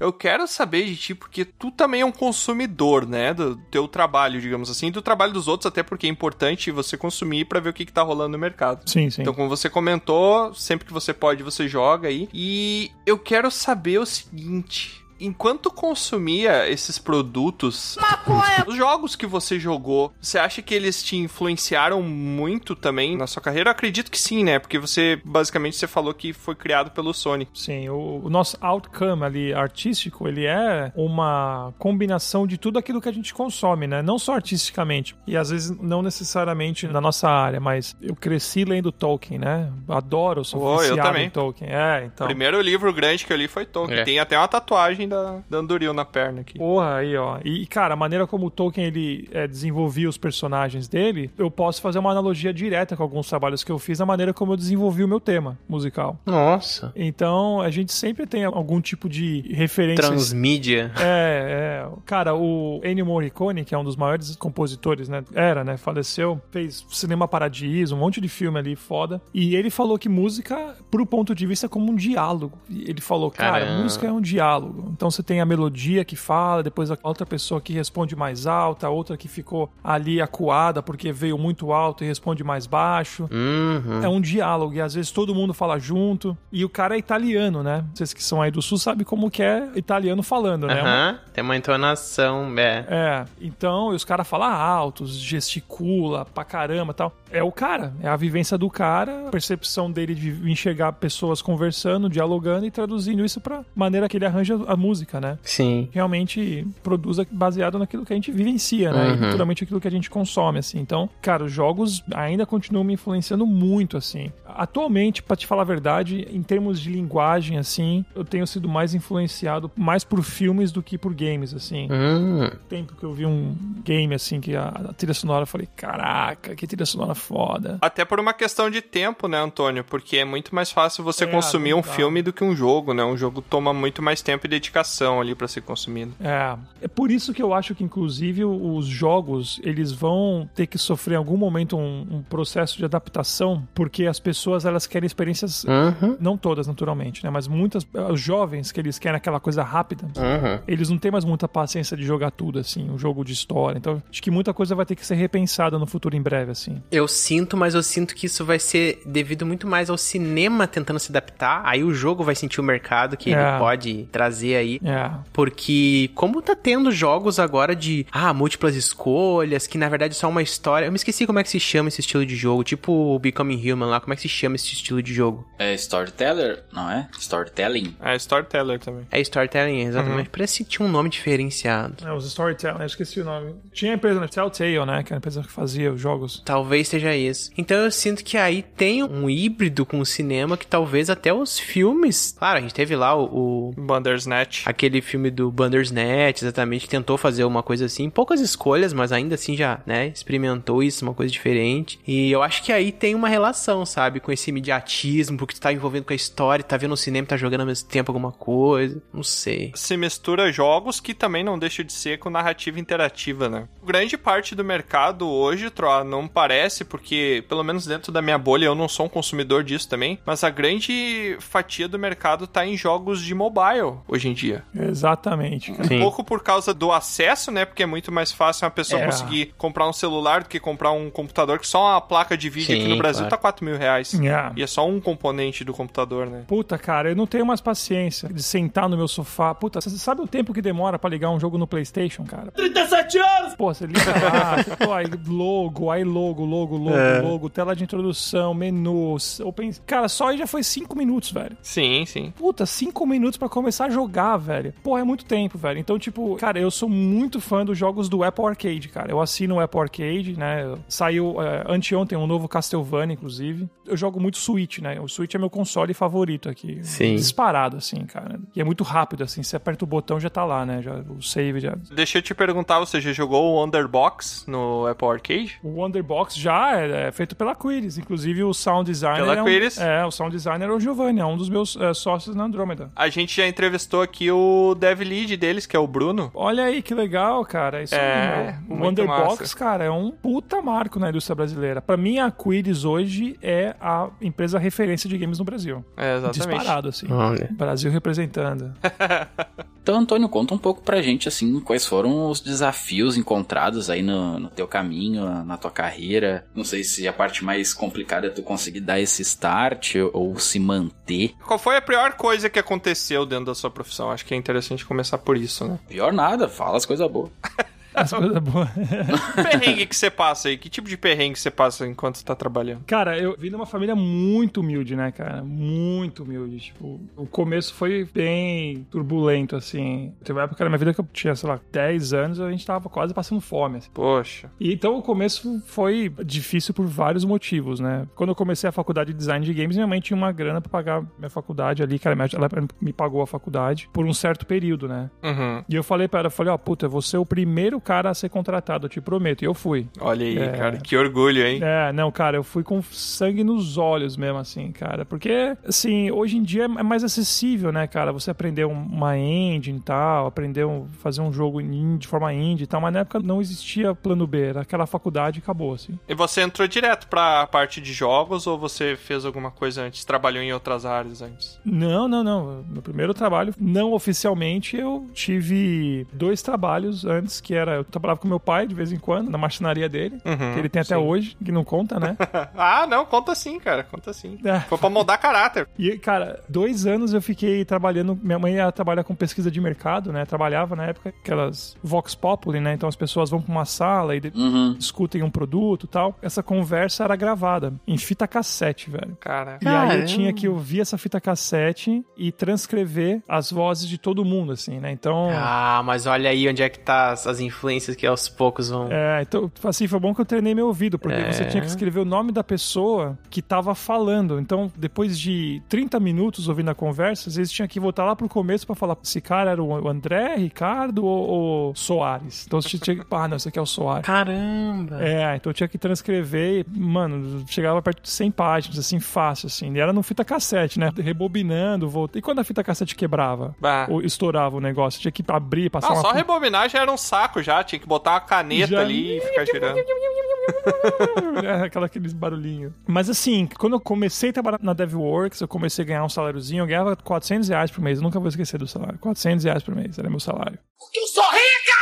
Eu 0.00 0.12
quero 0.12 0.46
saber 0.46 0.84
de 0.84 0.96
ti, 0.96 1.14
porque 1.14 1.44
tu 1.44 1.70
também 1.70 2.02
é 2.02 2.04
um 2.04 2.12
consumidor, 2.12 3.06
né? 3.06 3.34
Do 3.34 3.56
teu 3.70 3.88
trabalho, 3.88 4.40
digamos 4.40 4.70
assim, 4.70 4.90
do 4.90 5.02
trabalho 5.02 5.32
dos 5.32 5.48
outros, 5.48 5.66
até 5.66 5.82
porque 5.82 6.06
é 6.06 6.10
importante 6.10 6.70
você 6.70 6.96
consumir 6.96 7.46
pra 7.46 7.60
ver 7.60 7.70
o 7.70 7.72
que, 7.72 7.84
que 7.84 7.92
tá 7.92 8.02
rolando 8.02 8.32
no 8.32 8.38
mercado. 8.38 8.88
Sim, 8.88 9.10
sim. 9.10 9.22
Então, 9.22 9.34
como 9.34 9.48
você 9.48 9.68
comentou, 9.68 10.54
sempre 10.54 10.86
que 10.86 10.92
você 10.92 11.12
pode, 11.12 11.42
você 11.42 11.66
joga 11.66 12.08
aí. 12.08 12.28
E 12.32 12.90
eu 13.04 13.18
quero 13.18 13.50
saber 13.50 13.98
o 13.98 14.06
seguinte. 14.06 15.04
Enquanto 15.20 15.70
consumia 15.70 16.68
esses 16.68 16.98
produtos, 16.98 17.96
os 18.66 18.76
jogos 18.76 19.16
que 19.16 19.26
você 19.26 19.58
jogou, 19.58 20.12
você 20.20 20.38
acha 20.38 20.62
que 20.62 20.74
eles 20.74 21.02
te 21.02 21.16
influenciaram 21.16 22.02
muito 22.02 22.74
também 22.74 23.16
na 23.16 23.26
sua 23.26 23.42
carreira? 23.42 23.68
Eu 23.68 23.72
acredito 23.72 24.10
que 24.10 24.18
sim, 24.18 24.44
né? 24.44 24.58
Porque 24.58 24.78
você, 24.78 25.20
basicamente, 25.24 25.76
você 25.76 25.86
falou 25.86 26.12
que 26.14 26.32
foi 26.32 26.54
criado 26.54 26.90
pelo 26.90 27.12
Sony. 27.12 27.48
Sim, 27.54 27.88
o, 27.88 28.22
o 28.24 28.30
nosso 28.30 28.56
outcome 28.60 29.24
ali 29.24 29.52
artístico, 29.52 30.28
ele 30.28 30.44
é 30.44 30.92
uma 30.94 31.72
combinação 31.78 32.46
de 32.46 32.58
tudo 32.58 32.78
aquilo 32.78 33.00
que 33.00 33.08
a 33.08 33.12
gente 33.12 33.32
consome, 33.34 33.86
né? 33.86 34.02
Não 34.02 34.18
só 34.18 34.34
artisticamente, 34.34 35.16
e 35.26 35.36
às 35.36 35.50
vezes 35.50 35.70
não 35.80 36.02
necessariamente 36.02 36.86
na 36.86 37.00
nossa 37.00 37.28
área, 37.28 37.60
mas 37.60 37.96
eu 38.00 38.14
cresci 38.14 38.64
lendo 38.64 38.92
Tolkien, 38.92 39.38
né? 39.38 39.72
Adoro, 39.88 40.44
sou 40.44 40.60
Oh, 40.62 40.74
eu 40.74 40.78
viciado 40.80 41.02
também. 41.02 41.26
em 41.26 41.30
Tolkien. 41.30 41.70
É, 41.70 42.04
então... 42.04 42.26
O 42.26 42.28
primeiro 42.28 42.60
livro 42.60 42.92
grande 42.92 43.24
que 43.24 43.32
eu 43.32 43.36
li 43.36 43.48
foi 43.48 43.64
Tolkien. 43.64 44.00
É. 44.00 44.04
Tem 44.04 44.18
até 44.18 44.36
uma 44.38 44.48
tatuagem 44.48 45.07
da, 45.08 45.42
da 45.48 45.92
na 45.92 46.04
perna 46.04 46.40
aqui. 46.40 46.58
Porra, 46.58 46.96
aí, 46.96 47.16
ó. 47.16 47.38
E, 47.44 47.66
cara, 47.66 47.94
a 47.94 47.96
maneira 47.96 48.26
como 48.26 48.46
o 48.46 48.50
Tolkien 48.50 48.86
ele 48.86 49.28
é, 49.32 49.46
desenvolvia 49.46 50.08
os 50.08 50.18
personagens 50.18 50.88
dele, 50.88 51.30
eu 51.38 51.50
posso 51.50 51.80
fazer 51.80 51.98
uma 51.98 52.10
analogia 52.10 52.52
direta 52.52 52.96
com 52.96 53.02
alguns 53.02 53.28
trabalhos 53.28 53.62
que 53.64 53.72
eu 53.72 53.78
fiz 53.78 53.98
na 53.98 54.06
maneira 54.06 54.32
como 54.32 54.52
eu 54.52 54.56
desenvolvi 54.56 55.04
o 55.04 55.08
meu 55.08 55.20
tema 55.20 55.58
musical. 55.68 56.18
Nossa. 56.26 56.92
Então, 56.94 57.60
a 57.60 57.70
gente 57.70 57.92
sempre 57.92 58.26
tem 58.26 58.44
algum 58.44 58.80
tipo 58.80 59.08
de 59.08 59.40
referência. 59.52 60.04
Transmídia. 60.04 60.92
É, 60.98 61.84
é. 61.84 61.88
Cara, 62.04 62.34
o 62.34 62.80
Ennio 62.84 63.06
Morricone, 63.06 63.64
que 63.64 63.74
é 63.74 63.78
um 63.78 63.84
dos 63.84 63.96
maiores 63.96 64.34
compositores, 64.36 65.08
né? 65.08 65.24
Era, 65.34 65.64
né? 65.64 65.76
Faleceu. 65.76 66.40
Fez 66.50 66.84
Cinema 66.90 67.26
Paradiso, 67.28 67.94
um 67.94 67.98
monte 67.98 68.20
de 68.20 68.28
filme 68.28 68.58
ali 68.58 68.76
foda. 68.76 69.20
E 69.32 69.54
ele 69.56 69.70
falou 69.70 69.98
que 69.98 70.08
música, 70.08 70.76
pro 70.90 71.06
ponto 71.06 71.34
de 71.34 71.46
vista, 71.46 71.66
é 71.66 71.68
como 71.68 71.90
um 71.90 71.94
diálogo. 71.94 72.58
Ele 72.70 73.00
falou, 73.00 73.30
cara, 73.30 73.60
Caramba. 73.60 73.82
música 73.82 74.06
é 74.06 74.12
um 74.12 74.20
diálogo. 74.20 74.94
Então 74.98 75.12
você 75.12 75.22
tem 75.22 75.40
a 75.40 75.46
melodia 75.46 76.04
que 76.04 76.16
fala, 76.16 76.60
depois 76.60 76.90
a 76.90 76.98
outra 77.04 77.24
pessoa 77.24 77.60
que 77.60 77.72
responde 77.72 78.16
mais 78.16 78.48
alta, 78.48 78.88
a 78.88 78.90
outra 78.90 79.16
que 79.16 79.28
ficou 79.28 79.70
ali 79.82 80.20
acuada 80.20 80.82
porque 80.82 81.12
veio 81.12 81.38
muito 81.38 81.72
alto 81.72 82.02
e 82.02 82.06
responde 82.08 82.42
mais 82.42 82.66
baixo. 82.66 83.28
Uhum. 83.30 84.02
É 84.02 84.08
um 84.08 84.20
diálogo 84.20 84.74
e 84.74 84.80
às 84.80 84.94
vezes 84.94 85.12
todo 85.12 85.32
mundo 85.32 85.54
fala 85.54 85.78
junto. 85.78 86.36
E 86.50 86.64
o 86.64 86.68
cara 86.68 86.96
é 86.96 86.98
italiano, 86.98 87.62
né? 87.62 87.84
Vocês 87.94 88.12
que 88.12 88.24
são 88.24 88.42
aí 88.42 88.50
do 88.50 88.60
sul 88.60 88.76
sabem 88.76 89.04
como 89.04 89.30
que 89.30 89.40
é 89.40 89.68
italiano 89.76 90.20
falando, 90.20 90.66
né? 90.66 90.80
Aham, 90.80 91.18
tem 91.32 91.44
uma 91.44 91.56
entonação, 91.56 92.52
é. 92.58 92.84
É, 92.88 93.24
então, 93.40 93.90
os 93.90 94.04
caras 94.04 94.26
falam 94.26 94.48
altos, 94.50 95.16
gesticula 95.16 96.24
pra 96.24 96.42
caramba 96.42 96.92
tal. 96.92 97.12
É 97.30 97.40
o 97.40 97.52
cara, 97.52 97.92
é 98.02 98.08
a 98.08 98.16
vivência 98.16 98.58
do 98.58 98.68
cara, 98.68 99.28
a 99.28 99.30
percepção 99.30 99.92
dele 99.92 100.14
de 100.14 100.50
enxergar 100.50 100.92
pessoas 100.94 101.40
conversando, 101.40 102.08
dialogando 102.08 102.66
e 102.66 102.70
traduzindo 102.70 103.24
isso 103.24 103.40
pra 103.40 103.64
maneira 103.76 104.08
que 104.08 104.16
ele 104.16 104.26
arranja 104.26 104.58
a 104.66 104.76
música, 104.76 104.87
né? 105.20 105.38
Sim. 105.42 105.88
Realmente 105.92 106.66
produza 106.82 107.26
baseado 107.30 107.78
naquilo 107.78 108.04
que 108.04 108.12
a 108.12 108.16
gente 108.16 108.30
vivencia, 108.32 108.92
né? 108.92 109.08
E 109.08 109.12
Uhum. 109.12 109.16
naturalmente 109.20 109.64
aquilo 109.64 109.80
que 109.80 109.88
a 109.88 109.90
gente 109.90 110.08
consome, 110.10 110.58
assim. 110.58 110.78
Então, 110.78 111.08
cara, 111.22 111.44
os 111.44 111.52
jogos 111.52 112.02
ainda 112.14 112.44
continuam 112.46 112.84
me 112.84 112.94
influenciando 112.94 113.46
muito, 113.46 113.96
assim. 113.96 114.32
Atualmente, 114.46 115.22
pra 115.22 115.36
te 115.36 115.46
falar 115.46 115.62
a 115.62 115.64
verdade, 115.64 116.26
em 116.32 116.42
termos 116.42 116.80
de 116.80 116.90
linguagem, 116.90 117.58
assim, 117.58 118.04
eu 118.14 118.24
tenho 118.24 118.46
sido 118.46 118.68
mais 118.68 118.94
influenciado 118.94 119.70
mais 119.76 120.04
por 120.04 120.22
filmes 120.22 120.72
do 120.72 120.82
que 120.82 120.98
por 120.98 121.14
games, 121.14 121.54
assim 121.54 121.88
Hum. 121.90 122.50
tempo 122.68 122.94
que 122.94 123.04
eu 123.04 123.12
vi 123.12 123.24
um 123.26 123.54
game 123.84 124.14
assim 124.14 124.40
que 124.40 124.56
a, 124.56 124.68
a 124.68 124.92
trilha 124.92 125.14
sonora 125.14 125.42
eu 125.42 125.46
falei, 125.46 125.68
caraca, 125.76 126.54
que 126.54 126.66
trilha 126.66 126.86
sonora 126.86 127.14
foda. 127.14 127.78
Até 127.80 128.04
por 128.04 128.18
uma 128.20 128.32
questão 128.32 128.70
de 128.70 128.80
tempo, 128.82 129.28
né, 129.28 129.38
Antônio? 129.38 129.84
Porque 129.84 130.18
é 130.18 130.24
muito 130.24 130.54
mais 130.54 130.70
fácil 130.70 131.04
você 131.04 131.24
É, 131.24 131.26
consumir 131.26 131.74
um 131.74 131.82
filme 131.82 132.22
do 132.22 132.32
que 132.32 132.42
um 132.44 132.54
jogo, 132.54 132.92
né? 132.94 133.04
Um 133.04 133.16
jogo 133.16 133.40
toma 133.42 133.72
muito 133.72 134.02
mais 134.02 134.22
tempo 134.22 134.46
e 134.46 134.48
dedicação 134.48 134.77
ali 135.20 135.34
pra 135.34 135.48
ser 135.48 135.62
consumido. 135.62 136.12
É, 136.20 136.56
é 136.82 136.88
por 136.88 137.10
isso 137.10 137.32
que 137.32 137.42
eu 137.42 137.52
acho 137.54 137.74
que 137.74 137.84
inclusive 137.84 138.44
os 138.44 138.86
jogos, 138.86 139.60
eles 139.62 139.92
vão 139.92 140.48
ter 140.54 140.66
que 140.66 140.78
sofrer 140.78 141.14
em 141.14 141.18
algum 141.18 141.36
momento 141.36 141.76
um, 141.76 142.06
um 142.10 142.22
processo 142.22 142.76
de 142.78 142.84
adaptação, 142.84 143.66
porque 143.74 144.06
as 144.06 144.20
pessoas 144.20 144.64
elas 144.64 144.86
querem 144.86 145.06
experiências 145.06 145.64
Uhum. 145.64 146.16
não 146.20 146.36
todas 146.36 146.66
naturalmente, 146.66 147.24
né, 147.24 147.30
mas 147.30 147.46
muitas 147.48 147.86
os 148.10 148.20
jovens 148.20 148.70
que 148.72 148.80
eles 148.80 148.98
querem 148.98 149.16
aquela 149.16 149.40
coisa 149.40 149.62
rápida. 149.62 150.04
Uhum. 150.16 150.60
Eles 150.66 150.88
não 150.90 150.98
têm 150.98 151.10
mais 151.10 151.24
muita 151.24 151.48
paciência 151.48 151.96
de 151.96 152.04
jogar 152.04 152.30
tudo 152.30 152.58
assim, 152.58 152.88
um 152.90 152.98
jogo 152.98 153.24
de 153.24 153.32
história. 153.32 153.78
Então, 153.78 154.02
acho 154.10 154.22
que 154.22 154.30
muita 154.30 154.52
coisa 154.54 154.74
vai 154.74 154.84
ter 154.86 154.94
que 154.94 155.04
ser 155.06 155.14
repensada 155.14 155.78
no 155.78 155.86
futuro 155.86 156.16
em 156.16 156.22
breve 156.22 156.50
assim. 156.50 156.82
Eu 156.90 157.06
sinto, 157.08 157.56
mas 157.56 157.74
eu 157.74 157.82
sinto 157.82 158.14
que 158.14 158.26
isso 158.26 158.44
vai 158.44 158.58
ser 158.58 159.00
devido 159.06 159.44
muito 159.46 159.66
mais 159.66 159.90
ao 159.90 159.98
cinema 159.98 160.66
tentando 160.66 160.98
se 160.98 161.10
adaptar. 161.10 161.62
Aí 161.64 161.82
o 161.84 161.92
jogo 161.92 162.22
vai 162.22 162.34
sentir 162.34 162.60
o 162.60 162.64
mercado 162.64 163.16
que 163.16 163.32
É. 163.32 163.50
ele 163.50 163.58
pode 163.58 164.08
trazer 164.12 164.56
aí. 164.58 164.80
É. 164.84 165.10
Porque, 165.32 166.10
como 166.14 166.42
tá 166.42 166.54
tendo 166.54 166.90
jogos 166.92 167.38
agora 167.38 167.74
de, 167.74 168.06
ah, 168.12 168.32
múltiplas 168.32 168.74
escolhas, 168.74 169.66
que 169.66 169.78
na 169.78 169.88
verdade 169.88 170.14
é 170.14 170.18
só 170.18 170.28
uma 170.28 170.42
história. 170.42 170.86
Eu 170.86 170.92
me 170.92 170.96
esqueci 170.96 171.26
como 171.26 171.38
é 171.38 171.42
que 171.42 171.50
se 171.50 171.60
chama 171.60 171.88
esse 171.88 172.00
estilo 172.00 172.24
de 172.24 172.36
jogo. 172.36 172.62
Tipo 172.64 172.92
o 172.92 173.18
Becoming 173.18 173.70
Human 173.70 173.86
lá, 173.86 174.00
como 174.00 174.12
é 174.12 174.16
que 174.16 174.22
se 174.22 174.28
chama 174.28 174.56
esse 174.56 174.72
estilo 174.72 175.02
de 175.02 175.14
jogo? 175.14 175.48
É 175.58 175.74
storyteller, 175.74 176.64
não 176.72 176.90
é? 176.90 177.08
Storytelling. 177.18 177.96
É 178.00 178.16
Storyteller 178.16 178.78
também. 178.78 179.06
É 179.10 179.20
storytelling, 179.20 179.82
exatamente. 179.82 180.30
Parece 180.30 180.64
que 180.64 180.70
tinha 180.70 180.86
um 180.86 180.90
nome 180.90 181.08
diferenciado. 181.08 181.96
É, 182.04 182.12
os 182.12 182.26
Storytelling, 182.26 182.80
eu 182.80 182.86
esqueci 182.86 183.20
o 183.20 183.24
nome. 183.24 183.54
Tinha 183.72 183.92
a 183.92 183.94
empresa 183.94 184.20
né, 184.20 184.28
Telltale, 184.28 184.84
né? 184.86 185.02
Que 185.02 185.12
era 185.12 185.16
a 185.16 185.18
empresa 185.18 185.42
que 185.42 185.50
fazia 185.50 185.92
os 185.92 186.00
jogos. 186.00 186.42
Talvez 186.44 186.88
seja 186.88 187.14
isso. 187.14 187.50
Então 187.56 187.76
eu 187.76 187.90
sinto 187.90 188.24
que 188.24 188.36
aí 188.36 188.62
tem 188.62 189.02
um 189.02 189.28
híbrido 189.28 189.84
com 189.86 190.00
o 190.00 190.06
cinema 190.06 190.56
que 190.56 190.66
talvez 190.66 191.10
até 191.10 191.32
os 191.32 191.58
filmes. 191.58 192.34
Claro, 192.38 192.58
a 192.58 192.60
gente 192.60 192.74
teve 192.74 192.94
lá 192.96 193.16
o. 193.16 193.70
o 193.70 193.72
Bandersnatch. 193.76 194.47
Aquele 194.64 195.00
filme 195.00 195.30
do 195.30 195.50
Bandersnatch, 195.50 196.42
exatamente, 196.42 196.82
que 196.82 196.88
tentou 196.88 197.16
fazer 197.16 197.44
uma 197.44 197.62
coisa 197.62 197.86
assim. 197.86 198.10
Poucas 198.10 198.40
escolhas, 198.40 198.92
mas 198.92 199.12
ainda 199.12 199.34
assim 199.34 199.56
já, 199.56 199.80
né, 199.86 200.08
experimentou 200.08 200.82
isso, 200.82 201.04
uma 201.04 201.14
coisa 201.14 201.32
diferente. 201.32 201.98
E 202.06 202.30
eu 202.30 202.42
acho 202.42 202.62
que 202.62 202.72
aí 202.72 202.92
tem 202.92 203.14
uma 203.14 203.28
relação, 203.28 203.84
sabe, 203.84 204.20
com 204.20 204.32
esse 204.32 204.50
imediatismo, 204.50 205.36
porque 205.36 205.54
tu 205.54 205.60
tá 205.60 205.72
envolvendo 205.72 206.04
com 206.04 206.12
a 206.12 206.16
história, 206.16 206.64
tá 206.64 206.76
vendo 206.76 206.92
o 206.92 206.96
cinema, 206.96 207.26
tá 207.26 207.36
jogando 207.36 207.60
ao 207.60 207.66
mesmo 207.66 207.88
tempo 207.88 208.10
alguma 208.10 208.32
coisa. 208.32 209.00
Não 209.12 209.22
sei. 209.22 209.72
se 209.74 209.96
mistura 209.96 210.50
jogos 210.52 211.00
que 211.00 211.14
também 211.14 211.44
não 211.44 211.58
deixa 211.58 211.84
de 211.84 211.92
ser 211.92 212.18
com 212.18 212.30
narrativa 212.30 212.78
interativa, 212.78 213.48
né? 213.48 213.68
Grande 213.84 214.16
parte 214.16 214.54
do 214.54 214.64
mercado 214.64 215.28
hoje, 215.28 215.70
Tro, 215.70 216.04
não 216.04 216.26
parece, 216.28 216.84
porque 216.84 217.44
pelo 217.48 217.62
menos 217.64 217.86
dentro 217.86 218.12
da 218.12 218.22
minha 218.22 218.38
bolha 218.38 218.66
eu 218.66 218.74
não 218.74 218.88
sou 218.88 219.06
um 219.06 219.08
consumidor 219.08 219.64
disso 219.64 219.88
também, 219.88 220.18
mas 220.24 220.44
a 220.44 220.50
grande 220.50 221.36
fatia 221.40 221.88
do 221.88 221.98
mercado 221.98 222.46
tá 222.46 222.66
em 222.66 222.76
jogos 222.76 223.22
de 223.22 223.34
mobile 223.34 223.98
hoje 224.06 224.28
em 224.28 224.34
dia. 224.38 224.64
Exatamente. 224.74 225.72
cara. 225.72 225.94
Um 225.94 226.00
pouco 226.00 226.22
por 226.24 226.42
causa 226.42 226.72
do 226.74 226.92
acesso, 226.92 227.50
né? 227.50 227.64
Porque 227.64 227.82
é 227.82 227.86
muito 227.86 228.10
mais 228.12 228.30
fácil 228.32 228.64
uma 228.64 228.70
pessoa 228.70 229.00
É. 229.02 229.06
conseguir 229.06 229.54
comprar 229.58 229.88
um 229.88 229.92
celular 229.92 230.42
do 230.42 230.48
que 230.48 230.58
comprar 230.60 230.92
um 230.92 231.10
computador, 231.10 231.58
que 231.58 231.66
só 231.66 231.82
uma 231.92 232.00
placa 232.00 232.36
de 232.36 232.48
vídeo 232.48 232.74
aqui 232.74 232.84
Sim, 232.84 232.90
no 232.90 232.96
Brasil 232.98 233.20
claro. 233.22 233.30
tá 233.30 233.36
4 233.36 233.64
mil 233.64 233.76
reais. 233.76 234.14
É. 234.14 234.52
E 234.56 234.62
é 234.62 234.66
só 234.66 234.86
um 234.88 235.00
componente 235.00 235.64
do 235.64 235.72
computador, 235.72 236.26
né? 236.28 236.42
Puta, 236.46 236.76
cara, 236.78 237.10
eu 237.10 237.16
não 237.16 237.26
tenho 237.26 237.44
mais 237.46 237.60
paciência 237.60 238.28
de 238.28 238.42
sentar 238.42 238.88
no 238.88 238.96
meu 238.96 239.08
sofá. 239.08 239.54
Puta, 239.54 239.80
você 239.80 239.90
sabe 239.90 240.20
o 240.22 240.26
tempo 240.26 240.52
que 240.52 240.62
demora 240.62 240.98
pra 240.98 241.08
ligar 241.10 241.30
um 241.30 241.40
jogo 241.40 241.58
no 241.58 241.66
PlayStation, 241.66 242.24
cara? 242.24 242.50
37 242.52 243.18
anos! 243.18 243.54
Pô, 243.56 243.72
você 243.72 243.86
liga 243.86 244.12
lá, 244.12 244.76
pô, 244.86 244.92
aí 244.92 245.06
logo, 245.26 245.90
aí 245.90 246.04
logo, 246.04 246.44
logo, 246.44 246.76
logo, 246.76 246.96
É. 246.96 247.20
logo, 247.20 247.48
tela 247.50 247.74
de 247.74 247.84
introdução, 247.84 248.54
menus, 248.54 249.40
open... 249.40 249.72
Cara, 249.86 250.08
só 250.08 250.28
aí 250.28 250.38
já 250.38 250.46
foi 250.46 250.62
5 250.62 250.96
minutos, 250.96 251.32
velho. 251.32 251.56
Sim, 251.62 252.04
sim. 252.06 252.32
Puta, 252.36 252.66
5 252.66 253.06
minutos 253.06 253.36
pra 253.38 253.48
começar 253.48 253.86
a 253.86 253.90
jogar, 253.90 254.27
velho. 254.36 254.72
Porra, 254.82 255.00
é 255.00 255.04
muito 255.04 255.24
tempo, 255.24 255.56
velho. 255.58 255.78
Então, 255.78 255.98
tipo, 255.98 256.36
cara, 256.36 256.58
eu 256.58 256.70
sou 256.70 256.88
muito 256.88 257.40
fã 257.40 257.64
dos 257.64 257.76
jogos 257.76 258.08
do 258.08 258.22
Apple 258.22 258.44
Arcade, 258.44 258.88
cara. 258.88 259.10
Eu 259.10 259.20
assino 259.20 259.56
o 259.56 259.60
Apple 259.60 259.80
Arcade, 259.80 260.38
né? 260.38 260.74
Saiu 260.88 261.40
é, 261.42 261.64
anteontem 261.68 262.16
um 262.16 262.26
novo 262.26 262.48
Castlevania, 262.48 263.14
inclusive. 263.14 263.68
Eu 263.86 263.96
jogo 263.96 264.20
muito 264.20 264.38
Switch, 264.38 264.78
né? 264.78 265.00
O 265.00 265.08
Switch 265.08 265.34
é 265.34 265.38
meu 265.38 265.50
console 265.50 265.94
favorito 265.94 266.48
aqui. 266.48 266.78
Sim. 266.82 267.16
Disparado, 267.16 267.76
assim, 267.76 268.04
cara. 268.04 268.38
E 268.54 268.60
é 268.60 268.64
muito 268.64 268.84
rápido, 268.84 269.24
assim. 269.24 269.42
Você 269.42 269.56
aperta 269.56 269.84
o 269.84 269.88
botão, 269.88 270.20
já 270.20 270.28
tá 270.28 270.44
lá, 270.44 270.66
né? 270.66 270.82
Já, 270.82 270.94
o 270.94 271.22
save 271.22 271.60
já... 271.60 271.74
Deixa 271.92 272.18
eu 272.18 272.22
te 272.22 272.34
perguntar, 272.34 272.78
você 272.78 273.00
já 273.00 273.12
jogou 273.12 273.54
o 273.54 273.64
Underbox 273.64 274.44
no 274.46 274.86
Apple 274.86 275.08
Arcade? 275.08 275.58
O 275.62 275.80
Wonderbox 275.80 276.36
já 276.36 276.78
é, 276.78 277.08
é 277.08 277.12
feito 277.12 277.34
pela 277.34 277.54
Quiris. 277.54 277.98
Inclusive, 277.98 278.44
o 278.44 278.52
sound 278.52 278.90
designer... 278.90 279.20
Pela 279.20 279.36
é 279.36 279.42
um- 279.42 279.44
Quiris? 279.44 279.78
É, 279.78 280.04
o 280.04 280.10
sound 280.10 280.34
designer 280.34 280.68
é 280.68 280.72
o 280.72 280.80
Giovanni, 280.80 281.20
é 281.20 281.26
um 281.26 281.36
dos 281.36 281.48
meus 281.48 281.76
é, 281.76 281.94
sócios 281.94 282.34
na 282.34 282.44
Andromeda. 282.44 282.90
A 282.94 283.08
gente 283.08 283.36
já 283.36 283.46
entrevistou 283.46 284.02
aqui 284.02 284.17
o 284.30 284.74
dev 284.74 285.00
lead 285.02 285.36
deles, 285.36 285.66
que 285.66 285.76
é 285.76 285.78
o 285.78 285.86
Bruno. 285.86 286.30
Olha 286.34 286.64
aí 286.64 286.82
que 286.82 286.94
legal, 286.94 287.44
cara. 287.44 287.82
Isso 287.82 287.94
É, 287.94 288.58
aí, 288.60 288.68
meu. 288.68 288.76
O 288.78 288.82
Wonderbox, 288.84 289.40
massa. 289.40 289.56
cara, 289.56 289.84
é 289.84 289.90
um 289.90 290.10
puta 290.10 290.60
marco 290.60 290.98
na 290.98 291.10
indústria 291.10 291.34
brasileira. 291.36 291.80
Pra 291.80 291.96
mim, 291.96 292.18
a 292.18 292.30
Quiris 292.30 292.84
hoje 292.84 293.38
é 293.42 293.74
a 293.80 294.08
empresa 294.20 294.58
referência 294.58 295.08
de 295.08 295.16
games 295.18 295.38
no 295.38 295.44
Brasil. 295.44 295.84
É, 295.96 296.16
exatamente. 296.16 296.58
Disparado, 296.58 296.88
assim. 296.88 297.06
Olha. 297.12 297.48
Brasil 297.52 297.90
representando. 297.90 298.72
Então, 299.88 300.00
Antônio, 300.00 300.28
conta 300.28 300.52
um 300.52 300.58
pouco 300.58 300.82
pra 300.82 301.00
gente, 301.00 301.28
assim, 301.28 301.60
quais 301.60 301.86
foram 301.86 302.28
os 302.28 302.42
desafios 302.42 303.16
encontrados 303.16 303.88
aí 303.88 304.02
no, 304.02 304.38
no 304.38 304.50
teu 304.50 304.68
caminho, 304.68 305.42
na 305.46 305.56
tua 305.56 305.70
carreira. 305.70 306.46
Não 306.54 306.62
sei 306.62 306.84
se 306.84 307.08
a 307.08 307.12
parte 307.12 307.42
mais 307.42 307.72
complicada 307.72 308.26
é 308.26 308.30
tu 308.30 308.42
conseguir 308.42 308.80
dar 308.80 309.00
esse 309.00 309.22
start 309.22 309.94
ou 310.12 310.38
se 310.38 310.58
manter. 310.58 311.32
Qual 311.46 311.58
foi 311.58 311.78
a 311.78 311.80
pior 311.80 312.12
coisa 312.18 312.50
que 312.50 312.58
aconteceu 312.58 313.24
dentro 313.24 313.46
da 313.46 313.54
sua 313.54 313.70
profissão? 313.70 314.10
Acho 314.10 314.26
que 314.26 314.34
é 314.34 314.36
interessante 314.36 314.84
começar 314.84 315.16
por 315.16 315.38
isso, 315.38 315.64
né? 315.64 315.78
Pior 315.88 316.12
nada, 316.12 316.50
fala 316.50 316.76
as 316.76 316.84
coisas 316.84 317.10
boas. 317.10 317.30
As 317.94 318.12
coisas 318.12 318.38
boas. 318.38 318.68
perrengue 319.34 319.86
que 319.86 319.96
você 319.96 320.10
passa 320.10 320.48
aí? 320.48 320.58
Que 320.58 320.68
tipo 320.68 320.88
de 320.88 320.96
perrengue 320.96 321.38
você 321.38 321.50
passa 321.50 321.86
enquanto 321.86 322.16
você 322.16 322.24
tá 322.24 322.34
trabalhando? 322.34 322.84
Cara, 322.86 323.18
eu 323.18 323.36
vim 323.38 323.48
de 323.48 323.56
uma 323.56 323.66
família 323.66 323.94
muito 323.94 324.60
humilde, 324.60 324.94
né, 324.94 325.10
cara? 325.10 325.42
Muito 325.42 326.22
humilde. 326.22 326.58
Tipo, 326.58 327.00
o 327.16 327.26
começo 327.26 327.74
foi 327.74 328.08
bem 328.12 328.86
turbulento, 328.90 329.56
assim. 329.56 330.12
Teve 330.22 330.38
uma 330.38 330.44
época 330.44 330.62
na 330.64 330.70
minha 330.70 330.78
vida 330.78 330.94
que 330.94 331.00
eu 331.00 331.08
tinha, 331.12 331.34
sei 331.34 331.48
lá, 331.48 331.60
10 331.72 332.12
anos, 332.12 332.40
a 332.40 332.50
gente 332.50 332.64
tava 332.64 332.88
quase 332.88 333.12
passando 333.14 333.40
fome. 333.40 333.78
Assim. 333.78 333.90
Poxa. 333.92 334.50
E 334.60 334.72
então 334.72 334.96
o 334.96 335.02
começo 335.02 335.62
foi 335.66 336.12
difícil 336.24 336.74
por 336.74 336.86
vários 336.86 337.24
motivos, 337.24 337.80
né? 337.80 338.06
Quando 338.14 338.30
eu 338.30 338.34
comecei 338.34 338.68
a 338.68 338.72
faculdade 338.72 339.12
de 339.12 339.18
design 339.18 339.44
de 339.44 339.54
games, 339.54 339.76
minha 339.76 339.86
mãe 339.86 340.00
tinha 340.00 340.16
uma 340.16 340.32
grana 340.32 340.60
pra 340.60 340.70
pagar 340.70 341.02
minha 341.18 341.30
faculdade 341.30 341.82
ali, 341.82 341.98
cara. 341.98 342.16
Ela 342.34 342.48
me 342.80 342.92
pagou 342.92 343.22
a 343.22 343.26
faculdade 343.26 343.88
por 343.92 344.04
um 344.04 344.12
certo 344.12 344.46
período, 344.46 344.88
né? 344.88 345.10
Uhum. 345.22 345.64
E 345.68 345.74
eu 345.74 345.82
falei 345.82 346.08
pra 346.08 346.20
ela, 346.20 346.26
eu 346.26 346.30
falei, 346.30 346.52
ó, 346.52 346.54
oh, 346.54 346.58
puta, 346.58 346.86
eu 346.86 346.90
vou 346.90 347.02
ser 347.02 347.16
o 347.16 347.26
primeiro 347.26 347.77
cara 347.80 348.10
a 348.10 348.14
ser 348.14 348.28
contratado, 348.28 348.86
eu 348.86 348.90
te 348.90 349.00
prometo. 349.00 349.42
E 349.42 349.46
eu 349.46 349.54
fui. 349.54 349.86
Olha 350.00 350.26
aí, 350.26 350.38
é... 350.38 350.48
cara, 350.48 350.76
que 350.78 350.96
orgulho, 350.96 351.44
hein? 351.44 351.60
É, 351.62 351.92
não, 351.92 352.10
cara, 352.10 352.36
eu 352.36 352.44
fui 352.44 352.62
com 352.62 352.82
sangue 352.82 353.44
nos 353.44 353.76
olhos 353.76 354.16
mesmo, 354.16 354.38
assim, 354.38 354.70
cara. 354.72 355.04
Porque, 355.04 355.56
assim, 355.66 356.10
hoje 356.10 356.36
em 356.36 356.42
dia 356.42 356.64
é 356.64 356.82
mais 356.82 357.04
acessível, 357.04 357.72
né, 357.72 357.86
cara? 357.86 358.12
Você 358.12 358.30
aprender 358.30 358.64
uma 358.64 359.16
engine 359.16 359.78
e 359.78 359.82
tal, 359.82 360.26
aprender 360.26 360.64
a 360.64 360.82
fazer 360.98 361.20
um 361.20 361.32
jogo 361.32 361.62
de 361.62 362.06
forma 362.06 362.32
indie 362.32 362.64
e 362.64 362.66
tal, 362.66 362.80
mas 362.80 362.92
na 362.92 363.00
época 363.00 363.20
não 363.20 363.40
existia 363.40 363.94
plano 363.94 364.26
B, 364.26 364.40
era 364.40 364.60
aquela 364.62 364.86
faculdade 364.86 365.38
e 365.38 365.42
acabou, 365.42 365.74
assim. 365.74 365.98
E 366.08 366.14
você 366.14 366.42
entrou 366.42 366.66
direto 366.66 367.08
pra 367.08 367.46
parte 367.46 367.80
de 367.80 367.92
jogos 367.92 368.46
ou 368.46 368.58
você 368.58 368.96
fez 368.96 369.24
alguma 369.24 369.50
coisa 369.50 369.82
antes? 369.82 370.04
Trabalhou 370.04 370.42
em 370.42 370.52
outras 370.52 370.84
áreas 370.84 371.22
antes? 371.22 371.58
Não, 371.64 372.08
não, 372.08 372.22
não. 372.22 372.64
Meu 372.68 372.82
primeiro 372.82 373.14
trabalho, 373.14 373.54
não 373.58 373.92
oficialmente, 373.92 374.76
eu 374.76 375.06
tive 375.12 376.06
dois 376.12 376.42
trabalhos 376.42 377.04
antes, 377.04 377.40
que 377.40 377.54
era, 377.54 377.67
eu 377.76 377.84
trabalhava 377.84 378.20
com 378.20 378.28
meu 378.28 378.40
pai 378.40 378.66
de 378.66 378.74
vez 378.74 378.92
em 378.92 378.98
quando, 378.98 379.30
na 379.30 379.38
marcenaria 379.38 379.88
dele, 379.88 380.20
uhum, 380.24 380.52
que 380.54 380.58
ele 380.58 380.68
tem 380.68 380.82
até 380.82 380.96
sim. 380.96 381.02
hoje, 381.02 381.36
que 381.42 381.52
não 381.52 381.64
conta, 381.64 381.98
né? 381.98 382.16
ah, 382.56 382.86
não, 382.86 383.04
conta 383.04 383.34
sim, 383.34 383.58
cara, 383.58 383.84
conta 383.84 384.12
sim. 384.12 384.38
É. 384.44 384.60
Foi 384.60 384.78
pra 384.78 384.90
moldar 384.90 385.20
caráter. 385.20 385.68
E, 385.78 385.98
cara, 385.98 386.42
dois 386.48 386.86
anos 386.86 387.12
eu 387.12 387.22
fiquei 387.22 387.64
trabalhando, 387.64 388.18
minha 388.22 388.38
mãe 388.38 388.54
ia 388.54 388.70
trabalhar 388.72 389.04
com 389.04 389.14
pesquisa 389.14 389.50
de 389.50 389.60
mercado, 389.60 390.12
né? 390.12 390.24
Trabalhava 390.24 390.74
na 390.74 390.86
época 390.86 391.10
aquelas 391.10 391.76
Vox 391.82 392.14
Populi, 392.14 392.60
né? 392.60 392.74
Então 392.74 392.88
as 392.88 392.96
pessoas 392.96 393.30
vão 393.30 393.40
pra 393.40 393.52
uma 393.52 393.64
sala 393.64 394.16
e 394.16 394.22
uhum. 394.34 394.74
discutem 394.74 395.22
um 395.22 395.30
produto 395.30 395.84
e 395.84 395.88
tal. 395.88 396.16
Essa 396.22 396.42
conversa 396.42 397.04
era 397.04 397.16
gravada 397.16 397.74
em 397.86 397.96
fita 397.96 398.26
cassete, 398.26 398.90
velho. 398.90 399.16
Cara. 399.20 399.58
E 399.62 399.68
aí 399.68 400.00
eu 400.00 400.06
tinha 400.06 400.32
que 400.32 400.48
ouvir 400.48 400.80
essa 400.80 400.98
fita 400.98 401.20
cassete 401.20 402.04
e 402.16 402.32
transcrever 402.32 403.22
as 403.28 403.50
vozes 403.50 403.88
de 403.88 403.98
todo 403.98 404.24
mundo, 404.24 404.52
assim, 404.52 404.78
né? 404.78 404.90
Então... 404.90 405.28
Ah, 405.32 405.82
mas 405.84 406.06
olha 406.06 406.30
aí 406.30 406.48
onde 406.48 406.62
é 406.62 406.68
que 406.68 406.78
tá 406.78 407.10
as 407.10 407.40
influências 407.40 407.57
que 407.96 408.06
aos 408.06 408.28
poucos 408.28 408.68
vão. 408.68 408.88
É, 408.90 409.22
então, 409.22 409.50
assim, 409.64 409.86
foi 409.86 409.98
bom 409.98 410.14
que 410.14 410.20
eu 410.20 410.24
treinei 410.24 410.54
meu 410.54 410.66
ouvido, 410.66 410.98
porque 410.98 411.18
é. 411.18 411.32
você 411.32 411.44
tinha 411.44 411.60
que 411.60 411.68
escrever 411.68 412.00
o 412.00 412.04
nome 412.04 412.32
da 412.32 412.44
pessoa 412.44 413.18
que 413.30 413.42
tava 413.42 413.74
falando. 413.74 414.38
Então, 414.40 414.70
depois 414.76 415.18
de 415.18 415.62
30 415.68 415.98
minutos 416.00 416.48
ouvindo 416.48 416.70
a 416.70 416.74
conversa, 416.74 417.28
às 417.28 417.36
vezes 417.36 417.52
tinha 417.52 417.68
que 417.68 417.80
voltar 417.80 418.04
lá 418.04 418.14
pro 418.14 418.28
começo 418.28 418.66
para 418.66 418.76
falar 418.76 418.96
se 419.02 419.20
cara 419.20 419.50
era 419.50 419.62
o 419.62 419.88
André, 419.88 420.36
Ricardo 420.36 421.04
ou, 421.04 421.28
ou 421.28 421.74
Soares. 421.74 422.44
Então 422.46 422.60
você 422.60 422.78
tinha 422.78 422.96
que. 422.96 423.06
Ah, 423.10 423.28
não, 423.28 423.36
esse 423.36 423.48
aqui 423.48 423.58
é 423.58 423.62
o 423.62 423.66
Soares. 423.66 424.04
Caramba! 424.06 425.02
É, 425.02 425.36
então 425.36 425.50
eu 425.50 425.54
tinha 425.54 425.68
que 425.68 425.78
transcrever 425.78 426.66
e, 426.66 426.78
mano, 426.78 427.44
chegava 427.48 427.80
perto 427.82 428.02
de 428.02 428.10
100 428.10 428.30
páginas, 428.30 428.78
assim, 428.78 429.00
fácil, 429.00 429.46
assim. 429.46 429.72
E 429.74 429.80
era 429.80 429.92
no 429.92 430.02
fita 430.02 430.24
cassete, 430.24 430.78
né? 430.78 430.92
Rebobinando, 430.96 431.88
voltando. 431.88 432.18
E 432.18 432.22
quando 432.22 432.38
a 432.38 432.44
fita 432.44 432.62
cassete 432.62 432.94
quebrava? 432.94 433.54
Bah. 433.60 433.86
Ou 433.88 434.02
estourava 434.02 434.56
o 434.56 434.60
negócio? 434.60 435.00
Tinha 435.00 435.12
que 435.12 435.24
abrir, 435.28 435.70
passar 435.70 435.88
não, 435.88 435.96
uma. 435.96 436.02
Só 436.02 436.12
rebobinar 436.12 436.68
já 436.68 436.80
era 436.80 436.92
um 436.92 436.96
saco 436.96 437.42
já. 437.42 437.47
Tinha 437.64 437.78
que 437.78 437.86
botar 437.86 438.12
uma 438.12 438.20
caneta 438.20 438.72
já... 438.72 438.80
ali 438.80 439.18
e 439.18 439.20
ficar 439.20 439.44
girando. 439.44 439.78
é, 441.44 441.64
aquela, 441.64 441.86
aqueles 441.86 442.12
barulhinhos. 442.12 442.72
Mas 442.86 443.08
assim, 443.08 443.48
quando 443.58 443.74
eu 443.74 443.80
comecei 443.80 444.30
a 444.30 444.32
trabalhar 444.32 444.58
na 444.62 444.72
DevWorks, 444.72 445.40
eu 445.40 445.48
comecei 445.48 445.84
a 445.84 445.88
ganhar 445.88 446.04
um 446.04 446.08
saláriozinho, 446.08 446.62
eu 446.62 446.66
ganhava 446.66 446.96
400 446.96 447.48
reais 447.48 447.70
por 447.70 447.80
mês. 447.82 447.98
Eu 447.98 448.04
nunca 448.04 448.18
vou 448.18 448.28
esquecer 448.28 448.58
do 448.58 448.66
salário. 448.66 448.98
400 448.98 449.44
reais 449.44 449.62
por 449.62 449.74
mês, 449.74 449.98
era 449.98 450.08
meu 450.10 450.20
salário. 450.20 450.58
Porque 450.78 450.98
eu 450.98 451.06
sou 451.06 451.24
rica! 451.24 451.78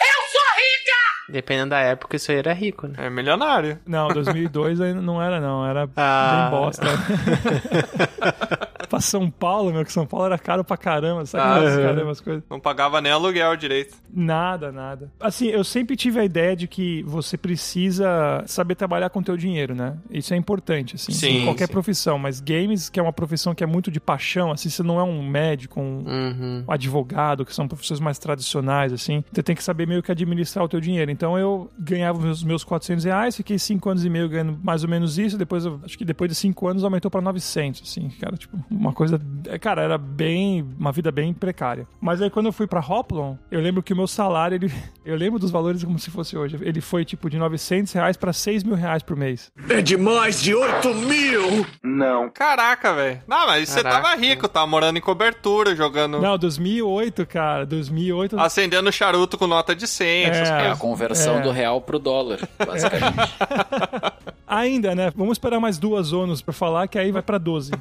Eu 0.00 0.22
sou 0.30 0.40
rica! 0.56 1.32
Dependendo 1.32 1.70
da 1.70 1.80
época, 1.80 2.16
isso 2.16 2.30
aí 2.30 2.38
era 2.38 2.52
rico, 2.52 2.86
né? 2.86 3.06
É 3.06 3.10
milionário. 3.10 3.78
Não, 3.86 4.08
2002 4.08 4.80
ainda 4.80 5.00
não 5.00 5.22
era, 5.22 5.40
não. 5.40 5.66
Era 5.66 5.88
ah. 5.96 6.48
bem 6.50 6.60
bosta. 6.60 6.84
pra 8.94 9.00
São 9.00 9.28
Paulo, 9.28 9.72
meu, 9.72 9.84
que 9.84 9.92
São 9.92 10.06
Paulo 10.06 10.26
era 10.26 10.38
caro 10.38 10.62
pra 10.62 10.76
caramba, 10.76 11.26
sabe? 11.26 11.66
Ah, 11.66 11.76
caramba, 11.82 12.12
as 12.12 12.20
coisas. 12.20 12.44
Não 12.48 12.60
pagava 12.60 13.00
nem 13.00 13.10
aluguel 13.10 13.56
direito. 13.56 13.96
Nada, 14.12 14.70
nada. 14.70 15.10
Assim, 15.18 15.48
eu 15.48 15.64
sempre 15.64 15.96
tive 15.96 16.20
a 16.20 16.24
ideia 16.24 16.54
de 16.54 16.68
que 16.68 17.02
você 17.02 17.36
precisa 17.36 18.44
saber 18.46 18.76
trabalhar 18.76 19.10
com 19.10 19.18
o 19.18 19.22
teu 19.22 19.36
dinheiro, 19.36 19.74
né? 19.74 19.96
Isso 20.08 20.32
é 20.32 20.36
importante, 20.36 20.94
assim, 20.94 21.10
sim, 21.10 21.38
em 21.38 21.44
qualquer 21.44 21.66
sim. 21.66 21.72
profissão. 21.72 22.18
Mas 22.18 22.40
games, 22.40 22.88
que 22.88 23.00
é 23.00 23.02
uma 23.02 23.12
profissão 23.12 23.52
que 23.52 23.64
é 23.64 23.66
muito 23.66 23.90
de 23.90 23.98
paixão, 23.98 24.52
assim, 24.52 24.70
você 24.70 24.82
não 24.84 25.00
é 25.00 25.02
um 25.02 25.28
médico, 25.28 25.80
um 25.80 26.04
uhum. 26.06 26.64
advogado, 26.68 27.44
que 27.44 27.52
são 27.52 27.66
profissões 27.66 27.98
mais 27.98 28.18
tradicionais, 28.18 28.92
assim. 28.92 29.24
Você 29.32 29.42
tem 29.42 29.56
que 29.56 29.64
saber 29.64 29.88
meio 29.88 30.04
que 30.04 30.12
administrar 30.12 30.64
o 30.64 30.68
teu 30.68 30.80
dinheiro. 30.80 31.10
Então 31.10 31.36
eu 31.36 31.68
ganhava 31.76 32.24
os 32.28 32.44
meus 32.44 32.62
400 32.62 33.04
reais, 33.04 33.36
fiquei 33.36 33.58
5 33.58 33.90
anos 33.90 34.04
e 34.04 34.10
meio 34.10 34.28
ganhando 34.28 34.56
mais 34.62 34.84
ou 34.84 34.88
menos 34.88 35.18
isso. 35.18 35.36
Depois, 35.36 35.64
eu, 35.64 35.80
acho 35.84 35.98
que 35.98 36.04
depois 36.04 36.30
de 36.30 36.36
5 36.36 36.68
anos 36.68 36.84
aumentou 36.84 37.10
pra 37.10 37.20
900, 37.20 37.82
assim, 37.82 38.08
cara, 38.20 38.36
tipo, 38.36 38.56
uma 38.84 38.92
coisa. 38.92 39.20
Cara, 39.60 39.82
era 39.82 39.96
bem. 39.98 40.62
Uma 40.78 40.92
vida 40.92 41.10
bem 41.10 41.32
precária. 41.32 41.86
Mas 42.00 42.20
aí 42.20 42.28
quando 42.30 42.46
eu 42.46 42.52
fui 42.52 42.66
pra 42.66 42.80
Hoplon, 42.80 43.36
eu 43.50 43.60
lembro 43.60 43.82
que 43.82 43.92
o 43.92 43.96
meu 43.96 44.06
salário, 44.06 44.54
ele, 44.56 44.72
eu 45.04 45.16
lembro 45.16 45.38
dos 45.38 45.50
valores 45.50 45.82
como 45.82 45.98
se 45.98 46.10
fosse 46.10 46.36
hoje. 46.36 46.58
Ele 46.60 46.80
foi 46.80 47.04
tipo 47.04 47.28
de 47.30 47.38
900 47.38 47.92
reais 47.92 48.16
pra 48.16 48.32
6 48.32 48.62
mil 48.64 48.74
reais 48.74 49.02
por 49.02 49.16
mês. 49.16 49.50
É 49.68 49.80
de 49.80 49.96
mais 49.96 50.40
de 50.42 50.54
8 50.54 50.94
mil! 50.94 51.66
Não. 51.82 52.28
Caraca, 52.30 52.92
velho. 52.94 53.22
Não, 53.26 53.46
mas 53.46 53.68
você 53.68 53.82
Caraca. 53.82 54.02
tava 54.02 54.14
rico, 54.20 54.48
tava 54.48 54.66
morando 54.66 54.96
em 54.98 55.00
cobertura, 55.00 55.74
jogando. 55.74 56.20
Não, 56.20 56.36
2008, 56.38 57.26
cara. 57.26 57.64
2008. 57.66 58.38
Acendendo 58.38 58.90
charuto 58.92 59.38
com 59.38 59.46
nota 59.46 59.74
de 59.74 59.86
100. 59.86 60.24
essas 60.24 60.48
É. 60.50 60.64
É 60.66 60.70
a 60.70 60.76
conversão 60.76 61.38
É. 61.38 61.40
do 61.40 61.50
real 61.50 61.80
pro 61.80 61.98
dólar, 61.98 62.38
basicamente. 62.58 63.34
Ainda, 64.54 64.94
né? 64.94 65.10
Vamos 65.16 65.32
esperar 65.32 65.58
mais 65.58 65.78
duas 65.78 66.08
zonas 66.08 66.40
pra 66.40 66.52
falar, 66.52 66.86
que 66.86 66.96
aí 66.96 67.10
vai 67.10 67.22
pra 67.22 67.38
12. 67.38 67.72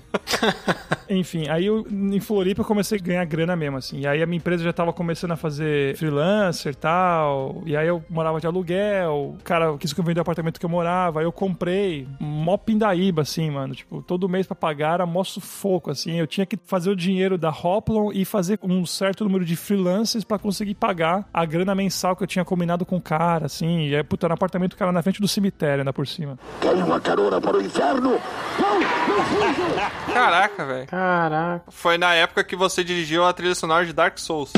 Enfim, 1.07 1.47
aí 1.47 1.67
eu, 1.67 1.85
em 1.91 2.19
Floripa 2.19 2.61
eu 2.61 2.65
comecei 2.65 2.97
a 2.97 3.01
ganhar 3.01 3.25
grana 3.25 3.55
mesmo, 3.55 3.77
assim. 3.77 3.99
E 3.99 4.07
aí 4.07 4.23
a 4.23 4.25
minha 4.25 4.37
empresa 4.37 4.63
já 4.63 4.73
tava 4.73 4.91
começando 4.91 5.31
a 5.31 5.35
fazer 5.35 5.95
freelancer 5.97 6.71
e 6.71 6.75
tal. 6.75 7.61
E 7.67 7.77
aí 7.77 7.87
eu 7.87 8.03
morava 8.09 8.39
de 8.39 8.47
aluguel. 8.47 9.35
O 9.37 9.43
cara 9.43 9.77
quis 9.77 9.93
que 9.93 9.99
eu 9.99 10.03
vendesse 10.03 10.21
o 10.21 10.23
apartamento 10.23 10.59
que 10.59 10.65
eu 10.65 10.69
morava. 10.69 11.19
Aí 11.19 11.25
eu 11.25 11.31
comprei. 11.31 12.07
Mó 12.19 12.57
pindaíba, 12.57 13.21
assim, 13.21 13.51
mano. 13.51 13.75
Tipo, 13.75 14.01
todo 14.01 14.27
mês 14.27 14.47
pra 14.47 14.55
pagar 14.55 14.95
era 14.95 15.05
mó 15.05 15.23
sufoco, 15.23 15.91
assim. 15.91 16.19
Eu 16.19 16.25
tinha 16.25 16.45
que 16.45 16.57
fazer 16.65 16.89
o 16.89 16.95
dinheiro 16.95 17.37
da 17.37 17.49
Hoplon 17.49 18.11
e 18.11 18.25
fazer 18.25 18.59
um 18.63 18.83
certo 18.83 19.23
número 19.23 19.45
de 19.45 19.55
freelancers 19.55 20.23
pra 20.23 20.39
conseguir 20.39 20.73
pagar 20.73 21.27
a 21.31 21.45
grana 21.45 21.75
mensal 21.75 22.15
que 22.15 22.23
eu 22.23 22.27
tinha 22.27 22.43
combinado 22.43 22.83
com 22.83 22.97
o 22.97 23.01
cara, 23.01 23.45
assim. 23.45 23.89
E 23.89 23.95
aí, 23.95 24.03
puta, 24.03 24.25
era 24.25 24.33
um 24.33 24.35
apartamento 24.35 24.75
que 24.75 24.81
era 24.81 24.91
na 24.91 25.03
frente 25.03 25.21
do 25.21 25.27
cemitério, 25.27 25.81
ainda 25.81 25.93
por 25.93 26.07
cima. 26.07 26.37
Quer 26.63 26.75
uma 26.75 26.97
carona 27.01 27.41
para 27.41 27.57
o 27.57 27.61
inferno? 27.61 28.11
Não, 28.57 28.79
não 28.79 29.23
fuja! 29.25 29.91
Caraca, 30.13 30.65
velho. 30.65 30.87
Caraca. 30.87 31.65
Foi 31.69 31.97
na 31.97 32.13
época 32.13 32.41
que 32.41 32.55
você 32.55 32.85
dirigiu 32.85 33.25
a 33.25 33.33
trilha 33.33 33.53
sonora 33.53 33.85
de 33.85 33.91
Dark 33.91 34.17
Souls. 34.17 34.49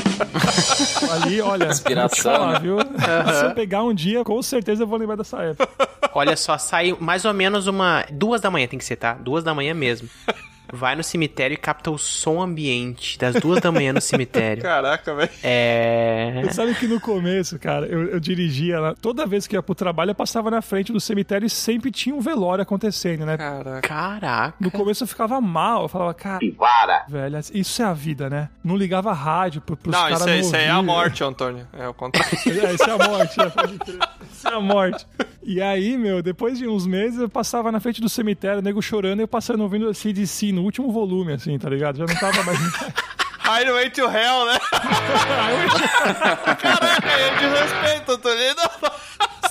Ali, 1.12 1.41
olha, 1.41 1.66
Inspiração, 1.66 2.32
falar, 2.32 2.53
né? 2.53 2.60
viu? 2.60 2.78
Se 2.80 3.45
eu 3.45 3.56
pegar 3.56 3.82
um 3.82 3.91
dia, 3.91 4.24
com 4.24 4.39
certeza 4.43 4.84
eu 4.84 4.88
vou 4.88 4.99
lembrar 4.99 5.16
dessa 5.16 5.41
época. 5.41 5.68
Olha 6.14 6.38
só, 6.38 6.60
sai 6.60 6.95
mais 6.99 7.26
ou 7.26 7.34
menos 7.34 7.66
uma. 7.66 8.06
Duas 8.12 8.39
da 8.39 8.51
manhã 8.51 8.68
tem 8.68 8.78
que 8.78 8.86
ser, 8.86 8.97
tá? 8.97 9.14
Duas 9.14 9.43
da 9.43 9.56
manhã 9.56 9.74
mesmo. 9.74 10.08
Vai 10.72 10.95
no 10.95 11.03
cemitério 11.03 11.53
e 11.53 11.57
capta 11.57 11.91
o 11.91 11.97
som 11.97 12.41
ambiente 12.41 13.18
das 13.18 13.36
duas 13.36 13.61
da 13.61 13.72
manhã 13.72 13.93
no 13.93 14.01
cemitério. 14.01 14.61
Caraca, 14.63 15.13
velho. 15.16 15.30
É. 15.43 16.41
Você 16.43 16.53
sabe 16.53 16.76
que 16.76 16.88
no 16.88 16.99
começo, 16.99 17.57
cara, 17.59 17.86
eu, 17.86 18.05
eu 18.09 18.20
dirigia 18.20 18.80
lá. 18.80 18.95
Toda 19.01 19.26
vez 19.26 19.47
que 19.47 19.55
ia 19.55 19.63
pro 19.63 19.76
trabalho, 19.76 20.11
eu 20.11 20.16
passava 20.16 20.49
na 20.51 20.61
frente 20.61 20.91
do 20.91 20.99
cemitério 20.99 21.45
e 21.45 21.49
sempre 21.49 21.91
tinha 21.91 22.16
um 22.16 22.20
velório 22.20 22.61
acontecendo, 22.61 23.26
né? 23.26 23.38
Caraca. 23.38 23.82
Caraca. 23.82 24.55
No 24.59 24.72
começo 24.72 25.03
eu 25.03 25.07
ficava 25.07 25.39
mal, 25.39 25.84
eu 25.84 25.88
falava, 25.88 26.13
cara, 26.13 26.39
Para! 26.57 27.05
velho, 27.07 27.38
isso 27.53 27.82
é 27.82 27.86
a 27.86 27.93
vida, 27.93 28.30
né? 28.30 28.49
Não 28.63 28.76
ligava 28.76 29.13
rádio 29.13 29.61
pro, 29.61 29.78
pros 29.78 29.93
Não, 29.95 30.01
caras 30.03 30.20
isso, 30.22 30.30
é- 30.30 30.34
não 30.34 30.39
isso 30.41 30.55
aí 30.55 30.63
é 30.66 30.70
a 30.70 30.82
morte, 30.82 31.24
Antônio. 31.24 31.68
É 31.74 31.88
o 31.88 31.93
contrário. 31.93 32.26
É, 32.66 32.74
isso 32.74 32.84
é 32.84 32.91
a 32.91 32.97
morte. 32.97 33.38
Isso 34.32 34.47
é 34.47 34.53
a 34.53 34.59
morte. 34.59 35.05
E 35.43 35.61
aí, 35.61 35.97
meu, 35.97 36.22
depois 36.24 36.57
de 36.57 36.68
uns 36.68 36.88
meses, 36.88 37.20
eu 37.20 37.30
passava 37.30 37.72
na 37.72 37.80
frente 37.80 38.01
do 38.01 38.09
cemitério, 38.09 38.59
o 38.59 38.61
nego 38.61 38.82
chorando, 38.82 39.20
e 39.20 39.24
eu 39.24 39.28
passando 39.28 39.61
ouvindo 39.61 39.93
CDC 39.93 40.51
no 40.56 40.64
último 40.64 40.91
volume, 40.91 41.34
assim, 41.34 41.58
tá 41.60 41.70
ligado? 41.70 41.97
Já 41.97 42.06
não 42.06 42.16
tava 42.16 42.43
mais. 42.43 42.60
Highway 43.45 43.91
to 43.91 44.01
Hell, 44.01 44.45
né? 44.47 44.58
Caraca, 46.60 47.10
de 47.38 47.45
respeito, 47.47 48.18
Toledo. 48.18 48.62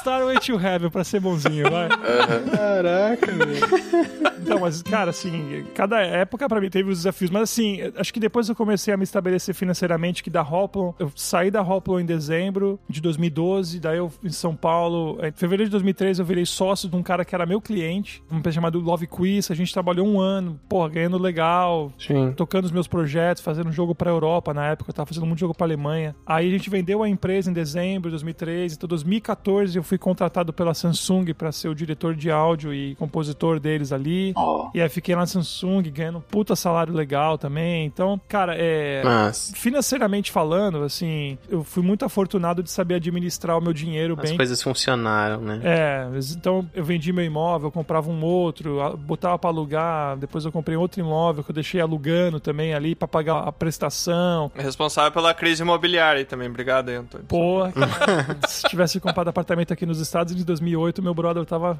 Starway 0.04 0.38
to 0.38 0.60
Heaven 0.60 0.90
pra 0.90 1.02
ser 1.02 1.18
bonzinho, 1.18 1.70
vai. 1.70 1.88
Caraca, 1.88 3.26
velho. 3.32 4.34
Então, 4.38 4.60
mas, 4.60 4.82
cara, 4.82 5.08
assim, 5.08 5.64
cada 5.74 6.02
época 6.02 6.46
pra 6.46 6.60
mim 6.60 6.68
teve 6.68 6.90
os 6.90 6.98
desafios, 6.98 7.30
mas 7.30 7.44
assim, 7.44 7.78
acho 7.96 8.12
que 8.12 8.20
depois 8.20 8.46
eu 8.46 8.54
comecei 8.54 8.92
a 8.92 8.96
me 8.98 9.04
estabelecer 9.04 9.54
financeiramente 9.54 10.22
que 10.22 10.28
da 10.28 10.42
Hoplon, 10.42 10.92
eu 10.98 11.10
saí 11.16 11.50
da 11.50 11.62
Hoplon 11.62 12.00
em 12.00 12.04
dezembro 12.04 12.78
de 12.86 13.00
2012, 13.00 13.80
daí 13.80 13.96
eu 13.96 14.12
em 14.22 14.28
São 14.28 14.54
Paulo, 14.54 15.18
em 15.22 15.32
fevereiro 15.32 15.64
de 15.64 15.70
2013 15.70 16.20
eu 16.20 16.26
virei 16.26 16.44
sócio 16.44 16.86
de 16.90 16.94
um 16.94 17.02
cara 17.02 17.24
que 17.24 17.34
era 17.34 17.46
meu 17.46 17.58
cliente, 17.58 18.22
uma 18.30 18.40
empresa 18.40 18.56
chamada 18.56 18.76
Love 18.76 19.06
Quiz, 19.06 19.50
a 19.50 19.54
gente 19.54 19.72
trabalhou 19.72 20.06
um 20.06 20.20
ano, 20.20 20.60
porra, 20.68 20.90
ganhando 20.90 21.16
legal, 21.16 21.90
Sim. 21.98 22.34
tocando 22.36 22.66
os 22.66 22.70
meus 22.70 22.86
projetos, 22.86 23.42
fazendo 23.42 23.70
um 23.70 23.72
jogo 23.72 23.94
pra 23.94 24.10
Europa 24.10 24.52
na 24.52 24.66
época, 24.66 24.90
eu 24.90 24.94
tava 24.94 25.06
fazendo 25.06 25.24
muito 25.24 25.38
jogo 25.38 25.54
pra 25.54 25.66
Alemanha. 25.66 26.14
Aí 26.26 26.48
a 26.48 26.50
gente 26.50 26.68
vendeu 26.68 27.02
a 27.02 27.08
empresa 27.08 27.50
em 27.50 27.54
dezembro 27.54 28.10
de 28.10 28.12
2013, 28.12 28.74
então 28.76 28.86
2014 28.86 29.78
eu 29.78 29.82
fui 29.82 29.93
contratado 29.98 30.52
pela 30.52 30.74
Samsung 30.74 31.32
pra 31.34 31.52
ser 31.52 31.68
o 31.68 31.74
diretor 31.74 32.14
de 32.14 32.30
áudio 32.30 32.72
e 32.74 32.94
compositor 32.96 33.58
deles 33.60 33.92
ali. 33.92 34.34
E 34.74 34.80
aí 34.80 34.88
fiquei 34.88 35.14
lá 35.14 35.22
na 35.22 35.26
Samsung 35.26 35.82
ganhando 35.90 36.18
um 36.18 36.20
puta 36.20 36.54
salário 36.56 36.92
legal 36.92 37.38
também. 37.38 37.86
Então, 37.86 38.20
cara, 38.28 38.54
é. 38.56 39.02
Mas 39.04 39.52
Financeiramente 39.54 40.30
falando, 40.30 40.82
assim, 40.82 41.38
eu 41.48 41.64
fui 41.64 41.82
muito 41.82 42.04
afortunado 42.04 42.62
de 42.62 42.70
saber 42.70 42.96
administrar 42.96 43.58
o 43.58 43.60
meu 43.60 43.72
dinheiro 43.72 44.14
as 44.18 44.28
bem. 44.28 44.36
coisas 44.36 44.62
funcionaram, 44.62 45.40
né? 45.40 45.60
É, 45.62 46.08
então 46.36 46.68
eu 46.74 46.84
vendi 46.84 47.12
meu 47.12 47.24
imóvel, 47.24 47.70
comprava 47.70 48.10
um 48.10 48.22
outro, 48.24 48.96
botava 48.98 49.38
pra 49.38 49.50
alugar, 49.50 50.16
depois 50.16 50.44
eu 50.44 50.52
comprei 50.52 50.76
outro 50.76 51.00
imóvel 51.00 51.42
que 51.42 51.50
eu 51.50 51.54
deixei 51.54 51.80
alugando 51.80 52.40
também 52.40 52.74
ali 52.74 52.94
pra 52.94 53.08
pagar 53.08 53.38
a 53.48 53.52
prestação. 53.52 54.50
Responsável 54.54 55.12
pela 55.12 55.32
crise 55.34 55.62
imobiliária 55.62 56.18
aí 56.18 56.24
também. 56.24 56.48
Obrigado 56.48 56.88
aí, 56.88 56.96
Antônio. 56.96 57.26
Porra, 57.26 57.72
se 58.46 58.68
tivesse 58.68 59.00
comprado 59.00 59.28
apartamento 59.28 59.72
aqui 59.72 59.83
nos 59.86 60.00
Estados 60.00 60.32
em 60.32 60.44
2008, 60.44 61.02
meu 61.02 61.14
brother 61.14 61.44
tava 61.44 61.76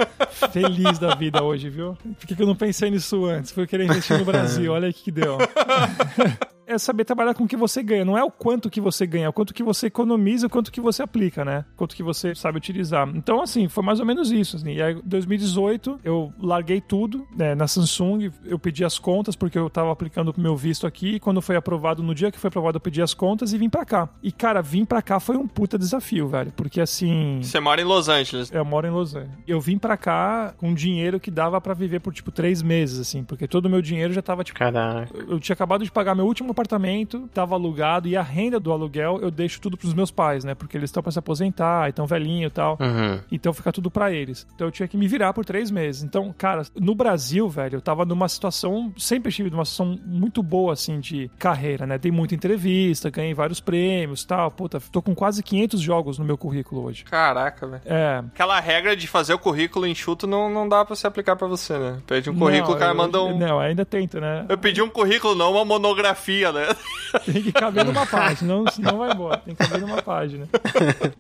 feliz 0.53 0.99
da 0.99 1.15
vida 1.15 1.43
hoje, 1.43 1.69
viu? 1.69 1.97
Por 2.19 2.27
que, 2.27 2.35
que 2.35 2.43
eu 2.43 2.47
não 2.47 2.57
pensei 2.57 2.91
nisso 2.91 3.25
antes? 3.27 3.51
Foi 3.51 3.67
querer 3.67 3.85
investir 3.85 4.19
no 4.19 4.25
Brasil, 4.25 4.73
olha 4.75 4.87
aí 4.87 4.93
que 4.93 5.11
deu. 5.11 5.39
É 6.67 6.79
saber 6.79 7.05
trabalhar 7.05 7.35
com 7.35 7.45
o 7.45 7.49
que 7.49 7.57
você 7.57 7.83
ganha, 7.83 8.05
não 8.05 8.17
é 8.17 8.25
o 8.25 8.31
quanto 8.31 8.71
que 8.71 8.81
você 8.81 9.07
ganha, 9.07 9.27
é 9.27 9.29
o 9.29 9.33
quanto 9.33 9.53
que 9.53 9.63
você 9.63 9.87
economiza, 9.87 10.47
o 10.47 10.51
quanto 10.51 10.73
que 10.73 10.81
você 10.81 11.03
aplica, 11.03 11.45
né? 11.45 11.65
Quanto 11.77 11.95
que 11.95 12.03
você 12.03 12.35
sabe 12.35 12.59
utilizar. 12.59 13.09
Então, 13.15 13.43
assim, 13.43 13.69
foi 13.69 13.85
mais 13.85 14.01
ou 14.01 14.07
menos 14.07 14.31
isso. 14.31 14.57
Assim. 14.57 14.73
E 14.73 14.83
aí, 14.83 14.95
em 14.95 15.03
2018, 15.05 16.01
eu 16.03 16.33
larguei 16.39 16.81
tudo 16.81 17.27
né, 17.37 17.55
na 17.55 17.69
Samsung, 17.69 18.31
eu 18.45 18.59
pedi 18.59 18.85
as 18.85 18.99
contas, 18.99 19.37
porque 19.37 19.59
eu 19.59 19.69
tava 19.69 19.93
aplicando 19.93 20.33
o 20.37 20.41
meu 20.41 20.57
visto 20.57 20.87
aqui, 20.87 21.17
e 21.17 21.21
quando 21.21 21.43
foi 21.43 21.57
aprovado, 21.57 22.03
no 22.03 22.15
dia 22.15 22.33
que 22.33 22.39
foi 22.39 22.49
aprovado, 22.49 22.77
eu 22.77 22.81
pedi 22.81 23.03
as 23.03 23.13
contas 23.13 23.53
e 23.53 23.59
vim 23.59 23.69
pra 23.69 23.85
cá. 23.85 24.09
E, 24.23 24.33
cara, 24.33 24.63
vim 24.63 24.85
pra 24.85 25.03
cá 25.03 25.21
foi 25.21 25.37
um 25.37 25.47
puta 25.47 25.79
desafio, 25.79 26.29
velho, 26.29 26.53
porque 26.57 26.81
assim... 26.81 27.41
Você 27.43 27.61
mora 27.61 27.81
em 27.81 27.85
Los 27.85 28.09
Angeles. 28.09 28.51
Eu 28.51 28.65
moro 28.65 28.87
em 28.87 28.91
Los 28.91 29.15
Angeles. 29.15 29.37
Eu 29.47 29.61
vim 29.61 29.77
pra 29.77 29.97
cá 29.97 30.55
com 30.57 30.73
dinheiro 30.73 31.21
que 31.21 31.31
dava 31.31 31.61
pra 31.61 31.75
viver 31.75 32.01
por, 32.01 32.13
tipo, 32.15 32.31
três 32.31 32.63
meses, 32.63 32.99
assim, 32.99 33.23
porque 33.23 33.47
todo 33.47 33.67
o 33.67 33.71
meu 33.71 33.83
dinheiro 33.83 34.13
já 34.13 34.23
tava, 34.23 34.43
tipo... 34.43 34.59
Caraca. 34.59 35.13
Eu 35.29 35.39
tinha 35.39 35.55
acabado 35.55 35.85
de 35.85 35.93
pagar 35.93 36.15
meu 36.15 36.25
último 36.25 36.54
apartamento, 36.55 37.29
tava 37.35 37.55
alugado, 37.55 38.09
e 38.09 38.17
a 38.17 38.23
renda 38.23 38.59
do 38.59 38.73
aluguel 38.73 39.19
eu 39.21 39.31
deixo 39.31 39.61
tudo 39.61 39.77
pros 39.77 39.93
meus 39.95 40.11
pais, 40.11 40.45
né? 40.45 40.55
Porque 40.55 40.77
eles 40.77 40.89
estão 40.89 41.03
pra 41.03 41.13
se 41.13 41.19
aposentar, 41.19 41.89
estão 41.89 42.07
velhinho 42.07 42.47
e 42.47 42.51
tal. 42.51 42.79
Uhum. 42.81 43.21
Então 43.31 43.53
fica 43.53 43.73
tudo 43.73 43.91
pra 43.91 44.13
eles. 44.13 44.47
Então 44.55 44.67
eu 44.67 44.71
tinha 44.71 44.89
que 44.89 44.97
me 44.97 45.07
virar 45.07 45.33
por 45.33 45.45
três 45.45 45.71
meses. 45.71 46.03
Então, 46.03 46.33
cara, 46.37 46.63
no 46.75 46.95
Brasil, 46.95 47.49
velho, 47.49 47.77
eu 47.77 47.81
tava 47.81 48.05
numa 48.05 48.29
situação, 48.29 48.93
sempre 48.97 49.29
estive 49.29 49.51
numa 49.51 49.65
situação 49.65 49.99
muito 50.07 50.43
boa, 50.43 50.73
assim, 50.73 51.01
de 51.01 51.31
carreira, 51.39 51.87
né? 51.87 51.99
Dei 51.99 52.11
muita 52.13 52.35
entrevista, 52.35 53.11
ganhei 53.11 53.35
vários 53.35 53.61
prêmios 53.61 54.23
e 54.23 54.27
tal. 54.27 54.51
Puta, 54.51 54.81
tô 54.93 55.03
com 55.03 55.15
quase 55.15 55.43
500 55.43 55.81
jogos 55.81 56.19
no 56.19 56.25
meu 56.25 56.39
currículo 56.39 56.85
hoje. 56.85 57.05
Caraca, 57.05 57.67
velho. 57.67 57.83
É. 57.85 58.19
Aquela 58.33 58.59
regra 58.61 58.97
de 58.97 59.07
fazer 59.07 59.35
o 59.35 59.39
currículo 59.39 59.87
enxuto 59.87 60.27
não, 60.27 60.49
não 60.49 60.69
dá 60.69 60.85
pra 60.85 60.95
se 60.97 61.07
aplicar 61.07 61.37
pra 61.37 61.47
você, 61.49 61.79
né? 61.79 61.99
Pede 62.07 62.31
um 62.31 62.39
currículo, 62.39 62.71
Não, 62.71 62.77
o 62.77 62.79
cara 62.79 62.93
eu- 62.93 62.97
manda 62.97 63.23
um. 63.23 63.39
Não, 63.39 63.59
ainda 63.59 63.85
tento, 63.85 64.21
né? 64.21 64.45
Eu 64.49 64.57
pedi 64.59 64.81
um 64.83 64.89
currículo, 64.89 65.35
não 65.35 65.53
uma 65.53 65.65
monografia, 65.65 66.44
né? 66.53 66.67
Tem 67.25 67.43
que 67.43 67.53
caber 67.53 67.85
numa 67.85 68.05
página, 68.07 68.37
senão, 68.37 68.67
senão 68.69 68.99
vai 68.99 69.13
embora. 69.13 69.39
Tem 69.39 69.55
que 69.55 69.63
caber 69.65 69.81
numa 69.81 70.03
página. 70.03 70.49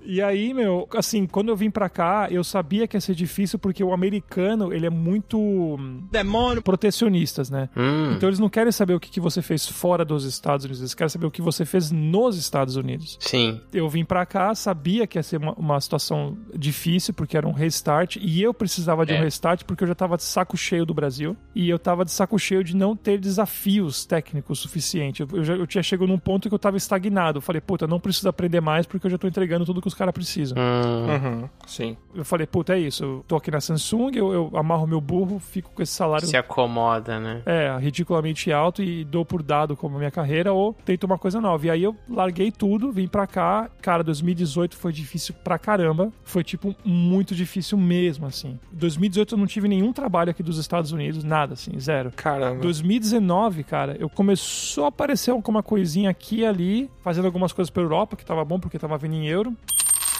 E 0.07 0.20
aí, 0.20 0.53
meu, 0.53 0.87
assim, 0.97 1.27
quando 1.27 1.49
eu 1.49 1.57
vim 1.57 1.70
pra 1.70 1.89
cá, 1.89 2.29
eu 2.31 2.45
sabia 2.45 2.87
que 2.87 2.97
ia 2.97 3.01
ser 3.01 3.14
difícil 3.14 3.59
porque 3.59 3.83
o 3.83 3.93
americano, 3.93 4.72
ele 4.72 4.87
é 4.87 4.91
muito. 4.91 5.39
Demônio! 6.11 6.62
Protecionistas, 6.62 7.49
né? 7.51 7.68
Hum. 7.77 8.12
Então 8.16 8.29
eles 8.29 8.39
não 8.39 8.49
querem 8.49 8.70
saber 8.70 8.95
o 8.95 9.01
que, 9.01 9.11
que 9.11 9.20
você 9.20 9.41
fez 9.41 9.66
fora 9.66 10.05
dos 10.05 10.25
Estados 10.25 10.64
Unidos, 10.64 10.81
eles 10.81 10.95
querem 10.95 11.09
saber 11.09 11.27
o 11.27 11.31
que 11.31 11.41
você 11.43 11.64
fez 11.64 11.91
nos 11.91 12.37
Estados 12.37 12.77
Unidos. 12.77 13.16
Sim. 13.20 13.61
Eu 13.72 13.89
vim 13.89 14.05
pra 14.05 14.27
cá, 14.27 14.55
sabia 14.55 15.07
que 15.07 15.18
ia 15.18 15.22
ser 15.22 15.39
uma, 15.39 15.53
uma 15.55 15.81
situação 15.81 16.37
difícil, 16.55 17.14
porque 17.14 17.37
era 17.37 17.47
um 17.49 17.53
restart, 17.53 18.16
e 18.20 18.43
eu 18.43 18.53
precisava 18.53 19.07
de 19.07 19.12
um 19.12 19.16
É. 19.16 19.20
restart 19.20 19.64
porque 19.64 19.85
eu 19.85 19.89
já 19.89 19.95
tava 19.95 20.16
de 20.16 20.22
saco 20.25 20.57
cheio 20.57 20.85
do 20.85 20.93
Brasil, 20.95 21.37
e 21.55 21.68
eu 21.68 21.79
tava 21.79 22.05
de 22.05 22.11
saco 22.12 22.39
cheio 22.39 22.62
de 22.62 22.77
não 22.77 22.95
ter 22.95 23.18
desafios 23.18 24.05
técnicos 24.05 24.59
suficientes. 24.59 25.14
Eu, 25.23 25.29
eu, 25.33 25.45
já, 25.45 25.55
eu 25.55 25.67
tinha 25.67 25.83
chegado 25.83 26.09
num 26.09 26.19
ponto 26.19 26.49
que 26.49 26.55
eu 26.55 26.59
tava 26.59 26.77
estagnado. 26.77 27.39
Eu 27.39 27.43
falei, 27.43 27.61
puta, 27.61 27.87
não 27.87 28.01
preciso 28.01 28.29
aprender 28.29 28.61
mais 28.61 28.87
porque 28.87 29.07
eu 29.07 29.11
já 29.11 29.19
tô 29.19 29.27
entregando 29.27 29.65
tudo 29.65 29.81
que 29.81 29.89
os 29.89 29.95
caras 29.95 30.12
precisam. 30.12 30.57
Hum. 30.59 31.07
Uhum, 31.15 31.49
sim. 31.67 31.97
Eu 32.15 32.25
falei, 32.25 32.47
puta, 32.47 32.75
é 32.75 32.79
isso. 32.79 33.05
Eu 33.05 33.25
tô 33.27 33.37
aqui 33.37 33.51
na 33.51 33.61
Samsung, 33.61 34.12
eu, 34.15 34.33
eu 34.33 34.51
amarro 34.55 34.87
meu 34.87 35.01
burro, 35.01 35.39
fico 35.39 35.71
com 35.73 35.83
esse 35.83 35.93
salário. 35.93 36.27
Se 36.27 36.37
acomoda, 36.37 37.19
né? 37.21 37.43
É, 37.47 37.77
ridiculamente 37.79 38.53
alto 38.53 38.83
e 38.83 39.05
dou 39.05 39.25
por 39.25 39.43
dado 39.43 39.77
como 39.77 39.99
minha 39.99 40.11
carreira 40.11 40.53
ou 40.53 40.75
tento 40.85 41.05
uma 41.05 41.19
coisa 41.19 41.41
nova. 41.41 41.67
E 41.67 41.71
aí 41.71 41.83
eu 41.83 41.97
larguei 42.09 42.51
tudo, 42.51 42.93
vim 42.93 43.09
pra 43.09 43.27
cá. 43.27 43.71
Cara, 43.81 44.03
2018 44.03 44.77
foi 44.77 44.93
difícil 44.93 45.35
pra 45.45 45.59
caramba. 45.59 46.12
Foi, 46.25 46.43
tipo, 46.45 46.75
muito 46.85 47.35
difícil 47.35 47.79
mesmo, 47.79 48.27
assim. 48.27 48.59
2018 48.73 49.35
eu 49.35 49.39
não 49.39 49.47
tive 49.47 49.69
nenhum 49.69 49.93
trabalho 49.93 50.31
aqui 50.31 50.43
dos 50.43 50.59
Estados 50.59 50.93
Unidos, 50.93 51.25
nada, 51.25 51.55
assim, 51.55 51.79
zero. 51.79 52.12
Caramba. 52.17 52.61
2019, 52.61 53.65
cara, 53.65 53.97
eu 53.99 54.09
começou 54.09 54.87
a 54.87 54.93
aparecer 55.05 55.33
alguma 55.33 55.63
coisinha 55.63 56.09
aqui 56.09 56.39
e 56.39 56.47
ali, 56.47 56.91
fazendo 57.03 57.27
algumas 57.27 57.53
coisas 57.53 57.71
pra 57.71 57.83
Europa, 57.83 58.17
que 58.17 58.25
tava 58.25 58.43
bom 58.43 58.59
porque 58.59 58.79
tava 58.79 58.97
vindo 58.97 59.15
em 59.15 59.29
euro. 59.29 59.55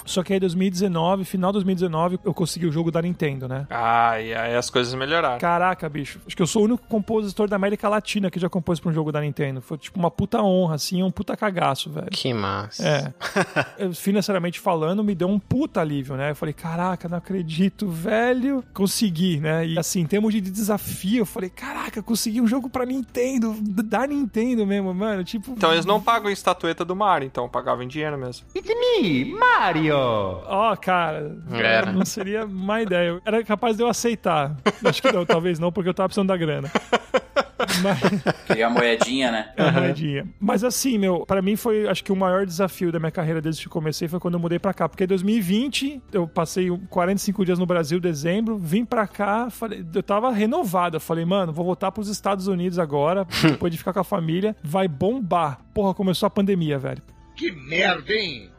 Só 0.05 0.23
que 0.23 0.33
aí 0.33 0.41
2019, 0.41 1.25
final 1.25 1.51
de 1.51 1.55
2019, 1.55 2.19
eu 2.25 2.35
consegui 2.35 2.67
o 2.67 2.73
jogo 2.73 2.91
da 2.91 3.01
Nintendo, 3.01 3.49
né? 3.49 3.67
Ah, 3.71 4.21
e 4.21 4.35
aí 4.35 4.55
as 4.55 4.69
coisas 4.69 4.93
melhoraram. 4.95 5.39
Caraca, 5.39 5.89
bicho. 5.89 6.21
Acho 6.27 6.37
que 6.37 6.43
eu 6.43 6.47
sou 6.47 6.63
o 6.63 6.65
único 6.67 6.87
compositor 6.87 7.49
da 7.49 7.57
América 7.57 7.89
Latina 7.89 8.31
que 8.31 8.39
já 8.39 8.49
compôs 8.49 8.79
pra 8.79 8.91
um 8.91 8.93
jogo 8.93 9.11
da 9.11 9.21
Nintendo. 9.21 9.61
Foi 9.61 9.79
tipo 9.79 9.99
uma 9.99 10.11
puta 10.11 10.43
honra, 10.43 10.75
assim, 10.75 11.03
um 11.03 11.11
puta 11.11 11.37
cagaço, 11.37 11.91
velho. 11.91 12.09
Que 12.11 12.33
massa. 12.35 12.87
É. 12.87 13.15
Eu, 13.85 13.95
financeiramente 13.95 14.61
falando, 14.61 15.03
me 15.03 15.15
deu 15.15 15.29
um 15.29 15.39
puta 15.39 15.81
alívio, 15.81 16.17
né? 16.17 16.31
Eu 16.31 16.37
falei, 16.37 16.53
caraca, 16.53 17.09
não 17.09 17.19
acredito, 17.19 17.89
velho. 17.89 18.63
Consegui, 18.73 19.41
né? 19.41 19.67
E 19.67 19.79
assim, 19.79 20.01
em 20.01 20.07
termos 20.07 20.33
de 20.33 20.41
desafio, 20.41 21.23
eu 21.23 21.27
falei, 21.27 21.51
caraca, 21.51 22.03
consegui 22.03 22.41
um 22.41 22.47
jogo 22.47 22.69
pra 22.69 22.85
Nintendo, 22.85 23.57
da 23.61 24.07
Nintendo 24.07 24.67
mesmo, 24.67 24.93
mano. 24.93 25.25
Tipo. 25.25 25.53
Então 25.53 25.73
eles 25.73 25.85
não 25.85 26.01
pagam 26.01 26.31
estatueta 26.31 26.85
do 26.85 26.95
Mario, 26.95 27.27
então 27.27 27.49
pagavam 27.49 27.83
em 27.83 27.89
dinheiro 27.89 28.19
mesmo. 28.19 28.47
It's 28.55 28.69
me, 28.69 29.33
Mario! 29.33 29.94
Ó, 29.99 30.77
cara, 30.77 31.37
Era. 31.53 31.93
não 31.93 32.05
seria 32.05 32.47
má 32.47 32.83
ideia. 32.83 33.21
Era 33.25 33.43
capaz 33.45 33.77
de 33.77 33.83
eu 33.83 33.89
aceitar. 33.89 34.57
Acho 34.85 35.03
que 35.03 35.13
não, 35.13 35.25
talvez 35.25 35.59
não, 35.59 35.73
porque 35.73 35.89
eu 35.89 35.95
tava 35.95 36.09
precisando 36.09 36.29
da 36.29 36.37
grana. 36.37 36.71
Mas... 37.83 38.01
Pegar 38.47 38.67
a 38.67 38.71
moedinha, 38.71 39.31
né? 39.31 39.53
É, 39.57 39.71
moedinha. 39.71 40.27
Mas 40.39 40.65
assim, 40.65 40.99
meu, 40.99 41.25
pra 41.27 41.41
mim 41.41 41.57
foi, 41.57 41.89
acho 41.89 42.05
que 42.05 42.13
o 42.13 42.17
maior 42.17 42.45
desafio 42.47 42.93
da 42.93 42.99
minha 42.99 43.11
carreira 43.11 43.41
desde 43.41 43.63
que 43.63 43.69
comecei 43.69 44.09
foi 44.09 44.21
quando 44.21 44.35
eu 44.35 44.41
mudei 44.41 44.59
pra 44.59 44.75
cá. 44.75 44.89
Porque 44.89 45.05
em 45.05 45.09
2020, 45.09 46.03
eu 46.13 46.27
passei 46.27 46.71
45 46.91 47.45
dias 47.45 47.59
no 47.59 47.67
Brasil, 47.67 48.01
dezembro, 48.01 48.59
vim 48.59 48.85
pra 48.85 49.07
cá, 49.07 49.51
falei, 49.51 49.85
eu 49.95 50.03
tava 50.03 50.31
renovado. 50.31 50.97
Eu 50.97 51.01
falei, 51.01 51.25
mano, 51.25 51.53
vou 51.53 51.65
voltar 51.65 51.91
pros 51.93 52.09
Estados 52.09 52.47
Unidos 52.47 52.79
agora, 52.79 53.27
depois 53.43 53.73
de 53.73 53.79
ficar 53.79 53.93
com 53.93 54.01
a 54.01 54.05
família, 54.05 54.57
vai 54.63 54.89
bombar. 54.89 55.61
Porra, 55.73 55.95
começou 55.95 56.27
a 56.27 56.31
pandemia, 56.31 56.79
velho. 56.79 57.03
Que 57.37 57.51
merda, 57.51 58.13
hein? 58.13 58.51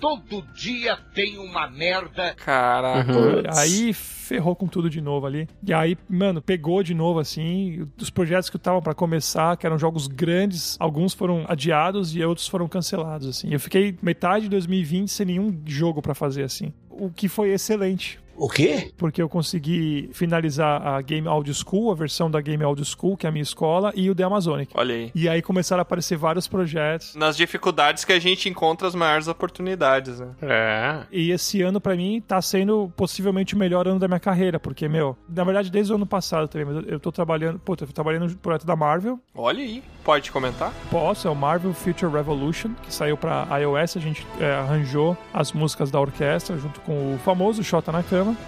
Todo 0.00 0.42
dia 0.54 0.98
tem 1.14 1.38
uma 1.38 1.70
merda. 1.70 2.34
Caraca. 2.34 3.12
Uhum. 3.12 3.42
Aí 3.56 3.92
ferrou 3.92 4.56
com 4.56 4.66
tudo 4.66 4.88
de 4.90 5.00
novo 5.00 5.26
ali. 5.26 5.48
E 5.66 5.72
aí, 5.72 5.96
mano, 6.08 6.40
pegou 6.42 6.82
de 6.82 6.94
novo 6.94 7.18
assim. 7.18 7.86
Os 8.00 8.10
projetos 8.10 8.50
que 8.50 8.56
estavam 8.56 8.82
pra 8.82 8.94
começar, 8.94 9.56
que 9.56 9.66
eram 9.66 9.78
jogos 9.78 10.06
grandes, 10.06 10.76
alguns 10.80 11.14
foram 11.14 11.44
adiados 11.48 12.14
e 12.14 12.22
outros 12.24 12.48
foram 12.48 12.68
cancelados 12.68 13.28
assim. 13.28 13.52
Eu 13.52 13.60
fiquei 13.60 13.96
metade 14.02 14.44
de 14.44 14.50
2020 14.50 15.08
sem 15.08 15.26
nenhum 15.26 15.62
jogo 15.66 16.02
pra 16.02 16.14
fazer 16.14 16.42
assim. 16.42 16.72
O 16.90 17.10
que 17.10 17.28
foi 17.28 17.50
excelente. 17.50 18.18
O 18.36 18.48
quê? 18.48 18.92
Porque 18.96 19.20
eu 19.22 19.28
consegui 19.28 20.10
finalizar 20.12 20.86
a 20.86 21.00
Game 21.00 21.26
Audio 21.28 21.54
School, 21.54 21.90
a 21.90 21.94
versão 21.94 22.30
da 22.30 22.40
Game 22.40 22.62
Audio 22.64 22.84
School, 22.84 23.16
que 23.16 23.26
é 23.26 23.28
a 23.28 23.32
minha 23.32 23.42
escola, 23.42 23.92
e 23.94 24.10
o 24.10 24.14
The 24.14 24.22
Amazonic. 24.24 24.72
Olha 24.74 24.94
aí. 24.94 25.12
E 25.14 25.28
aí 25.28 25.40
começaram 25.42 25.80
a 25.80 25.82
aparecer 25.82 26.16
vários 26.16 26.48
projetos. 26.48 27.14
Nas 27.14 27.36
dificuldades 27.36 28.04
que 28.04 28.12
a 28.12 28.18
gente 28.18 28.48
encontra 28.48 28.88
as 28.88 28.94
maiores 28.94 29.28
oportunidades, 29.28 30.20
né? 30.20 30.28
É. 30.42 31.00
E 31.12 31.30
esse 31.30 31.62
ano, 31.62 31.80
pra 31.80 31.94
mim, 31.94 32.20
tá 32.26 32.40
sendo 32.42 32.92
possivelmente 32.96 33.54
o 33.54 33.58
melhor 33.58 33.86
ano 33.86 33.98
da 33.98 34.08
minha 34.08 34.20
carreira, 34.20 34.58
porque, 34.58 34.88
meu, 34.88 35.16
na 35.28 35.44
verdade, 35.44 35.70
desde 35.70 35.92
o 35.92 35.96
ano 35.96 36.06
passado 36.06 36.48
também, 36.48 36.66
mas 36.66 36.76
eu- 36.84 36.92
eu 36.94 37.00
tô 37.00 37.12
trabalhando, 37.12 37.58
pô, 37.58 37.76
tô 37.76 37.86
trabalhando 37.86 38.28
no 38.28 38.36
projeto 38.36 38.66
da 38.66 38.76
Marvel. 38.76 39.18
Olha 39.34 39.62
aí. 39.62 39.82
Pode 40.04 40.30
comentar? 40.30 40.70
Posso, 40.90 41.26
é 41.26 41.30
o 41.30 41.34
Marvel 41.34 41.72
Future 41.72 42.12
Revolution, 42.12 42.70
que 42.82 42.92
saiu 42.92 43.16
pra 43.16 43.46
iOS. 43.58 43.96
A 43.96 44.00
gente 44.00 44.26
é, 44.38 44.52
arranjou 44.54 45.16
as 45.32 45.50
músicas 45.52 45.90
da 45.90 45.98
orquestra 45.98 46.58
junto 46.58 46.78
com 46.82 47.14
o 47.14 47.18
famoso 47.18 47.64
Shota 47.64 47.90
na 47.90 48.02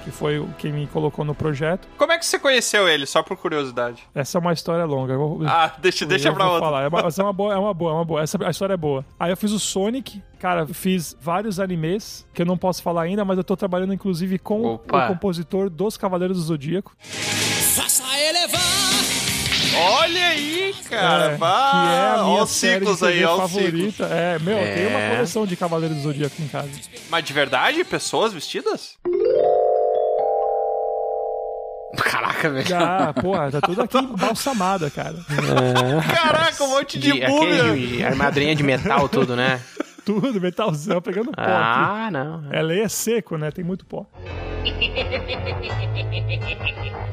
Que 0.05 0.11
foi 0.11 0.39
o 0.39 0.49
quem 0.59 0.72
me 0.72 0.87
colocou 0.87 1.24
no 1.24 1.35
projeto. 1.35 1.87
Como 1.99 2.12
é 2.12 2.18
que 2.18 2.24
você 2.27 2.39
conheceu 2.39 2.89
ele? 2.89 3.05
Só 3.07 3.22
por 3.22 3.37
curiosidade. 3.37 4.03
Essa 4.14 4.39
é 4.39 4.41
uma 4.41 4.53
história 4.53 4.85
longa. 4.85 5.12
eu 5.14 5.18
vou- 5.18 5.47
Ah, 5.47 5.72
deixa, 5.79 6.05
eu 6.05 6.09
deixa 6.09 6.33
pra 6.33 6.45
vou 6.45 6.55
outra. 6.55 6.68
falar. 6.68 6.83
É 6.85 6.89
uma, 6.89 7.01
é 7.18 7.22
uma 7.22 7.33
boa, 7.33 7.55
é 7.55 7.57
uma 7.59 7.74
boa, 7.74 7.91
é 7.91 7.95
uma 7.95 8.05
boa. 8.05 8.22
Essa 8.22 8.39
a 8.47 8.51
história 8.51 8.74
é 8.74 8.77
boa. 8.77 9.05
Aí 9.18 9.31
eu 9.31 9.37
fiz 9.37 9.53
o 9.53 9.59
Sonic. 9.59 10.22
Cara, 10.39 10.61
eu 10.62 10.74
fiz 10.74 11.16
vários 11.20 11.59
animes 11.59 12.27
que 12.35 12.43
eu 12.43 12.47
não 12.47 12.57
posso 12.59 12.83
falar 12.83 13.03
ainda, 13.03 13.24
mas 13.24 13.39
eu 13.39 13.45
tô 13.45 13.57
trabalhando 13.57 13.93
inclusive 13.95 14.39
com 14.39 14.62
Opa. 14.74 15.05
o 15.05 15.09
compositor 15.09 15.68
dos 15.70 15.97
Cavaleiros 15.97 16.37
do 16.37 16.43
Zodíaco. 16.43 16.95
Faça 17.74 18.03
elevar. 18.18 18.61
Olha 19.79 20.29
aí, 20.29 20.74
cara. 20.89 21.33
É, 21.33 21.37
Bah, 21.37 21.70
que 21.72 21.77
é 21.93 22.20
a 22.20 22.24
minha 22.24 22.47
ciclos 22.47 23.03
aí, 23.03 23.22
ó 23.24 23.37
os 23.45 23.51
ciclos. 23.51 23.64
favorita. 23.97 24.05
É, 24.07 24.39
meu, 24.39 24.57
É. 24.57 24.74
tem 24.74 24.87
uma 24.87 25.11
coleção 25.16 25.47
de 25.47 25.55
Cavaleiros 25.57 25.97
do 25.99 26.03
Zodíaco 26.03 26.41
em 26.41 26.49
casa. 26.49 26.70
Mas 27.11 27.24
de 27.24 27.33
verdade, 27.35 27.85
pessoas 27.85 28.33
vestidas? 28.33 28.97
Caraca, 31.97 32.51
velho. 32.51 32.76
Ah, 32.76 33.12
porra, 33.12 33.51
tá 33.51 33.61
tudo 33.61 33.82
aqui 33.82 34.01
balsamada, 34.16 34.90
cara. 34.90 35.14
Caraca, 36.14 36.64
um 36.64 36.68
monte 36.70 36.99
de, 36.99 37.12
De, 37.12 37.26
búvia. 37.26 37.62
aquele, 37.64 38.05
armadurinha 38.05 38.55
de 38.55 38.62
metal, 38.62 39.09
tudo, 39.09 39.34
né? 39.36 39.61
Tudo, 40.07 40.40
metalzão, 40.40 41.02
pegando 41.02 41.32
pó 41.32 41.42
Ah, 41.42 42.04
aqui. 42.04 42.12
não. 42.12 42.44
É, 42.52 42.62
lei 42.62 42.80
é 42.80 42.88
seco, 42.88 43.36
né? 43.36 43.50
Tem 43.50 43.64
muito 43.64 43.84
pó. 43.84 44.07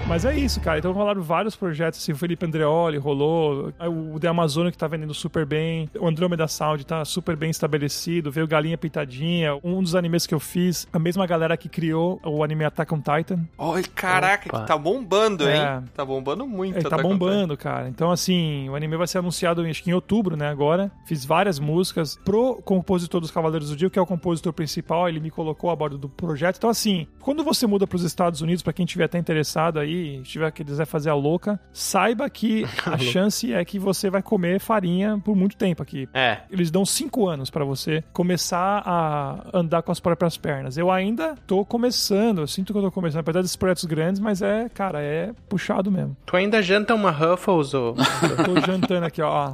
Mas 0.07 0.25
é 0.25 0.35
isso, 0.37 0.59
cara. 0.59 0.79
Então 0.79 0.91
rolaram 0.91 1.21
vários 1.21 1.55
projetos, 1.55 1.99
assim, 1.99 2.11
o 2.11 2.15
Felipe 2.15 2.45
Andreoli 2.45 2.97
rolou, 2.97 3.73
o 4.13 4.19
The 4.19 4.27
Amazônia 4.27 4.71
que 4.71 4.77
tá 4.77 4.85
vendendo 4.87 5.13
super 5.13 5.45
bem, 5.45 5.89
o 5.97 6.07
Andromeda 6.07 6.47
Sound 6.47 6.85
tá 6.85 7.03
super 7.05 7.35
bem 7.35 7.49
estabelecido, 7.49 8.29
veio 8.31 8.45
Galinha 8.47 8.77
Pitadinha, 8.77 9.57
um 9.63 9.81
dos 9.81 9.95
animes 9.95 10.27
que 10.27 10.33
eu 10.35 10.39
fiz, 10.39 10.87
a 10.91 10.99
mesma 10.99 11.25
galera 11.25 11.55
que 11.55 11.69
criou 11.69 12.19
o 12.23 12.43
anime 12.43 12.65
Attack 12.65 12.93
on 12.93 12.99
Titan. 13.01 13.39
Olha, 13.57 13.83
caraca, 13.95 14.49
Opa. 14.49 14.61
que 14.61 14.67
tá 14.67 14.77
bombando, 14.77 15.49
hein? 15.49 15.61
É. 15.61 15.81
Tá 15.95 16.03
bombando 16.03 16.45
muito. 16.45 16.77
Ele 16.77 16.89
tá 16.89 16.97
bombando, 16.97 17.55
cara. 17.55 17.87
Então, 17.87 18.11
assim, 18.11 18.69
o 18.69 18.75
anime 18.75 18.97
vai 18.97 19.07
ser 19.07 19.19
anunciado 19.19 19.61
acho 19.63 19.81
que 19.81 19.89
em 19.89 19.93
outubro, 19.93 20.35
né? 20.35 20.49
Agora. 20.49 20.91
Fiz 21.05 21.23
várias 21.25 21.59
músicas 21.59 22.19
pro 22.25 22.61
compositor 22.83 23.21
dos 23.21 23.31
Cavaleiros 23.31 23.69
do 23.69 23.75
Dia, 23.77 23.89
que 23.89 23.97
é 23.97 24.01
o 24.01 24.05
compositor 24.05 24.51
principal. 24.51 25.07
Ele 25.07 25.21
me 25.21 25.31
colocou 25.31 25.69
a 25.69 25.75
bordo 25.75 25.97
do 25.97 26.09
projeto. 26.09 26.57
Então, 26.57 26.69
assim, 26.69 27.07
quando 27.21 27.43
você 27.43 27.65
muda 27.65 27.87
pros 27.87 28.03
Estados 28.03 28.41
Unidos, 28.41 28.61
pra 28.61 28.73
quem 28.73 28.85
tiver 28.85 29.05
até 29.05 29.17
interessado 29.17 29.79
aí, 29.79 30.21
tiver 30.23 30.51
que 30.51 30.63
quiser 30.63 30.85
fazer 30.85 31.09
a 31.09 31.15
louca, 31.15 31.59
saiba 31.71 32.29
que 32.29 32.65
a 32.85 32.97
chance 32.97 33.53
é 33.53 33.63
que 33.63 33.79
você 33.79 34.09
vai 34.09 34.21
comer 34.21 34.59
farinha 34.59 35.19
por 35.23 35.35
muito 35.35 35.55
tempo 35.55 35.81
aqui. 35.81 36.09
É. 36.13 36.41
Eles 36.51 36.69
dão 36.69 36.85
cinco 36.85 37.27
anos 37.27 37.49
pra 37.49 37.63
você 37.63 38.03
começar 38.11 38.83
a 38.85 39.49
andar 39.53 39.81
com 39.81 39.91
as 39.91 39.99
próprias 39.99 40.37
pernas. 40.37 40.77
Eu 40.77 40.91
ainda 40.91 41.35
tô 41.47 41.63
começando, 41.63 42.39
eu 42.41 42.47
sinto 42.47 42.73
que 42.73 42.79
eu 42.79 42.83
tô 42.83 42.91
começando, 42.91 43.21
apesar 43.21 43.41
desses 43.41 43.55
projetos 43.55 43.85
grandes, 43.85 44.19
mas 44.19 44.41
é, 44.41 44.67
cara, 44.69 45.01
é 45.01 45.31
puxado 45.47 45.89
mesmo. 45.89 46.17
Tu 46.25 46.35
ainda 46.35 46.61
janta 46.61 46.93
uma 46.93 47.11
Ruffles 47.11 47.73
ou... 47.73 47.95
Eu 48.23 48.43
tô 48.43 48.59
jantando 48.61 49.05
aqui, 49.05 49.21
ó. 49.21 49.53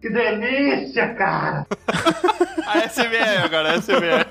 Que 0.00 0.10
delícia, 0.10 1.14
cara! 1.14 1.66
A 2.66 2.88
SMR 2.88 3.44
agora, 3.44 3.74
a 3.74 3.80
SMR. 3.80 4.26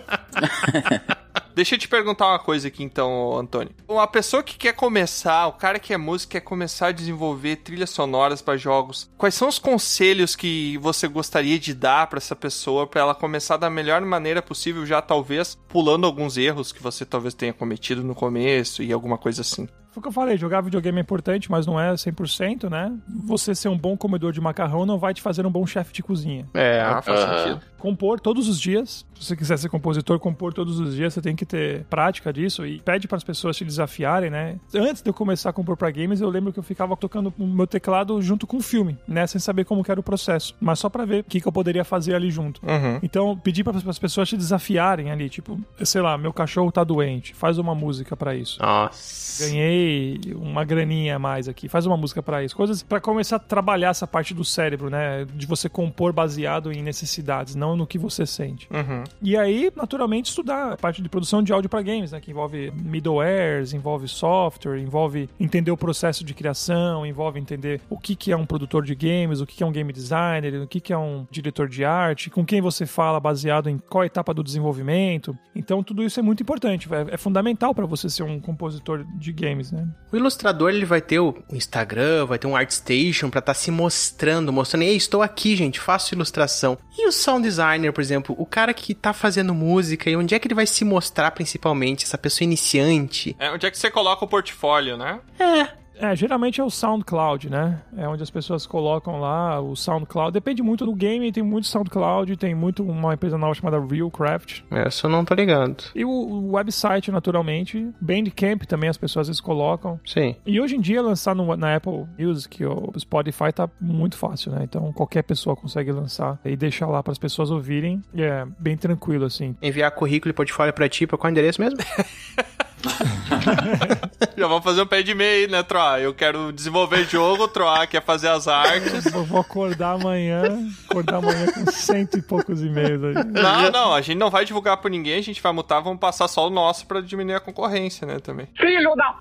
Deixa 1.55 1.75
eu 1.75 1.79
te 1.79 1.88
perguntar 1.88 2.27
uma 2.27 2.39
coisa 2.39 2.67
aqui 2.67 2.83
então, 2.83 3.38
Antônio. 3.38 3.71
Uma 3.88 4.07
pessoa 4.07 4.43
que 4.43 4.57
quer 4.57 4.73
começar, 4.73 5.47
o 5.47 5.53
cara 5.53 5.79
que 5.79 5.93
é 5.93 5.97
músico 5.97 6.33
quer 6.33 6.41
começar 6.41 6.88
a 6.88 6.91
desenvolver 6.91 7.57
trilhas 7.57 7.89
sonoras 7.89 8.41
para 8.41 8.57
jogos. 8.57 9.09
Quais 9.17 9.36
são 9.36 9.47
os 9.47 9.57
conselhos 9.57 10.36
que 10.36 10.77
você 10.79 11.07
gostaria 11.07 11.57
de 11.57 11.73
dar 11.73 12.07
para 12.07 12.17
essa 12.17 12.36
pessoa 12.36 12.86
para 12.86 13.01
ela 13.01 13.15
começar 13.15 13.57
da 13.57 13.69
melhor 13.69 14.01
maneira 14.01 14.41
possível, 14.41 14.86
já 14.86 15.01
talvez 15.01 15.57
pulando 15.69 16.05
alguns 16.05 16.38
erros 16.38 16.71
que 16.71 16.83
você 16.83 17.05
talvez 17.05 17.33
tenha 17.33 17.53
cometido 17.53 18.03
no 18.03 18.13
começo 18.15 18.83
e 18.83 18.91
alguma 18.91 19.17
coisa 19.17 19.41
assim? 19.41 19.67
Foi 19.91 20.01
o 20.01 20.03
que 20.03 20.09
eu 20.09 20.13
falei, 20.13 20.36
jogar 20.38 20.59
videogame 20.59 20.97
é 20.97 21.01
importante, 21.01 21.49
mas 21.49 21.65
não 21.65 21.79
é 21.79 21.93
100%, 21.93 22.69
né? 22.69 22.91
Você 23.23 23.55
ser 23.55 23.69
um 23.69 23.77
bom 23.77 23.95
comedor 23.95 24.33
de 24.33 24.41
macarrão 24.41 24.86
não 24.86 24.99
vai 24.99 25.13
te 25.13 25.21
fazer 25.21 25.45
um 25.45 25.49
bom 25.49 25.65
chefe 25.65 25.93
de 25.93 26.03
cozinha. 26.03 26.45
É, 26.53 26.81
Ah, 26.81 27.01
faz 27.01 27.17
sentido. 27.17 27.61
Compor 27.77 28.19
todos 28.19 28.49
os 28.49 28.59
dias. 28.59 29.05
Se 29.17 29.27
você 29.27 29.36
quiser 29.38 29.57
ser 29.57 29.69
compositor, 29.69 30.19
compor 30.19 30.53
todos 30.53 30.81
os 30.81 30.95
dias, 30.95 31.13
você 31.13 31.21
tem 31.26 31.36
que 31.36 31.45
ter 31.45 31.84
prática 31.86 32.32
disso 32.32 32.65
e 32.65 32.80
pede 32.80 33.07
para 33.07 33.17
as 33.17 33.23
pessoas 33.23 33.57
te 33.57 33.65
desafiarem, 33.65 34.30
né? 34.30 34.59
Antes 34.76 35.01
de 35.01 35.09
eu 35.09 35.13
começar 35.13 35.49
a 35.49 35.53
compor 35.53 35.76
para 35.76 35.89
games, 35.89 36.21
eu 36.21 36.30
lembro 36.30 36.53
que 36.53 36.59
eu 36.59 36.63
ficava 36.63 36.95
tocando 36.95 37.34
o 37.39 37.47
meu 37.47 37.65
teclado 37.65 38.21
junto 38.21 38.45
com 38.45 38.57
o 38.57 38.61
filme, 38.61 38.97
né? 39.07 39.26
Sem 39.26 39.41
saber 39.41 39.65
como 39.65 39.84
que 39.84 39.89
era 39.89 39.99
o 39.99 40.03
processo, 40.03 40.55
mas 40.61 40.78
só 40.78 40.88
para 40.88 41.03
ver 41.03 41.21
o 41.21 41.23
que, 41.23 41.41
que 41.41 41.47
eu 41.47 41.51
poderia 41.51 41.84
fazer 41.84 42.13
ali 42.13 42.30
junto. 42.30 42.61
Uhum. 42.63 42.99
Então, 43.01 43.36
pedir 43.38 43.63
para 43.63 43.76
as 43.78 43.99
pessoas 43.99 44.30
te 44.30 44.38
desafiarem 44.38 45.11
ali, 45.11 45.28
tipo, 45.28 45.59
sei 45.84 46.01
lá, 46.01 46.15
meu 46.17 46.32
cachorro 46.32 46.71
tá 46.71 46.84
doente, 46.84 47.34
faz 47.34 47.57
uma 47.57 47.73
música 47.73 48.15
para 48.15 48.36
isso. 48.36 48.61
Nossa. 48.61 49.47
Ganhei 49.47 50.19
uma 50.36 50.63
graninha 50.63 51.15
a 51.15 51.19
mais 51.19 51.47
aqui, 51.47 51.67
faz 51.67 51.88
uma 51.88 51.97
música 51.97 52.21
pra 52.21 52.43
isso. 52.43 52.55
Coisas 52.55 52.84
pra 52.84 52.99
começar 52.99 53.38
a 53.38 53.39
trabalhar 53.39 53.89
essa 53.89 54.05
parte 54.05 54.34
do 54.34 54.45
cérebro, 54.45 54.91
né? 54.91 55.26
De 55.34 55.47
você 55.47 55.67
compor 55.67 56.13
baseado 56.13 56.71
em 56.71 56.84
necessidades, 56.84 57.55
não 57.55 57.76
no 57.76 57.88
que 57.88 57.97
você 57.97 58.28
sente. 58.28 58.67
Uhum. 58.71 59.03
E 59.21 59.36
aí, 59.36 59.71
naturalmente, 59.76 60.30
estudar 60.30 60.73
a 60.73 60.78
parte 60.78 61.01
de 61.01 61.09
produção 61.16 61.41
de 61.41 61.53
áudio 61.53 61.70
pra 61.70 61.82
games, 61.82 62.11
né? 62.11 62.20
Que 62.20 62.32
envolve 62.32 62.74
middlewares, 62.76 63.72
envolve 63.72 64.05
software, 64.05 64.78
envolve 64.78 65.30
entender 65.39 65.72
o 65.72 65.78
processo 65.78 66.26
de 66.26 66.34
criação, 66.34 67.05
envolve 67.05 67.39
entender 67.39 67.80
o 67.89 67.97
que, 67.97 68.18
que 68.18 68.34
é 68.34 68.36
um 68.36 68.45
produtor 68.45 68.84
de 68.84 68.93
games, 68.93 69.39
o 69.39 69.45
que, 69.45 69.55
que 69.55 69.63
é 69.63 69.66
um 69.66 69.72
game 69.72 69.93
designer, 69.93 70.61
o 70.61 70.68
que, 70.68 70.82
que 70.82 70.91
é 70.91 70.97
um 70.97 71.26
diretor 71.32 71.70
de 71.70 71.86
arte, 71.86 72.30
com 72.30 72.45
quem 72.45 72.59
você 72.59 72.86
fala 72.86 73.18
baseado 73.18 73.70
em 73.70 73.78
qual 73.78 74.03
etapa 74.03 74.34
do 74.34 74.43
desenvolvimento. 74.43 75.38
Então, 75.55 75.82
tudo 75.82 76.03
isso 76.03 76.20
é 76.20 76.24
muito 76.24 76.43
importante, 76.43 76.89
é, 76.93 77.13
é 77.13 77.18
fundamental 77.18 77.74
pra 77.74 77.86
você 77.86 78.09
ser 78.09 78.24
um 78.24 78.38
compositor 78.41 79.05
de 79.18 79.32
games, 79.32 79.72
né? 79.72 79.88
O 80.11 80.18
ilustrador 80.18 80.70
ele 80.70 80.86
vai 80.86 80.99
ter 80.99 81.20
o 81.20 81.34
Instagram, 81.53 82.26
vai 82.26 82.38
ter 82.38 82.47
um 82.47 82.57
ArtStation 82.57 83.30
pra 83.30 83.39
estar 83.39 83.53
se 83.53 83.72
mostrando, 83.72 84.51
mostrando, 84.51 84.84
ei, 84.84 84.97
estou 84.97 85.22
aqui, 85.22 85.55
gente, 85.55 85.80
faço 85.80 86.13
ilustração. 86.13 86.78
E 86.97 87.07
o 87.07 87.11
sound 87.13 87.47
designer, 87.47 87.93
por 87.93 88.01
exemplo, 88.01 88.36
o 88.38 88.45
cara 88.45 88.74
que 88.74 88.93
tá 88.93 89.13
fazendo 89.13 89.53
música, 89.53 90.09
e 90.09 90.18
onde 90.18 90.36
é 90.36 90.39
que 90.39 90.47
ele 90.47 90.55
vai 90.55 90.66
se 90.66 90.84
mostrar 90.84 91.05
principalmente, 91.32 92.03
essa 92.03 92.18
pessoa 92.18 92.45
iniciante? 92.45 93.36
É, 93.39 93.51
onde 93.51 93.66
é 93.66 93.72
que 93.72 93.78
você 93.78 93.89
coloca 93.91 94.24
o 94.24 94.28
portfólio, 94.28 94.97
né? 94.97 95.20
É, 95.39 95.84
geralmente 96.15 96.61
é 96.61 96.63
o 96.63 96.69
SoundCloud, 96.69 97.49
né? 97.49 97.81
É 97.97 98.07
onde 98.07 98.23
as 98.23 98.29
pessoas 98.29 98.65
colocam 98.65 99.19
lá 99.19 99.59
o 99.59 99.75
SoundCloud. 99.75 100.33
Depende 100.33 100.61
muito 100.61 100.85
do 100.85 100.93
game, 100.93 101.31
tem 101.31 101.43
muito 101.43 101.67
SoundCloud, 101.67 102.35
tem 102.37 102.53
muito 102.53 102.83
uma 102.83 103.13
empresa 103.13 103.37
nova 103.37 103.53
chamada 103.53 103.79
Realcraft. 103.79 104.61
Essa 104.71 105.07
eu 105.07 105.11
não 105.11 105.23
tô 105.23 105.33
ligado. 105.33 105.83
E 105.93 106.03
o, 106.03 106.09
o 106.09 106.51
website, 106.53 107.11
naturalmente. 107.11 107.89
Bandcamp 107.99 108.63
também 108.63 108.89
as 108.89 108.97
pessoas 108.97 109.25
às 109.25 109.27
vezes 109.27 109.41
colocam. 109.41 109.99
Sim. 110.05 110.35
E 110.45 110.59
hoje 110.59 110.75
em 110.75 110.81
dia 110.81 111.01
lançar 111.01 111.35
no, 111.35 111.55
na 111.55 111.75
Apple 111.75 112.05
Music 112.19 112.63
ou 112.65 112.93
Spotify 112.97 113.51
tá 113.53 113.69
muito 113.79 114.17
fácil, 114.17 114.51
né? 114.51 114.61
Então 114.63 114.91
qualquer 114.93 115.23
pessoa 115.23 115.55
consegue 115.55 115.91
lançar 115.91 116.39
e 116.43 116.55
deixar 116.55 116.87
lá 116.87 117.01
para 117.01 117.11
as 117.11 117.17
pessoas 117.17 117.49
ouvirem. 117.51 118.01
E 118.13 118.21
é 118.21 118.45
bem 118.59 118.77
tranquilo, 118.77 119.25
assim. 119.25 119.55
Enviar 119.61 119.91
currículo 119.91 120.31
e 120.31 120.33
portfólio 120.33 120.73
pra 120.73 120.89
ti, 120.89 121.07
pra 121.07 121.17
qual 121.17 121.31
endereço 121.31 121.61
mesmo? 121.61 121.77
Já 124.38 124.47
vamos 124.47 124.63
fazer 124.63 124.81
um 124.81 124.86
pé 124.86 125.01
de 125.01 125.13
meia 125.13 125.45
aí, 125.45 125.47
né, 125.47 125.63
Troá? 125.63 125.99
Eu 125.99 126.13
quero 126.13 126.51
desenvolver 126.51 127.05
jogo, 127.05 127.47
Troá 127.47 127.86
quer 127.88 128.03
fazer 128.03 128.27
as 128.29 128.47
artes. 128.47 129.05
Eu 129.13 129.23
vou 129.23 129.39
acordar 129.41 129.93
amanhã, 129.93 130.43
acordar 130.89 131.17
amanhã 131.17 131.45
com 131.51 131.71
cento 131.71 132.17
e 132.17 132.21
poucos 132.21 132.61
e-mails 132.61 133.03
aí. 133.03 133.13
Não, 133.25 133.71
não, 133.71 133.93
a 133.93 134.01
gente 134.01 134.17
não 134.17 134.29
vai 134.29 134.45
divulgar 134.45 134.77
por 134.77 134.89
ninguém, 134.91 135.19
a 135.19 135.23
gente 135.23 135.41
vai 135.41 135.51
mutar, 135.51 135.79
vamos 135.81 135.99
passar 135.99 136.27
só 136.27 136.47
o 136.47 136.49
nosso 136.49 136.86
pra 136.86 137.01
diminuir 137.01 137.36
a 137.36 137.39
concorrência, 137.39 138.05
né, 138.05 138.19
também. 138.19 138.47
Filho 138.57 138.95
da... 138.95 139.15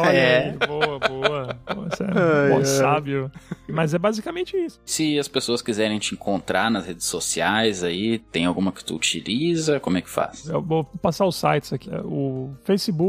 Olha 0.00 0.10
É. 0.10 0.50
aí, 0.60 0.66
boa, 0.66 0.98
boa. 0.98 1.56
Você 1.90 2.02
é 2.04 2.06
Ai, 2.06 2.46
um 2.46 2.50
bom 2.50 2.58
ai. 2.58 2.64
sábio. 2.64 3.30
Mas 3.68 3.94
é 3.94 3.98
basicamente 3.98 4.56
isso. 4.56 4.80
Se 4.84 5.18
as 5.18 5.28
pessoas 5.28 5.62
quiserem 5.62 5.98
te 5.98 6.14
encontrar 6.14 6.70
nas 6.70 6.86
redes 6.86 7.06
sociais 7.06 7.82
aí, 7.84 8.18
tem 8.18 8.44
alguma 8.46 8.72
que 8.72 8.84
tu 8.84 8.94
utiliza? 8.94 9.80
Como 9.80 9.96
é 9.98 10.02
que 10.02 10.10
faz? 10.10 10.46
Eu 10.48 10.60
vou 10.60 10.84
passar 10.84 11.24
os 11.26 11.36
sites 11.36 11.72
aqui. 11.72 11.88
O 12.04 12.50
Facebook, 12.64 12.99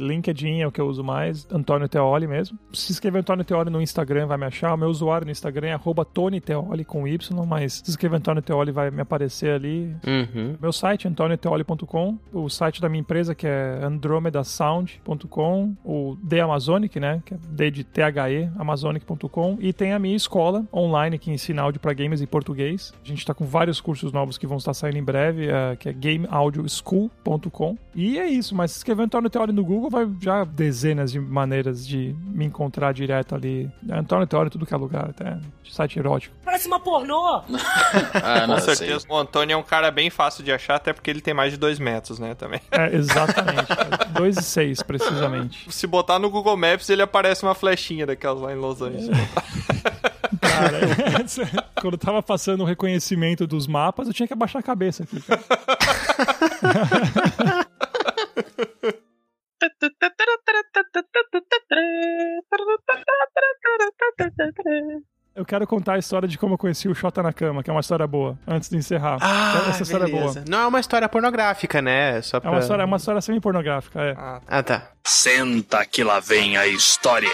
LinkedIn 0.00 0.60
é 0.60 0.66
o 0.66 0.72
que 0.72 0.80
eu 0.80 0.86
uso 0.86 1.02
mais, 1.04 1.46
Antônio 1.50 1.88
Teoli 1.88 2.26
mesmo. 2.26 2.58
Se 2.72 2.92
escrever 2.92 3.20
Antônio 3.20 3.44
Teoli 3.44 3.70
no 3.70 3.80
Instagram 3.80 4.26
vai 4.26 4.36
me 4.36 4.46
achar. 4.46 4.74
O 4.74 4.76
meu 4.76 4.88
usuário 4.88 5.24
no 5.24 5.30
Instagram 5.30 5.68
é 5.68 5.72
arroba 5.72 6.04
Tony 6.04 6.40
Teoli 6.40 6.84
com 6.84 7.06
Y, 7.06 7.46
mas 7.46 7.82
se 7.84 7.90
escrever 7.90 8.16
Antônio 8.16 8.42
Teoli 8.42 8.72
vai 8.72 8.90
me 8.90 9.00
aparecer 9.00 9.52
ali. 9.52 9.94
Uhum. 10.06 10.56
Meu 10.60 10.72
site 10.72 11.06
é 11.06 11.10
antonioteoli.com, 11.10 12.18
o 12.32 12.48
site 12.48 12.80
da 12.80 12.88
minha 12.88 13.00
empresa 13.00 13.34
que 13.34 13.46
é 13.46 13.80
andromedasound.com, 13.82 15.76
o 15.84 16.16
The 16.28 16.40
Amazonic, 16.40 17.00
né, 17.00 17.22
que 17.24 17.34
é 17.34 17.38
D 17.48 17.70
de 17.70 17.84
THE, 17.84 18.50
amazonic.com, 18.58 19.58
e 19.60 19.72
tem 19.72 19.92
a 19.92 19.98
minha 19.98 20.16
escola 20.16 20.64
online 20.72 21.18
que 21.18 21.30
ensina 21.30 21.62
áudio 21.62 21.80
para 21.80 21.92
games 21.92 22.20
em 22.20 22.26
português. 22.26 22.92
A 23.04 23.08
gente 23.08 23.24
tá 23.24 23.34
com 23.34 23.44
vários 23.44 23.80
cursos 23.80 24.12
novos 24.12 24.38
que 24.38 24.46
vão 24.46 24.58
estar 24.58 24.74
saindo 24.74 24.98
em 24.98 25.04
breve, 25.04 25.48
é, 25.48 25.76
que 25.76 25.88
é 25.88 25.92
gameaudioschool.com. 25.92 27.76
E 27.94 28.18
é 28.18 28.28
isso, 28.28 28.54
mas 28.54 28.72
se 28.72 28.78
escrever 28.78 29.02
Antônio 29.02 29.19
Teoli 29.28 29.52
no 29.52 29.64
Google 29.64 29.90
vai 29.90 30.08
já 30.20 30.44
dezenas 30.44 31.10
de 31.12 31.18
maneiras 31.20 31.86
de 31.86 32.14
me 32.22 32.44
encontrar 32.46 32.94
direto 32.94 33.34
ali. 33.34 33.68
É 33.88 33.98
Antônio 33.98 34.26
Teoli 34.26 34.46
em 34.46 34.50
tudo 34.50 34.64
que 34.64 34.72
é 34.72 34.76
lugar, 34.76 35.10
até 35.10 35.36
site 35.68 35.98
erótico. 35.98 36.34
Parece 36.44 36.66
uma 36.68 36.80
pornô! 36.80 37.42
Ah, 38.22 38.46
não, 38.46 38.54
Com 38.56 38.60
sei. 38.62 38.76
certeza. 38.76 39.04
O 39.08 39.16
Antônio 39.16 39.54
é 39.54 39.56
um 39.56 39.62
cara 39.62 39.90
bem 39.90 40.08
fácil 40.10 40.42
de 40.44 40.52
achar, 40.52 40.76
até 40.76 40.92
porque 40.92 41.10
ele 41.10 41.20
tem 41.20 41.34
mais 41.34 41.52
de 41.52 41.58
dois 41.58 41.78
metros, 41.78 42.18
né, 42.18 42.34
também. 42.34 42.60
É, 42.70 42.94
exatamente. 42.94 43.66
2 44.14 44.36
e 44.38 44.42
6, 44.42 44.82
precisamente. 44.82 45.66
Se 45.72 45.86
botar 45.86 46.18
no 46.18 46.30
Google 46.30 46.56
Maps, 46.56 46.88
ele 46.88 47.02
aparece 47.02 47.42
uma 47.42 47.54
flechinha 47.54 48.06
daquelas 48.06 48.40
lá 48.40 48.52
em 48.52 48.56
Los 48.56 48.80
Angeles. 48.82 49.08
Cara, 50.40 50.80
quando 51.80 51.94
eu 51.94 51.98
tava 51.98 52.22
passando 52.22 52.60
o 52.62 52.64
reconhecimento 52.66 53.46
dos 53.46 53.66
mapas, 53.66 54.06
eu 54.08 54.14
tinha 54.14 54.26
que 54.26 54.32
abaixar 54.32 54.60
a 54.60 54.62
cabeça 54.62 55.02
aqui. 55.04 55.20
cara. 55.20 55.40
Eu 65.34 65.44
quero 65.44 65.66
contar 65.66 65.94
a 65.94 65.98
história 65.98 66.26
de 66.28 66.36
como 66.36 66.54
eu 66.54 66.58
conheci 66.58 66.88
o 66.88 66.94
Xota 66.94 67.22
na 67.22 67.32
cama, 67.32 67.62
que 67.62 67.70
é 67.70 67.72
uma 67.72 67.80
história 67.80 68.06
boa, 68.06 68.36
antes 68.46 68.68
de 68.68 68.76
encerrar. 68.76 69.16
Ah, 69.20 69.66
Essa 69.70 69.84
história 69.84 70.04
é 70.04 70.08
boa. 70.10 70.32
Não 70.48 70.60
é 70.60 70.66
uma 70.66 70.80
história 70.80 71.08
pornográfica, 71.08 71.80
né? 71.80 72.20
Só 72.20 72.38
É 72.38 72.40
pra... 72.40 72.50
uma 72.50 72.58
história, 72.60 72.82
é 72.82 72.84
uma 72.84 72.96
história 72.96 73.20
semi-pornográfica, 73.20 74.00
é. 74.02 74.14
Ah, 74.18 74.62
tá. 74.62 74.90
Senta 75.04 75.86
que 75.86 76.02
lá 76.02 76.18
vem 76.20 76.56
a 76.56 76.66
história. 76.66 77.30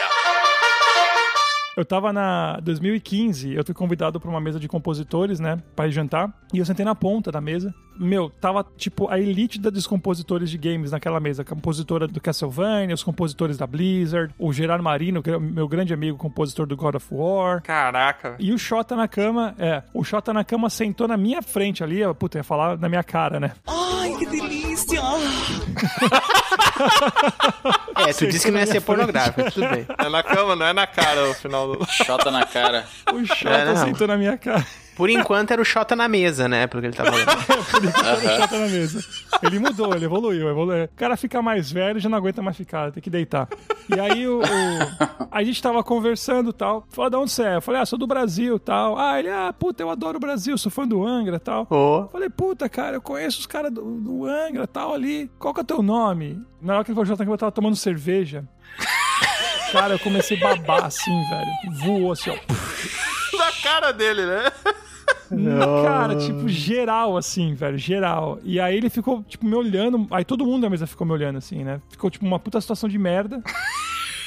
Eu 1.76 1.84
tava 1.84 2.10
na 2.10 2.58
2015, 2.60 3.52
eu 3.52 3.62
fui 3.62 3.74
convidado 3.74 4.18
pra 4.18 4.30
uma 4.30 4.40
mesa 4.40 4.58
de 4.58 4.66
compositores, 4.66 5.38
né, 5.38 5.58
pra 5.74 5.86
ir 5.86 5.92
jantar, 5.92 6.32
e 6.54 6.58
eu 6.58 6.64
sentei 6.64 6.86
na 6.86 6.94
ponta 6.94 7.30
da 7.30 7.38
mesa. 7.38 7.74
Meu, 7.98 8.30
tava 8.30 8.64
tipo 8.78 9.08
a 9.10 9.18
elite 9.20 9.60
da- 9.60 9.68
dos 9.68 9.86
compositores 9.86 10.48
de 10.50 10.56
games 10.56 10.90
naquela 10.92 11.20
mesa, 11.20 11.42
a 11.42 11.44
compositora 11.44 12.08
do 12.08 12.18
Castlevania, 12.18 12.94
os 12.94 13.02
compositores 13.02 13.58
da 13.58 13.66
Blizzard, 13.66 14.34
o 14.38 14.54
Gerard 14.54 14.82
Marino, 14.82 15.22
que 15.22 15.30
é 15.30 15.38
meu 15.38 15.68
grande 15.68 15.92
amigo, 15.92 16.16
compositor 16.16 16.66
do 16.66 16.76
God 16.76 16.94
of 16.94 17.06
War. 17.10 17.62
Caraca. 17.62 18.36
E 18.38 18.52
o 18.54 18.58
Xota 18.58 18.96
na 18.96 19.06
cama, 19.06 19.54
é, 19.58 19.82
o 19.92 20.02
Xota 20.02 20.32
na 20.32 20.44
cama 20.44 20.70
sentou 20.70 21.06
na 21.06 21.16
minha 21.18 21.42
frente 21.42 21.84
ali, 21.84 22.02
ó, 22.02 22.14
puta, 22.14 22.38
ia 22.38 22.44
falar 22.44 22.78
na 22.78 22.88
minha 22.88 23.04
cara, 23.04 23.38
né? 23.38 23.52
Ai, 23.66 24.14
que 24.18 24.24
delícia! 24.24 24.65
É, 28.08 28.12
tu 28.12 28.26
disse 28.26 28.44
que 28.44 28.50
não 28.52 28.60
ia 28.60 28.66
ser 28.66 28.80
pornográfico, 28.82 29.50
tudo 29.50 29.66
bem. 29.68 29.86
É 29.98 30.08
na 30.08 30.22
cama, 30.22 30.54
não 30.54 30.66
é 30.66 30.72
na 30.72 30.86
cara 30.86 31.30
o 31.30 31.34
final 31.34 31.74
do. 31.74 31.84
Xota 31.90 32.30
na 32.30 32.44
cara. 32.46 32.86
O 33.12 33.24
Xota 33.26 33.50
É, 33.50 33.76
sentou 33.76 34.06
na 34.06 34.16
minha 34.16 34.36
cara. 34.36 34.64
Por 34.96 35.10
enquanto 35.10 35.50
era 35.50 35.60
o 35.60 35.64
Xota 35.64 35.94
na 35.94 36.08
mesa, 36.08 36.48
né? 36.48 36.66
Porque 36.66 36.86
ele 36.86 36.96
tá 36.96 37.04
falando. 37.04 37.26
Por 37.46 37.84
enquanto 37.84 38.04
era 38.06 38.16
o 38.16 38.40
Xota 38.40 38.58
na 38.58 38.66
mesa. 38.66 39.04
Ele 39.42 39.58
mudou, 39.58 39.94
ele 39.94 40.04
evoluiu, 40.06 40.48
evoluiu. 40.48 40.84
O 40.84 40.88
cara 40.96 41.16
fica 41.16 41.42
mais 41.42 41.70
velho, 41.70 42.00
já 42.00 42.08
não 42.08 42.16
aguenta 42.16 42.40
mais 42.40 42.56
ficar, 42.56 42.90
tem 42.90 43.02
que 43.02 43.10
deitar. 43.10 43.46
E 43.94 44.00
aí 44.00 44.26
o, 44.26 44.40
o- 44.40 45.28
a 45.30 45.44
gente 45.44 45.60
tava 45.62 45.84
conversando 45.84 46.50
e 46.50 46.52
tal. 46.54 46.86
Falou, 46.90 47.10
de 47.10 47.16
onde 47.16 47.30
você 47.30 47.42
é? 47.44 47.56
Eu 47.56 47.62
falei, 47.62 47.80
ah, 47.82 47.86
sou 47.86 47.98
do 47.98 48.06
Brasil 48.06 48.56
e 48.56 48.60
tal. 48.60 48.98
Ah, 48.98 49.18
ele, 49.18 49.28
ah, 49.28 49.52
puta, 49.56 49.82
eu 49.82 49.90
adoro 49.90 50.16
o 50.16 50.20
Brasil, 50.20 50.56
sou 50.56 50.72
fã 50.72 50.88
do 50.88 51.04
Angra 51.06 51.36
e 51.36 51.40
tal. 51.40 51.66
Ô. 51.70 52.08
Falei, 52.10 52.30
puta, 52.30 52.68
cara, 52.68 52.96
eu 52.96 53.02
conheço 53.02 53.40
os 53.40 53.46
caras 53.46 53.70
do, 53.70 53.82
do 54.00 54.24
Angra 54.26 54.64
e 54.64 54.66
tal 54.66 54.94
ali. 54.94 55.30
Qual 55.38 55.52
que 55.52 55.60
é 55.60 55.62
o 55.62 55.66
teu 55.66 55.82
nome? 55.82 56.40
Na 56.62 56.74
hora 56.76 56.84
que 56.84 56.90
ele 56.90 56.94
falou 56.94 57.04
Jota, 57.06 57.22
eu 57.22 57.36
tava 57.36 57.52
tomando 57.52 57.76
cerveja. 57.76 58.44
Cara, 59.72 59.94
eu 59.94 59.98
comecei 59.98 60.36
a 60.38 60.40
babar 60.40 60.84
assim, 60.86 61.10
velho. 61.28 61.76
Voou 61.84 62.12
assim, 62.12 62.30
ó. 62.30 63.36
Na 63.36 63.52
cara 63.62 63.92
dele, 63.92 64.24
né? 64.24 64.44
Na 65.30 65.66
cara, 65.82 66.16
tipo, 66.16 66.48
geral, 66.48 67.16
assim, 67.16 67.54
velho, 67.54 67.78
geral. 67.78 68.38
E 68.42 68.60
aí 68.60 68.76
ele 68.76 68.90
ficou, 68.90 69.22
tipo, 69.22 69.46
me 69.46 69.54
olhando. 69.54 70.06
Aí 70.10 70.24
todo 70.24 70.44
mundo 70.44 70.62
na 70.62 70.70
mesa 70.70 70.86
ficou 70.86 71.06
me 71.06 71.12
olhando, 71.12 71.38
assim, 71.38 71.64
né? 71.64 71.80
Ficou, 71.90 72.10
tipo, 72.10 72.24
uma 72.24 72.38
puta 72.38 72.60
situação 72.60 72.88
de 72.88 72.98
merda. 72.98 73.42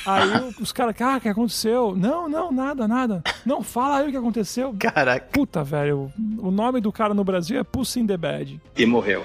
Aí 0.05 0.53
os 0.59 0.71
caras, 0.71 0.95
cara, 0.95 1.17
o 1.17 1.21
que 1.21 1.27
aconteceu? 1.27 1.93
Não, 1.95 2.27
não, 2.27 2.51
nada, 2.51 2.87
nada. 2.87 3.21
Não, 3.45 3.61
fala 3.61 3.99
aí 3.99 4.07
o 4.07 4.11
que 4.11 4.17
aconteceu. 4.17 4.73
Caraca. 4.79 5.27
Puta, 5.31 5.61
velho, 5.61 6.11
o 6.39 6.49
nome 6.49 6.79
do 6.79 6.91
cara 6.91 7.13
no 7.13 7.23
Brasil 7.23 7.59
é 7.59 7.63
Puss 7.63 7.97
in 7.97 8.07
the 8.07 8.15
Bad. 8.15 8.59
E 8.77 8.85
morreu. 8.85 9.23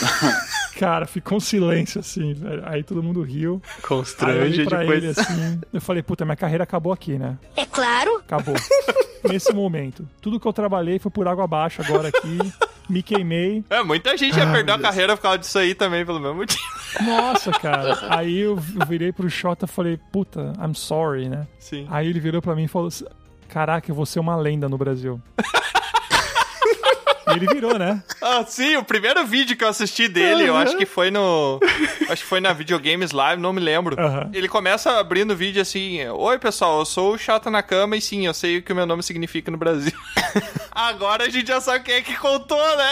Cara, 0.78 1.06
ficou 1.06 1.36
um 1.36 1.40
silêncio, 1.40 2.00
assim, 2.00 2.32
velho. 2.32 2.62
Aí 2.64 2.82
todo 2.82 3.02
mundo 3.02 3.20
riu. 3.22 3.60
Aí 3.62 3.70
eu 3.82 3.88
Constrange 3.88 4.64
pra 4.64 4.78
depois. 4.78 4.98
ele, 4.98 5.08
assim. 5.08 5.60
Eu 5.72 5.80
falei, 5.80 6.02
puta, 6.02 6.24
minha 6.24 6.36
carreira 6.36 6.64
acabou 6.64 6.90
aqui, 6.92 7.18
né? 7.18 7.36
É 7.54 7.66
claro. 7.66 8.16
Acabou. 8.16 8.54
Nesse 9.28 9.52
momento. 9.52 10.08
Tudo 10.20 10.38
que 10.40 10.46
eu 10.46 10.52
trabalhei 10.52 10.98
foi 10.98 11.10
por 11.10 11.26
água 11.28 11.44
abaixo 11.44 11.82
agora 11.82 12.08
aqui. 12.08 12.38
Me 12.88 13.02
queimei. 13.02 13.64
É, 13.70 13.82
muita 13.84 14.16
gente 14.16 14.36
ia 14.36 14.48
Ah, 14.48 14.52
perder 14.52 14.72
a 14.72 14.78
carreira 14.78 15.16
por 15.16 15.22
causa 15.22 15.38
disso 15.38 15.58
aí 15.58 15.74
também, 15.74 16.04
pelo 16.04 16.18
mesmo 16.18 16.36
motivo. 16.36 16.60
Nossa, 17.02 17.52
cara. 17.52 17.96
Aí 18.08 18.40
eu 18.40 18.56
virei 18.56 19.12
pro 19.12 19.30
Xota 19.30 19.64
e 19.64 19.68
falei, 19.68 19.96
puta, 20.12 20.52
I'm 20.60 20.74
sorry, 20.74 21.28
né? 21.28 21.46
Sim. 21.58 21.86
Aí 21.88 22.08
ele 22.08 22.18
virou 22.18 22.42
pra 22.42 22.54
mim 22.56 22.64
e 22.64 22.68
falou 22.68 22.88
caraca, 23.48 23.88
eu 23.90 23.94
vou 23.94 24.06
ser 24.06 24.18
uma 24.20 24.34
lenda 24.36 24.68
no 24.68 24.76
Brasil. 24.78 25.20
E 27.32 27.36
ele 27.36 27.46
virou, 27.46 27.78
né? 27.78 28.02
Ah, 28.22 28.44
sim, 28.46 28.76
o 28.76 28.84
primeiro 28.84 29.24
vídeo 29.26 29.56
que 29.56 29.64
eu 29.64 29.68
assisti 29.68 30.06
dele, 30.06 30.44
eu 30.44 30.54
acho 30.56 30.76
que 30.76 30.84
foi 30.84 31.10
no. 31.10 31.58
Acho 32.08 32.22
que 32.22 32.28
foi 32.28 32.38
na 32.40 32.52
Videogames 32.52 33.12
Live, 33.12 33.40
não 33.40 33.52
me 33.52 33.60
lembro. 33.60 33.98
Aham. 33.98 34.30
Ele 34.32 34.46
começa 34.46 34.98
abrindo 34.98 35.32
o 35.32 35.36
vídeo 35.36 35.60
assim: 35.62 36.06
Oi, 36.06 36.38
pessoal, 36.38 36.80
eu 36.80 36.84
sou 36.84 37.14
o 37.14 37.18
Chata 37.18 37.50
na 37.50 37.62
Cama 37.62 37.96
e 37.96 38.00
sim, 38.00 38.26
eu 38.26 38.34
sei 38.34 38.58
o 38.58 38.62
que 38.62 38.72
o 38.72 38.76
meu 38.76 38.86
nome 38.86 39.02
significa 39.02 39.50
no 39.50 39.56
Brasil. 39.56 39.92
Agora 40.70 41.24
a 41.24 41.28
gente 41.28 41.48
já 41.48 41.60
sabe 41.60 41.84
quem 41.84 41.94
é 41.94 42.02
que 42.02 42.16
contou, 42.16 42.58
né? 42.76 42.90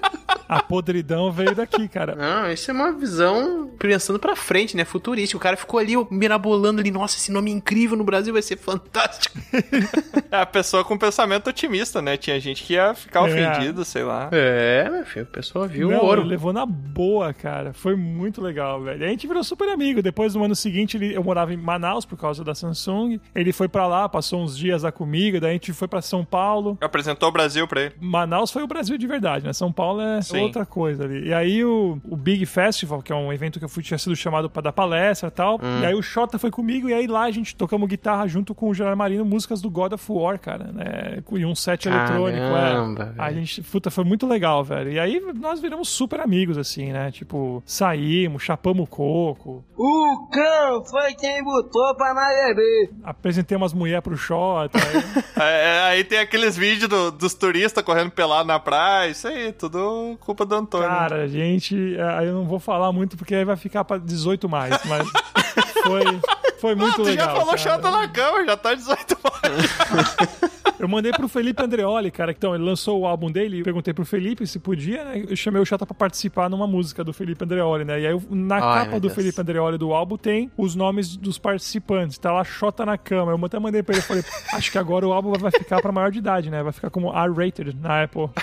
A 0.48 0.62
podridão 0.62 1.30
veio 1.32 1.54
daqui, 1.54 1.88
cara. 1.88 2.14
Não, 2.14 2.50
isso 2.50 2.70
é 2.70 2.74
uma 2.74 2.92
visão 2.92 3.70
pensando 3.78 4.18
pra 4.18 4.36
frente, 4.36 4.76
né? 4.76 4.84
Futurística. 4.84 5.36
O 5.36 5.40
cara 5.40 5.56
ficou 5.56 5.80
ali 5.80 5.96
ó, 5.96 6.06
mirabolando 6.10 6.80
ali. 6.80 6.90
Nossa, 6.90 7.16
esse 7.16 7.32
nome 7.32 7.50
é 7.50 7.54
incrível 7.54 7.96
no 7.96 8.04
Brasil 8.04 8.32
vai 8.32 8.42
ser 8.42 8.56
fantástico. 8.58 9.38
É 10.30 10.38
a 10.40 10.46
pessoa 10.46 10.84
com 10.84 10.98
pensamento 10.98 11.48
otimista, 11.48 12.02
né? 12.02 12.16
Tinha 12.16 12.40
gente 12.40 12.64
que 12.64 12.72
ia 12.72 12.92
ficar 12.92 13.20
É. 13.20 13.22
ofendido, 13.22 13.84
sei 13.84 14.02
lá. 14.02 14.28
É, 14.32 14.88
meu 14.90 15.04
filho, 15.06 15.22
a 15.30 15.32
pessoa 15.32 15.68
viu 15.68 15.90
Não, 15.90 15.98
o 16.00 16.04
ouro. 16.06 16.24
levou 16.24 16.52
na 16.52 16.66
boa, 16.66 17.32
cara. 17.32 17.72
Foi 17.72 17.94
muito 17.94 18.40
legal, 18.40 18.82
velho. 18.82 19.00
E 19.02 19.06
a 19.06 19.08
gente 19.08 19.28
virou 19.28 19.44
super 19.44 19.68
amigo. 19.68 20.02
Depois, 20.02 20.34
no 20.34 20.42
ano 20.44 20.56
seguinte, 20.56 20.96
ele, 20.96 21.14
eu 21.14 21.22
morava 21.22 21.54
em 21.54 21.56
Manaus 21.56 22.04
por 22.04 22.18
causa 22.18 22.42
da 22.42 22.52
Samsung. 22.52 23.20
Ele 23.32 23.52
foi 23.52 23.68
pra 23.68 23.86
lá, 23.86 24.08
passou 24.08 24.42
uns 24.42 24.58
dias 24.58 24.82
lá 24.82 24.90
comigo. 24.90 25.38
Daí 25.40 25.50
a 25.50 25.52
gente 25.52 25.72
foi 25.72 25.86
pra 25.86 26.02
São 26.02 26.24
Paulo. 26.24 26.76
Apresentou 26.80 27.28
o 27.28 27.32
Brasil 27.32 27.68
pra 27.68 27.82
ele. 27.82 27.92
Manaus 28.00 28.50
foi 28.50 28.64
o 28.64 28.66
Brasil 28.66 28.98
de 28.98 29.06
verdade, 29.06 29.44
né? 29.46 29.52
São 29.52 29.72
Paulo 29.72 30.00
é 30.00 30.20
Sim. 30.38 30.44
outra 30.44 30.66
coisa 30.66 31.04
ali. 31.04 31.28
E 31.28 31.34
aí 31.34 31.64
o, 31.64 31.98
o 32.04 32.16
Big 32.16 32.44
Festival, 32.46 33.02
que 33.02 33.12
é 33.12 33.16
um 33.16 33.32
evento 33.32 33.58
que 33.58 33.64
eu 33.64 33.68
fui, 33.68 33.82
tinha 33.82 33.98
sido 33.98 34.14
chamado 34.16 34.48
pra 34.50 34.62
dar 34.62 34.72
palestra 34.72 35.28
e 35.28 35.30
tal. 35.32 35.56
Hum. 35.62 35.80
E 35.82 35.86
aí 35.86 35.94
o 35.94 36.02
Xota 36.02 36.38
foi 36.38 36.50
comigo 36.50 36.88
e 36.88 36.94
aí 36.94 37.06
lá 37.06 37.22
a 37.24 37.30
gente 37.30 37.54
tocamos 37.56 37.88
guitarra 37.88 38.26
junto 38.26 38.54
com 38.54 38.68
o 38.68 38.74
Gerard 38.74 38.96
Marino, 38.98 39.24
músicas 39.24 39.60
do 39.60 39.70
God 39.70 39.92
of 39.92 40.04
War, 40.10 40.38
cara, 40.38 40.64
né? 40.72 41.22
E 41.32 41.44
um 41.44 41.54
set 41.54 41.86
eletrônico, 41.88 42.40
Caramba, 42.44 43.14
é. 43.18 43.22
A 43.22 43.32
gente, 43.32 43.62
puta, 43.62 43.90
foi 43.90 44.04
muito 44.04 44.26
legal, 44.26 44.62
velho. 44.64 44.90
E 44.92 44.98
aí 44.98 45.20
nós 45.34 45.60
viramos 45.60 45.88
super 45.88 46.20
amigos, 46.20 46.56
assim, 46.58 46.92
né? 46.92 47.10
Tipo, 47.10 47.62
saímos, 47.66 48.42
chapamos 48.42 48.84
o 48.84 48.86
coco, 48.86 49.64
O 49.76 50.28
cão 50.30 50.84
foi 50.84 51.14
quem 51.14 51.42
botou 51.42 51.94
pra 51.96 52.14
nós 52.14 52.54
beber. 52.54 52.90
apresentei 53.02 53.56
umas 53.56 53.72
mulheres 53.72 54.02
pro 54.02 54.16
Xota. 54.16 54.78
É, 55.36 55.66
é, 55.78 55.80
aí 55.82 56.04
tem 56.04 56.18
aqueles 56.20 56.56
vídeos 56.56 56.88
do- 56.88 57.10
dos 57.10 57.34
turistas 57.34 57.82
correndo 57.82 58.10
pelado 58.10 58.46
na 58.46 58.58
praia. 58.60 59.10
Isso 59.10 59.26
aí, 59.26 59.52
tudo 59.52 60.16
culpa 60.24 60.44
do 60.44 60.54
Antônio. 60.54 60.88
Cara, 60.88 61.28
gente, 61.28 61.96
é, 61.96 62.02
aí 62.18 62.26
eu 62.26 62.34
não 62.34 62.44
vou 62.44 62.58
falar 62.58 62.90
muito 62.92 63.16
porque 63.16 63.34
aí 63.34 63.44
vai 63.44 63.56
ficar 63.56 63.84
pra 63.84 63.98
18 63.98 64.48
mais, 64.48 64.76
mas 64.84 65.06
foi, 65.84 66.20
foi 66.60 66.74
muito 66.74 66.92
Ah, 66.92 66.96
tu 66.96 67.02
legal. 67.02 67.26
já 67.26 67.32
falou 67.32 67.46
cara. 67.46 67.58
chata 67.58 67.90
na 67.90 68.08
cama, 68.08 68.44
já 68.44 68.56
tá 68.56 68.74
18 68.74 69.16
Eu 70.84 70.88
mandei 70.88 71.12
pro 71.12 71.28
Felipe 71.28 71.62
Andreoli, 71.62 72.10
cara, 72.10 72.34
que 72.34 72.38
então 72.38 72.54
ele 72.54 72.64
lançou 72.64 73.00
o 73.00 73.06
álbum 73.06 73.30
dele, 73.30 73.60
eu 73.60 73.64
perguntei 73.64 73.94
pro 73.94 74.04
Felipe 74.04 74.46
se 74.46 74.58
podia, 74.58 75.04
né? 75.04 75.24
Eu 75.28 75.36
chamei 75.36 75.60
o 75.60 75.64
Chata 75.64 75.86
pra 75.86 75.94
participar 75.94 76.50
numa 76.50 76.66
música 76.66 77.02
do 77.02 77.12
Felipe 77.12 77.42
Andreoli, 77.44 77.84
né? 77.84 78.00
E 78.00 78.06
aí 78.06 78.12
eu- 78.12 78.22
na 78.30 78.56
Ai, 78.56 78.84
capa 78.84 78.96
do 79.00 79.08
Deus. 79.08 79.14
Felipe 79.14 79.40
Andreoli 79.40 79.78
do 79.78 79.92
álbum 79.94 80.16
tem 80.18 80.50
os 80.58 80.74
nomes 80.74 81.16
dos 81.16 81.38
participantes, 81.38 82.18
tá 82.18 82.30
lá 82.32 82.44
Xota 82.44 82.84
na 82.84 82.98
cama. 82.98 83.32
Eu 83.32 83.44
até 83.44 83.58
mandei 83.58 83.82
pra 83.82 83.94
ele, 83.94 84.02
falei, 84.02 84.22
acho 84.52 84.70
que 84.70 84.78
agora 84.78 85.06
o 85.08 85.12
álbum 85.12 85.32
vai 85.32 85.50
ficar 85.50 85.80
pra 85.80 85.90
maior 85.90 86.10
de 86.10 86.18
idade, 86.18 86.50
né? 86.50 86.62
Vai 86.62 86.72
ficar 86.72 86.90
como 86.90 87.08
R-rated 87.10 87.74
na 87.80 88.02
Apple. 88.04 88.28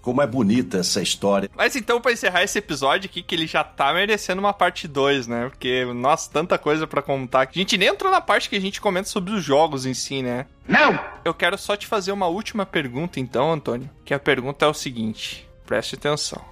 Como 0.00 0.22
é 0.22 0.26
bonita 0.26 0.78
essa 0.78 1.02
história. 1.02 1.50
Mas 1.54 1.76
então, 1.76 2.00
pra 2.00 2.12
encerrar 2.12 2.42
esse 2.42 2.58
episódio 2.58 3.08
aqui, 3.08 3.22
que 3.22 3.34
ele 3.34 3.46
já 3.46 3.62
tá 3.62 3.92
merecendo 3.92 4.40
uma 4.40 4.52
parte 4.52 4.88
2, 4.88 5.26
né? 5.26 5.48
Porque, 5.50 5.84
nossa, 5.94 6.30
tanta 6.30 6.56
coisa 6.56 6.86
pra 6.86 7.02
contar. 7.02 7.48
A 7.48 7.58
gente 7.58 7.76
nem 7.76 7.88
entrou 7.88 8.10
na 8.10 8.20
parte 8.20 8.48
que 8.48 8.56
a 8.56 8.60
gente 8.60 8.80
comenta 8.80 9.08
sobre 9.08 9.32
os 9.32 9.44
jogos 9.44 9.84
em 9.84 9.94
si, 9.94 10.22
né? 10.22 10.46
Não! 10.66 10.98
Eu 11.24 11.34
quero 11.34 11.58
só 11.58 11.76
te 11.76 11.86
fazer 11.86 12.12
uma 12.12 12.26
última 12.26 12.64
pergunta, 12.64 13.20
então, 13.20 13.52
Antônio. 13.52 13.90
Que 14.04 14.14
a 14.14 14.18
pergunta 14.18 14.64
é 14.64 14.68
o 14.68 14.74
seguinte: 14.74 15.46
preste 15.66 15.96
atenção. 15.96 16.42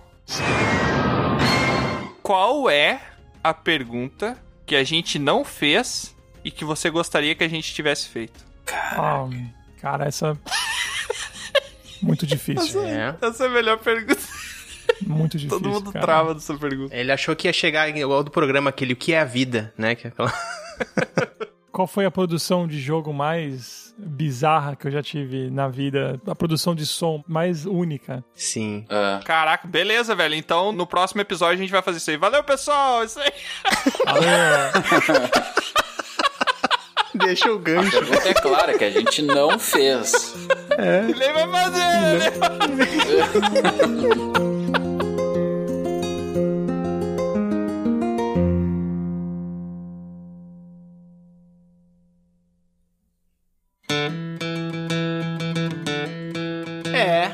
Qual 2.22 2.68
é 2.68 3.00
a 3.42 3.54
pergunta 3.54 4.36
que 4.66 4.76
a 4.76 4.84
gente 4.84 5.18
não 5.18 5.44
fez 5.44 6.14
e 6.44 6.50
que 6.50 6.64
você 6.64 6.90
gostaria 6.90 7.34
que 7.34 7.44
a 7.44 7.48
gente 7.48 7.72
tivesse 7.72 8.08
feito? 8.08 8.44
Ah, 8.70 9.26
cara, 9.80 10.06
essa. 10.06 10.38
Muito 12.02 12.26
difícil. 12.26 12.84
Essa, 12.84 13.26
essa 13.26 13.44
é 13.44 13.46
a 13.46 13.50
melhor 13.50 13.78
pergunta. 13.78 14.20
Muito 15.02 15.36
difícil. 15.38 15.60
Todo 15.60 15.70
mundo 15.70 15.92
cara. 15.92 16.04
trava 16.04 16.34
dessa 16.34 16.56
pergunta. 16.56 16.94
Ele 16.94 17.12
achou 17.12 17.34
que 17.36 17.48
ia 17.48 17.52
chegar 17.52 17.88
igual 17.88 18.22
do 18.22 18.30
programa 18.30 18.70
aquele 18.70 18.92
O 18.92 18.96
que 18.96 19.12
é 19.12 19.20
a 19.20 19.24
vida, 19.24 19.72
né? 19.76 19.94
Que 19.94 20.06
é 20.06 20.10
aquela... 20.10 20.32
Qual 21.70 21.86
foi 21.86 22.04
a 22.04 22.10
produção 22.10 22.66
de 22.66 22.80
jogo 22.80 23.12
mais 23.12 23.94
bizarra 23.96 24.74
que 24.74 24.88
eu 24.88 24.90
já 24.90 25.00
tive 25.00 25.48
na 25.48 25.68
vida? 25.68 26.20
A 26.26 26.34
produção 26.34 26.74
de 26.74 26.84
som 26.84 27.22
mais 27.28 27.66
única? 27.66 28.24
Sim. 28.34 28.84
Ah, 28.90 29.20
Caraca, 29.24 29.68
beleza, 29.68 30.12
velho. 30.12 30.34
Então, 30.34 30.72
no 30.72 30.88
próximo 30.88 31.20
episódio 31.20 31.54
a 31.54 31.60
gente 31.60 31.70
vai 31.70 31.80
fazer 31.80 31.98
isso 31.98 32.10
aí. 32.10 32.16
Valeu, 32.16 32.42
pessoal! 32.42 33.04
Isso 33.04 33.20
aí. 33.20 33.30
Deixa 37.18 37.52
o 37.52 37.58
gancho. 37.58 37.98
a 37.98 38.28
é 38.28 38.34
clara 38.34 38.76
que 38.76 38.84
a 38.84 38.90
gente 38.90 39.22
não 39.22 39.58
fez. 39.58 40.34
Nem 40.78 41.32
vai 41.32 41.48
fazer, 41.50 41.78
né? 41.78 42.32
É, 56.94 57.30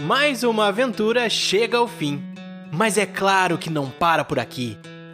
mais 0.00 0.42
uma 0.44 0.68
aventura 0.68 1.28
chega 1.28 1.78
ao 1.78 1.88
fim. 1.88 2.22
Mas 2.72 2.98
é 2.98 3.06
claro 3.06 3.56
que 3.56 3.70
não 3.70 3.88
para 3.88 4.24
por 4.24 4.38
aqui. 4.38 4.76